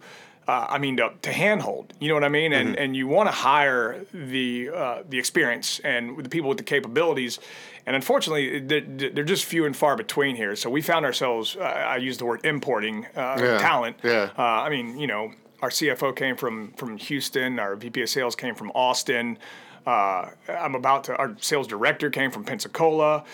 uh, 0.48 0.66
I 0.70 0.78
mean, 0.78 0.96
to, 0.96 1.12
to, 1.22 1.32
handhold. 1.32 1.92
You 2.00 2.08
know 2.08 2.14
what 2.14 2.24
I 2.24 2.28
mean? 2.28 2.52
And 2.52 2.70
mm-hmm. 2.70 2.82
and 2.82 2.96
you 2.96 3.06
want 3.06 3.28
to 3.28 3.32
hire 3.32 4.04
the 4.12 4.70
uh, 4.74 5.02
the 5.08 5.18
experience 5.18 5.80
and 5.80 6.16
the 6.22 6.28
people 6.28 6.48
with 6.48 6.58
the 6.58 6.64
capabilities. 6.64 7.38
And 7.84 7.96
unfortunately, 7.96 8.60
they're, 8.60 8.80
they're, 8.80 9.24
just 9.24 9.44
few 9.44 9.64
and 9.64 9.76
far 9.76 9.96
between 9.96 10.36
here. 10.36 10.54
So 10.54 10.70
we 10.70 10.82
found 10.82 11.04
ourselves. 11.04 11.56
Uh, 11.56 11.62
I 11.62 11.96
use 11.96 12.16
the 12.18 12.24
word 12.24 12.44
importing 12.44 13.06
uh, 13.16 13.38
yeah. 13.40 13.58
talent. 13.58 13.96
Yeah. 14.04 14.30
Uh, 14.38 14.42
I 14.42 14.68
mean, 14.68 14.98
you 14.98 15.08
know, 15.08 15.32
our 15.62 15.70
CFO 15.70 16.14
came 16.14 16.36
from 16.36 16.72
from 16.72 16.96
Houston. 16.96 17.58
Our 17.58 17.76
VP 17.76 18.02
of 18.02 18.08
Sales 18.08 18.36
came 18.36 18.54
from 18.54 18.70
Austin. 18.74 19.38
Uh, 19.86 20.30
I'm 20.48 20.74
about 20.74 21.04
to. 21.04 21.16
Our 21.16 21.36
sales 21.40 21.66
director 21.66 22.10
came 22.10 22.30
from 22.30 22.44
Pensacola. 22.44 23.24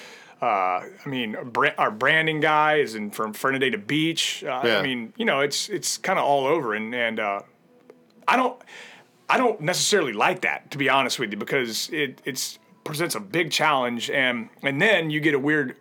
Uh, 0.41 0.85
I 1.05 1.09
mean, 1.09 1.37
our 1.79 1.91
branding 1.91 2.39
guy 2.41 2.77
is 2.77 2.95
in 2.95 3.11
from 3.11 3.33
Fernandina 3.33 3.79
Beach. 3.79 4.45
Uh, 4.45 4.63
yeah. 4.65 4.79
I 4.79 4.83
mean, 4.83 5.13
you 5.17 5.25
know, 5.25 5.41
it's 5.41 5.69
it's 5.69 5.99
kind 5.99 6.19
of 6.19 6.25
all 6.25 6.47
over, 6.47 6.75
and 6.75 6.95
and 6.95 7.19
uh, 7.19 7.41
I 8.27 8.37
don't 8.37 8.61
I 9.29 9.37
don't 9.37 9.61
necessarily 9.61 10.13
like 10.13 10.43
that 10.43 10.71
to 10.71 10.79
be 10.79 10.89
honest 10.89 11.19
with 11.19 11.33
you 11.33 11.39
because 11.39 11.91
it 11.91 12.23
it's 12.25 12.59
presents 12.85 13.17
a 13.17 13.21
big 13.21 13.51
challenge, 13.51 14.11
and 14.11 14.49
and 14.63 14.81
then 14.81 15.11
you 15.11 15.21
get 15.21 15.35
a 15.35 15.39
weird 15.39 15.77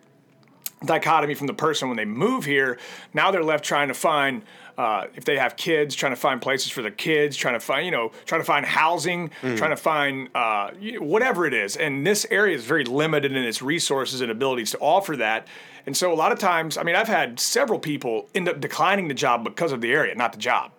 dichotomy 0.84 1.34
from 1.34 1.46
the 1.46 1.54
person 1.54 1.88
when 1.88 1.96
they 1.96 2.04
move 2.04 2.44
here. 2.44 2.78
Now 3.14 3.30
they're 3.30 3.44
left 3.44 3.64
trying 3.64 3.88
to 3.88 3.94
find 3.94 4.42
uh, 4.78 5.06
if 5.16 5.24
they 5.24 5.36
have 5.36 5.56
kids, 5.56 5.96
trying 5.96 6.12
to 6.12 6.16
find 6.16 6.40
places 6.40 6.70
for 6.70 6.82
their 6.82 6.92
kids, 6.92 7.36
trying 7.36 7.54
to 7.54 7.60
find, 7.60 7.84
you 7.84 7.90
know, 7.90 8.12
trying 8.26 8.40
to 8.40 8.44
find 8.44 8.64
housing, 8.64 9.30
mm. 9.42 9.56
trying 9.58 9.70
to 9.70 9.76
find 9.76 10.28
uh, 10.36 10.70
whatever 11.00 11.46
it 11.46 11.52
is. 11.52 11.76
And 11.76 12.06
this 12.06 12.24
area 12.30 12.56
is 12.56 12.64
very 12.64 12.84
limited 12.84 13.32
in 13.32 13.42
its 13.44 13.60
resources 13.60 14.20
and 14.20 14.30
abilities 14.30 14.70
to 14.70 14.78
offer 14.78 15.16
that. 15.16 15.48
And 15.84 15.96
so 15.96 16.12
a 16.12 16.14
lot 16.14 16.30
of 16.30 16.38
times, 16.38 16.78
I 16.78 16.84
mean, 16.84 16.94
I've 16.94 17.08
had 17.08 17.40
several 17.40 17.80
people 17.80 18.28
end 18.36 18.48
up 18.48 18.60
declining 18.60 19.08
the 19.08 19.14
job 19.14 19.42
because 19.42 19.72
of 19.72 19.80
the 19.80 19.92
area, 19.92 20.14
not 20.14 20.32
the 20.32 20.38
job. 20.38 20.70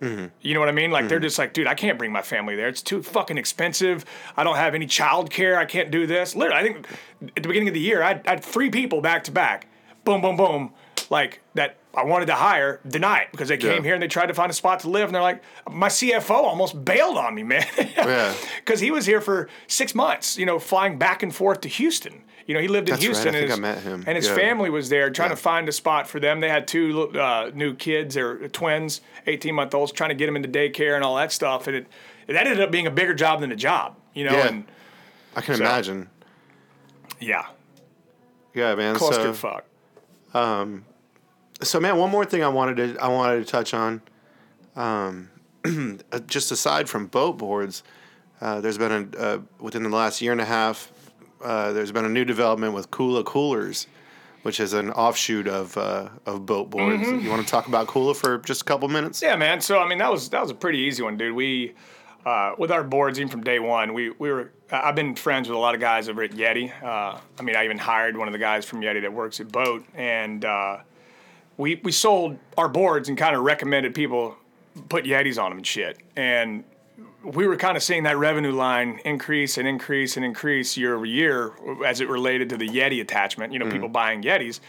Mm-hmm. 0.00 0.26
You 0.40 0.54
know 0.54 0.60
what 0.60 0.70
I 0.70 0.72
mean? 0.72 0.90
Like 0.90 1.02
mm-hmm. 1.02 1.08
they're 1.10 1.20
just 1.20 1.38
like, 1.38 1.52
dude, 1.52 1.66
I 1.66 1.74
can't 1.74 1.98
bring 1.98 2.10
my 2.10 2.22
family 2.22 2.56
there. 2.56 2.68
It's 2.68 2.82
too 2.82 3.02
fucking 3.02 3.36
expensive. 3.36 4.06
I 4.34 4.44
don't 4.44 4.56
have 4.56 4.74
any 4.74 4.86
child 4.86 5.30
care. 5.30 5.58
I 5.58 5.66
can't 5.66 5.90
do 5.90 6.06
this. 6.06 6.34
Literally, 6.34 6.58
I 6.58 6.62
think 6.62 6.86
at 7.36 7.42
the 7.42 7.48
beginning 7.48 7.68
of 7.68 7.74
the 7.74 7.80
year, 7.80 8.02
I 8.02 8.08
had, 8.08 8.26
I 8.26 8.30
had 8.30 8.44
three 8.44 8.70
people 8.70 9.02
back 9.02 9.24
to 9.24 9.30
back. 9.30 9.68
Boom, 10.04 10.22
boom, 10.22 10.36
boom. 10.36 10.72
Like 11.10 11.40
that 11.54 11.76
I 11.94 12.04
wanted 12.04 12.26
to 12.26 12.34
hire 12.34 12.80
deny 12.86 13.20
it 13.20 13.28
because 13.32 13.48
they 13.48 13.58
came 13.58 13.76
yeah. 13.76 13.82
here 13.82 13.94
and 13.94 14.02
they 14.02 14.08
tried 14.08 14.26
to 14.26 14.34
find 14.34 14.50
a 14.50 14.54
spot 14.54 14.80
to 14.80 14.90
live 14.90 15.08
and 15.08 15.14
they're 15.14 15.22
like, 15.22 15.42
my 15.70 15.88
CFO 15.88 16.30
almost 16.30 16.84
bailed 16.84 17.18
on 17.18 17.34
me, 17.34 17.42
man. 17.42 17.66
yeah. 17.76 18.34
Because 18.56 18.80
he 18.80 18.90
was 18.90 19.04
here 19.06 19.20
for 19.20 19.48
six 19.66 19.94
months, 19.94 20.38
you 20.38 20.46
know, 20.46 20.58
flying 20.58 20.96
back 20.98 21.22
and 21.22 21.34
forth 21.34 21.60
to 21.62 21.68
Houston. 21.68 22.22
You 22.46 22.54
know, 22.54 22.60
he 22.60 22.68
lived 22.68 22.88
in 22.88 22.94
That's 22.94 23.04
Houston. 23.04 23.34
Right. 23.34 23.42
and 23.42 23.50
his, 23.50 23.58
I 23.58 23.60
met 23.60 23.78
him. 23.78 24.04
And 24.06 24.16
his 24.16 24.28
yeah. 24.28 24.34
family 24.34 24.70
was 24.70 24.88
there 24.88 25.10
trying 25.10 25.30
to 25.30 25.36
find 25.36 25.68
a 25.68 25.72
spot 25.72 26.08
for 26.08 26.18
them. 26.18 26.40
They 26.40 26.48
had 26.48 26.66
two 26.66 27.10
uh, 27.10 27.50
new 27.54 27.74
kids, 27.74 28.16
or 28.16 28.48
twins, 28.48 29.00
18 29.26 29.54
month 29.54 29.74
olds, 29.74 29.92
trying 29.92 30.10
to 30.10 30.14
get 30.14 30.26
them 30.26 30.36
into 30.36 30.48
daycare 30.48 30.94
and 30.94 31.04
all 31.04 31.16
that 31.16 31.32
stuff. 31.32 31.66
And 31.66 31.76
it, 31.76 31.86
it 32.26 32.36
ended 32.36 32.60
up 32.60 32.70
being 32.70 32.86
a 32.86 32.90
bigger 32.90 33.14
job 33.14 33.40
than 33.40 33.52
a 33.52 33.56
job, 33.56 33.96
you 34.14 34.24
know? 34.24 34.32
Yeah. 34.32 34.48
And 34.48 34.64
I 35.36 35.40
can 35.40 35.56
so, 35.56 35.62
imagine. 35.62 36.08
Yeah. 37.20 37.46
Yeah, 38.54 38.74
man. 38.74 38.96
Clusterfuck. 38.96 39.62
So, 40.32 40.38
um, 40.38 40.84
so 41.62 41.80
man, 41.80 41.96
one 41.96 42.10
more 42.10 42.24
thing 42.24 42.42
I 42.42 42.48
wanted 42.48 42.76
to 42.76 43.02
I 43.02 43.08
wanted 43.08 43.44
to 43.44 43.50
touch 43.50 43.74
on, 43.74 44.02
um, 44.76 45.30
just 46.26 46.52
aside 46.52 46.88
from 46.88 47.06
BOTE 47.06 47.38
boards, 47.38 47.82
uh, 48.40 48.60
there's 48.60 48.78
been 48.78 49.12
a 49.14 49.18
uh, 49.18 49.38
within 49.60 49.82
the 49.82 49.88
last 49.88 50.20
year 50.20 50.32
and 50.32 50.40
a 50.40 50.44
half, 50.44 50.90
uh, 51.42 51.72
there's 51.72 51.92
been 51.92 52.04
a 52.04 52.10
new 52.10 52.24
development 52.24 52.74
with 52.74 52.90
Kula 52.90 53.24
Coolers, 53.24 53.86
which 54.42 54.60
is 54.60 54.72
an 54.72 54.90
offshoot 54.90 55.48
of 55.48 55.76
uh, 55.76 56.08
of 56.26 56.46
BOTE 56.46 56.70
boards. 56.70 57.02
Mm-hmm. 57.02 57.24
You 57.24 57.30
want 57.30 57.42
to 57.42 57.50
talk 57.50 57.68
about 57.68 57.86
Kula 57.86 58.14
for 58.14 58.38
just 58.38 58.62
a 58.62 58.64
couple 58.64 58.88
minutes? 58.88 59.22
Yeah, 59.22 59.36
man. 59.36 59.60
So 59.60 59.78
I 59.78 59.88
mean, 59.88 59.98
that 59.98 60.10
was 60.10 60.28
that 60.30 60.40
was 60.40 60.50
a 60.50 60.54
pretty 60.54 60.78
easy 60.78 61.02
one, 61.02 61.16
dude. 61.16 61.34
We 61.34 61.74
uh, 62.24 62.54
with 62.58 62.70
our 62.70 62.84
boards, 62.84 63.18
even 63.18 63.28
from 63.28 63.42
day 63.42 63.58
one, 63.58 63.94
we, 63.94 64.10
we 64.10 64.30
were. 64.30 64.52
I've 64.70 64.94
been 64.94 65.14
friends 65.16 65.48
with 65.48 65.56
a 65.56 65.60
lot 65.60 65.74
of 65.74 65.80
guys 65.80 66.08
over 66.08 66.22
at 66.22 66.30
Yeti. 66.30 66.72
Uh, 66.82 67.18
I 67.38 67.42
mean, 67.42 67.56
I 67.56 67.64
even 67.64 67.78
hired 67.78 68.16
one 68.16 68.28
of 68.28 68.32
the 68.32 68.38
guys 68.38 68.64
from 68.64 68.80
Yeti 68.80 69.02
that 69.02 69.12
works 69.12 69.40
at 69.40 69.50
BOTE, 69.50 69.84
and 69.94 70.44
uh, 70.44 70.78
we 71.62 71.80
we 71.82 71.92
sold 71.92 72.38
our 72.58 72.68
boards 72.68 73.08
and 73.08 73.16
kind 73.16 73.34
of 73.34 73.42
recommended 73.42 73.94
people 73.94 74.36
put 74.88 75.04
Yetis 75.04 75.42
on 75.42 75.50
them 75.50 75.58
and 75.58 75.66
shit. 75.66 75.98
And 76.16 76.64
we 77.22 77.46
were 77.46 77.56
kind 77.56 77.76
of 77.76 77.82
seeing 77.82 78.02
that 78.02 78.18
revenue 78.18 78.52
line 78.52 79.00
increase 79.04 79.56
and 79.56 79.68
increase 79.68 80.16
and 80.16 80.24
increase 80.24 80.76
year 80.76 80.94
over 80.94 81.06
year 81.06 81.52
as 81.86 82.00
it 82.00 82.08
related 82.08 82.48
to 82.50 82.56
the 82.56 82.68
Yeti 82.68 83.00
attachment. 83.00 83.52
You 83.52 83.60
know, 83.60 83.66
mm-hmm. 83.66 83.74
people 83.74 83.88
buying 83.88 84.22
Yetis. 84.22 84.60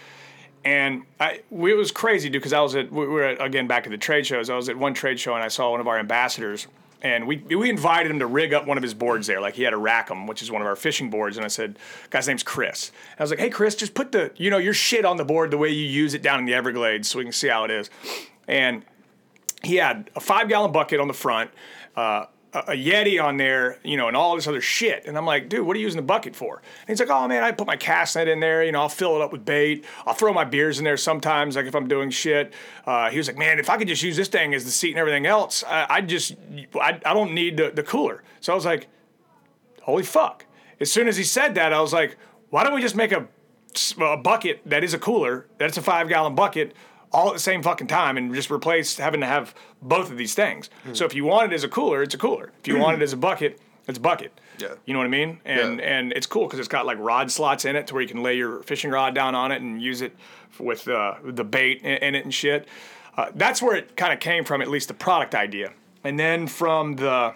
And 0.65 1.03
I, 1.19 1.41
it 1.51 1.77
was 1.77 1.91
crazy, 1.91 2.29
dude, 2.29 2.41
because 2.41 2.53
I 2.53 2.61
was 2.61 2.75
at, 2.75 2.89
we 2.89 3.05
were 3.05 3.23
at, 3.23 3.45
again 3.45 3.67
back 3.67 3.85
at 3.85 3.89
the 3.89 3.97
trade 3.97 4.25
shows. 4.25 4.49
I 4.49 4.55
was 4.55 4.69
at 4.69 4.77
one 4.77 4.93
trade 4.93 5.19
show 5.19 5.33
and 5.33 5.43
I 5.43 5.49
saw 5.49 5.71
one 5.71 5.81
of 5.81 5.87
our 5.87 5.99
ambassadors 5.99 6.67
and 7.03 7.27
we 7.27 7.37
we 7.37 7.69
invited 7.69 8.09
him 8.09 8.19
to 8.19 8.25
rig 8.25 8.53
up 8.53 8.65
one 8.65 8.77
of 8.77 8.83
his 8.83 8.93
boards 8.93 9.27
there. 9.27 9.41
Like 9.41 9.55
he 9.55 9.63
had 9.63 9.73
a 9.73 9.77
Rackham, 9.77 10.25
which 10.25 10.41
is 10.41 10.49
one 10.49 10.61
of 10.61 10.67
our 10.67 10.75
fishing 10.75 11.09
boards, 11.09 11.35
and 11.35 11.45
I 11.45 11.49
said, 11.49 11.77
"Guy's 12.09 12.27
name's 12.27 12.43
Chris." 12.43 12.91
And 13.11 13.19
I 13.19 13.23
was 13.23 13.29
like, 13.29 13.39
"Hey, 13.39 13.49
Chris, 13.49 13.75
just 13.75 13.93
put 13.93 14.13
the 14.13 14.31
you 14.37 14.49
know 14.49 14.57
your 14.57 14.73
shit 14.73 15.03
on 15.03 15.17
the 15.17 15.25
board 15.25 15.51
the 15.51 15.57
way 15.57 15.69
you 15.69 15.85
use 15.85 16.13
it 16.13 16.21
down 16.21 16.39
in 16.39 16.45
the 16.45 16.53
Everglades, 16.53 17.09
so 17.09 17.19
we 17.19 17.25
can 17.25 17.33
see 17.33 17.49
how 17.49 17.65
it 17.65 17.71
is." 17.71 17.89
And 18.47 18.85
he 19.63 19.75
had 19.75 20.09
a 20.15 20.19
five 20.19 20.47
gallon 20.47 20.71
bucket 20.71 20.99
on 20.99 21.07
the 21.07 21.13
front. 21.13 21.51
Uh, 21.95 22.25
a, 22.53 22.73
Yeti 22.73 23.21
on 23.21 23.37
there, 23.37 23.79
you 23.83 23.97
know, 23.97 24.07
and 24.07 24.15
all 24.15 24.35
this 24.35 24.47
other 24.47 24.61
shit. 24.61 25.05
And 25.05 25.17
I'm 25.17 25.25
like, 25.25 25.49
dude, 25.49 25.65
what 25.65 25.75
are 25.75 25.79
you 25.79 25.85
using 25.85 25.97
the 25.97 26.05
bucket 26.05 26.35
for? 26.35 26.57
And 26.57 26.89
he's 26.89 26.99
like, 26.99 27.09
oh 27.09 27.27
man, 27.27 27.43
I 27.43 27.51
put 27.51 27.67
my 27.67 27.75
cast 27.75 28.15
net 28.15 28.27
in 28.27 28.39
there. 28.39 28.63
You 28.63 28.71
know, 28.71 28.81
I'll 28.81 28.89
fill 28.89 29.15
it 29.15 29.21
up 29.21 29.31
with 29.31 29.45
bait. 29.45 29.85
I'll 30.05 30.13
throw 30.13 30.33
my 30.33 30.45
beers 30.45 30.77
in 30.77 30.85
there 30.85 30.97
sometimes, 30.97 31.55
like 31.55 31.65
if 31.65 31.75
I'm 31.75 31.87
doing 31.87 32.09
shit. 32.09 32.53
Uh, 32.85 33.09
he 33.09 33.17
was 33.17 33.27
like, 33.27 33.37
man, 33.37 33.59
if 33.59 33.69
I 33.69 33.77
could 33.77 33.87
just 33.87 34.03
use 34.03 34.15
this 34.15 34.27
thing 34.27 34.53
as 34.53 34.65
the 34.65 34.71
seat 34.71 34.91
and 34.91 34.99
everything 34.99 35.25
else, 35.25 35.63
I, 35.67 35.87
I 35.89 36.01
just, 36.01 36.35
I, 36.75 36.99
I 37.05 37.13
don't 37.13 37.33
need 37.33 37.57
the, 37.57 37.71
the 37.71 37.83
cooler. 37.83 38.23
So 38.39 38.53
I 38.53 38.55
was 38.55 38.65
like, 38.65 38.87
holy 39.81 40.03
fuck. 40.03 40.45
As 40.79 40.91
soon 40.91 41.07
as 41.07 41.17
he 41.17 41.23
said 41.23 41.55
that, 41.55 41.73
I 41.73 41.81
was 41.81 41.93
like, 41.93 42.17
why 42.49 42.63
don't 42.63 42.73
we 42.73 42.81
just 42.81 42.95
make 42.95 43.11
a, 43.11 43.27
a 43.99 44.17
bucket 44.17 44.61
that 44.65 44.83
is 44.83 44.93
a 44.93 44.99
cooler, 44.99 45.47
that's 45.57 45.77
a 45.77 45.81
five 45.81 46.07
gallon 46.07 46.35
bucket, 46.35 46.75
all 47.13 47.27
at 47.27 47.33
the 47.33 47.39
same 47.39 47.61
fucking 47.63 47.87
time, 47.87 48.17
and 48.17 48.33
just 48.33 48.49
replace 48.51 48.97
having 48.97 49.21
to 49.21 49.27
have 49.27 49.53
both 49.81 50.11
of 50.11 50.17
these 50.17 50.33
things. 50.35 50.69
Hmm. 50.83 50.93
So 50.93 51.05
if 51.05 51.13
you 51.13 51.23
want 51.25 51.51
it 51.51 51.55
as 51.55 51.63
a 51.63 51.69
cooler, 51.69 52.01
it's 52.03 52.15
a 52.15 52.17
cooler. 52.17 52.51
If 52.59 52.67
you 52.67 52.77
want 52.77 52.97
it 52.99 53.03
as 53.03 53.13
a 53.13 53.17
bucket, 53.17 53.59
it's 53.87 53.97
a 53.97 54.01
bucket. 54.01 54.39
Yeah. 54.59 54.69
You 54.85 54.93
know 54.93 54.99
what 54.99 55.05
I 55.05 55.09
mean? 55.09 55.39
And 55.45 55.79
Yeah. 55.79 55.85
and 55.85 56.11
it's 56.13 56.27
cool 56.27 56.45
because 56.45 56.59
it's 56.59 56.67
got 56.67 56.85
like 56.85 56.97
rod 56.99 57.31
slots 57.31 57.65
in 57.65 57.75
it 57.75 57.87
to 57.87 57.93
where 57.93 58.01
you 58.01 58.07
can 58.07 58.23
lay 58.23 58.35
your 58.37 58.61
fishing 58.63 58.91
rod 58.91 59.13
down 59.15 59.35
on 59.35 59.51
it 59.51 59.61
and 59.61 59.81
use 59.81 60.01
it 60.01 60.15
with 60.59 60.87
uh, 60.87 61.15
the 61.23 61.43
bait 61.43 61.81
in, 61.81 61.97
in 61.97 62.15
it 62.15 62.23
and 62.23 62.33
shit. 62.33 62.67
Uh, 63.17 63.29
that's 63.35 63.61
where 63.61 63.75
it 63.75 63.95
kind 63.95 64.13
of 64.13 64.19
came 64.19 64.43
from, 64.43 64.61
at 64.61 64.69
least 64.69 64.87
the 64.87 64.93
product 64.93 65.35
idea. 65.35 65.71
And 66.03 66.19
then 66.19 66.47
from 66.47 66.95
the 66.95 67.33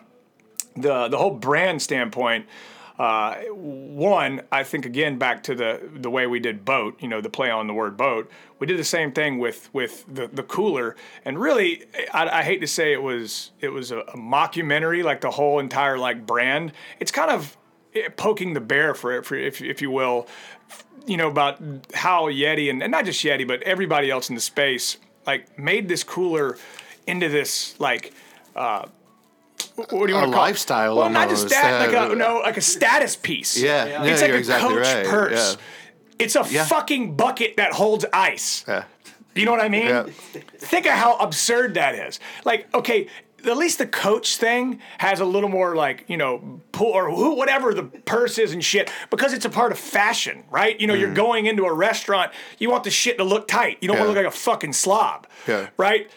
the 0.75 1.07
the 1.07 1.17
whole 1.17 1.31
brand 1.31 1.81
standpoint, 1.81 2.45
uh, 2.99 3.35
one, 3.51 4.41
I 4.51 4.63
think 4.63 4.85
again 4.85 5.19
back 5.19 5.43
to 5.43 5.55
the 5.55 5.87
the 5.93 6.09
way 6.09 6.25
we 6.25 6.39
did 6.39 6.65
BOTE, 6.65 7.01
you 7.01 7.07
know, 7.07 7.21
the 7.21 7.29
play 7.29 7.51
on 7.51 7.67
the 7.67 7.73
word 7.73 7.95
boat. 7.95 8.29
We 8.57 8.65
did 8.65 8.79
the 8.79 8.83
same 8.83 9.11
thing 9.11 9.37
with 9.37 9.69
with 9.71 10.03
the, 10.11 10.27
the 10.27 10.41
cooler, 10.41 10.95
and 11.23 11.39
really, 11.39 11.83
I, 12.11 12.39
I 12.39 12.43
hate 12.43 12.59
to 12.61 12.67
say 12.67 12.93
it 12.93 13.03
was 13.03 13.51
it 13.59 13.69
was 13.69 13.91
a, 13.91 13.99
a 13.99 14.17
mockumentary, 14.17 15.03
like 15.03 15.21
the 15.21 15.29
whole 15.29 15.59
entire 15.59 15.99
like 15.99 16.25
brand. 16.25 16.71
It's 16.99 17.11
kind 17.11 17.29
of 17.29 17.55
eh, 17.93 18.09
poking 18.15 18.53
the 18.53 18.61
bear 18.61 18.95
for 18.95 19.21
for 19.21 19.35
if 19.35 19.61
if 19.61 19.79
you 19.79 19.91
will, 19.91 20.27
you 21.05 21.17
know 21.17 21.27
about 21.27 21.61
how 21.93 22.31
Yeti 22.31 22.71
and, 22.71 22.81
and 22.81 22.91
not 22.91 23.05
just 23.05 23.23
Yeti, 23.23 23.47
but 23.47 23.61
everybody 23.61 24.09
else 24.09 24.29
in 24.29 24.33
the 24.33 24.41
space 24.41 24.97
like 25.27 25.59
made 25.59 25.87
this 25.87 26.03
cooler 26.03 26.57
into 27.05 27.29
this 27.29 27.79
like. 27.79 28.11
Uh, 28.55 28.87
what 29.75 29.89
do 29.89 29.95
you 29.97 30.03
A 30.09 30.13
want 30.13 30.25
to 30.31 30.33
call 30.33 30.41
lifestyle 30.43 30.93
It? 30.93 30.95
Well, 30.97 31.09
not 31.09 31.29
just 31.29 31.43
almost, 31.43 31.61
that, 31.61 31.89
uh, 31.93 31.99
like 31.99 32.11
a 32.11 32.15
no, 32.15 32.39
like 32.39 32.57
a 32.57 32.61
status 32.61 33.15
piece. 33.15 33.57
Yeah, 33.57 33.85
yeah, 33.85 34.03
it's 34.05 34.21
like 34.21 34.27
you're 34.29 34.37
a 34.37 34.39
exactly 34.39 34.75
coach 34.75 34.83
right, 34.85 35.05
purse. 35.05 35.57
yeah. 35.57 35.61
It's 36.19 36.35
a 36.35 36.45
Yeah. 36.49 36.65
fucking 36.65 37.15
bucket 37.15 37.57
that 37.57 37.73
holds 37.73 38.05
ice. 38.11 38.65
Yeah. 38.67 38.83
You 39.35 39.45
know 39.45 39.51
what 39.51 39.61
I 39.61 39.69
mean? 39.69 39.85
Yeah. 39.85 40.05
Think 40.57 40.87
of 40.87 40.93
how 40.93 41.17
absurd 41.17 41.75
that 41.75 41.93
is. 41.93 42.19
Like, 42.43 42.67
okay, 42.73 43.07
at 43.45 43.55
least 43.55 43.77
the 43.77 43.85
coach 43.85 44.37
thing 44.37 44.79
has 44.97 45.19
a 45.19 45.25
little 45.25 45.47
more 45.47 45.75
like, 45.75 46.05
you 46.07 46.17
know, 46.17 46.59
pull 46.71 46.87
or 46.87 47.11
who, 47.11 47.35
whatever 47.35 47.71
the 47.75 47.83
purse 47.83 48.39
is 48.39 48.51
and 48.51 48.63
shit, 48.65 48.89
because 49.11 49.33
it's 49.33 49.45
a 49.45 49.49
part 49.49 49.71
of 49.71 49.77
fashion, 49.77 50.43
right? 50.49 50.79
You 50.81 50.87
know, 50.87 50.95
you're 50.95 51.13
going 51.13 51.45
into 51.45 51.65
a 51.65 51.73
restaurant, 51.73 52.31
you 52.57 52.71
want 52.71 52.83
the 52.83 52.89
shit 52.89 53.19
to 53.19 53.23
look 53.23 53.47
tight. 53.47 53.77
You 53.79 53.87
don't 53.89 53.97
want 53.99 54.09
Mm. 54.09 54.13
To 54.13 54.19
look 54.21 54.25
like 54.25 54.33
a 54.33 54.37
fucking 54.37 54.73
slob. 54.73 55.27
Yeah. 55.47 55.67
Right? 55.77 56.09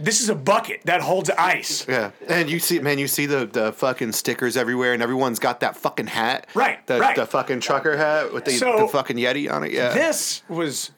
This 0.00 0.20
is 0.20 0.28
a 0.28 0.34
bucket 0.34 0.80
that 0.84 1.00
holds 1.00 1.30
ice. 1.30 1.86
Yeah, 1.88 2.10
and 2.28 2.50
you 2.50 2.58
see, 2.58 2.78
man, 2.80 2.98
you 2.98 3.06
see 3.08 3.26
the, 3.26 3.46
the 3.46 3.72
fucking 3.72 4.12
stickers 4.12 4.56
everywhere, 4.56 4.92
and 4.94 5.02
everyone's 5.02 5.38
got 5.38 5.60
that 5.60 5.76
fucking 5.76 6.08
hat, 6.08 6.46
Right, 6.54 6.84
The, 6.86 6.98
right. 7.00 7.14
the 7.16 7.26
fucking 7.26 7.60
trucker 7.60 7.96
hat 7.96 8.32
with 8.32 8.44
the, 8.44 8.52
So- 8.52 8.78
the 8.78 8.88
fucking 8.88 9.16
Yeti 9.16 9.50
on 9.52 9.64
it. 9.64 9.72
Yeah, 9.72 9.92
This 9.92 10.42
was 10.48 10.90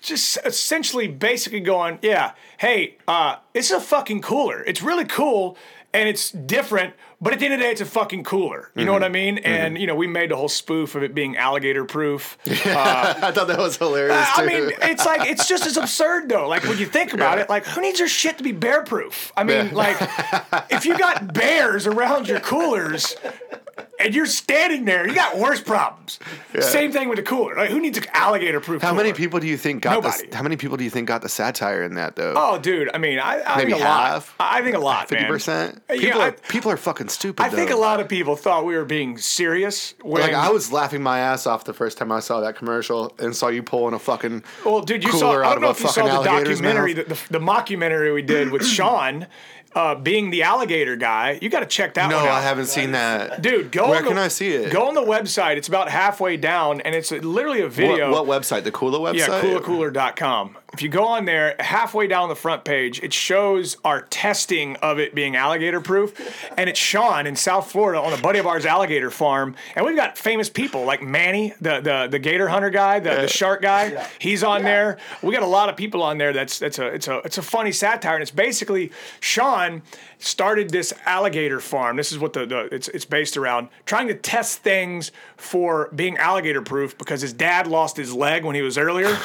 just 0.00 0.36
essentially 0.44 1.06
basically 1.08 1.60
going, 1.60 1.98
yeah, 2.02 2.32
hey, 2.58 2.96
uh, 3.06 3.36
it's 3.54 3.70
a 3.70 3.80
fucking 3.80 4.20
cooler. 4.20 4.62
It's 4.64 4.82
really 4.82 5.04
cool 5.04 5.56
and 5.94 6.08
it's 6.08 6.30
different, 6.30 6.94
but 7.20 7.32
at 7.32 7.38
the 7.38 7.44
end 7.44 7.54
of 7.54 7.60
the 7.60 7.66
day, 7.66 7.70
it's 7.70 7.80
a 7.80 7.86
fucking 7.86 8.24
cooler. 8.24 8.70
You 8.74 8.84
know 8.84 8.92
what 8.92 9.02
I 9.02 9.06
Mm-hmm. 9.06 9.12
mean? 9.12 9.38
And, 9.38 9.78
you 9.78 9.86
know, 9.86 9.94
we 9.94 10.06
made 10.06 10.30
the 10.30 10.36
whole 10.36 10.48
spoof 10.48 10.94
of 10.94 11.02
it 11.02 11.14
being 11.14 11.36
alligator 11.36 11.84
proof. 11.84 12.38
I 12.46 13.30
thought 13.32 13.46
that 13.46 13.58
was 13.58 13.76
hilarious. 13.76 14.26
I 14.34 14.46
mean, 14.46 14.72
it's 14.82 15.04
like 15.06 15.28
it's 15.28 15.46
just 15.48 15.66
as 15.66 15.76
absurd 15.76 16.28
though. 16.28 16.48
Like 16.48 16.64
when 16.64 16.78
you 16.78 16.86
think 16.86 17.12
about 17.12 17.36
Yeah. 17.38 17.44
it, 17.44 17.50
like 17.50 17.64
who 17.66 17.80
needs 17.80 17.98
your 17.98 18.08
shit 18.08 18.38
to 18.38 18.44
be 18.44 18.52
bear 18.52 18.82
proof? 18.82 19.32
I 19.36 19.44
mean, 19.44 19.66
Yeah. 19.66 19.74
like 19.74 19.96
if 20.70 20.84
you 20.86 20.96
got 20.98 21.32
bears 21.34 21.86
around 21.86 22.26
your 22.28 22.40
coolers 22.40 23.14
and 23.98 24.14
you're 24.14 24.26
standing 24.26 24.84
there, 24.84 25.06
you 25.08 25.14
got 25.14 25.38
worse 25.38 25.60
problems. 25.60 26.18
Same 26.60 26.92
thing 26.92 27.08
with 27.08 27.16
the 27.16 27.22
cooler. 27.22 27.54
Like 27.56 27.70
who 27.70 27.80
needs 27.80 27.98
an 27.98 28.04
alligator 28.12 28.60
proof? 28.60 28.82
how 28.82 28.94
many 28.94 29.12
people 29.12 29.40
do 29.40 29.46
you 29.46 29.56
think 29.56 29.82
got 29.82 29.92
Nobody. 30.02 30.26
the? 30.28 30.36
How 30.36 30.42
many 30.42 30.56
people 30.56 30.76
do 30.76 30.84
you 30.84 30.90
think 30.90 31.08
got 31.08 31.22
the 31.22 31.28
satire 31.28 31.82
in 31.82 31.94
that 31.94 32.16
though? 32.16 32.34
Oh, 32.36 32.58
dude. 32.58 32.90
I 32.92 32.98
mean, 32.98 33.18
I, 33.18 33.42
I 33.46 33.56
think 33.64 33.74
a 33.74 33.78
lot. 33.78 34.24
I 34.40 34.62
think 34.62 34.76
a 34.76 34.80
lot, 34.80 35.08
Fifty 35.08 35.24
percent. 35.26 35.82
Yeah, 35.88 35.96
People 35.96 36.20
I- 36.22 36.28
are 36.28 36.32
people 36.32 36.70
are 36.70 36.76
fucking 36.76 37.08
stupid. 37.08 37.42
I 37.42 37.48
think 37.48 37.70
a 37.70 37.76
lot 37.76 38.00
of 38.00 38.08
people 38.08 38.36
thought 38.36 38.64
we 38.64 38.74
were 38.76 38.84
being 38.84 39.18
serious. 39.18 39.94
When, 40.02 40.22
Like 40.22 40.34
I 40.34 40.50
was 40.50 40.72
laughing 40.72 41.02
my 41.02 41.18
ass 41.20 41.46
off 41.46 41.64
the 41.64 41.72
first 41.74 41.98
time 41.98 42.12
I 42.12 42.20
saw 42.20 42.40
that 42.40 42.56
commercial 42.56 43.14
and 43.18 43.34
saw 43.34 43.48
you 43.48 43.62
pulling 43.62 43.94
a 43.94 43.98
fucking 43.98 44.42
Well, 44.64 44.80
dude, 44.82 45.04
you 45.04 45.12
saw. 45.12 45.42
I 45.42 45.52
don't 45.52 45.60
know 45.62 45.70
if 45.70 45.80
you 45.80 45.88
saw 45.88 46.04
the 46.18 46.24
documentary, 46.24 46.92
the, 46.92 47.04
the, 47.04 47.18
the 47.30 47.38
mockumentary 47.40 48.12
we 48.12 48.22
did 48.22 48.50
with 48.50 48.66
Sean, 48.66 49.26
uh, 49.74 49.94
being 49.94 50.30
the 50.30 50.42
alligator 50.42 50.96
guy. 50.96 51.38
You 51.40 51.48
got 51.48 51.60
to 51.60 51.66
check 51.66 51.94
that 51.94 52.08
No, 52.10 52.16
one 52.16 52.26
out. 52.26 52.28
No, 52.28 52.34
I 52.34 52.40
haven't 52.42 52.66
seen 52.66 52.92
that. 52.92 53.40
Dude, 53.42 53.70
go. 53.72 53.88
Where 53.88 53.98
on 53.98 54.04
the- 54.04 54.08
can 54.10 54.18
I 54.18 54.28
see 54.28 54.50
it? 54.50 54.72
Go 54.72 54.88
on 54.88 54.94
the 54.94 55.02
website. 55.02 55.56
It's 55.56 55.68
about 55.68 55.88
halfway 55.90 56.36
down, 56.36 56.80
and 56.82 56.94
it's 56.94 57.10
literally 57.10 57.60
a 57.60 57.64
What, 57.64 57.72
video. 57.72 58.10
what 58.12 58.26
website? 58.26 58.64
The 58.64 58.72
Kula 58.72 59.00
website. 59.00 59.18
Yeah, 59.18 59.40
coolercooler.com. 59.40 60.56
If 60.72 60.80
you 60.80 60.88
go 60.88 61.04
on 61.04 61.26
there, 61.26 61.54
halfway 61.60 62.06
down 62.06 62.30
the 62.30 62.34
front 62.34 62.64
page, 62.64 63.02
it 63.02 63.12
shows 63.12 63.76
our 63.84 64.02
testing 64.02 64.76
of 64.76 64.98
it 64.98 65.14
being 65.14 65.36
alligator 65.36 65.82
proof. 65.82 66.18
And 66.56 66.70
it's 66.70 66.78
Sean 66.78 67.26
in 67.26 67.36
South 67.36 67.70
Florida 67.70 68.00
on 68.00 68.14
a 68.14 68.22
buddy 68.22 68.38
of 68.38 68.46
ours 68.46 68.64
alligator 68.64 69.10
farm. 69.10 69.54
And 69.76 69.84
we've 69.84 69.96
got 69.96 70.16
famous 70.16 70.48
people 70.48 70.86
like 70.86 71.02
Manny, 71.02 71.52
the 71.60 71.80
the, 71.80 72.08
the 72.10 72.18
gator 72.18 72.48
hunter 72.48 72.70
guy, 72.70 73.00
the, 73.00 73.10
the 73.10 73.28
shark 73.28 73.60
guy. 73.60 74.08
He's 74.18 74.42
on 74.42 74.62
there. 74.62 74.96
We 75.22 75.34
got 75.34 75.42
a 75.42 75.46
lot 75.46 75.68
of 75.68 75.76
people 75.76 76.02
on 76.02 76.16
there 76.16 76.32
that's 76.32 76.58
that's 76.58 76.78
a 76.78 76.86
it's 76.86 77.06
a 77.06 77.18
it's 77.18 77.36
a 77.36 77.42
funny 77.42 77.72
satire. 77.72 78.14
And 78.14 78.22
it's 78.22 78.30
basically 78.30 78.92
Sean 79.20 79.82
started 80.18 80.70
this 80.70 80.94
alligator 81.04 81.60
farm. 81.60 81.96
This 81.98 82.12
is 82.12 82.18
what 82.18 82.32
the, 82.32 82.46
the 82.46 82.74
it's 82.74 82.88
it's 82.88 83.04
based 83.04 83.36
around 83.36 83.68
trying 83.84 84.08
to 84.08 84.14
test 84.14 84.60
things 84.60 85.12
for 85.36 85.90
being 85.94 86.16
alligator 86.16 86.62
proof 86.62 86.96
because 86.96 87.20
his 87.20 87.34
dad 87.34 87.66
lost 87.66 87.98
his 87.98 88.14
leg 88.14 88.42
when 88.42 88.54
he 88.54 88.62
was 88.62 88.78
earlier 88.78 89.18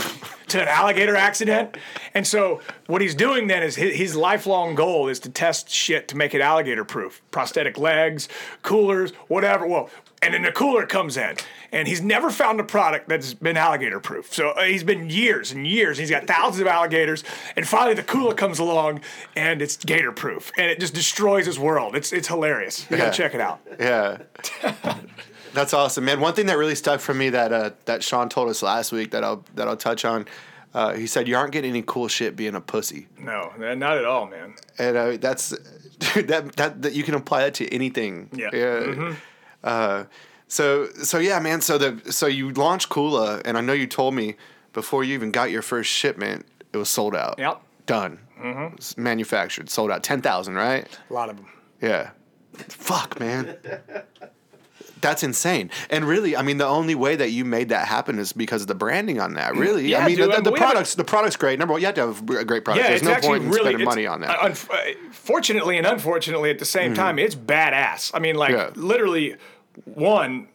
to 0.50 0.62
an 0.62 0.68
alligator 0.68 1.16
accident. 1.16 1.78
And 2.14 2.26
so 2.26 2.62
what 2.88 3.02
he's 3.02 3.16
doing 3.16 3.48
then 3.48 3.64
is 3.64 3.76
his, 3.76 3.96
his 3.96 4.16
lifelong 4.16 4.76
goal 4.76 5.08
is 5.08 5.20
to 5.22 5.30
test 5.30 5.70
shit 5.70 6.08
to 6.10 6.18
make 6.18 6.34
it 6.34 6.42
alligator 6.42 6.86
proof. 6.86 7.22
Prosthetic 7.32 7.78
legs, 7.78 8.28
coolers, 8.64 9.12
whatever. 9.28 9.68
Well, 9.68 9.90
and 10.22 10.34
then 10.34 10.42
the 10.42 10.52
cooler 10.52 10.86
comes 10.88 11.16
in. 11.18 11.36
And 11.72 11.88
he's 11.88 12.02
never 12.02 12.32
found 12.32 12.60
a 12.60 12.64
product 12.64 13.10
that's 13.10 13.34
been 13.34 13.58
alligator 13.58 14.00
proof. 14.00 14.34
So 14.34 14.52
uh, 14.52 14.64
he's 14.64 14.84
been 14.84 15.10
years 15.10 15.52
and 15.52 15.68
years. 15.68 15.98
He's 15.98 16.10
got 16.10 16.26
thousands 16.26 16.62
of 16.62 16.68
alligators. 16.68 17.24
And 17.58 17.68
finally 17.68 17.94
the 17.94 18.04
cooler 18.04 18.34
comes 18.34 18.58
along 18.58 19.02
and 19.36 19.62
it's 19.62 19.76
gator 19.76 20.12
proof. 20.14 20.50
And 20.58 20.72
it 20.72 20.80
just 20.80 20.94
destroys 20.94 21.46
his 21.46 21.60
world. 21.60 21.96
It's 21.96 22.14
it's 22.14 22.30
hilarious. 22.30 22.88
You 22.90 22.96
Yeah. 22.98 23.06
gotta 23.06 23.18
check 23.18 23.36
it 23.36 23.42
out. 23.42 23.60
Yeah. 23.80 24.18
That's 25.54 25.74
awesome, 25.74 26.06
man. 26.06 26.20
One 26.20 26.34
thing 26.34 26.46
that 26.48 26.58
really 26.58 26.76
stuck 26.76 27.00
for 27.00 27.14
me 27.14 27.30
that 27.30 27.52
uh, 27.54 27.72
that 27.86 28.04
Sean 28.04 28.30
told 28.30 28.50
us 28.50 28.62
last 28.62 28.92
week 28.92 29.12
that 29.12 29.24
I'll 29.24 29.44
that 29.56 29.68
I'll 29.68 29.78
touch 29.78 30.06
on. 30.06 30.26
Uh, 30.74 30.94
he 30.94 31.08
said 31.08 31.28
you 31.28 31.36
aren't 31.36 31.54
getting 31.54 31.72
any 31.72 31.82
cool 31.82 32.08
shit 32.08 32.36
being 32.36 32.54
a 32.54 32.62
pussy, 32.62 33.08
No, 33.18 33.52
not 33.58 33.98
at 33.98 34.06
all, 34.06 34.28
man. 34.28 34.54
and 34.78 34.98
uh, 34.98 35.18
that's 35.18 35.50
dude, 36.00 36.28
that, 36.28 36.56
that 36.58 36.82
that 36.84 36.94
you 36.94 37.04
can 37.04 37.16
apply 37.16 37.44
that 37.44 37.54
to 37.56 37.68
anything. 37.74 38.30
Yeah. 38.34 38.50
Mm-hmm. 38.52 39.14
Uh, 39.64 40.04
so 40.48 40.88
so 41.04 41.18
yeah, 41.18 41.40
man. 41.40 41.62
So 41.62 41.78
the 41.78 42.12
so 42.12 42.28
you 42.28 42.52
launched 42.52 42.90
Kula, 42.90 43.42
and 43.46 43.58
I 43.58 43.62
know 43.62 43.74
you 43.74 43.88
told 43.88 44.14
me 44.14 44.36
before 44.74 45.04
you 45.04 45.14
even 45.16 45.32
got 45.32 45.50
your 45.50 45.62
first 45.64 45.90
shipment, 45.90 46.46
it 46.74 46.78
was 46.78 46.90
sold 46.90 47.16
out. 47.16 47.40
Yep. 47.40 47.62
Done. 47.88 48.20
Mm-hmm. 48.40 49.02
Manufactured, 49.02 49.70
sold 49.70 49.90
out, 49.90 50.04
ten 50.04 50.22
thousand, 50.22 50.56
right? 50.56 50.86
A 51.10 51.14
lot 51.14 51.30
of 51.30 51.38
them. 51.38 51.48
Yeah. 51.82 52.12
Fuck, 52.54 53.20
man. 53.20 53.58
That's 55.02 55.24
insane. 55.24 55.70
And 55.90 56.06
really, 56.06 56.36
I 56.36 56.42
mean, 56.42 56.58
the 56.58 56.66
only 56.68 56.96
way 56.96 57.16
that 57.16 57.30
you 57.32 57.46
made 57.46 57.70
that 57.70 57.88
happen 57.88 58.20
is 58.20 58.34
because 58.34 58.62
of 58.64 58.68
the 58.68 58.76
branding 58.76 59.20
on 59.20 59.34
that. 59.36 59.56
Really, 59.56 59.88
Yeah, 59.90 60.04
I 60.04 60.08
mean, 60.08 60.18
dude, 60.18 60.32
the, 60.32 60.38
and 60.38 60.46
the 60.46 60.52
products, 60.52 60.96
the 60.96 61.04
product's 61.04 61.36
great. 61.38 61.60
Number 61.60 61.74
one, 61.74 61.82
you 61.82 61.86
have 61.88 61.96
to 61.96 62.08
have 62.08 62.30
a 62.30 62.46
great 62.46 62.66
product. 62.66 62.84
Yeah, 62.84 62.90
There's 62.90 63.02
it's 63.02 63.24
no 63.24 63.28
point 63.30 63.44
in 63.44 63.50
really 63.50 63.70
spending 63.72 63.86
money 63.86 64.08
on 64.08 64.22
that. 64.22 64.30
uh, 64.40 64.50
unf- 64.50 64.70
uh, 64.72 64.94
fortunately 65.12 65.78
and 65.78 65.86
unfortunately, 65.88 66.50
at 66.50 66.60
the 66.60 66.66
same 66.66 66.94
time, 66.94 67.20
it's 67.20 67.36
badass. 67.36 68.12
I 68.14 68.20
mean, 68.20 68.36
like 68.36 68.52
Yeah. 68.52 68.72
literally, 68.76 69.36
one, 69.86 70.48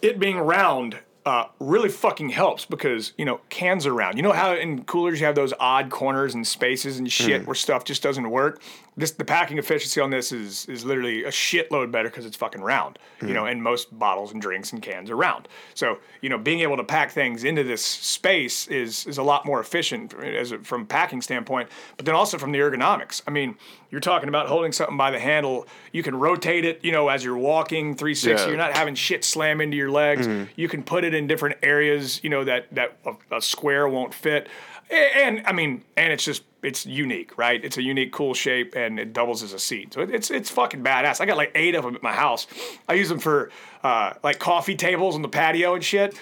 it 0.00 0.18
being 0.18 0.38
round. 0.38 0.98
Uh, 1.24 1.44
really 1.60 1.88
fucking 1.88 2.30
helps 2.30 2.64
because 2.64 3.12
you 3.16 3.24
know 3.24 3.40
cans 3.48 3.86
are 3.86 3.94
round. 3.94 4.16
You 4.16 4.24
know 4.24 4.32
how 4.32 4.54
in 4.56 4.82
coolers 4.82 5.20
you 5.20 5.26
have 5.26 5.36
those 5.36 5.52
odd 5.60 5.88
corners 5.88 6.34
and 6.34 6.44
spaces 6.44 6.98
and 6.98 7.12
shit 7.12 7.46
where 7.46 7.54
stuff 7.54 7.84
just 7.84 8.02
doesn't 8.02 8.28
work. 8.28 8.60
This 8.96 9.12
the 9.12 9.24
packing 9.24 9.56
efficiency 9.56 10.00
on 10.00 10.10
this 10.10 10.32
is 10.32 10.66
is 10.66 10.84
literally 10.84 11.24
a 11.24 11.30
shitload 11.30 11.90
better 11.90 12.10
because 12.10 12.26
it's 12.26 12.36
fucking 12.36 12.60
round. 12.60 12.98
You 13.20 13.28
hmm. 13.28 13.34
know, 13.34 13.46
and 13.46 13.62
most 13.62 13.96
bottles 13.98 14.32
and 14.32 14.42
drinks 14.42 14.72
and 14.72 14.82
cans 14.82 15.10
are 15.10 15.16
round. 15.16 15.48
So 15.74 15.98
you 16.20 16.28
know, 16.28 16.36
being 16.36 16.60
able 16.60 16.76
to 16.76 16.84
pack 16.84 17.10
things 17.10 17.44
into 17.44 17.64
this 17.64 17.82
space 17.82 18.68
is 18.68 19.06
is 19.06 19.16
a 19.16 19.22
lot 19.22 19.46
more 19.46 19.60
efficient 19.60 20.12
as 20.14 20.52
a, 20.52 20.58
from 20.58 20.82
a 20.82 20.84
packing 20.84 21.22
standpoint, 21.22 21.70
but 21.96 22.04
then 22.04 22.14
also 22.14 22.36
from 22.36 22.52
the 22.52 22.58
ergonomics. 22.58 23.22
I 23.26 23.30
mean, 23.30 23.56
you're 23.90 24.00
talking 24.00 24.28
about 24.28 24.48
holding 24.48 24.72
something 24.72 24.96
by 24.96 25.10
the 25.10 25.18
handle. 25.18 25.66
You 25.92 26.02
can 26.02 26.14
rotate 26.14 26.64
it, 26.64 26.84
you 26.84 26.92
know, 26.92 27.08
as 27.08 27.24
you're 27.24 27.36
walking 27.36 27.94
360. 27.94 28.30
Yeah. 28.30 28.48
You're 28.48 28.56
not 28.56 28.74
having 28.74 28.94
shit 28.94 29.24
slam 29.24 29.60
into 29.60 29.76
your 29.76 29.90
legs. 29.90 30.26
Hmm. 30.26 30.44
You 30.56 30.68
can 30.68 30.82
put 30.82 31.04
it 31.04 31.14
in 31.14 31.26
different 31.26 31.56
areas, 31.62 32.22
you 32.22 32.30
know, 32.30 32.44
that 32.44 32.66
that 32.74 32.98
a, 33.06 33.36
a 33.36 33.40
square 33.40 33.88
won't 33.88 34.12
fit. 34.12 34.48
A- 34.92 35.24
And, 35.26 35.42
I 35.46 35.52
mean, 35.52 35.82
and 35.96 36.12
it's 36.12 36.24
just 36.24 36.44
it's 36.62 36.86
unique, 36.86 37.36
right? 37.36 37.64
It's 37.64 37.76
a 37.78 37.82
unique, 37.82 38.12
cool 38.12 38.34
shape, 38.34 38.74
and 38.76 39.00
it 39.00 39.12
doubles 39.12 39.42
as 39.42 39.52
a 39.52 39.58
seat. 39.58 39.94
So 39.94 40.00
it's 40.02 40.30
it's 40.30 40.50
fucking 40.50 40.84
badass. 40.84 41.20
I 41.20 41.26
got 41.26 41.36
like 41.36 41.50
eight 41.56 41.74
of 41.74 41.82
them 41.84 41.96
at 41.96 42.02
my 42.02 42.12
house. 42.12 42.46
I 42.88 42.94
use 42.94 43.08
them 43.08 43.18
for 43.18 43.50
uh, 43.82 44.12
like 44.22 44.38
coffee 44.38 44.76
tables 44.76 45.14
on 45.16 45.22
the 45.22 45.28
patio 45.28 45.74
and 45.74 45.82
shit. 45.82 46.14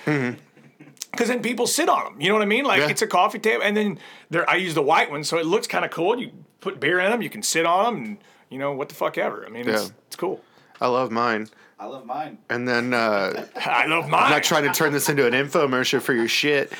because 1.11 1.29
then 1.29 1.43
people 1.43 1.66
sit 1.66 1.89
on 1.89 2.05
them. 2.05 2.21
You 2.21 2.29
know 2.29 2.35
what 2.37 2.43
I 2.43 2.47
mean? 2.47 2.64
Like 2.64 2.81
Yeah. 2.81 2.89
it's 2.89 3.03
a 3.03 3.07
coffee 3.07 3.39
table, 3.39 3.62
and 3.64 3.77
then 3.77 3.99
there 4.31 4.49
I 4.49 4.57
use 4.57 4.75
the 4.75 4.83
white 4.83 5.11
one, 5.11 5.25
so 5.25 5.39
it 5.39 5.47
looks 5.47 5.66
kind 5.66 5.85
of 5.85 5.91
cool. 5.91 6.18
You 6.18 6.31
put 6.61 6.81
beer 6.81 7.01
in 7.01 7.11
them, 7.11 7.21
you 7.23 7.31
can 7.31 7.43
sit 7.43 7.66
on 7.66 7.85
them, 7.95 8.05
and 8.05 8.18
you 8.49 8.59
know 8.59 8.73
what 8.73 8.89
the 8.89 8.95
fuck 8.95 9.18
ever. 9.18 9.45
I 9.47 9.51
mean, 9.51 9.68
it's, 9.68 9.93
it's 10.07 10.16
cool. 10.16 10.41
I 10.81 10.87
love 10.89 11.11
mine. 11.11 11.49
I 11.79 11.87
love 11.87 12.05
mine. 12.07 12.39
And 12.49 12.66
then 12.68 12.95
uh, 12.95 13.47
I 13.57 13.87
love 13.87 14.09
mine. 14.09 14.25
I'm 14.25 14.31
not 14.31 14.43
trying 14.43 14.64
to 14.64 14.73
turn 14.73 14.93
this 14.93 15.09
into 15.09 15.27
an 15.27 15.33
infomercial 15.35 16.01
for 16.01 16.12
your 16.14 16.29
shit. 16.29 16.73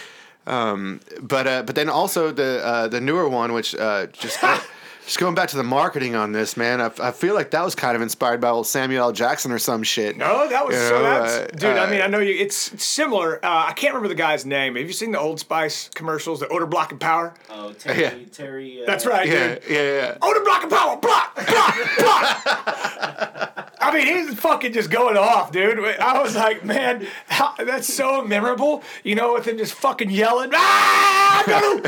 Um, 0.47 1.01
but 1.21 1.47
uh, 1.47 1.63
but 1.63 1.75
then 1.75 1.89
also 1.89 2.31
the 2.33 2.65
uh, 2.65 2.89
the 2.89 3.01
newer 3.01 3.29
one, 3.29 3.53
which 3.53 3.75
uh, 3.75 4.07
just 4.07 4.41
just 5.05 5.19
going 5.19 5.35
back 5.35 5.49
to 5.51 5.57
the 5.57 5.63
marketing 5.63 6.15
on 6.15 6.33
this, 6.33 6.57
man. 6.57 6.81
I, 6.81 6.91
I 7.01 7.11
feel 7.13 7.35
like 7.35 7.51
that 7.51 7.65
was 7.65 7.75
kind 7.75 7.95
of 7.95 8.03
inspired 8.03 8.41
by 8.41 8.49
old 8.49 8.67
Samuel 8.67 9.05
L. 9.05 9.13
Jackson 9.13 9.53
or 9.53 9.59
some 9.59 9.83
shit. 9.83 10.17
No, 10.17 10.49
that 10.49 10.65
was 10.67 10.75
You 10.75 10.81
so 10.83 10.99
know, 10.99 11.03
that's 11.03 11.33
uh, 11.35 11.47
dude. 11.57 11.77
I 11.77 11.87
uh, 11.87 11.91
mean, 11.91 12.01
I 12.01 12.07
know 12.07 12.19
you. 12.21 12.35
It's, 12.35 12.73
it's 12.73 12.85
similar. 12.85 13.37
Uh, 13.45 13.67
I 13.69 13.73
can't 13.73 13.93
remember 13.93 14.09
the 14.09 14.15
guy's 14.15 14.47
name. 14.47 14.77
Have 14.77 14.87
you 14.87 14.93
seen 14.93 15.13
the 15.13 15.21
Old 15.21 15.41
Spice 15.41 15.89
commercials, 15.95 16.41
the 16.41 16.49
odor 16.49 16.67
block 16.67 16.91
and 16.91 17.01
power? 17.01 17.35
Oh, 17.51 17.73
Terry. 17.73 18.01
Yeah. 18.03 18.15
Terry. 18.33 18.83
Uh, 18.83 18.87
That's 18.87 19.05
right, 19.07 19.29
Yeah, 19.29 19.55
dude. 19.57 19.63
yeah, 19.69 19.83
yeah. 19.83 20.19
Odor 20.23 20.45
block 20.45 20.63
and 20.63 20.73
power, 20.73 20.97
block, 20.97 21.35
block, 21.35 21.77
block. 21.99 23.57
I 23.81 23.93
mean, 23.95 24.07
he's 24.07 24.39
fucking 24.39 24.73
just 24.73 24.91
going 24.91 25.17
off, 25.17 25.53
dude. 25.53 25.79
I 25.79 26.21
was 26.23 26.37
like, 26.37 26.65
man, 26.65 27.07
how, 27.29 27.55
that's 27.59 27.93
so 27.93 28.23
memorable. 28.23 28.83
You 29.05 29.15
know, 29.15 29.33
with 29.35 29.47
him 29.47 29.57
just 29.59 29.73
fucking 29.75 30.11
yelling. 30.11 30.51
Ah, 30.53 31.81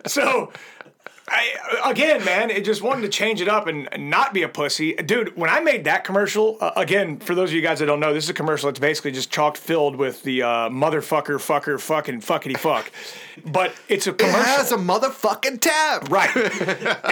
so. 0.06 0.52
I, 1.28 1.90
again, 1.90 2.24
man, 2.24 2.50
it 2.50 2.64
just 2.64 2.82
wanted 2.82 3.02
to 3.02 3.08
change 3.08 3.40
it 3.40 3.48
up 3.48 3.66
and 3.66 3.88
not 3.98 4.32
be 4.32 4.44
a 4.44 4.48
pussy, 4.48 4.94
dude. 4.94 5.36
When 5.36 5.50
I 5.50 5.58
made 5.58 5.82
that 5.86 6.04
commercial, 6.04 6.56
uh, 6.60 6.70
again, 6.76 7.18
for 7.18 7.34
those 7.34 7.50
of 7.50 7.54
you 7.56 7.62
guys 7.62 7.80
that 7.80 7.86
don't 7.86 7.98
know, 7.98 8.14
this 8.14 8.22
is 8.22 8.30
a 8.30 8.32
commercial 8.32 8.68
that's 8.68 8.78
basically 8.78 9.10
just 9.10 9.28
chalk 9.32 9.56
filled 9.56 9.96
with 9.96 10.22
the 10.22 10.42
uh, 10.44 10.48
motherfucker, 10.68 11.38
fucker, 11.40 11.80
fucking 11.80 12.20
fuckity 12.20 12.56
fuck. 12.56 12.92
But 13.44 13.74
it's 13.88 14.06
a 14.06 14.10
It 14.10 14.18
commercial, 14.18 14.40
has 14.40 14.70
a 14.70 14.76
motherfucking 14.76 15.60
tab. 15.60 16.12
right? 16.12 16.30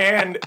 and 0.01 0.39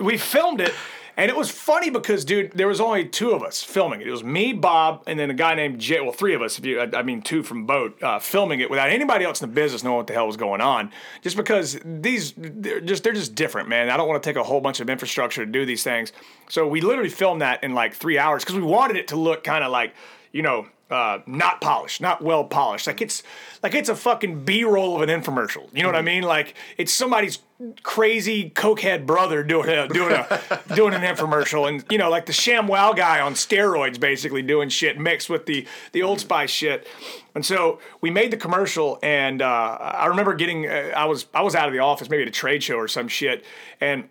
we 0.00 0.16
filmed 0.16 0.60
it, 0.60 0.72
and 1.20 1.28
it 1.28 1.36
was 1.36 1.50
funny 1.50 1.90
because, 1.90 2.24
dude, 2.24 2.52
there 2.52 2.66
was 2.66 2.80
only 2.80 3.04
two 3.04 3.32
of 3.32 3.42
us 3.42 3.62
filming 3.62 4.00
it. 4.00 4.08
It 4.08 4.10
was 4.10 4.24
me, 4.24 4.54
Bob, 4.54 5.02
and 5.06 5.18
then 5.18 5.28
a 5.28 5.34
guy 5.34 5.54
named 5.54 5.78
Jay. 5.78 6.00
Well, 6.00 6.12
three 6.12 6.32
of 6.32 6.40
us, 6.40 6.58
if 6.58 6.64
you, 6.64 6.80
I, 6.80 6.88
I 6.94 7.02
mean, 7.02 7.20
two 7.20 7.42
from 7.42 7.66
BOTE, 7.66 8.02
uh, 8.02 8.18
filming 8.20 8.60
it 8.60 8.70
without 8.70 8.88
anybody 8.88 9.26
else 9.26 9.42
in 9.42 9.50
the 9.50 9.54
business 9.54 9.84
knowing 9.84 9.98
what 9.98 10.06
the 10.06 10.14
hell 10.14 10.26
was 10.26 10.38
going 10.38 10.62
on. 10.62 10.90
Just 11.20 11.36
because 11.36 11.78
these, 11.84 12.32
they're 12.38 12.80
just 12.80 13.04
they're 13.04 13.12
just 13.12 13.34
different, 13.34 13.68
man. 13.68 13.90
I 13.90 13.98
don't 13.98 14.08
want 14.08 14.22
to 14.22 14.26
take 14.26 14.36
a 14.38 14.42
whole 14.42 14.62
bunch 14.62 14.80
of 14.80 14.88
infrastructure 14.88 15.44
to 15.44 15.52
do 15.52 15.66
these 15.66 15.84
things. 15.84 16.10
So 16.48 16.66
we 16.66 16.80
literally 16.80 17.10
filmed 17.10 17.42
that 17.42 17.62
in 17.62 17.74
like 17.74 17.92
three 17.92 18.16
hours 18.16 18.42
because 18.42 18.56
we 18.56 18.62
wanted 18.62 18.96
it 18.96 19.08
to 19.08 19.16
look 19.16 19.44
kind 19.44 19.62
of 19.62 19.70
like, 19.70 19.94
you 20.32 20.40
know. 20.42 20.68
Uh, 20.90 21.20
not 21.24 21.60
polished, 21.60 22.00
not 22.00 22.20
well 22.20 22.42
polished. 22.42 22.88
Like 22.88 23.00
it's 23.00 23.22
like 23.62 23.76
it's 23.76 23.88
a 23.88 23.94
fucking 23.94 24.44
B 24.44 24.64
roll 24.64 25.00
of 25.00 25.08
an 25.08 25.22
infomercial. 25.22 25.72
You 25.72 25.82
know 25.82 25.88
what 25.88 25.94
I 25.94 26.02
mean? 26.02 26.24
Like 26.24 26.56
it's 26.78 26.90
somebody's 26.90 27.38
crazy 27.82 28.50
cokehead 28.50 29.06
brother 29.06 29.42
doing 29.42 29.68
a 29.68 29.88
doing 29.88 30.12
a 30.12 30.60
doing 30.74 30.94
an 30.94 31.02
infomercial, 31.02 31.68
and 31.68 31.84
you 31.90 31.98
know, 31.98 32.10
like 32.10 32.26
the 32.26 32.32
ShamWow 32.32 32.96
guy 32.96 33.20
on 33.20 33.34
steroids, 33.34 34.00
basically 34.00 34.42
doing 34.42 34.68
shit 34.68 34.98
mixed 34.98 35.28
with 35.28 35.46
the 35.46 35.66
the 35.92 36.02
Old 36.02 36.20
Spice 36.20 36.50
shit. 36.50 36.86
And 37.34 37.44
so 37.46 37.78
we 38.00 38.10
made 38.10 38.30
the 38.30 38.36
commercial, 38.36 38.98
and 39.02 39.40
uh, 39.42 39.78
I 39.80 40.06
remember 40.06 40.34
getting 40.34 40.66
uh, 40.66 40.92
I 40.96 41.04
was 41.04 41.26
I 41.34 41.42
was 41.42 41.54
out 41.54 41.68
of 41.68 41.72
the 41.72 41.80
office, 41.80 42.08
maybe 42.08 42.22
at 42.22 42.28
a 42.28 42.32
trade 42.32 42.62
show 42.62 42.76
or 42.76 42.88
some 42.88 43.08
shit, 43.08 43.44
and 43.80 44.08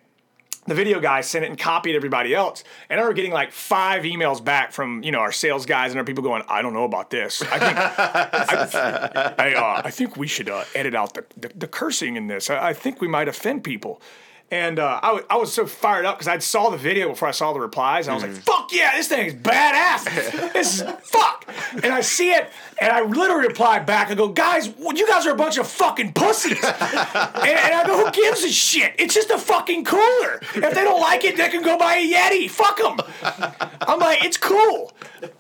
the 0.70 0.76
video 0.76 1.00
guy 1.00 1.22
sent 1.22 1.46
it 1.46 1.50
and 1.50 1.58
copied 1.58 1.96
everybody 1.96 2.34
else. 2.34 2.64
And 2.90 3.00
I 3.00 3.04
remember 3.04 3.16
getting 3.16 3.32
like 3.32 3.52
five 3.52 4.04
emails 4.04 4.44
back 4.44 4.72
from 4.72 5.04
you 5.04 5.12
know 5.12 5.20
our 5.20 5.32
sales 5.32 5.66
guys 5.66 5.92
and 5.92 6.00
our 6.00 6.06
people 6.06 6.24
going, 6.24 6.44
I 6.48 6.62
don't 6.62 6.74
know 6.74 6.86
about 6.86 7.10
this. 7.10 7.42
I 7.42 7.60
think 7.60 7.78
I, 7.78 9.34
I, 9.38 9.54
uh, 9.54 9.82
I 9.86 9.92
think 9.92 10.18
we 10.18 10.28
should 10.28 10.50
uh, 10.50 10.64
edit 10.76 10.96
out 10.96 11.14
the, 11.14 11.26
the, 11.38 11.50
the 11.56 11.68
cursing 11.68 12.16
in 12.16 12.28
this. 12.28 12.50
I, 12.50 12.70
I 12.70 12.74
think 12.74 13.02
we 13.02 13.08
might 13.08 13.28
offend 13.28 13.64
people. 13.64 14.02
And 14.52 14.80
uh, 14.80 15.00
I, 15.30 15.38
was 15.38 15.54
so 15.54 15.68
fired 15.68 16.06
up 16.06 16.18
because 16.18 16.28
I 16.28 16.40
saw 16.40 16.72
the 16.72 16.78
video 16.78 17.10
before 17.10 17.28
I 17.28 17.32
saw 17.32 17.54
the 17.54 17.60
replies. 17.60 18.08
And 18.08 18.14
I 18.14 18.16
was 18.16 18.24
like, 18.24 18.44
fuck 18.44 18.72
yeah, 18.74 18.96
this 18.96 19.08
thing 19.08 19.28
is 19.28 19.36
badass. 19.36 20.54
this 20.54 20.82
is 20.82 20.90
fuck. 21.04 21.46
And 21.74 21.88
I 21.88 22.02
see 22.02 22.32
it, 22.32 22.50
and 22.82 22.92
I 22.92 23.04
literally 23.04 23.48
replied 23.48 23.86
back. 23.86 24.10
I 24.10 24.16
go, 24.16 24.28
guys, 24.28 24.68
you 24.68 25.08
guys 25.08 25.28
are 25.28 25.34
a 25.34 25.36
bunch 25.36 25.60
of 25.60 25.68
fucking 25.68 26.14
pussies. 26.14 26.64
and, 26.64 26.74
and 26.74 27.74
I 27.74 27.84
go, 27.86 28.04
who 28.04 28.12
gives 28.12 28.44
a 28.44 28.50
shit? 28.50 28.96
It's 28.98 29.14
just 29.14 29.30
a 29.30 29.38
fucking 29.38 29.86
cooler. 29.86 30.40
If 30.56 30.74
they 30.74 30.84
don't 30.84 31.00
like 31.00 31.26
it, 31.26 31.38
they 31.38 31.50
can 31.50 31.62
go 31.62 31.78
buy 31.78 31.96
a 31.96 32.12
Yeti. 32.12 32.50
Fuck 32.50 32.78
them. 32.78 32.98
I'm 33.82 34.00
like, 34.00 34.24
it's 34.24 34.38
cool. 34.38 34.92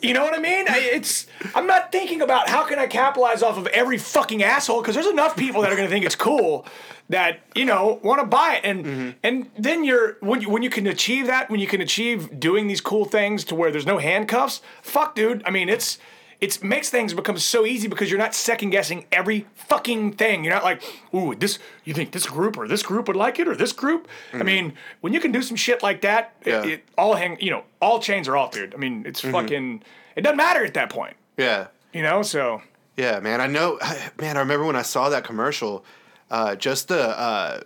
You 0.01 0.13
know 0.13 0.23
what 0.23 0.35
I 0.35 0.39
mean? 0.39 0.67
I, 0.69 0.79
it's. 0.79 1.25
I'm 1.55 1.65
not 1.65 1.91
thinking 1.91 2.21
about 2.21 2.47
how 2.47 2.63
can 2.65 2.77
I 2.77 2.85
capitalize 2.85 3.41
off 3.41 3.57
of 3.57 3.65
every 3.67 3.97
fucking 3.97 4.43
asshole 4.43 4.81
because 4.81 4.93
there's 4.93 5.07
enough 5.07 5.35
people 5.35 5.61
that 5.61 5.71
are 5.71 5.75
gonna 5.75 5.89
think 5.89 6.05
it's 6.05 6.15
cool 6.15 6.65
that 7.09 7.41
you 7.55 7.65
know 7.65 7.99
want 8.03 8.21
to 8.21 8.25
buy 8.25 8.55
it 8.55 8.61
and 8.63 8.85
mm-hmm. 8.85 9.09
and 9.23 9.49
then 9.57 9.83
you're 9.83 10.17
when 10.21 10.41
you 10.41 10.49
when 10.49 10.63
you 10.63 10.69
can 10.69 10.87
achieve 10.87 11.27
that 11.27 11.49
when 11.49 11.59
you 11.59 11.67
can 11.67 11.81
achieve 11.81 12.39
doing 12.39 12.67
these 12.67 12.81
cool 12.81 13.05
things 13.05 13.43
to 13.45 13.55
where 13.55 13.71
there's 13.71 13.85
no 13.85 13.97
handcuffs. 13.97 14.61
Fuck, 14.81 15.15
dude. 15.15 15.41
I 15.45 15.49
mean, 15.49 15.69
it's. 15.69 15.97
It 16.41 16.63
makes 16.63 16.89
things 16.89 17.13
become 17.13 17.37
so 17.37 17.65
easy 17.65 17.89
because 17.89 18.09
you're 18.09 18.17
not 18.17 18.33
second 18.33 18.69
guessing 18.69 19.05
every 19.11 19.45
fucking 19.55 20.13
thing. 20.13 20.45
You're 20.45 20.53
not 20.53 20.63
like, 20.63 20.81
ooh, 21.13 21.35
this. 21.35 21.59
You 21.83 21.93
think 21.93 22.13
this 22.13 22.25
group 22.27 22.57
or 22.57 22.65
this 22.65 22.81
group 22.81 23.09
would 23.09 23.17
like 23.17 23.39
it 23.39 23.47
or 23.49 23.57
this 23.57 23.73
group? 23.73 24.07
I 24.31 24.37
mm-hmm. 24.37 24.45
mean, 24.45 24.73
when 25.01 25.11
you 25.11 25.19
can 25.19 25.33
do 25.33 25.41
some 25.41 25.57
shit 25.57 25.83
like 25.83 25.99
that, 26.03 26.33
Yeah. 26.45 26.63
it, 26.63 26.85
all 26.97 27.15
hang. 27.15 27.37
You 27.41 27.51
know, 27.51 27.63
all 27.81 27.99
chains 27.99 28.29
are 28.29 28.37
off, 28.37 28.51
dude. 28.51 28.73
I 28.73 28.77
mean, 28.77 29.03
it's 29.05 29.21
mm-hmm. 29.21 29.33
fucking. 29.33 29.83
It 30.15 30.21
doesn't 30.21 30.37
matter 30.37 30.63
at 30.63 30.75
that 30.75 30.89
point. 30.89 31.17
Yeah. 31.35 31.67
You 31.91 32.03
know, 32.03 32.21
so 32.21 32.61
Yeah, 32.95 33.19
man. 33.19 33.41
I 33.41 33.47
know. 33.47 33.77
Man, 34.17 34.37
I 34.37 34.39
remember 34.39 34.65
when 34.65 34.77
I 34.77 34.83
saw 34.83 35.09
that 35.09 35.25
commercial. 35.25 35.83
Uh, 36.29 36.55
just 36.55 36.87
the 36.87 37.01
uh, 37.19 37.61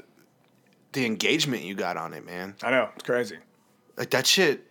the 0.94 1.06
engagement 1.06 1.64
you 1.64 1.76
got 1.76 1.98
on 1.98 2.14
it, 2.14 2.26
man. 2.26 2.56
I 2.64 2.72
know 2.72 2.90
it's 2.96 3.04
crazy. 3.04 3.38
Like 3.98 4.12
that 4.12 4.26
shit. 4.26 4.66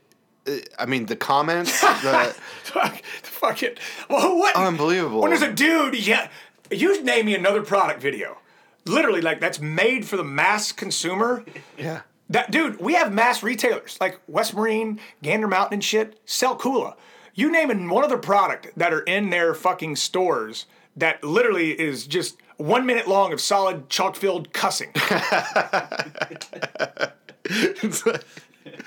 uh, 0.46 0.56
I 0.78 0.86
mean, 0.86 1.06
the 1.06 1.16
comments. 1.16 1.80
the, 2.02 2.34
Fuck, 2.64 3.02
fuck 3.22 3.62
it. 3.62 3.78
Well, 4.08 4.38
what? 4.38 4.56
Unbelievable. 4.56 5.20
When 5.20 5.30
there's 5.30 5.42
a 5.42 5.52
dude, 5.52 5.94
yeah, 6.06 6.28
you 6.70 7.02
name 7.02 7.26
me 7.26 7.34
another 7.34 7.62
product 7.62 8.00
video. 8.00 8.38
Literally, 8.86 9.20
like 9.20 9.40
that's 9.40 9.60
made 9.60 10.06
for 10.06 10.16
the 10.16 10.24
mass 10.24 10.72
consumer. 10.72 11.44
yeah. 11.78 12.02
That 12.30 12.50
dude, 12.50 12.80
we 12.80 12.94
have 12.94 13.12
mass 13.12 13.42
retailers 13.42 13.98
like 14.00 14.18
West 14.26 14.54
Marine, 14.54 15.00
Gander 15.22 15.46
Mountain, 15.48 15.74
and 15.74 15.84
shit 15.84 16.18
sell 16.24 16.56
Kula. 16.56 16.94
You 17.34 17.50
name 17.50 17.88
one 17.88 18.04
other 18.04 18.18
product 18.18 18.68
that 18.76 18.92
are 18.92 19.02
in 19.02 19.30
their 19.30 19.54
fucking 19.54 19.96
stores 19.96 20.66
that 20.96 21.22
literally 21.22 21.78
is 21.78 22.06
just 22.06 22.36
one 22.62 22.86
minute 22.86 23.06
long 23.08 23.32
of 23.32 23.40
solid 23.40 23.88
chalk 23.88 24.16
filled 24.16 24.52
cussing. 24.52 24.92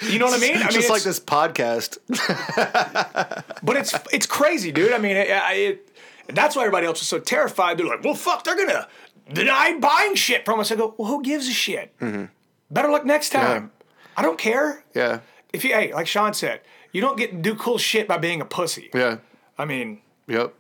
You 0.01 0.19
know 0.19 0.26
what 0.26 0.38
I 0.38 0.41
mean? 0.41 0.55
I 0.55 0.59
mean, 0.61 0.71
just 0.71 0.89
like 0.89 1.03
this 1.03 1.19
podcast. 1.19 1.97
But 3.63 3.76
it's 3.78 3.93
it's 4.13 4.26
crazy, 4.26 4.71
dude. 4.71 4.93
I 4.93 4.97
mean, 4.97 5.15
it, 5.17 5.28
it, 5.30 5.89
that's 6.28 6.55
why 6.55 6.61
everybody 6.63 6.88
else 6.88 6.99
was 7.01 7.07
so 7.07 7.19
terrified. 7.19 7.78
They're 7.78 7.86
like, 7.86 8.03
"Well, 8.03 8.13
fuck, 8.15 8.43
they're 8.43 8.55
gonna 8.55 8.88
deny 9.34 9.78
buying 9.80 10.15
shit 10.15 10.45
from 10.45 10.59
us." 10.59 10.71
I 10.71 10.76
go, 10.76 10.95
"Well, 10.97 11.07
who 11.09 11.21
gives 11.23 11.47
a 11.47 11.51
shit? 11.51 11.97
Mm-hmm. 11.99 12.26
Better 12.71 12.89
luck 12.89 13.05
next 13.05 13.30
time. 13.32 13.71
I 14.15 14.21
don't 14.21 14.38
care. 14.38 14.84
yeah. 14.93 15.19
If 15.51 15.63
you, 15.65 15.73
hey, 15.73 15.93
like 15.93 16.07
Sean 16.07 16.34
said, 16.34 16.61
you 16.91 17.01
don't 17.01 17.17
get 17.17 17.32
to 17.32 17.38
do 17.38 17.55
cool 17.55 17.78
shit 17.78 18.07
by 18.07 18.17
being 18.17 18.41
a 18.41 18.45
pussy. 18.45 18.89
Yeah. 18.93 19.17
I 19.57 19.65
mean, 19.65 20.01
Yep. 20.28 20.53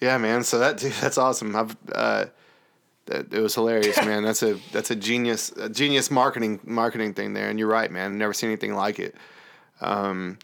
Yeah, 0.00 0.18
man. 0.18 0.42
So 0.44 0.58
that 0.58 0.76
dude, 0.78 0.92
that's 0.92 1.18
awesome. 1.18 1.54
I've 1.54 1.76
uh, 1.92 2.26
that, 3.06 3.32
it 3.32 3.40
was 3.40 3.54
hilarious, 3.54 3.96
man. 4.04 4.22
That's 4.22 4.42
a 4.42 4.54
that's 4.72 4.90
a 4.90 4.96
genius 4.96 5.50
a 5.52 5.68
genius 5.68 6.10
marketing 6.10 6.60
marketing 6.64 7.14
thing 7.14 7.34
there. 7.34 7.50
And 7.50 7.58
you're 7.58 7.68
right, 7.68 7.90
man. 7.90 8.18
Never 8.18 8.32
seen 8.32 8.50
anything 8.50 8.74
like 8.74 8.98
it. 8.98 9.14
Um, 9.80 10.38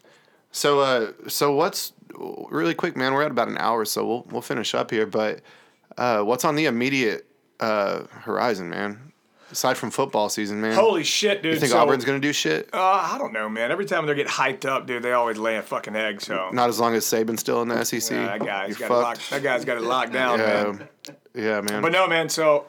so 0.53 0.81
uh, 0.81 1.13
so 1.29 1.53
what's 1.53 1.93
really 2.19 2.75
quick, 2.75 2.97
man? 2.97 3.13
We're 3.15 3.25
at 3.25 3.31
about 3.31 3.49
an 3.49 3.59
hour, 3.59 3.85
so 3.85 4.07
we'll 4.07 4.27
we'll 4.31 4.43
finish 4.43 4.75
up 4.75 4.91
here. 4.91 5.07
But 5.07 5.41
uh, 5.97 6.23
what's 6.23 6.45
on 6.45 6.55
the 6.57 6.67
immediate 6.67 7.27
uh, 7.61 8.05
horizon, 8.11 8.71
man? 8.71 9.06
Aside 9.57 9.79
from 9.79 9.91
football 9.91 10.29
season, 10.29 10.61
man. 10.61 10.75
holy 10.75 11.03
shit, 11.03 11.43
dude. 11.43 11.55
you 11.55 11.61
think 11.61 11.73
so, 11.73 11.79
Auburn's 11.79 12.05
gonna 12.05 12.21
do 12.21 12.31
shit? 12.35 12.69
Uh, 12.75 12.79
I 12.79 13.17
don't 13.17 13.33
know, 13.33 13.49
man. 13.49 13.73
Every 13.73 13.87
time 13.87 14.05
they 14.05 14.15
get 14.15 14.27
hyped 14.27 14.67
up, 14.67 14.87
dude, 14.87 15.03
they 15.03 15.13
always 15.13 15.39
lay 15.39 15.57
a 15.57 15.63
fucking 15.63 15.97
egg. 15.97 16.21
So 16.21 16.51
Not 16.53 16.69
as 16.69 16.79
long 16.79 16.95
as 16.95 17.07
Saban's 17.07 17.41
still 17.41 17.63
in 17.63 17.69
the 17.69 17.83
SEC. 17.83 18.11
Yeah, 18.11 18.37
that 18.37 18.45
guy's 18.45 18.77
got 18.77 18.91
it 18.91 18.93
locked. 18.93 19.31
That 19.31 19.43
guy's 19.43 19.65
got 19.65 19.79
it 19.79 19.83
locked 19.83 20.13
down, 20.13 20.41
man. 20.41 20.89
Yeah, 21.09 21.15
yeah, 21.35 21.61
man. 21.63 21.81
But 21.81 21.93
no, 21.93 22.07
man. 22.07 22.29
So 22.29 22.67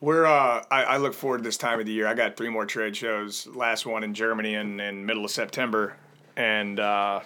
we're. 0.00 0.26
Uh, 0.26 0.62
I, 0.70 0.84
I 0.84 0.96
look 0.98 1.12
forward 1.12 1.38
to 1.38 1.42
this 1.42 1.56
time 1.56 1.80
of 1.80 1.86
the 1.86 1.92
year. 1.92 2.06
I 2.06 2.14
got 2.14 2.36
three 2.36 2.50
more 2.50 2.66
trade 2.66 2.94
shows. 2.94 3.48
Last 3.48 3.84
one 3.84 4.04
in 4.04 4.14
Germany 4.14 4.54
in, 4.54 4.78
in 4.78 5.04
middle 5.04 5.24
of 5.24 5.32
September, 5.32 5.96
and 6.36 6.78
uh, 6.78 7.18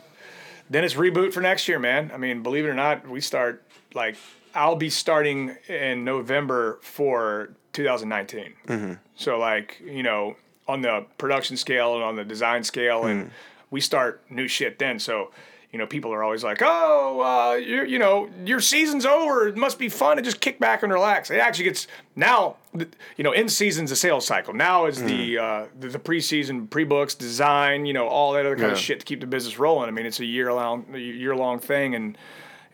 then 0.71 0.85
it's 0.85 0.95
reboot 0.95 1.35
for 1.35 1.43
next 1.43 1.69
year, 1.69 1.79
man. 1.79 2.11
I 2.15 2.17
mean, 2.17 2.43
believe 2.43 2.65
it 2.65 2.69
or 2.69 2.75
not, 2.75 3.07
we 3.07 3.21
start 3.21 3.63
like 3.93 4.17
I'll 4.55 4.77
be 4.77 4.89
starting 4.89 5.55
in 5.69 6.03
November 6.03 6.79
for 6.81 7.51
2019. 7.75 8.99
So 9.17 9.39
like 9.39 9.81
you 9.85 10.03
know 10.03 10.37
on 10.69 10.83
the 10.83 11.07
production 11.19 11.57
scale 11.57 11.95
and 11.95 12.05
on 12.05 12.17
the 12.17 12.25
design 12.25 12.65
scale, 12.65 13.05
and 13.05 13.31
we 13.71 13.81
start 13.81 14.23
new 14.31 14.49
shit 14.49 14.79
then. 14.79 14.99
So 14.99 15.31
you 15.73 15.79
know, 15.79 15.87
people 15.87 16.13
are 16.13 16.23
always 16.23 16.45
like, 16.45 16.59
"Oh, 16.61 17.21
uh, 17.23 17.55
you 17.55 17.85
you 17.85 17.99
know, 17.99 18.29
your 18.45 18.61
season's 18.61 19.07
over. 19.07 19.49
It 19.49 19.57
must 19.57 19.79
be 19.79 19.89
fun 19.89 20.19
to 20.19 20.23
just 20.23 20.41
kick 20.41 20.61
back 20.61 20.83
and 20.83 20.93
relax." 20.93 21.31
It 21.31 21.39
actually 21.39 21.65
gets 21.65 21.87
now, 22.15 22.57
you 23.17 23.25
know, 23.25 23.33
in 23.33 23.49
season's 23.49 23.91
a 23.91 23.97
sales 23.97 24.27
cycle. 24.27 24.53
Now 24.53 24.85
is 24.85 24.99
mm. 24.99 25.07
the, 25.07 25.39
uh, 25.39 25.67
the 25.81 25.89
the 25.89 25.99
preseason 25.99 26.69
pre-books, 26.69 27.15
design, 27.15 27.87
you 27.87 27.95
know, 27.95 28.07
all 28.07 28.33
that 28.33 28.45
other 28.45 28.55
kind 28.55 28.69
yeah. 28.69 28.73
of 28.73 28.79
shit 28.79 29.01
to 29.01 29.07
keep 29.07 29.21
the 29.21 29.27
business 29.27 29.59
rolling. 29.59 29.89
I 29.89 29.93
mean, 29.93 30.05
it's 30.05 30.21
a 30.21 30.27
year 30.27 30.53
long 30.53 30.95
year 30.95 31.35
long 31.35 31.59
thing, 31.59 31.95
and 31.95 32.19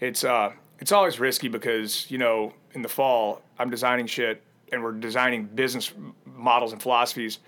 it's 0.01 0.25
uh 0.25 0.53
it's 0.81 0.91
always 0.91 1.21
risky 1.21 1.47
because 1.47 2.11
you 2.11 2.19
know 2.19 2.53
in 2.75 2.83
the 2.83 2.89
fall 2.89 3.43
I'm 3.61 3.71
designing 3.71 4.07
shit 4.07 4.43
and 4.73 4.83
we're 4.83 4.93
designing 4.93 5.45
business 5.45 5.93
models 6.39 6.73
and 6.73 6.83
philosophies 6.83 7.39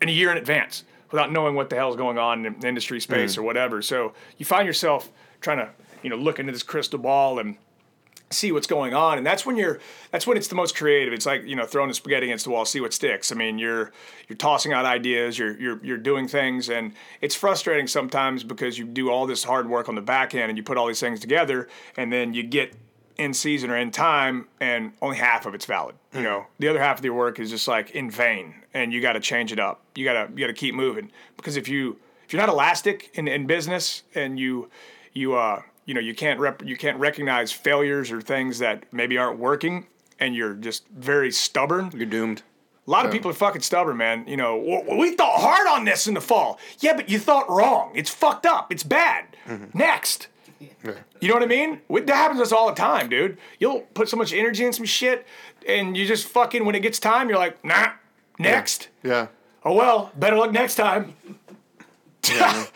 in 0.00 0.08
a 0.08 0.12
year 0.12 0.30
in 0.30 0.38
advance 0.38 0.84
without 1.10 1.30
knowing 1.30 1.54
what 1.54 1.70
the 1.70 1.76
hell 1.76 1.90
is 1.90 1.96
going 1.96 2.18
on 2.18 2.44
in 2.46 2.58
the 2.58 2.68
industry 2.68 3.00
space 3.00 3.34
mm. 3.34 3.38
or 3.38 3.42
whatever. 3.42 3.82
So 3.82 4.14
you 4.38 4.44
find 4.44 4.66
yourself 4.66 5.10
trying 5.40 5.58
to, 5.58 5.70
you 6.02 6.10
know, 6.10 6.16
look 6.16 6.38
into 6.38 6.52
this 6.52 6.62
crystal 6.62 6.98
ball 6.98 7.38
and 7.38 7.56
see 8.30 8.50
what's 8.50 8.66
going 8.66 8.94
on 8.94 9.18
and 9.18 9.26
that's 9.26 9.44
when 9.44 9.56
you're 9.56 9.78
that's 10.10 10.26
when 10.26 10.36
it's 10.36 10.48
the 10.48 10.54
most 10.54 10.74
creative 10.74 11.12
it's 11.12 11.26
like 11.26 11.44
you 11.44 11.54
know 11.54 11.66
throwing 11.66 11.90
a 11.90 11.94
spaghetti 11.94 12.26
against 12.26 12.44
the 12.44 12.50
wall 12.50 12.64
see 12.64 12.80
what 12.80 12.92
sticks 12.92 13.30
i 13.30 13.34
mean 13.34 13.58
you're 13.58 13.92
you're 14.26 14.36
tossing 14.36 14.72
out 14.72 14.84
ideas 14.84 15.38
you're 15.38 15.58
you're 15.60 15.84
you're 15.84 15.98
doing 15.98 16.26
things 16.26 16.70
and 16.70 16.94
it's 17.20 17.34
frustrating 17.34 17.86
sometimes 17.86 18.42
because 18.42 18.78
you 18.78 18.86
do 18.86 19.10
all 19.10 19.26
this 19.26 19.44
hard 19.44 19.68
work 19.68 19.88
on 19.88 19.94
the 19.94 20.00
back 20.00 20.34
end 20.34 20.48
and 20.48 20.56
you 20.56 20.64
put 20.64 20.78
all 20.78 20.86
these 20.86 21.00
things 21.00 21.20
together 21.20 21.68
and 21.96 22.12
then 22.12 22.32
you 22.32 22.42
get 22.42 22.74
in 23.16 23.34
season 23.34 23.70
or 23.70 23.76
in 23.76 23.90
time 23.90 24.46
and 24.60 24.92
only 25.00 25.16
half 25.16 25.46
of 25.46 25.54
it's 25.54 25.64
valid 25.64 25.94
you 26.12 26.20
mm. 26.20 26.24
know 26.24 26.46
the 26.58 26.68
other 26.68 26.80
half 26.80 26.98
of 26.98 27.04
your 27.04 27.14
work 27.14 27.38
is 27.38 27.50
just 27.50 27.68
like 27.68 27.90
in 27.90 28.10
vain 28.10 28.54
and 28.74 28.92
you 28.92 29.00
got 29.00 29.12
to 29.12 29.20
change 29.20 29.52
it 29.52 29.58
up 29.58 29.82
you 29.94 30.04
got 30.04 30.14
to 30.14 30.32
you 30.32 30.40
got 30.40 30.46
to 30.46 30.52
keep 30.52 30.74
moving 30.74 31.10
because 31.36 31.56
if 31.56 31.68
you 31.68 31.98
if 32.24 32.32
you're 32.32 32.40
not 32.40 32.48
elastic 32.48 33.10
in, 33.14 33.28
in 33.28 33.46
business 33.46 34.02
and 34.14 34.38
you 34.38 34.68
you 35.12 35.34
uh 35.34 35.60
you 35.84 35.94
know 35.94 36.00
you 36.00 36.14
can't 36.14 36.38
rep, 36.40 36.64
you 36.64 36.76
can't 36.76 36.98
recognize 36.98 37.52
failures 37.52 38.10
or 38.10 38.20
things 38.20 38.58
that 38.58 38.84
maybe 38.92 39.18
aren't 39.18 39.38
working 39.38 39.86
and 40.18 40.34
you're 40.34 40.54
just 40.54 40.86
very 40.88 41.30
stubborn 41.30 41.90
you're 41.94 42.06
doomed 42.06 42.42
a 42.86 42.90
lot 42.90 43.02
yeah. 43.02 43.06
of 43.06 43.12
people 43.12 43.30
are 43.30 43.34
fucking 43.34 43.62
stubborn, 43.62 43.96
man. 43.96 44.26
You 44.26 44.36
know, 44.36 44.56
we 44.98 45.14
thought 45.14 45.40
hard 45.40 45.68
on 45.68 45.84
this 45.84 46.08
in 46.08 46.14
the 46.14 46.20
fall. 46.20 46.58
Yeah, 46.80 46.94
but 46.94 47.08
you 47.08 47.20
thought 47.20 47.48
wrong. 47.48 47.92
It's 47.94 48.10
fucked 48.10 48.44
up. 48.44 48.72
It's 48.72 48.82
bad. 48.82 49.36
Mm-hmm. 49.46 49.78
Next. 49.78 50.26
You 51.20 51.28
know 51.28 51.34
what 51.34 51.42
I 51.42 51.46
mean? 51.46 51.80
That 51.90 52.08
happens 52.08 52.38
to 52.40 52.42
us 52.44 52.52
all 52.52 52.68
the 52.68 52.74
time, 52.74 53.08
dude. 53.08 53.38
You'll 53.58 53.80
put 53.94 54.08
so 54.08 54.16
much 54.16 54.32
energy 54.32 54.64
in 54.64 54.72
some 54.72 54.84
shit, 54.86 55.26
and 55.68 55.96
you 55.96 56.06
just 56.06 56.26
fucking 56.26 56.64
when 56.64 56.74
it 56.74 56.80
gets 56.80 56.98
time, 56.98 57.28
you're 57.28 57.38
like, 57.38 57.64
nah, 57.64 57.92
next. 58.38 58.88
Yeah. 59.02 59.10
yeah. 59.10 59.26
Oh 59.64 59.74
well, 59.74 60.10
better 60.16 60.36
luck 60.36 60.52
next 60.52 60.74
time. 60.74 61.14
Yeah, 62.28 62.66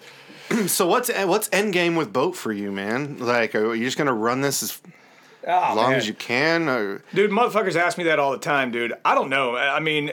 so 0.66 0.86
what's 0.86 1.10
what's 1.12 1.48
end 1.52 1.72
game 1.72 1.96
with 1.96 2.12
BOTE 2.12 2.36
for 2.36 2.52
you, 2.52 2.72
man? 2.72 3.18
Like, 3.18 3.54
are 3.54 3.74
you 3.74 3.84
just 3.84 3.98
gonna 3.98 4.12
run 4.12 4.40
this 4.40 4.62
as 4.62 4.80
Oh, 5.46 5.72
long 5.74 5.90
man. 5.90 5.94
as 5.94 6.06
you 6.06 6.12
can. 6.14 6.68
Or... 6.68 7.02
Dude, 7.14 7.30
motherfuckers 7.30 7.74
ask 7.74 7.96
me 7.96 8.04
that 8.04 8.18
all 8.18 8.32
the 8.32 8.38
time, 8.38 8.70
dude. 8.70 8.92
I 9.04 9.14
don't 9.14 9.30
know. 9.30 9.56
I 9.56 9.80
mean, 9.80 10.12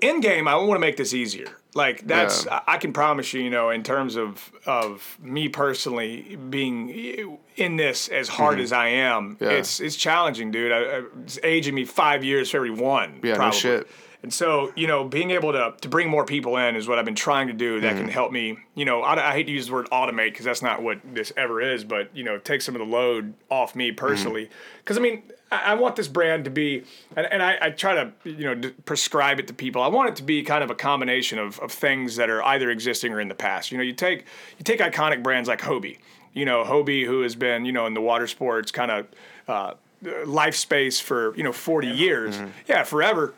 in 0.00 0.20
game, 0.20 0.48
I 0.48 0.56
want 0.56 0.72
to 0.72 0.80
make 0.80 0.96
this 0.96 1.14
easier. 1.14 1.46
Like 1.74 2.06
that's, 2.06 2.44
yeah. 2.44 2.60
I 2.66 2.76
can 2.76 2.92
promise 2.92 3.32
you, 3.32 3.42
you 3.42 3.50
know, 3.50 3.70
in 3.70 3.82
terms 3.82 4.16
of 4.16 4.52
of 4.66 5.18
me 5.22 5.48
personally 5.48 6.36
being 6.50 7.38
in 7.56 7.76
this 7.76 8.08
as 8.08 8.28
hard 8.28 8.56
mm-hmm. 8.56 8.64
as 8.64 8.72
I 8.72 8.88
am, 8.88 9.38
yeah. 9.40 9.50
it's 9.50 9.80
it's 9.80 9.96
challenging, 9.96 10.50
dude. 10.50 10.70
I, 10.70 10.76
I, 10.76 11.02
it's 11.22 11.38
aging 11.42 11.74
me 11.74 11.84
five 11.84 12.24
years 12.24 12.50
for 12.50 12.58
every 12.58 12.70
one. 12.70 13.20
Yeah, 13.22 13.36
probably. 13.36 13.46
no 13.46 13.58
shit. 13.58 13.88
And 14.22 14.32
so, 14.32 14.72
you 14.76 14.86
know, 14.86 15.02
being 15.04 15.32
able 15.32 15.52
to, 15.52 15.74
to 15.80 15.88
bring 15.88 16.08
more 16.08 16.24
people 16.24 16.56
in 16.56 16.76
is 16.76 16.86
what 16.86 16.98
I've 16.98 17.04
been 17.04 17.16
trying 17.16 17.48
to 17.48 17.52
do 17.52 17.80
that 17.80 17.94
mm. 17.94 17.98
can 17.98 18.08
help 18.08 18.30
me, 18.30 18.56
you 18.76 18.84
know, 18.84 19.02
I, 19.02 19.30
I, 19.30 19.32
hate 19.32 19.46
to 19.48 19.52
use 19.52 19.66
the 19.66 19.72
word 19.72 19.88
automate 19.90 20.30
because 20.30 20.44
that's 20.44 20.62
not 20.62 20.80
what 20.80 21.00
this 21.12 21.32
ever 21.36 21.60
is, 21.60 21.82
but, 21.82 22.16
you 22.16 22.22
know, 22.22 22.38
take 22.38 22.62
some 22.62 22.76
of 22.76 22.78
the 22.78 22.86
load 22.86 23.34
off 23.50 23.74
me 23.74 23.90
personally. 23.90 24.48
Because, 24.78 24.96
mm. 24.96 25.00
I 25.00 25.02
mean, 25.02 25.22
I, 25.52 25.72
I, 25.72 25.74
want 25.74 25.96
this 25.96 26.08
brand 26.08 26.44
to 26.46 26.50
be, 26.50 26.82
and, 27.14 27.26
and 27.26 27.42
I, 27.42 27.58
I, 27.60 27.70
try 27.70 27.94
to, 27.94 28.12
you 28.24 28.44
know, 28.44 28.54
d- 28.54 28.70
prescribe 28.84 29.38
it 29.38 29.46
to 29.48 29.54
people. 29.54 29.82
I 29.82 29.88
want 29.88 30.08
it 30.08 30.16
to 30.16 30.22
be 30.22 30.42
kind 30.42 30.64
of 30.64 30.70
a 30.70 30.74
combination 30.74 31.38
of, 31.38 31.58
of 31.60 31.70
things 31.70 32.16
that 32.16 32.30
are 32.30 32.42
either 32.42 32.70
existing 32.70 33.12
or 33.12 33.20
in 33.20 33.28
the 33.28 33.34
past. 33.34 33.70
You 33.70 33.78
know, 33.78 33.84
you 33.84 33.92
take, 33.92 34.24
you 34.58 34.64
take 34.64 34.80
iconic 34.80 35.22
brands 35.22 35.48
like 35.48 35.60
Hobie, 35.60 35.98
you 36.32 36.44
know, 36.46 36.64
Hobie, 36.64 37.04
who 37.04 37.20
has 37.20 37.36
been, 37.36 37.66
you 37.66 37.72
know, 37.72 37.86
in 37.86 37.94
the 37.94 38.00
water 38.00 38.26
sports 38.26 38.72
kind 38.72 38.90
of, 38.90 39.06
uh, 39.46 39.74
life 40.26 40.56
space 40.56 40.98
for 40.98 41.32
you 41.36 41.44
know 41.44 41.52
40 41.52 41.86
years 41.86 42.36
mm-hmm. 42.36 42.48
yeah 42.66 42.82
forever 42.82 43.34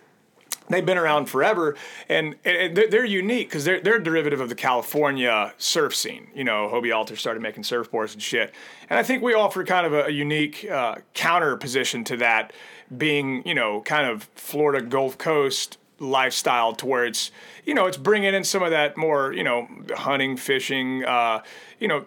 they've 0.69 0.87
been 0.87 0.99
around 0.99 1.27
forever 1.27 1.77
and, 2.09 2.37
and 2.45 2.77
they're, 2.77 3.05
unique 3.05 3.49
because 3.49 3.65
they're, 3.65 3.81
they're 3.81 3.99
derivative 3.99 4.41
of 4.41 4.49
the 4.49 4.55
california 4.55 5.53
surf 5.59 5.95
scene. 5.95 6.29
You 6.35 6.45
know 6.45 6.69
hobie 6.73 6.95
alter 6.95 7.17
started 7.17 7.43
making 7.43 7.65
surfboards 7.65 8.15
and 8.15 8.23
shit. 8.23 8.53
And 8.89 8.99
i 8.99 9.03
think 9.03 9.23
we 9.23 9.35
offer 9.35 9.65
kind 9.65 9.87
of 9.87 9.93
a, 9.93 10.05
a 10.05 10.11
unique 10.11 10.69
uh, 10.71 10.97
counter 11.13 11.57
position 11.57 12.05
to 12.05 12.17
that 12.19 12.53
being 12.97 13.47
you 13.47 13.55
know 13.55 13.81
kind 13.83 14.09
of 14.09 14.29
florida 14.35 14.85
gulf 14.85 15.19
coast 15.19 15.79
lifestyle 15.99 16.75
to 16.75 16.87
where 16.87 17.05
it's 17.05 17.31
you 17.65 17.75
know 17.75 17.87
it's 17.87 17.97
bringing 17.97 18.35
in 18.35 18.45
some 18.45 18.63
of 18.63 18.71
that 18.71 18.97
more 18.97 19.33
you 19.33 19.45
know 19.45 19.69
hunting 19.97 20.37
fishing 20.37 21.05
uh, 21.05 21.43
you 21.79 21.89
know 21.89 22.05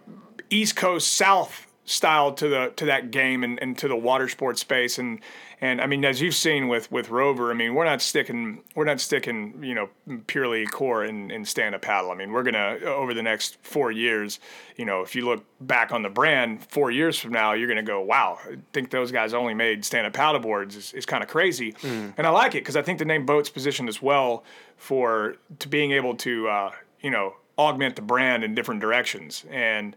east 0.49 0.75
coast 0.75 1.13
south 1.13 1.66
style 1.87 2.33
to 2.33 2.47
the 2.47 2.73
to 2.75 2.85
that 2.85 3.09
game 3.09 3.43
and, 3.43 3.57
and 3.61 3.77
to 3.79 3.87
the 3.87 3.95
water 3.95 4.27
sports 4.29 4.61
space 4.61 4.99
and 4.99 5.19
and 5.59 5.81
I 5.81 5.87
mean, 5.87 6.05
as 6.05 6.21
you've 6.21 6.35
seen 6.35 6.67
with 6.67 6.91
with 6.91 7.09
Rover, 7.09 7.49
I 7.49 7.55
mean, 7.55 7.73
we're 7.73 7.85
not 7.85 7.99
sticking 7.99 8.61
we're 8.75 8.85
not 8.85 9.01
sticking 9.01 9.63
you 9.63 9.73
know 9.73 9.89
purely 10.27 10.67
core 10.67 11.03
in, 11.03 11.31
in 11.31 11.45
stand 11.45 11.73
up 11.73 11.81
paddle. 11.81 12.11
I 12.11 12.15
mean, 12.15 12.31
we're 12.31 12.43
gonna 12.43 12.77
over 12.85 13.15
the 13.15 13.23
next 13.23 13.57
four 13.63 13.91
years, 13.91 14.39
you 14.75 14.85
know, 14.85 15.01
if 15.01 15.15
you 15.15 15.25
look 15.25 15.43
back 15.61 15.91
on 15.91 16.03
the 16.03 16.09
brand 16.09 16.63
four 16.63 16.91
years 16.91 17.17
from 17.17 17.31
now, 17.31 17.53
you're 17.53 17.67
gonna 17.67 17.81
go, 17.81 18.01
wow, 18.01 18.37
I 18.45 18.57
think 18.71 18.91
those 18.91 19.11
guys 19.11 19.33
only 19.33 19.55
made 19.55 19.83
stand 19.83 20.05
up 20.05 20.13
paddle 20.13 20.39
boards 20.39 20.75
is, 20.75 20.93
is 20.93 21.07
kind 21.07 21.23
of 21.23 21.29
crazy, 21.29 21.73
mm. 21.73 22.13
and 22.15 22.27
I 22.27 22.29
like 22.29 22.53
it 22.53 22.61
because 22.61 22.75
I 22.75 22.83
think 22.83 22.99
the 22.99 23.05
name 23.05 23.25
BOTE's 23.25 23.49
positioned 23.49 23.89
as 23.89 23.99
well 23.99 24.43
for 24.75 25.37
to 25.57 25.67
being 25.67 25.91
able 25.91 26.15
to 26.17 26.49
uh, 26.49 26.71
you 27.01 27.09
know 27.09 27.33
augment 27.57 27.95
the 27.95 28.03
brand 28.03 28.43
in 28.43 28.53
different 28.53 28.79
directions 28.79 29.43
and 29.49 29.95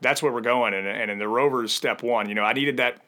that's 0.00 0.22
where 0.22 0.32
we're 0.32 0.40
going 0.40 0.74
and, 0.74 0.86
and 0.86 1.10
in 1.10 1.18
the 1.18 1.28
rovers 1.28 1.72
step 1.72 2.02
one 2.02 2.28
you 2.28 2.34
know 2.34 2.44
i 2.44 2.52
needed 2.52 2.76
that 2.76 3.00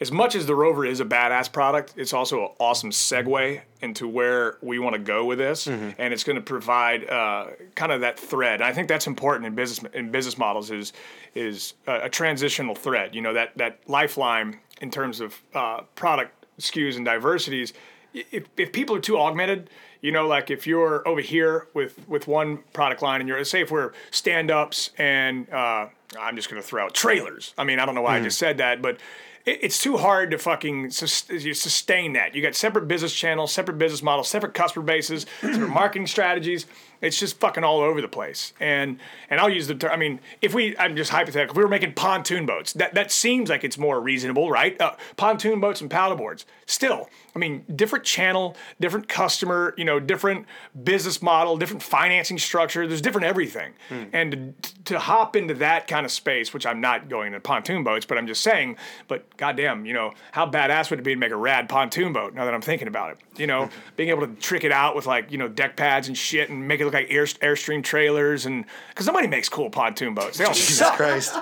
as 0.00 0.10
much 0.12 0.34
as 0.34 0.46
the 0.46 0.54
Rover 0.54 0.84
is 0.84 1.00
a 1.00 1.04
badass 1.04 1.52
product, 1.52 1.94
it's 1.96 2.12
also 2.12 2.44
an 2.44 2.48
awesome 2.58 2.90
segue 2.90 3.60
into 3.80 4.08
where 4.08 4.58
we 4.62 4.78
want 4.78 4.94
to 4.94 4.98
go 4.98 5.24
with 5.24 5.38
this, 5.38 5.66
mm-hmm. 5.66 5.90
and 5.98 6.12
it's 6.12 6.24
going 6.24 6.36
to 6.36 6.42
provide 6.42 7.08
uh, 7.08 7.48
kind 7.74 7.92
of 7.92 8.00
that 8.00 8.18
thread. 8.18 8.60
And 8.60 8.64
I 8.64 8.72
think 8.72 8.88
that's 8.88 9.06
important 9.06 9.46
in 9.46 9.54
business 9.54 9.92
in 9.92 10.10
business 10.10 10.38
models 10.38 10.70
is 10.70 10.92
is 11.34 11.74
a, 11.86 12.02
a 12.02 12.08
transitional 12.08 12.74
thread. 12.74 13.14
You 13.14 13.22
know 13.22 13.34
that 13.34 13.56
that 13.56 13.80
lifeline 13.86 14.60
in 14.80 14.90
terms 14.90 15.20
of 15.20 15.40
uh, 15.54 15.82
product 15.94 16.46
SKUs 16.58 16.96
and 16.96 17.04
diversities. 17.04 17.72
If 18.14 18.44
if 18.56 18.72
people 18.72 18.96
are 18.96 19.00
too 19.00 19.18
augmented, 19.18 19.70
you 20.00 20.12
know, 20.12 20.26
like 20.26 20.50
if 20.50 20.66
you're 20.66 21.06
over 21.06 21.20
here 21.20 21.68
with 21.74 22.08
with 22.08 22.26
one 22.26 22.58
product 22.72 23.02
line, 23.02 23.20
and 23.20 23.28
you're 23.28 23.44
say 23.44 23.62
if 23.62 23.70
we're 23.70 23.92
stand 24.10 24.50
ups 24.50 24.90
and 24.98 25.48
uh, 25.50 25.86
I'm 26.18 26.36
just 26.36 26.50
going 26.50 26.60
to 26.60 26.66
throw 26.66 26.84
out 26.84 26.94
trailers. 26.94 27.54
I 27.56 27.64
mean, 27.64 27.78
I 27.78 27.86
don't 27.86 27.94
know 27.94 28.02
why 28.02 28.18
mm. 28.18 28.20
I 28.20 28.24
just 28.24 28.38
said 28.38 28.58
that, 28.58 28.82
but 28.82 28.98
it's 29.46 29.82
too 29.82 29.96
hard 29.96 30.30
to 30.32 30.38
fucking 30.38 30.90
sustain 30.90 32.12
that. 32.12 32.34
You 32.34 32.42
got 32.42 32.54
separate 32.54 32.88
business 32.88 33.14
channels, 33.14 33.52
separate 33.52 33.78
business 33.78 34.02
models, 34.02 34.28
separate 34.28 34.52
customer 34.52 34.84
bases, 34.84 35.24
separate 35.40 35.68
marketing 35.68 36.06
strategies. 36.06 36.66
It's 37.00 37.18
just 37.18 37.40
fucking 37.40 37.64
all 37.64 37.80
over 37.80 38.00
the 38.00 38.08
place. 38.08 38.52
And 38.60 38.98
and 39.28 39.40
I'll 39.40 39.50
use 39.50 39.66
the 39.66 39.74
term. 39.74 39.90
I 39.92 39.96
mean, 39.96 40.20
if 40.42 40.54
we, 40.54 40.76
I'm 40.78 40.96
just 40.96 41.10
hypothetical. 41.10 41.52
If 41.52 41.56
we 41.56 41.62
were 41.62 41.70
making 41.70 41.94
pontoon 41.94 42.46
boats, 42.46 42.72
that 42.74 42.94
that 42.94 43.10
seems 43.10 43.48
like 43.48 43.64
it's 43.64 43.78
more 43.78 44.00
reasonable, 44.00 44.50
right? 44.50 44.80
Uh, 44.80 44.94
pontoon 45.16 45.60
boats 45.60 45.80
and 45.80 45.90
paddleboards. 45.90 46.44
Still, 46.66 47.08
I 47.34 47.38
mean, 47.38 47.64
different 47.74 48.04
channel, 48.04 48.56
different 48.80 49.08
customer, 49.08 49.74
you 49.76 49.84
know, 49.84 50.00
different 50.00 50.46
business 50.82 51.22
model, 51.22 51.56
different 51.56 51.82
financing 51.82 52.38
structure. 52.38 52.86
There's 52.86 53.00
different 53.00 53.26
everything. 53.26 53.72
Hmm. 53.88 54.04
And 54.12 54.54
to, 54.62 54.84
to, 54.84 54.98
hop 55.00 55.34
into 55.34 55.54
that 55.54 55.88
kind 55.88 56.04
of 56.04 56.12
space, 56.12 56.52
which 56.52 56.66
I'm 56.66 56.80
not 56.80 57.08
going 57.08 57.28
into 57.28 57.40
pontoon 57.40 57.82
boats, 57.82 58.04
but 58.04 58.18
I'm 58.18 58.26
just 58.26 58.42
saying, 58.42 58.76
but 59.08 59.36
goddamn, 59.36 59.86
you 59.86 59.94
know, 59.94 60.12
how 60.32 60.48
badass 60.48 60.90
would 60.90 60.98
it 60.98 61.02
be 61.02 61.14
to 61.14 61.18
make 61.18 61.32
a 61.32 61.36
rad 61.36 61.68
pontoon 61.68 62.12
boat 62.12 62.34
now 62.34 62.44
that 62.44 62.52
I'm 62.52 62.60
thinking 62.60 62.88
about 62.88 63.12
it? 63.12 63.40
You 63.40 63.46
know, 63.46 63.70
being 63.96 64.10
able 64.10 64.26
to 64.26 64.34
trick 64.34 64.64
it 64.64 64.72
out 64.72 64.94
with 64.94 65.06
like, 65.06 65.32
you 65.32 65.38
know, 65.38 65.48
deck 65.48 65.76
pads 65.76 66.08
and 66.08 66.16
shit 66.16 66.50
and 66.50 66.68
make 66.68 66.80
it 66.80 66.84
look 66.90 67.02
like 67.02 67.10
air, 67.10 67.24
Airstream 67.24 67.82
trailers. 67.82 68.46
And 68.46 68.64
because 68.88 69.06
nobody 69.06 69.28
makes 69.28 69.48
cool 69.48 69.70
pontoon 69.70 70.14
boats. 70.14 70.38
They 70.38 70.44
all 70.44 70.52
Jesus 70.52 70.78
suck. 70.78 70.96
Christ. 70.96 71.36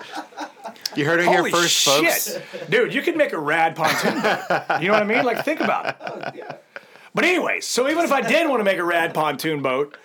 You 0.94 1.04
heard 1.04 1.20
it 1.20 1.26
Holy 1.26 1.50
here 1.50 1.60
first, 1.60 1.74
shit. 1.74 1.94
folks. 1.94 2.38
Dude, 2.68 2.94
you 2.94 3.02
could 3.02 3.16
make 3.16 3.32
a 3.32 3.38
rad 3.38 3.76
pontoon 3.76 4.20
boat. 4.20 4.80
You 4.80 4.88
know 4.88 4.94
what 4.94 5.02
I 5.02 5.06
mean? 5.06 5.24
Like, 5.24 5.44
think 5.44 5.60
about 5.60 5.86
it. 5.86 5.96
Oh, 6.00 6.56
but 7.14 7.24
anyways, 7.24 7.66
so 7.66 7.88
even 7.88 8.04
if 8.04 8.12
I 8.12 8.20
did 8.20 8.48
want 8.48 8.60
to 8.60 8.64
make 8.64 8.78
a 8.78 8.84
rad 8.84 9.14
pontoon 9.14 9.62
boat, 9.62 9.96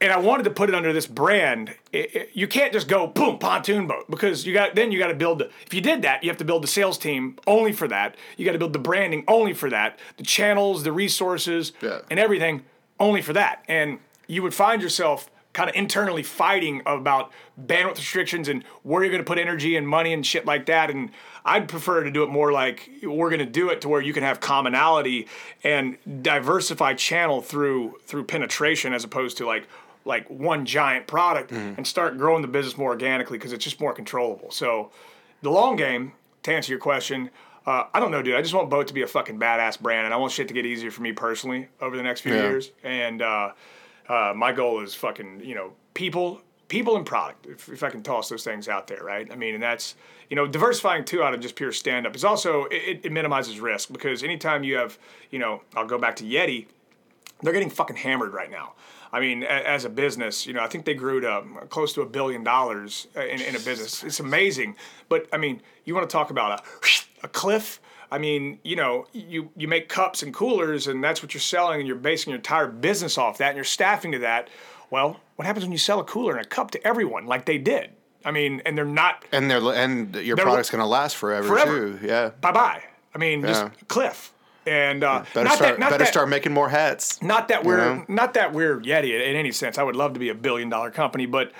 and 0.00 0.12
I 0.12 0.18
wanted 0.18 0.42
to 0.42 0.50
put 0.50 0.68
it 0.68 0.74
under 0.74 0.92
this 0.92 1.06
brand, 1.06 1.74
it, 1.92 2.14
it, 2.14 2.30
you 2.34 2.46
can't 2.46 2.72
just 2.72 2.88
go 2.88 3.06
boom 3.06 3.38
pontoon 3.38 3.86
boat 3.86 4.10
because 4.10 4.44
you 4.44 4.52
got 4.52 4.74
then 4.74 4.92
you 4.92 4.98
got 4.98 5.06
to 5.06 5.14
build. 5.14 5.38
The, 5.38 5.50
if 5.66 5.72
you 5.72 5.80
did 5.80 6.02
that, 6.02 6.22
you 6.22 6.28
have 6.28 6.36
to 6.38 6.44
build 6.44 6.62
the 6.62 6.68
sales 6.68 6.98
team 6.98 7.38
only 7.46 7.72
for 7.72 7.88
that. 7.88 8.16
You 8.36 8.44
got 8.44 8.52
to 8.52 8.58
build 8.58 8.74
the 8.74 8.80
branding 8.80 9.24
only 9.28 9.54
for 9.54 9.70
that, 9.70 9.98
the 10.18 10.24
channels, 10.24 10.82
the 10.82 10.92
resources, 10.92 11.72
yeah. 11.80 12.00
and 12.10 12.18
everything 12.18 12.64
only 13.00 13.22
for 13.22 13.32
that. 13.32 13.64
And 13.68 13.98
you 14.26 14.42
would 14.42 14.54
find 14.54 14.82
yourself 14.82 15.30
kind 15.52 15.70
of 15.70 15.76
internally 15.76 16.22
fighting 16.24 16.82
about 16.84 17.30
bandwidth 17.64 17.96
restrictions 17.96 18.48
and 18.48 18.64
where 18.82 19.02
you're 19.04 19.10
going 19.12 19.22
to 19.22 19.26
put 19.26 19.38
energy 19.38 19.76
and 19.76 19.86
money 19.86 20.12
and 20.12 20.26
shit 20.26 20.44
like 20.44 20.66
that. 20.66 20.90
And 20.90 21.10
I'd 21.44 21.68
prefer 21.68 22.02
to 22.02 22.10
do 22.10 22.24
it 22.24 22.28
more 22.28 22.50
like 22.50 22.90
we're 23.04 23.30
going 23.30 23.38
to 23.38 23.46
do 23.46 23.68
it 23.70 23.80
to 23.82 23.88
where 23.88 24.00
you 24.00 24.12
can 24.12 24.24
have 24.24 24.40
commonality 24.40 25.28
and 25.62 25.96
diversify 26.22 26.94
channel 26.94 27.40
through 27.40 27.98
through 28.04 28.24
penetration 28.24 28.92
as 28.92 29.04
opposed 29.04 29.36
to 29.38 29.46
like 29.46 29.68
like 30.04 30.28
one 30.28 30.66
giant 30.66 31.06
product 31.06 31.50
Mm-hmm. 31.50 31.74
and 31.76 31.86
start 31.86 32.18
growing 32.18 32.42
the 32.42 32.48
business 32.48 32.76
more 32.76 32.90
organically 32.90 33.38
because 33.38 33.52
it's 33.52 33.64
just 33.64 33.80
more 33.80 33.94
controllable. 33.94 34.50
So 34.50 34.90
the 35.42 35.50
long 35.50 35.76
game, 35.76 36.12
to 36.42 36.52
answer 36.52 36.72
your 36.72 36.80
question, 36.80 37.30
uh, 37.64 37.84
I 37.94 38.00
don't 38.00 38.10
know, 38.10 38.22
dude. 38.22 38.34
I 38.34 38.42
just 38.42 38.52
want 38.54 38.68
BOTE 38.70 38.88
to 38.88 38.94
be 38.94 39.02
a 39.02 39.06
fucking 39.06 39.38
badass 39.38 39.80
brand, 39.80 40.04
and 40.04 40.12
I 40.12 40.16
want 40.18 40.32
shit 40.32 40.48
to 40.48 40.54
get 40.54 40.66
easier 40.66 40.90
for 40.90 41.00
me 41.02 41.12
personally 41.12 41.68
over 41.80 41.96
the 41.96 42.02
next 42.02 42.20
few 42.22 42.34
Yeah. 42.34 42.42
years. 42.42 42.72
And 42.82 43.22
uh, 43.22 43.52
uh, 44.08 44.32
my 44.34 44.52
goal 44.52 44.80
is 44.80 44.94
fucking, 44.94 45.40
you 45.44 45.54
know, 45.54 45.72
people, 45.94 46.40
people 46.68 46.96
and 46.96 47.06
product. 47.06 47.46
If, 47.46 47.68
if 47.68 47.82
I 47.82 47.90
can 47.90 48.02
toss 48.02 48.28
those 48.28 48.44
things 48.44 48.68
out 48.68 48.86
there, 48.86 49.02
right? 49.02 49.30
I 49.30 49.36
mean, 49.36 49.54
and 49.54 49.62
that's 49.62 49.94
you 50.30 50.36
know, 50.36 50.46
diversifying 50.46 51.04
too 51.04 51.22
out 51.22 51.34
of 51.34 51.40
just 51.40 51.54
pure 51.54 51.70
stand 51.70 52.06
up 52.06 52.16
is 52.16 52.24
also 52.24 52.64
it, 52.64 53.00
it 53.04 53.12
minimizes 53.12 53.60
risk 53.60 53.92
because 53.92 54.22
anytime 54.22 54.64
you 54.64 54.76
have, 54.76 54.98
you 55.30 55.38
know, 55.38 55.62
I'll 55.76 55.86
go 55.86 55.98
back 55.98 56.16
to 56.16 56.24
Yeti 56.24 56.66
they're 57.42 57.52
getting 57.52 57.70
fucking 57.70 57.96
hammered 57.96 58.32
right 58.32 58.50
now. 58.50 58.72
I 59.12 59.20
mean, 59.20 59.44
as 59.44 59.84
a 59.84 59.88
business, 59.88 60.44
you 60.44 60.54
know, 60.54 60.60
I 60.60 60.66
think 60.66 60.84
they 60.84 60.94
grew 60.94 61.20
to 61.20 61.38
um, 61.38 61.58
close 61.68 61.92
to 61.92 62.02
a 62.02 62.06
billion 62.06 62.42
dollars 62.42 63.06
uh, 63.16 63.20
in, 63.20 63.40
in 63.40 63.54
a 63.54 63.60
business. 63.60 64.02
It's 64.02 64.18
amazing. 64.18 64.74
But 65.08 65.28
I 65.32 65.36
mean, 65.36 65.62
you 65.84 65.94
want 65.94 66.08
to 66.08 66.12
talk 66.12 66.30
about 66.30 66.60
a, 66.60 67.26
a 67.26 67.28
cliff? 67.28 67.80
I 68.10 68.18
mean, 68.18 68.58
you 68.62 68.76
know, 68.76 69.06
you, 69.12 69.50
you 69.56 69.66
make 69.68 69.88
cups 69.88 70.22
and 70.22 70.32
coolers 70.32 70.86
and 70.86 71.02
that's 71.02 71.22
what 71.22 71.34
you're 71.34 71.40
selling 71.40 71.80
and 71.80 71.86
you're 71.88 71.96
basing 71.96 72.30
your 72.30 72.38
entire 72.38 72.66
business 72.68 73.18
off 73.18 73.38
that 73.38 73.48
and 73.48 73.56
you're 73.56 73.64
staffing 73.64 74.12
to 74.12 74.18
that. 74.20 74.48
Well, 74.90 75.20
what 75.36 75.46
happens 75.46 75.64
when 75.64 75.72
you 75.72 75.78
sell 75.78 75.98
a 76.00 76.04
cooler 76.04 76.36
and 76.36 76.44
a 76.44 76.48
cup 76.48 76.70
to 76.72 76.86
everyone 76.86 77.26
like 77.26 77.44
they 77.46 77.58
did? 77.58 77.90
I 78.24 78.30
mean, 78.30 78.62
and 78.64 78.76
they're 78.78 78.84
not 78.84 79.24
And 79.32 79.50
they're 79.50 79.60
and 79.74 80.14
your 80.16 80.36
They're- 80.36 80.44
product's 80.44 80.70
gonna 80.70 80.86
last 80.86 81.16
forever, 81.16 81.46
Forever. 81.48 81.98
too. 81.98 82.06
Yeah. 82.06 82.30
bye 82.40 82.52
bye. 82.52 82.82
I 83.14 83.18
mean, 83.18 83.42
just 83.42 83.66
cliff. 83.88 84.32
And 84.66 85.04
uh, 85.04 85.24
Better 85.34 85.44
not 85.44 85.56
start. 85.56 85.70
that, 85.74 85.78
not 85.80 85.90
better 85.90 86.04
that, 86.04 86.10
start 86.10 86.28
making 86.30 86.52
more 86.54 86.70
hats. 86.70 87.20
not 87.22 87.48
that 87.48 87.64
we're 87.64 87.76
know? 87.76 88.04
not 88.08 88.32
that 88.34 88.54
we're 88.54 88.80
Yeti 88.80 89.12
in 89.14 89.36
any 89.36 89.52
sense. 89.52 89.76
I 89.76 89.82
would 89.82 89.94
love 89.96 90.14
to 90.14 90.20
be 90.20 90.30
a 90.30 90.34
billion 90.34 90.70
dollar 90.70 90.90
company, 90.90 91.26
but 91.26 91.52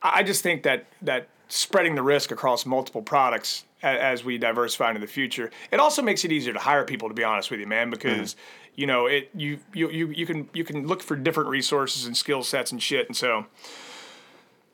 I 0.00 0.22
just 0.22 0.42
think 0.44 0.62
that 0.62 0.86
that 1.02 1.26
spreading 1.48 1.96
the 1.96 2.02
risk 2.02 2.30
across 2.30 2.64
multiple 2.64 3.02
products 3.02 3.64
as 3.82 4.24
we 4.24 4.38
diversify 4.38 4.88
into 4.90 5.00
the 5.00 5.06
future, 5.06 5.50
it 5.70 5.80
also 5.80 6.02
makes 6.02 6.24
it 6.24 6.32
easier 6.32 6.52
to 6.52 6.58
hire 6.58 6.84
people. 6.84 7.08
To 7.08 7.14
be 7.14 7.24
honest 7.24 7.50
with 7.50 7.60
you, 7.60 7.66
man, 7.66 7.90
because 7.90 8.34
mm. 8.34 8.36
you 8.76 8.86
know 8.86 9.06
it 9.06 9.30
you, 9.34 9.58
you 9.72 9.90
you 9.90 10.08
you 10.08 10.26
can 10.26 10.48
you 10.52 10.64
can 10.64 10.86
look 10.86 11.02
for 11.02 11.16
different 11.16 11.48
resources 11.48 12.06
and 12.06 12.16
skill 12.16 12.42
sets 12.42 12.72
and 12.72 12.82
shit, 12.82 13.06
and 13.06 13.16
so 13.16 13.46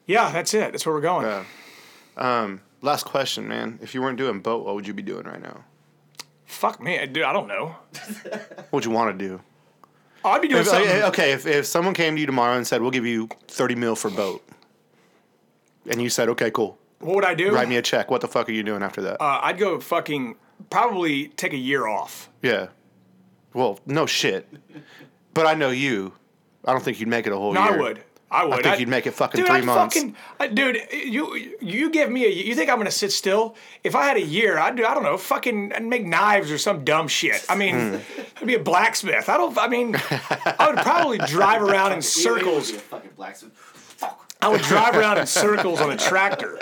yeah, 0.07 0.31
that's 0.31 0.55
it. 0.55 0.73
That's 0.73 0.85
where 0.87 0.95
we're 0.95 1.01
going. 1.01 1.27
Yeah. 1.27 1.45
Um, 2.17 2.63
last 2.83 3.05
question, 3.05 3.47
man. 3.49 3.79
If 3.83 3.95
you 3.95 4.03
weren't 4.03 4.19
doing 4.19 4.41
BOTE, 4.41 4.65
what 4.65 4.75
would 4.75 4.87
you 4.87 4.95
be 4.95 5.03
doing 5.03 5.27
right 5.27 5.41
now? 5.41 5.65
Fuck 6.47 6.83
me, 6.83 6.99
dude. 7.07 7.25
I 7.25 7.33
don't 7.33 7.49
know. 7.49 7.77
What 8.71 8.73
would 8.73 8.85
you 8.85 8.91
want 8.91 9.19
to 9.19 9.29
do? 9.29 9.41
Oh, 10.25 10.31
I'd 10.31 10.43
be 10.43 10.49
doing 10.49 10.61
If- 10.61 10.69
something. 10.69 10.91
Eh, 10.91 10.99
eh, 10.99 11.07
okay, 11.07 11.33
if, 11.33 11.47
if 11.47 11.65
someone 11.65 11.95
came 11.95 12.15
to 12.17 12.21
you 12.21 12.27
tomorrow 12.27 12.57
and 12.57 12.67
said, 12.67 12.83
"We'll 12.83 12.91
give 12.91 13.07
you 13.07 13.29
thirty 13.47 13.75
mil 13.75 13.97
for 13.97 14.11
BOTE," 14.11 14.43
and 15.91 16.03
you 16.03 16.11
said, 16.11 16.29
"Okay, 16.31 16.51
cool, 16.51 16.79
What 17.01 17.15
would 17.17 17.25
I 17.25 17.35
do? 17.35 17.53
write 17.55 17.69
me 17.69 17.77
a 17.77 17.83
check," 17.83 18.11
what 18.11 18.21
the 18.21 18.29
fuck 18.29 18.49
are 18.49 18.53
you 18.53 18.63
doing 18.63 18.83
after 18.83 19.01
that? 19.03 19.21
uh, 19.23 19.41
I'd 19.43 19.59
go 19.59 19.79
fucking 19.81 20.37
probably 20.71 21.29
take 21.29 21.53
a 21.53 21.57
year 21.59 21.87
off. 21.87 22.29
yeah. 22.43 22.69
Well, 23.55 23.81
no 23.87 24.05
shit. 24.07 24.47
But 25.35 25.47
I 25.47 25.55
know 25.55 25.71
you. 25.71 26.13
I 26.65 26.73
don't 26.73 26.83
think 26.85 27.01
you'd 27.01 27.09
make 27.09 27.27
it 27.27 27.33
a 27.33 27.37
whole 27.37 27.53
No, 27.55 27.65
year. 27.65 27.73
I 27.75 27.77
would. 27.81 28.05
I 28.31 28.45
would. 28.45 28.55
think 28.57 28.67
I'd- 28.67 28.81
you'd 28.81 28.89
make 28.91 29.07
it 29.07 29.13
fucking 29.15 29.39
dude, 29.39 29.47
three 29.49 29.57
I'd 29.61 29.65
months. 29.65 29.95
Fucking, 29.97 30.15
I, 30.39 30.49
dude, 30.49 30.79
you 30.93 31.55
you 31.63 31.91
give 31.91 32.11
me 32.11 32.27
a. 32.27 32.29
You 32.29 32.55
think 32.55 32.69
I'm 32.71 32.77
gonna 32.77 32.91
sit 32.91 33.11
still? 33.11 33.57
If 33.83 33.95
I 33.97 34.05
had 34.05 34.19
a 34.19 34.23
year, 34.23 34.59
I'd 34.59 34.77
do. 34.77 34.85
I 34.85 34.93
don't 34.93 35.03
know. 35.03 35.17
Fucking 35.17 35.73
I'd 35.73 35.83
make 35.85 36.05
knives 36.05 36.51
or 36.53 36.59
some 36.59 36.85
dumb 36.85 37.09
shit. 37.09 37.43
I 37.49 37.55
mean, 37.57 37.95
Hmm. 37.95 37.97
I'd 38.43 38.47
be 38.47 38.55
a 38.55 38.59
blacksmith. 38.63 39.29
I 39.31 39.39
don't. 39.39 39.57
I 39.57 39.67
mean, 39.69 39.97
I 39.97 40.69
would 40.71 40.79
probably 40.81 41.19
drive 41.19 41.63
around 41.63 41.93
in 41.93 42.03
You- 42.03 42.23
you 42.23 42.33
would 42.33 42.41
circles. 42.43 42.71
be 42.73 42.77
a 42.77 42.81
fucking 42.81 43.11
blacksmith. 43.17 43.53
Fuck. 43.55 44.31
I 44.43 44.49
would 44.49 44.63
drive 44.63 44.95
around 44.95 45.17
in 45.19 45.27
circles 45.27 45.81
on 45.81 45.91
a 45.91 45.97
tractor. 45.97 46.59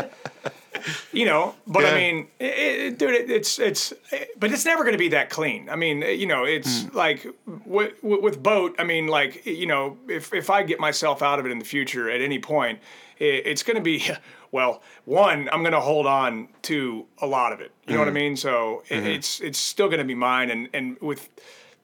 You 1.13 1.25
know, 1.25 1.55
but 1.67 1.85
I 1.85 1.95
mean, 1.95 2.29
it, 2.39 2.45
it, 2.45 2.99
dude, 2.99 3.15
it, 3.15 3.31
it's 3.31 3.59
it's, 3.59 3.93
but 4.39 4.53
it's 4.53 4.65
never 4.65 4.83
going 4.85 4.93
to 4.95 4.99
be 4.99 5.09
that 5.09 5.31
clean. 5.31 5.69
I 5.69 5.77
mean, 5.77 6.03
you 6.03 6.27
know, 6.27 6.45
it's 6.45 6.83
Hmm. 6.85 6.97
like 6.97 7.27
with, 7.65 7.95
with 8.03 8.43
BOTE. 8.43 8.75
I 8.79 8.85
mean, 8.85 9.07
like 9.09 9.45
you 9.47 9.67
know, 9.67 9.99
if 10.09 10.33
if 10.35 10.51
I 10.51 10.63
get 10.63 10.79
myself 10.81 11.23
out 11.23 11.39
of 11.39 11.47
it 11.47 11.51
in 11.53 11.59
the 11.59 11.65
future 11.65 12.11
at 12.11 12.21
any 12.21 12.39
point, 12.39 12.79
it, 13.19 13.47
it's 13.47 13.63
going 13.63 13.77
to 13.77 13.83
be 13.83 14.03
well. 14.53 14.83
One, 15.05 15.49
I'm 15.53 15.61
going 15.63 15.73
to 15.73 15.81
hold 15.81 16.07
on 16.07 16.49
to 16.63 17.07
a 17.19 17.27
lot 17.27 17.53
of 17.53 17.61
it. 17.61 17.73
You 17.87 17.95
know 17.95 18.01
what 18.01 18.09
I 18.09 18.11
Hmm. 18.11 18.15
mean? 18.15 18.37
So 18.37 18.83
Mm-hmm. 18.91 19.07
it's 19.07 19.41
it's 19.41 19.59
still 19.59 19.87
going 19.89 19.99
to 19.99 20.05
be 20.05 20.15
mine, 20.15 20.51
and 20.51 20.69
and 20.73 20.97
with. 21.01 21.29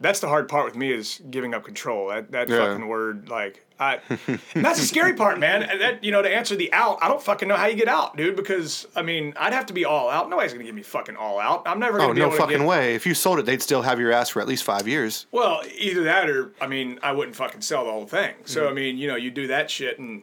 That's 0.03 0.21
the 0.21 0.29
hard 0.29 0.49
part 0.49 0.65
with 0.67 0.77
me 0.77 0.91
is 0.93 1.21
giving 1.31 1.55
up 1.55 1.65
control. 1.65 2.09
That 2.09 2.31
that 2.33 2.49
Yeah. 2.49 2.59
fucking 2.59 2.87
word, 2.87 3.29
like 3.29 3.65
I, 3.81 3.99
that's 4.55 4.79
the 4.81 4.87
scary 4.87 5.15
part, 5.15 5.39
man. 5.41 5.61
That 5.81 6.05
you 6.05 6.11
know, 6.13 6.23
to 6.23 6.29
answer 6.29 6.55
the 6.55 6.73
out, 6.73 6.99
I 7.03 7.09
don't 7.09 7.23
fucking 7.23 7.49
know 7.49 7.57
how 7.57 7.67
you 7.67 7.75
get 7.77 7.89
out, 7.89 8.17
dude. 8.17 8.37
Because 8.37 8.87
I 8.95 9.03
mean, 9.03 9.33
I'd 9.37 9.53
have 9.53 9.67
to 9.67 9.73
be 9.73 9.85
all 9.85 10.09
out. 10.11 10.29
Nobody's 10.29 10.53
gonna 10.53 10.65
give 10.65 10.75
me 10.75 10.83
fucking 10.83 11.17
all 11.17 11.39
out. 11.41 11.63
I'm 11.67 11.79
never 11.81 11.99
gonna 11.99 12.11
Oh 12.11 12.15
be 12.15 12.21
no 12.21 12.27
able 12.27 12.37
to 12.37 12.43
fucking 12.43 12.59
get, 12.59 12.67
way! 12.67 12.95
If 12.95 13.07
you 13.07 13.15
sold 13.15 13.39
it, 13.39 13.47
they'd 13.47 13.63
still 13.63 13.83
have 13.83 13.99
your 13.99 14.13
ass 14.13 14.29
for 14.29 14.41
at 14.43 14.47
least 14.49 14.65
five 14.65 14.87
years. 14.87 15.27
Well, 15.33 15.63
either 15.79 16.05
that 16.05 16.29
or 16.29 16.53
I 16.61 16.67
mean, 16.67 16.99
I 17.03 17.13
wouldn't 17.13 17.37
fucking 17.37 17.63
sell 17.63 17.85
the 17.85 17.91
whole 17.93 18.07
thing. 18.07 18.35
So 18.45 18.63
Mm-hmm. 18.63 18.71
I 18.71 18.75
mean, 18.75 18.99
you 18.99 19.09
know, 19.09 19.17
you 19.17 19.31
do 19.31 19.47
that 19.49 19.71
shit, 19.71 19.99
and 19.99 20.23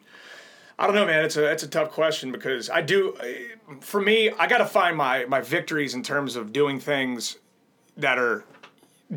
I 0.77 0.85
don't 0.85 0.95
know, 0.95 1.06
man. 1.06 1.26
It's 1.26 1.35
a 1.38 1.45
it's 1.51 1.64
a 1.64 1.68
tough 1.68 1.91
question 1.91 2.31
because 2.31 2.69
I 2.69 2.81
do. 2.81 3.15
For 3.81 3.99
me, 4.01 4.30
I 4.31 4.47
got 4.47 4.60
to 4.60 4.65
find 4.65 4.95
my 4.95 5.26
my 5.26 5.41
victories 5.41 5.93
in 5.93 6.03
terms 6.03 6.35
of 6.35 6.53
doing 6.53 6.80
things 6.80 7.38
that 7.97 8.18
are 8.18 8.45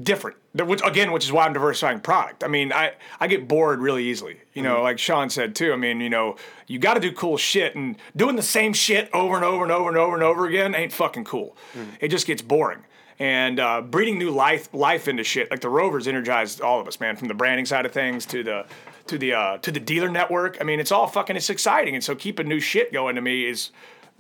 different. 0.01 0.37
Which 0.55 0.81
again, 0.85 1.13
which 1.13 1.25
is 1.25 1.33
why 1.33 1.45
I'm 1.45 1.53
diversifying 1.53 2.01
product. 2.01 2.45
I 2.45 2.49
mean, 2.49 2.73
I 2.73 2.93
I 3.21 3.27
get 3.27 3.49
bored 3.49 3.81
really 3.81 4.05
easily. 4.05 4.39
You 4.55 4.63
know, 4.63 4.83
like 4.83 4.99
Sean 4.99 5.31
said 5.31 5.55
too. 5.55 5.73
I 5.73 5.77
mean, 5.77 6.01
you 6.01 6.11
know, 6.11 6.37
you 6.67 6.79
got 6.79 6.95
to 6.95 7.01
do 7.01 7.13
cool 7.13 7.37
shit, 7.37 7.75
and 7.75 7.97
doing 8.17 8.37
the 8.37 8.43
same 8.43 8.73
shit 8.73 9.09
over 9.13 9.35
and 9.37 9.45
over 9.45 9.63
and 9.63 9.73
over 9.73 9.89
and 9.89 9.97
over 9.97 10.15
and 10.15 10.23
over 10.23 10.47
again 10.47 10.75
ain't 10.75 10.93
fucking 10.93 11.25
cool. 11.25 11.57
It 12.01 12.09
just 12.09 12.27
gets 12.27 12.43
boring. 12.43 12.85
And 13.19 13.61
uh, 13.61 13.83
breeding 13.83 14.19
new 14.19 14.31
life 14.31 14.69
life 14.73 15.07
into 15.09 15.23
shit 15.25 15.51
like 15.51 15.61
the 15.61 15.69
Rovers 15.69 16.09
energized 16.09 16.61
all 16.61 16.81
of 16.81 16.89
us, 16.89 16.99
man. 16.99 17.17
From 17.17 17.29
the 17.29 17.35
branding 17.35 17.67
side 17.67 17.87
of 17.87 17.93
things 17.93 18.27
to 18.27 18.43
the 18.43 18.67
to 19.07 19.19
the 19.19 19.33
uh, 19.35 19.59
to 19.59 19.71
the 19.71 19.81
dealer 19.81 20.09
network. 20.09 20.59
I 20.61 20.65
mean, 20.65 20.81
it's 20.81 20.91
all 20.91 21.07
fucking 21.07 21.37
it's 21.37 21.51
exciting. 21.51 21.95
And 21.95 22.03
so 22.03 22.15
keeping 22.15 22.49
new 22.49 22.61
shit 22.61 22.93
going 22.93 23.15
to 23.15 23.21
me 23.23 23.47
is 23.47 23.71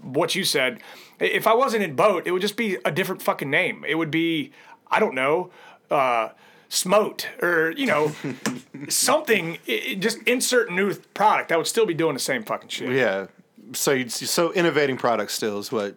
what 0.01 0.35
you 0.35 0.44
said. 0.44 0.81
If 1.19 1.47
I 1.47 1.55
wasn't 1.55 1.85
in 1.85 1.94
BOTE, 1.94 2.27
it 2.27 2.32
would 2.32 2.43
just 2.43 2.57
be 2.57 2.78
a 2.85 2.90
different 2.90 3.23
fucking 3.23 3.51
name. 3.51 3.85
It 3.86 3.94
would 3.94 4.11
be, 4.11 4.53
I 4.93 5.01
don't 5.01 5.14
know, 5.14 5.51
uh, 5.90 6.28
Smote 6.69 7.28
or 7.43 7.73
you 7.77 7.86
know, 7.86 8.12
something. 8.89 9.59
i- 9.69 9.82
i- 9.90 9.94
just 9.94 10.19
insert 10.27 10.70
new 10.70 10.94
product. 11.14 11.52
I 11.52 11.56
would 11.56 11.66
still 11.66 11.86
be 11.86 11.94
doing 11.94 12.14
the 12.14 12.20
same 12.20 12.44
fucking 12.44 12.69
shit. 12.70 12.90
Yeah. 12.93 13.27
So 13.74 13.93
you'd, 13.93 14.10
so 14.12 14.52
innovating 14.52 14.97
products 14.97 15.35
still 15.35 15.59
is 15.59 15.70
what. 15.73 15.97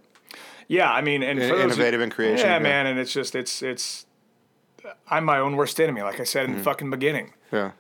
Yeah, 0.67 0.91
I 0.91 1.01
mean, 1.01 1.21
and 1.23 1.39
In- 1.39 1.47
for 1.49 1.55
those 1.55 1.63
who- 1.65 1.67
innovative 1.73 2.01
in 2.01 2.09
creation, 2.09 2.45
Yeah, 2.45 2.53
yeah. 2.53 2.59
man, 2.59 2.87
and 2.87 2.99
it's 2.99 3.13
just 3.13 3.35
it's 3.35 3.61
it's. 3.61 4.05
I'm 5.09 5.23
my 5.25 5.39
own 5.39 5.55
worst 5.55 5.79
enemy, 5.79 6.01
like 6.03 6.19
I 6.19 6.23
said 6.25 6.45
in 6.45 6.51
Mm-hmm. 6.51 6.57
the 6.59 6.63
fucking 6.63 6.89
beginning. 6.91 7.33
Yeah. 7.51 7.71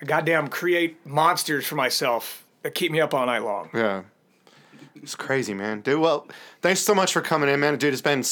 I 0.00 0.04
goddamn 0.06 0.48
create 0.48 1.04
monsters 1.06 1.66
for 1.66 1.74
myself 1.74 2.44
that 2.62 2.74
keep 2.74 2.90
me 2.92 3.00
up 3.00 3.12
all 3.14 3.26
night 3.26 3.42
long. 3.42 3.68
Yeah. 3.74 4.02
It's 4.96 5.14
crazy, 5.14 5.52
man. 5.54 5.80
Dude, 5.82 6.00
well, 6.00 6.26
thanks 6.62 6.80
so 6.80 6.94
much 6.94 7.12
for 7.12 7.20
coming 7.20 7.48
in, 7.50 7.60
man. 7.60 7.76
Dude, 7.76 7.92
it's 7.92 8.00
been 8.02 8.22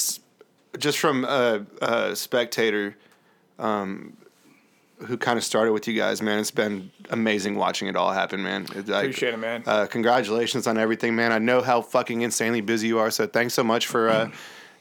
just 0.78 0.98
from 0.98 1.24
a, 1.24 1.64
a 1.80 2.16
spectator 2.16 2.96
um, 3.58 4.16
who 5.06 5.16
kind 5.16 5.36
of 5.36 5.44
started 5.44 5.72
with 5.72 5.86
you 5.88 5.94
guys, 5.94 6.22
man. 6.22 6.38
It's 6.38 6.50
been 6.50 6.90
amazing 7.10 7.56
watching 7.56 7.88
it 7.88 7.96
all 7.96 8.12
happen, 8.12 8.42
man. 8.42 8.66
It's 8.74 8.88
like, 8.88 9.04
Appreciate 9.04 9.34
it, 9.34 9.38
man. 9.38 9.62
Uh, 9.66 9.86
congratulations 9.86 10.66
on 10.66 10.78
everything, 10.78 11.14
man. 11.16 11.32
I 11.32 11.38
know 11.38 11.60
how 11.60 11.82
fucking 11.82 12.22
insanely 12.22 12.60
busy 12.60 12.88
you 12.88 12.98
are, 12.98 13.10
so 13.10 13.26
thanks 13.26 13.54
so 13.54 13.64
much 13.64 13.86
for 13.86 14.08
uh, 14.08 14.30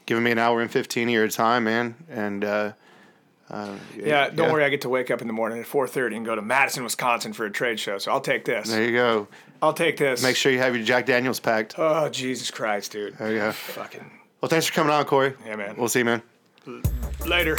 giving 0.06 0.24
me 0.24 0.32
an 0.32 0.38
hour 0.38 0.62
and 0.62 0.70
15 0.72 1.08
of 1.08 1.14
your 1.14 1.28
time, 1.28 1.64
man. 1.66 1.96
And 2.10 2.46
uh, 2.46 2.74
uh, 3.50 3.76
Yeah, 3.98 4.30
don't 4.30 4.52
worry. 4.52 4.64
I 4.64 4.70
get 4.70 4.82
to 4.82 4.90
wake 4.90 5.12
up 5.12 5.22
in 5.22 5.28
the 5.28 5.34
morning 5.34 5.60
at 5.60 5.66
4:30 5.66 6.18
and 6.18 6.26
go 6.26 6.36
to 6.36 6.42
Madison, 6.42 6.84
Wisconsin 6.84 7.34
for 7.34 7.46
a 7.46 7.52
trade 7.52 7.80
show. 7.80 7.98
So 7.98 8.12
I'll 8.12 8.22
take 8.22 8.46
this. 8.46 8.70
There 8.70 8.84
you 8.84 8.94
go. 8.94 9.28
I'll 9.62 9.74
take 9.74 9.98
this. 9.98 10.24
Make 10.24 10.36
sure 10.36 10.52
you 10.52 10.60
have 10.60 10.76
your 10.76 10.86
Jack 10.86 11.06
Daniels 11.06 11.40
packed. 11.40 11.76
Oh 11.78 12.10
Jesus 12.10 12.50
Christ, 12.52 12.94
dude. 12.94 13.18
There 13.18 13.32
you 13.32 13.40
go. 13.40 13.52
Fucking 13.52 14.10
Well, 14.42 14.50
thanks 14.50 14.66
for 14.66 14.74
coming 14.74 14.92
on, 14.92 15.06
Corey. 15.06 15.36
Yeah, 15.46 15.56
man. 15.56 15.76
We'll 15.78 15.88
see 15.88 16.00
you, 16.00 16.06
man. 16.06 16.24
later. 17.26 17.58